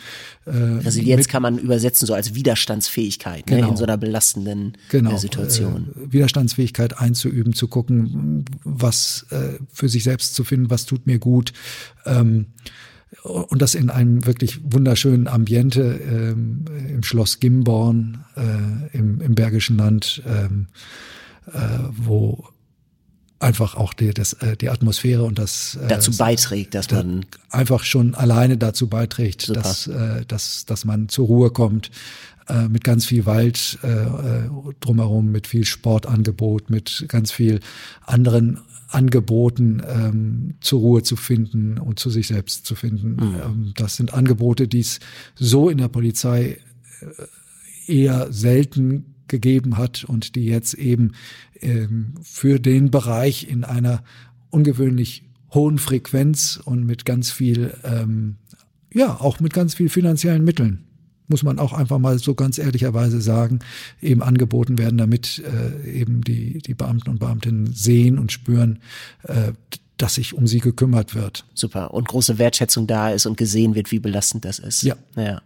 Äh, 0.46 0.52
Resilienz 0.52 1.30
kann 1.30 1.42
man 1.42 1.58
übersetzen 1.58 2.06
so 2.06 2.14
als 2.14 2.36
Widerstandsfähigkeit 2.36 3.48
genau. 3.48 3.56
ne, 3.56 3.60
in 3.60 3.66
genau. 3.68 3.78
so 3.78 3.84
einer 3.86 3.98
belastenden 3.98 4.74
äh, 4.74 4.78
genau, 4.90 5.16
Situation. 5.16 5.88
Äh, 5.96 6.12
Widerstandsfähigkeit 6.12 7.00
einzuüben, 7.00 7.54
zu 7.54 7.70
gucken, 7.70 8.44
was 8.66 9.26
äh, 9.30 9.58
für 9.72 9.88
sich 9.88 10.04
selbst 10.04 10.36
zu 10.36 10.44
finden, 10.44 10.70
was 10.70 10.86
tut 10.86 11.08
mir 11.08 11.18
gut. 11.18 11.54
Ähm, 12.06 12.48
und 13.24 13.62
das 13.62 13.76
in 13.76 13.90
einem 13.90 14.26
wirklich 14.26 14.60
wunderschönen 14.64 15.28
Ambiente 15.28 15.82
ähm, 15.82 16.66
im 16.90 17.04
Schloss 17.04 17.40
Gimborn 17.40 18.24
äh, 18.36 18.98
im, 18.98 19.20
im 19.22 19.36
Bergischen 19.36 19.78
Land, 19.78 20.24
ähm, 20.26 20.68
äh, 21.52 21.60
wo 21.92 22.48
einfach 23.40 23.76
auch 23.76 23.94
die, 23.94 24.14
das, 24.14 24.34
äh, 24.34 24.56
die 24.56 24.70
Atmosphäre 24.70 25.24
und 25.24 25.40
das 25.40 25.76
äh, 25.76 25.88
dazu 25.88 26.16
beiträgt, 26.16 26.74
dass 26.76 26.90
man 26.92 27.26
einfach 27.50 27.84
schon 27.84 28.16
alleine 28.16 28.58
dazu 28.58 28.88
beiträgt, 28.88 29.56
dass, 29.56 29.88
äh, 29.88 30.26
dass, 30.26 30.66
dass 30.66 30.86
man 30.86 31.10
zur 31.10 31.28
Ruhe 31.28 31.50
kommt 31.52 31.92
äh, 32.48 32.68
mit 32.68 32.84
ganz 32.84 33.06
viel 33.06 33.26
Wald 33.26 33.80
äh, 33.84 33.88
äh 33.88 34.50
drumherum, 34.80 35.32
mit 35.32 35.48
viel 35.48 35.66
Sportangebot, 35.66 36.70
mit 36.70 37.06
ganz 37.08 37.32
viel 37.32 37.60
anderen 38.06 38.60
Angeboten 38.94 39.82
ähm, 39.88 40.56
zur 40.60 40.80
Ruhe 40.80 41.04
zu 41.04 41.16
finden 41.16 41.78
und 41.78 42.00
zu 42.00 42.10
sich 42.10 42.28
selbst 42.28 42.66
zu 42.66 42.76
finden. 42.76 43.16
Mhm. 43.16 43.36
Ähm, 43.44 43.74
das 43.76 43.96
sind 43.96 44.14
Angebote, 44.14 44.68
die 44.68 44.82
es 44.82 45.00
so 45.36 45.70
in 45.70 45.78
der 45.78 45.88
Polizei 45.88 46.58
äh, 47.88 47.94
eher 47.94 48.32
selten 48.32 49.16
gegeben 49.28 49.78
hat 49.78 50.04
und 50.04 50.36
die 50.36 50.46
jetzt 50.46 50.74
eben 50.74 51.14
ähm, 51.62 52.16
für 52.22 52.60
den 52.60 52.92
Bereich 52.92 53.50
in 53.50 53.64
einer 53.64 54.04
ungewöhnlich 54.50 55.24
hohen 55.54 55.78
Frequenz 55.78 56.60
und 56.64 56.86
mit 56.86 57.06
ganz 57.06 57.32
viel, 57.32 57.74
ähm, 57.84 58.36
ja, 58.94 59.20
auch 59.20 59.40
mit 59.40 59.54
ganz 59.54 59.74
viel 59.74 59.90
finanziellen 59.90 60.44
Mitteln 60.44 60.86
muss 61.32 61.42
man 61.42 61.58
auch 61.58 61.74
einfach 61.74 61.98
mal 61.98 62.20
so 62.20 62.36
ganz 62.36 62.60
ehrlicherweise 62.60 63.22
sagen, 63.22 63.60
eben 64.02 64.22
angeboten 64.22 64.78
werden, 64.78 65.00
damit 65.00 65.42
äh, 65.44 65.90
eben 65.90 66.22
die, 66.22 66.60
die 66.60 66.76
Beamten 66.76 67.10
und 67.10 67.20
Beamtinnen 67.20 67.74
sehen 67.74 68.20
und 68.20 68.32
spüren, 68.32 68.80
äh, 69.24 69.54
dass 69.98 70.16
sich 70.16 70.36
um 70.36 70.46
sie 70.46 70.60
gekümmert 70.60 71.16
wird. 71.16 71.46
Super. 71.56 71.94
Und 71.94 72.08
große 72.08 72.38
Wertschätzung 72.38 72.86
da 72.86 73.10
ist 73.10 73.26
und 73.26 73.38
gesehen 73.38 73.74
wird, 73.74 73.92
wie 73.92 74.00
belastend 74.00 74.46
das 74.46 74.60
ist. 74.60 74.84
Ja. 74.84 74.96
ja. 75.16 75.42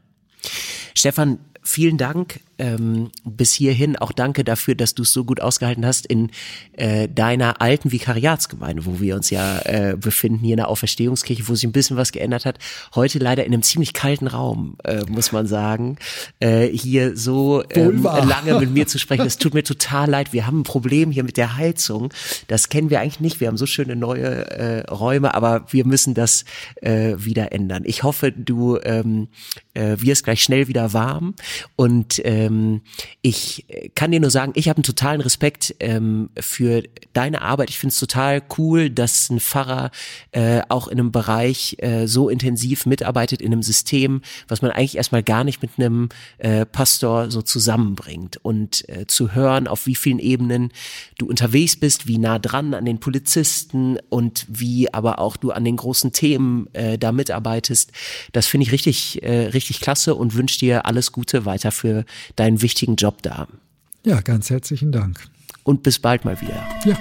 Stefan, 0.93 1.39
vielen 1.65 1.97
Dank 1.97 2.39
ähm, 2.57 3.11
bis 3.25 3.53
hierhin. 3.53 3.97
Auch 3.97 4.11
danke 4.11 4.43
dafür, 4.43 4.75
dass 4.75 4.95
du 4.95 5.03
es 5.03 5.11
so 5.11 5.25
gut 5.25 5.41
ausgehalten 5.41 5.85
hast 5.85 6.05
in 6.05 6.29
äh, 6.73 7.09
deiner 7.09 7.61
alten 7.61 7.91
Vikariatsgemeinde, 7.91 8.85
wo 8.85 8.99
wir 9.01 9.15
uns 9.15 9.29
ja 9.29 9.59
äh, 9.65 9.97
befinden, 9.99 10.39
hier 10.39 10.53
in 10.53 10.57
der 10.57 10.69
Auferstehungskirche, 10.69 11.47
wo 11.47 11.55
sich 11.55 11.65
ein 11.65 11.71
bisschen 11.71 11.97
was 11.97 12.11
geändert 12.11 12.45
hat. 12.45 12.59
Heute 12.93 13.19
leider 13.19 13.45
in 13.45 13.53
einem 13.53 13.63
ziemlich 13.63 13.93
kalten 13.93 14.27
Raum, 14.27 14.77
äh, 14.83 15.03
muss 15.09 15.31
man 15.31 15.47
sagen. 15.47 15.97
Äh, 16.39 16.67
hier 16.67 17.17
so 17.17 17.63
ähm, 17.71 18.03
lange 18.03 18.59
mit 18.59 18.71
mir 18.71 18.87
zu 18.87 18.99
sprechen, 18.99 19.25
es 19.25 19.37
tut 19.37 19.53
mir 19.53 19.63
total 19.63 20.09
leid. 20.09 20.31
Wir 20.31 20.47
haben 20.47 20.61
ein 20.61 20.63
Problem 20.63 21.11
hier 21.11 21.23
mit 21.23 21.37
der 21.37 21.57
Heizung. 21.57 22.13
Das 22.47 22.69
kennen 22.69 22.89
wir 22.89 23.01
eigentlich 23.01 23.19
nicht. 23.19 23.39
Wir 23.41 23.47
haben 23.47 23.57
so 23.57 23.65
schöne 23.65 23.95
neue 23.95 24.49
äh, 24.51 24.89
Räume, 24.89 25.33
aber 25.33 25.65
wir 25.71 25.85
müssen 25.85 26.13
das 26.13 26.45
äh, 26.81 27.15
wieder 27.17 27.51
ändern. 27.51 27.83
Ich 27.85 28.03
hoffe, 28.03 28.31
du 28.31 28.77
ähm, 28.83 29.27
äh, 29.73 29.97
wirst 29.99 30.23
gleich 30.23 30.43
schnell 30.43 30.67
wieder 30.67 30.93
warm 30.93 31.35
und 31.75 32.23
äh, 32.23 32.35
ähm, 32.45 32.81
ich 33.21 33.65
kann 33.95 34.11
dir 34.11 34.19
nur 34.19 34.29
sagen, 34.29 34.53
ich 34.55 34.69
habe 34.69 34.77
einen 34.77 34.83
totalen 34.83 35.21
Respekt 35.21 35.75
ähm, 35.79 36.29
für 36.39 36.83
deine 37.13 37.41
Arbeit. 37.41 37.69
Ich 37.69 37.79
finde 37.79 37.93
es 37.93 37.99
total 37.99 38.41
cool, 38.57 38.89
dass 38.89 39.29
ein 39.29 39.39
Pfarrer 39.39 39.91
äh, 40.31 40.61
auch 40.69 40.87
in 40.87 40.99
einem 40.99 41.11
Bereich 41.11 41.77
äh, 41.79 42.07
so 42.07 42.29
intensiv 42.29 42.85
mitarbeitet, 42.85 43.41
in 43.41 43.51
einem 43.51 43.63
System, 43.63 44.21
was 44.47 44.61
man 44.61 44.71
eigentlich 44.71 44.97
erstmal 44.97 45.23
gar 45.23 45.43
nicht 45.43 45.61
mit 45.61 45.71
einem 45.77 46.09
äh, 46.37 46.65
Pastor 46.65 47.31
so 47.31 47.41
zusammenbringt. 47.41 48.37
Und 48.43 48.87
äh, 48.89 49.07
zu 49.07 49.33
hören, 49.33 49.67
auf 49.67 49.85
wie 49.85 49.95
vielen 49.95 50.19
Ebenen 50.19 50.71
du 51.17 51.27
unterwegs 51.27 51.75
bist, 51.75 52.07
wie 52.07 52.17
nah 52.17 52.39
dran 52.39 52.73
an 52.73 52.85
den 52.85 52.99
Polizisten 52.99 53.97
und 54.09 54.45
wie 54.49 54.93
aber 54.93 55.19
auch 55.19 55.37
du 55.37 55.51
an 55.51 55.63
den 55.63 55.77
großen 55.77 56.11
Themen 56.11 56.67
äh, 56.73 56.97
da 56.97 57.11
mitarbeitest, 57.11 57.91
das 58.33 58.47
finde 58.47 58.65
ich 58.65 58.71
richtig, 58.71 59.23
äh, 59.23 59.47
richtig 59.47 59.79
klasse 59.79 60.15
und 60.15 60.35
wünsche 60.35 60.59
dir 60.59 60.85
alles 60.85 61.11
Gute 61.11 61.44
weiter 61.45 61.71
für 61.71 62.05
deinen 62.35 62.61
wichtigen 62.61 62.95
Job 62.95 63.21
da. 63.21 63.47
Ja, 64.05 64.21
ganz 64.21 64.49
herzlichen 64.49 64.91
Dank. 64.91 65.19
Und 65.63 65.81
bis 65.81 65.99
bald 65.99 66.25
mal 66.25 66.39
wieder. 66.41 66.63
Ja. 66.85 66.95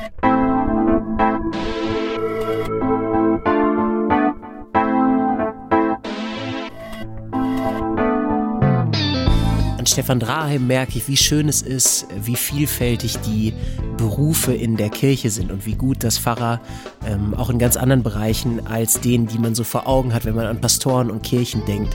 An 9.79 9.87
Stefan 9.87 10.19
Draheim 10.19 10.67
merke 10.67 10.97
ich, 10.97 11.09
wie 11.09 11.17
schön 11.19 11.47
es 11.47 11.61
ist, 11.61 12.07
wie 12.19 12.37
vielfältig 12.37 13.19
die 13.19 13.53
Berufe 13.99 14.55
in 14.55 14.79
der 14.79 14.89
Kirche 14.89 15.29
sind 15.29 15.53
und 15.53 15.67
wie 15.67 15.75
gut 15.75 16.03
das 16.03 16.17
Pfarrer 16.17 16.63
ähm, 17.07 17.35
auch 17.35 17.51
in 17.51 17.59
ganz 17.59 17.77
anderen 17.77 18.03
Bereichen 18.03 18.67
als 18.67 19.01
denen, 19.01 19.27
die 19.27 19.39
man 19.39 19.55
so 19.55 19.63
vor 19.63 19.87
Augen 19.87 20.15
hat, 20.15 20.25
wenn 20.25 20.35
man 20.35 20.47
an 20.47 20.59
Pastoren 20.59 21.11
und 21.11 21.23
Kirchen 21.23 21.67
denkt, 21.67 21.95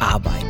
arbeiten. 0.00 0.46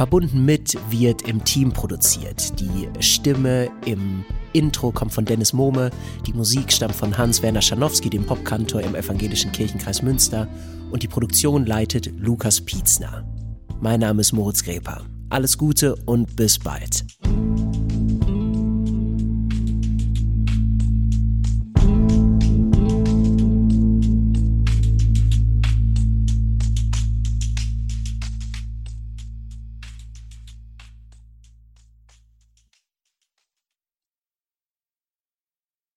Verbunden 0.00 0.46
mit 0.46 0.78
wird 0.88 1.28
im 1.28 1.44
Team 1.44 1.72
produziert. 1.72 2.58
Die 2.58 2.88
Stimme 3.02 3.68
im 3.84 4.24
Intro 4.54 4.92
kommt 4.92 5.12
von 5.12 5.26
Dennis 5.26 5.52
Mohme, 5.52 5.90
die 6.26 6.32
Musik 6.32 6.72
stammt 6.72 6.94
von 6.94 7.18
Hans-Werner 7.18 7.60
Schanowski, 7.60 8.08
dem 8.08 8.24
Popkantor 8.24 8.80
im 8.80 8.94
Evangelischen 8.94 9.52
Kirchenkreis 9.52 10.00
Münster 10.00 10.48
und 10.90 11.02
die 11.02 11.06
Produktion 11.06 11.66
leitet 11.66 12.10
Lukas 12.18 12.62
Pietzner. 12.62 13.28
Mein 13.78 14.00
Name 14.00 14.22
ist 14.22 14.32
Moritz 14.32 14.64
Greper. 14.64 15.02
Alles 15.28 15.58
Gute 15.58 15.94
und 16.06 16.34
bis 16.34 16.58
bald. 16.58 17.04